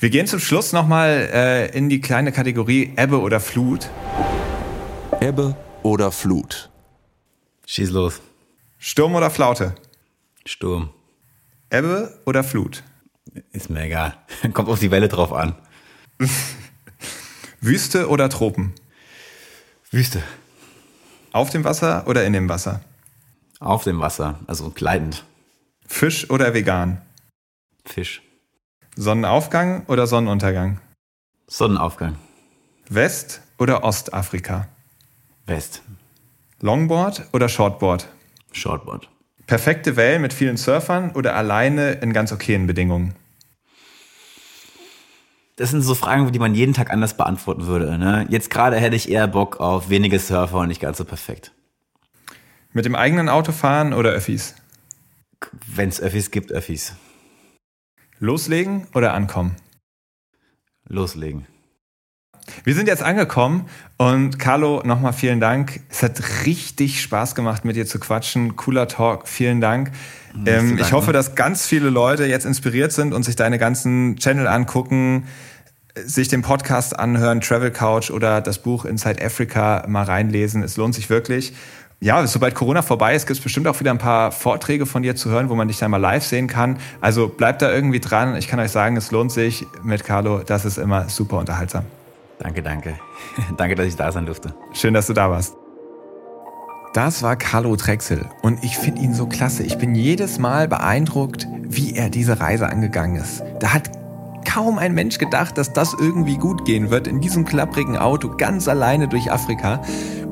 Wir 0.00 0.08
gehen 0.08 0.26
zum 0.26 0.40
Schluss 0.40 0.72
nochmal 0.72 1.28
äh, 1.32 1.76
in 1.76 1.90
die 1.90 2.00
kleine 2.00 2.32
Kategorie 2.32 2.94
Ebbe 2.96 3.20
oder 3.20 3.40
Flut. 3.40 3.90
Ebbe 5.20 5.54
oder 5.82 6.12
Flut? 6.12 6.70
Schieß 7.66 7.90
los. 7.90 8.22
Sturm 8.78 9.14
oder 9.16 9.28
Flaute? 9.28 9.74
Sturm. 10.46 10.90
Ebbe 11.70 12.18
oder 12.24 12.42
Flut? 12.44 12.82
Ist 13.52 13.70
mir 13.70 13.82
egal. 13.82 14.16
Kommt 14.52 14.68
auf 14.68 14.80
die 14.80 14.90
Welle 14.90 15.08
drauf 15.08 15.32
an. 15.32 15.54
Wüste 17.60 18.08
oder 18.08 18.28
Tropen? 18.30 18.74
Wüste. 19.90 20.22
Auf 21.32 21.50
dem 21.50 21.64
Wasser 21.64 22.06
oder 22.06 22.24
in 22.24 22.32
dem 22.32 22.48
Wasser? 22.48 22.80
Auf 23.60 23.84
dem 23.84 24.00
Wasser, 24.00 24.38
also 24.46 24.70
gleitend. 24.70 25.24
Fisch 25.86 26.30
oder 26.30 26.54
vegan? 26.54 27.02
Fisch. 27.84 28.22
Sonnenaufgang 28.96 29.84
oder 29.86 30.06
Sonnenuntergang? 30.06 30.80
Sonnenaufgang. 31.46 32.16
West- 32.88 33.42
oder 33.58 33.84
Ostafrika? 33.84 34.68
West. 35.46 35.82
Longboard 36.60 37.28
oder 37.32 37.48
Shortboard? 37.48 38.08
Shortboard. 38.52 39.08
Perfekte 39.48 39.96
Wellen 39.96 40.20
mit 40.20 40.34
vielen 40.34 40.58
Surfern 40.58 41.12
oder 41.12 41.34
alleine 41.34 41.92
in 41.92 42.12
ganz 42.12 42.30
okayen 42.32 42.66
Bedingungen? 42.66 43.14
Das 45.56 45.70
sind 45.70 45.80
so 45.80 45.94
Fragen, 45.94 46.30
die 46.30 46.38
man 46.38 46.54
jeden 46.54 46.74
Tag 46.74 46.90
anders 46.90 47.16
beantworten 47.16 47.66
würde. 47.66 47.96
Ne? 47.96 48.26
Jetzt 48.28 48.50
gerade 48.50 48.76
hätte 48.76 48.94
ich 48.94 49.08
eher 49.08 49.26
Bock 49.26 49.58
auf 49.58 49.88
wenige 49.88 50.18
Surfer 50.18 50.58
und 50.58 50.68
nicht 50.68 50.82
ganz 50.82 50.98
so 50.98 51.06
perfekt. 51.06 51.52
Mit 52.74 52.84
dem 52.84 52.94
eigenen 52.94 53.30
Auto 53.30 53.52
fahren 53.52 53.94
oder 53.94 54.10
Öffis? 54.10 54.54
Wenn 55.66 55.88
es 55.88 55.98
Öffis 55.98 56.30
gibt, 56.30 56.52
Öffis. 56.52 56.94
Loslegen 58.18 58.86
oder 58.92 59.14
ankommen? 59.14 59.56
Loslegen. 60.84 61.46
Wir 62.64 62.74
sind 62.74 62.88
jetzt 62.88 63.02
angekommen 63.02 63.66
und 63.96 64.38
Carlo, 64.38 64.82
nochmal 64.84 65.12
vielen 65.12 65.40
Dank. 65.40 65.80
Es 65.90 66.02
hat 66.02 66.20
richtig 66.46 67.00
Spaß 67.02 67.34
gemacht, 67.34 67.64
mit 67.64 67.76
dir 67.76 67.86
zu 67.86 67.98
quatschen. 67.98 68.56
Cooler 68.56 68.88
Talk, 68.88 69.28
vielen 69.28 69.60
Dank. 69.60 69.90
Ähm, 70.46 70.78
ich 70.78 70.92
hoffe, 70.92 71.12
dass 71.12 71.34
ganz 71.34 71.66
viele 71.66 71.90
Leute 71.90 72.26
jetzt 72.26 72.44
inspiriert 72.44 72.92
sind 72.92 73.14
und 73.14 73.22
sich 73.24 73.36
deine 73.36 73.58
ganzen 73.58 74.16
Channel 74.16 74.46
angucken, 74.46 75.24
sich 75.94 76.28
den 76.28 76.42
Podcast 76.42 76.98
anhören, 76.98 77.40
Travel 77.40 77.70
Couch 77.70 78.10
oder 78.10 78.40
das 78.40 78.58
Buch 78.60 78.84
Inside 78.84 79.24
Africa 79.24 79.84
mal 79.88 80.04
reinlesen. 80.04 80.62
Es 80.62 80.76
lohnt 80.76 80.94
sich 80.94 81.10
wirklich. 81.10 81.54
Ja, 82.00 82.24
sobald 82.28 82.54
Corona 82.54 82.82
vorbei 82.82 83.16
ist, 83.16 83.26
gibt 83.26 83.38
es 83.38 83.42
bestimmt 83.42 83.66
auch 83.66 83.80
wieder 83.80 83.90
ein 83.90 83.98
paar 83.98 84.30
Vorträge 84.30 84.86
von 84.86 85.02
dir 85.02 85.16
zu 85.16 85.30
hören, 85.30 85.48
wo 85.48 85.56
man 85.56 85.66
dich 85.66 85.78
dann 85.78 85.90
mal 85.90 85.96
live 85.96 86.24
sehen 86.24 86.46
kann. 86.46 86.78
Also 87.00 87.26
bleibt 87.26 87.60
da 87.60 87.72
irgendwie 87.72 87.98
dran. 87.98 88.36
Ich 88.36 88.46
kann 88.46 88.60
euch 88.60 88.70
sagen, 88.70 88.96
es 88.96 89.10
lohnt 89.10 89.32
sich 89.32 89.66
mit 89.82 90.04
Carlo. 90.04 90.40
Das 90.46 90.64
ist 90.64 90.78
immer 90.78 91.08
super 91.08 91.38
unterhaltsam. 91.38 91.84
Danke, 92.38 92.62
danke. 92.62 92.98
danke, 93.56 93.74
dass 93.74 93.86
ich 93.86 93.96
da 93.96 94.12
sein 94.12 94.26
durfte. 94.26 94.54
Schön, 94.72 94.94
dass 94.94 95.06
du 95.06 95.12
da 95.12 95.30
warst. 95.30 95.56
Das 96.94 97.22
war 97.22 97.36
Carlo 97.36 97.76
Drechsel 97.76 98.26
und 98.42 98.64
ich 98.64 98.78
finde 98.78 99.02
ihn 99.02 99.12
so 99.12 99.26
klasse. 99.26 99.62
Ich 99.62 99.76
bin 99.76 99.94
jedes 99.94 100.38
Mal 100.38 100.68
beeindruckt, 100.68 101.46
wie 101.60 101.94
er 101.94 102.08
diese 102.08 102.40
Reise 102.40 102.68
angegangen 102.68 103.16
ist. 103.16 103.42
Da 103.60 103.74
hat 103.74 103.90
kaum 104.48 104.78
ein 104.78 104.94
Mensch 104.94 105.18
gedacht, 105.18 105.58
dass 105.58 105.74
das 105.74 105.94
irgendwie 105.98 106.38
gut 106.38 106.64
gehen 106.64 106.90
wird 106.90 107.06
in 107.06 107.20
diesem 107.20 107.44
klapprigen 107.44 107.98
Auto 107.98 108.30
ganz 108.36 108.66
alleine 108.66 109.06
durch 109.06 109.30
Afrika. 109.30 109.82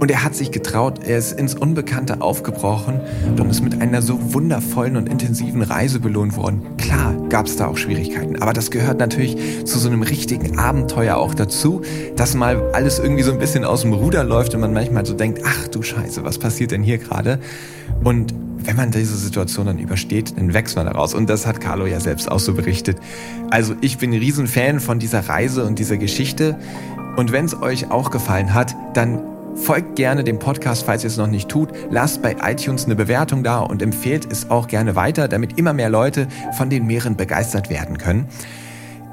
Und 0.01 0.11
er 0.11 0.25
hat 0.25 0.35
sich 0.35 0.51
getraut, 0.51 1.01
er 1.05 1.19
ist 1.19 1.39
ins 1.39 1.55
Unbekannte 1.55 2.23
aufgebrochen 2.23 3.01
und 3.39 3.51
ist 3.51 3.63
mit 3.63 3.81
einer 3.81 4.01
so 4.01 4.35
wundervollen 4.35 4.97
und 4.97 5.09
intensiven 5.09 5.61
Reise 5.63 6.01
belohnt 6.01 6.37
worden. 6.37 6.77
Klar 6.79 7.15
gab 7.29 7.47
es 7.47 7.57
da 7.57 7.67
auch 7.67 7.77
Schwierigkeiten, 7.77 8.41
aber 8.41 8.55
das 8.55 8.71
gehört 8.71 8.99
natürlich 8.99 9.67
zu 9.67 9.79
so 9.79 9.89
einem 9.89 10.03
richtigen 10.03 10.59
Abenteuer 10.59 11.17
auch 11.17 11.35
dazu, 11.35 11.83
dass 12.17 12.35
mal 12.35 12.71
alles 12.73 12.99
irgendwie 12.99 13.23
so 13.23 13.33
ein 13.33 13.39
bisschen 13.39 13.65
aus 13.65 13.83
dem 13.83 13.93
Ruder 13.93 14.25
läuft 14.25 14.55
und 14.55 14.61
man 14.63 14.73
manchmal 14.73 15.05
so 15.05 15.13
denkt, 15.13 15.43
ach 15.45 15.69
du 15.69 15.83
Scheiße, 15.83 16.25
was 16.25 16.39
passiert 16.39 16.71
denn 16.71 16.83
hier 16.83 16.99
gerade? 16.99 17.39
Und 18.03 18.35
wenn 18.67 18.77
man 18.77 18.91
diese 18.91 19.17
Situation 19.17 19.67
dann 19.67 19.79
übersteht, 19.79 20.37
dann 20.37 20.53
wächst 20.53 20.77
man 20.77 20.87
daraus. 20.87 21.15
Und 21.15 21.31
das 21.31 21.47
hat 21.47 21.61
Carlo 21.61 21.87
ja 21.87 22.01
selbst 22.01 22.31
auch 22.31 22.41
so 22.41 22.53
berichtet. 22.53 22.99
Also 23.51 23.75
ich 23.81 23.99
bin 23.99 24.13
ein 24.13 24.19
Riesenfan 24.19 24.81
von 24.81 24.99
dieser 24.99 25.29
Reise 25.29 25.65
und 25.65 25.79
dieser 25.79 25.97
Geschichte. 25.97 26.59
Und 27.17 27.33
wenn 27.33 27.45
es 27.45 27.61
euch 27.63 27.91
auch 27.91 28.11
gefallen 28.11 28.55
hat, 28.55 28.75
dann 28.95 29.23
folgt 29.55 29.97
gerne 29.97 30.25
dem 30.25 30.39
Podcast, 30.39 30.85
falls 30.85 31.05
ihr 31.05 31.09
es 31.09 31.17
noch 31.17 31.29
nicht 31.29 31.49
tut. 31.49 31.71
Lasst 31.91 32.23
bei 32.23 32.37
iTunes 32.43 32.85
eine 32.85 32.97
Bewertung 32.97 33.43
da 33.43 33.61
und 33.61 33.83
empfehlt 33.83 34.31
es 34.31 34.51
auch 34.51 34.67
gerne 34.67 34.97
weiter, 34.97 35.29
damit 35.29 35.59
immer 35.59 35.73
mehr 35.73 35.89
Leute 35.89 36.27
von 36.57 36.69
den 36.69 36.87
Meeren 36.87 37.17
begeistert 37.17 37.71
werden 37.71 37.99
können. 37.99 38.27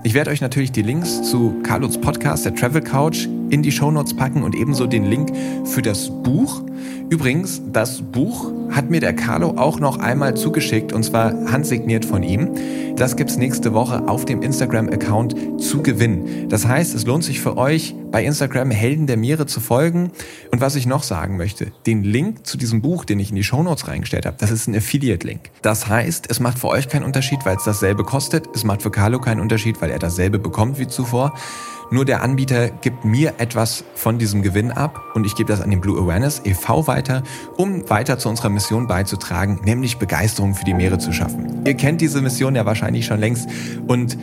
Ich 0.05 0.13
werde 0.13 0.31
euch 0.31 0.41
natürlich 0.41 0.73
die 0.73 0.81
Links 0.81 1.21
zu 1.23 1.61
Carlos 1.63 1.97
Podcast, 1.97 2.43
der 2.43 2.53
Travel 2.53 2.81
Couch, 2.81 3.27
in 3.51 3.61
die 3.61 3.71
Shownotes 3.71 4.13
packen 4.15 4.43
und 4.43 4.53
ebenso 4.53 4.85
den 4.85 5.05
Link 5.05 5.31
für 5.63 5.81
das 5.81 6.09
Buch. 6.09 6.61
Übrigens, 7.09 7.61
das 7.71 8.01
Buch 8.01 8.51
hat 8.73 8.89
mir 8.89 8.99
der 8.99 9.13
Carlo 9.13 9.55
auch 9.57 9.79
noch 9.79 9.99
einmal 9.99 10.35
zugeschickt 10.35 10.93
und 10.93 11.03
zwar 11.03 11.51
handsigniert 11.51 12.05
von 12.05 12.23
ihm. 12.23 12.51
Das 12.95 13.15
gibt's 13.15 13.37
nächste 13.37 13.73
Woche 13.73 14.07
auf 14.07 14.25
dem 14.25 14.41
Instagram-Account 14.41 15.61
zu 15.61 15.81
gewinnen. 15.81 16.47
Das 16.49 16.67
heißt, 16.67 16.93
es 16.93 17.05
lohnt 17.05 17.23
sich 17.23 17.39
für 17.39 17.57
euch, 17.57 17.95
bei 18.11 18.23
Instagram 18.23 18.69
Helden 18.69 19.07
der 19.07 19.17
Meere 19.17 19.47
zu 19.47 19.59
folgen. 19.59 20.11
Und 20.51 20.61
was 20.61 20.75
ich 20.75 20.85
noch 20.85 21.01
sagen 21.01 21.37
möchte, 21.37 21.71
den 21.87 22.03
Link 22.03 22.45
zu 22.45 22.57
diesem 22.57 22.81
Buch, 22.81 23.05
den 23.05 23.19
ich 23.19 23.29
in 23.29 23.35
die 23.35 23.43
Shownotes 23.43 23.87
reingestellt 23.87 24.27
habe, 24.27 24.37
das 24.39 24.51
ist 24.51 24.67
ein 24.67 24.75
Affiliate-Link. 24.75 25.49
Das 25.63 25.87
heißt, 25.87 26.29
es 26.29 26.39
macht 26.39 26.59
für 26.59 26.67
euch 26.67 26.87
keinen 26.87 27.03
Unterschied, 27.03 27.39
weil 27.45 27.57
es 27.57 27.63
dasselbe 27.63 28.03
kostet. 28.03 28.47
Es 28.53 28.63
macht 28.63 28.83
für 28.83 28.91
Carlo 28.91 29.19
keinen 29.19 29.41
Unterschied, 29.41 29.81
weil 29.81 29.89
er 29.89 29.99
dasselbe 29.99 30.37
bekommt 30.37 30.77
wie 30.77 30.87
zuvor. 30.87 31.33
Nur 31.93 32.05
der 32.05 32.23
Anbieter 32.23 32.69
gibt 32.71 33.05
mir 33.05 33.35
etwas 33.37 33.83
von 33.93 34.17
diesem 34.17 34.41
Gewinn 34.41 34.71
ab 34.71 34.99
und 35.13 35.27
ich 35.27 35.35
gebe 35.35 35.51
das 35.51 35.61
an 35.61 35.69
den 35.69 35.79
Blue 35.79 36.01
Awareness 36.01 36.41
e.V. 36.43 36.87
weiter, 36.87 37.21
um 37.55 37.87
weiter 37.87 38.17
zu 38.17 38.29
unserer 38.29 38.49
Mission 38.49 38.87
beizutragen, 38.87 39.61
nämlich 39.63 39.99
Begeisterung 39.99 40.55
für 40.55 40.65
die 40.65 40.73
Meere 40.73 40.97
zu 40.97 41.13
schaffen. 41.13 41.61
Ihr 41.67 41.75
kennt 41.75 42.01
diese 42.01 42.19
Mission 42.19 42.55
ja 42.55 42.65
wahrscheinlich 42.65 43.05
schon 43.05 43.19
längst 43.19 43.47
und 43.85 44.17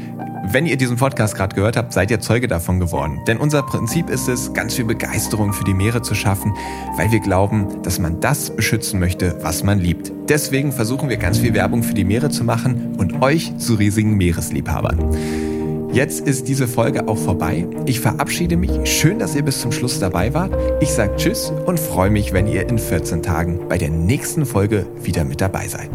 wenn 0.50 0.66
ihr 0.66 0.76
diesen 0.76 0.96
Podcast 0.96 1.36
gerade 1.36 1.54
gehört 1.54 1.76
habt, 1.76 1.92
seid 1.92 2.10
ihr 2.10 2.18
Zeuge 2.18 2.48
davon 2.48 2.80
geworden. 2.80 3.20
Denn 3.28 3.38
unser 3.38 3.62
Prinzip 3.62 4.10
ist 4.10 4.26
es, 4.26 4.52
ganz 4.52 4.74
viel 4.74 4.86
Begeisterung 4.86 5.52
für 5.52 5.62
die 5.62 5.74
Meere 5.74 6.02
zu 6.02 6.16
schaffen, 6.16 6.52
weil 6.96 7.12
wir 7.12 7.20
glauben, 7.20 7.84
dass 7.84 8.00
man 8.00 8.18
das 8.18 8.50
beschützen 8.50 8.98
möchte, 8.98 9.38
was 9.42 9.62
man 9.62 9.78
liebt. 9.78 10.10
Deswegen 10.28 10.72
versuchen 10.72 11.08
wir 11.08 11.18
ganz 11.18 11.38
viel 11.38 11.54
Werbung 11.54 11.84
für 11.84 11.94
die 11.94 12.04
Meere 12.04 12.30
zu 12.30 12.42
machen 12.42 12.96
und 12.98 13.22
euch 13.22 13.56
zu 13.58 13.74
riesigen 13.74 14.16
Meeresliebhabern. 14.16 15.49
Jetzt 15.92 16.20
ist 16.20 16.46
diese 16.46 16.68
Folge 16.68 17.08
auch 17.08 17.18
vorbei. 17.18 17.66
Ich 17.84 17.98
verabschiede 17.98 18.56
mich. 18.56 18.70
Schön, 18.84 19.18
dass 19.18 19.34
ihr 19.34 19.42
bis 19.42 19.60
zum 19.60 19.72
Schluss 19.72 19.98
dabei 19.98 20.32
wart. 20.32 20.56
Ich 20.80 20.90
sage 20.92 21.16
Tschüss 21.16 21.52
und 21.66 21.80
freue 21.80 22.10
mich, 22.10 22.32
wenn 22.32 22.46
ihr 22.46 22.68
in 22.68 22.78
14 22.78 23.22
Tagen 23.24 23.68
bei 23.68 23.76
der 23.76 23.90
nächsten 23.90 24.46
Folge 24.46 24.86
wieder 25.02 25.24
mit 25.24 25.40
dabei 25.40 25.66
seid. 25.66 25.90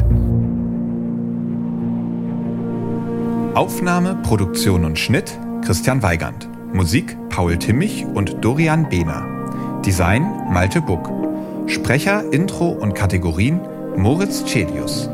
Aufnahme, 3.53 4.17
Produktion 4.21 4.83
und 4.83 4.99
Schnitt 4.99 5.39
Christian 5.63 6.03
Weigand. 6.03 6.49
Musik 6.73 7.15
Paul 7.29 7.57
Timmich 7.57 8.05
und 8.05 8.43
Dorian 8.43 8.89
Behner. 8.89 9.25
Design 9.85 10.23
Malte 10.51 10.81
Buck. 10.81 11.09
Sprecher, 11.67 12.33
Intro 12.33 12.67
und 12.67 12.95
Kategorien 12.95 13.61
Moritz 13.95 14.43
Celius. 14.45 15.09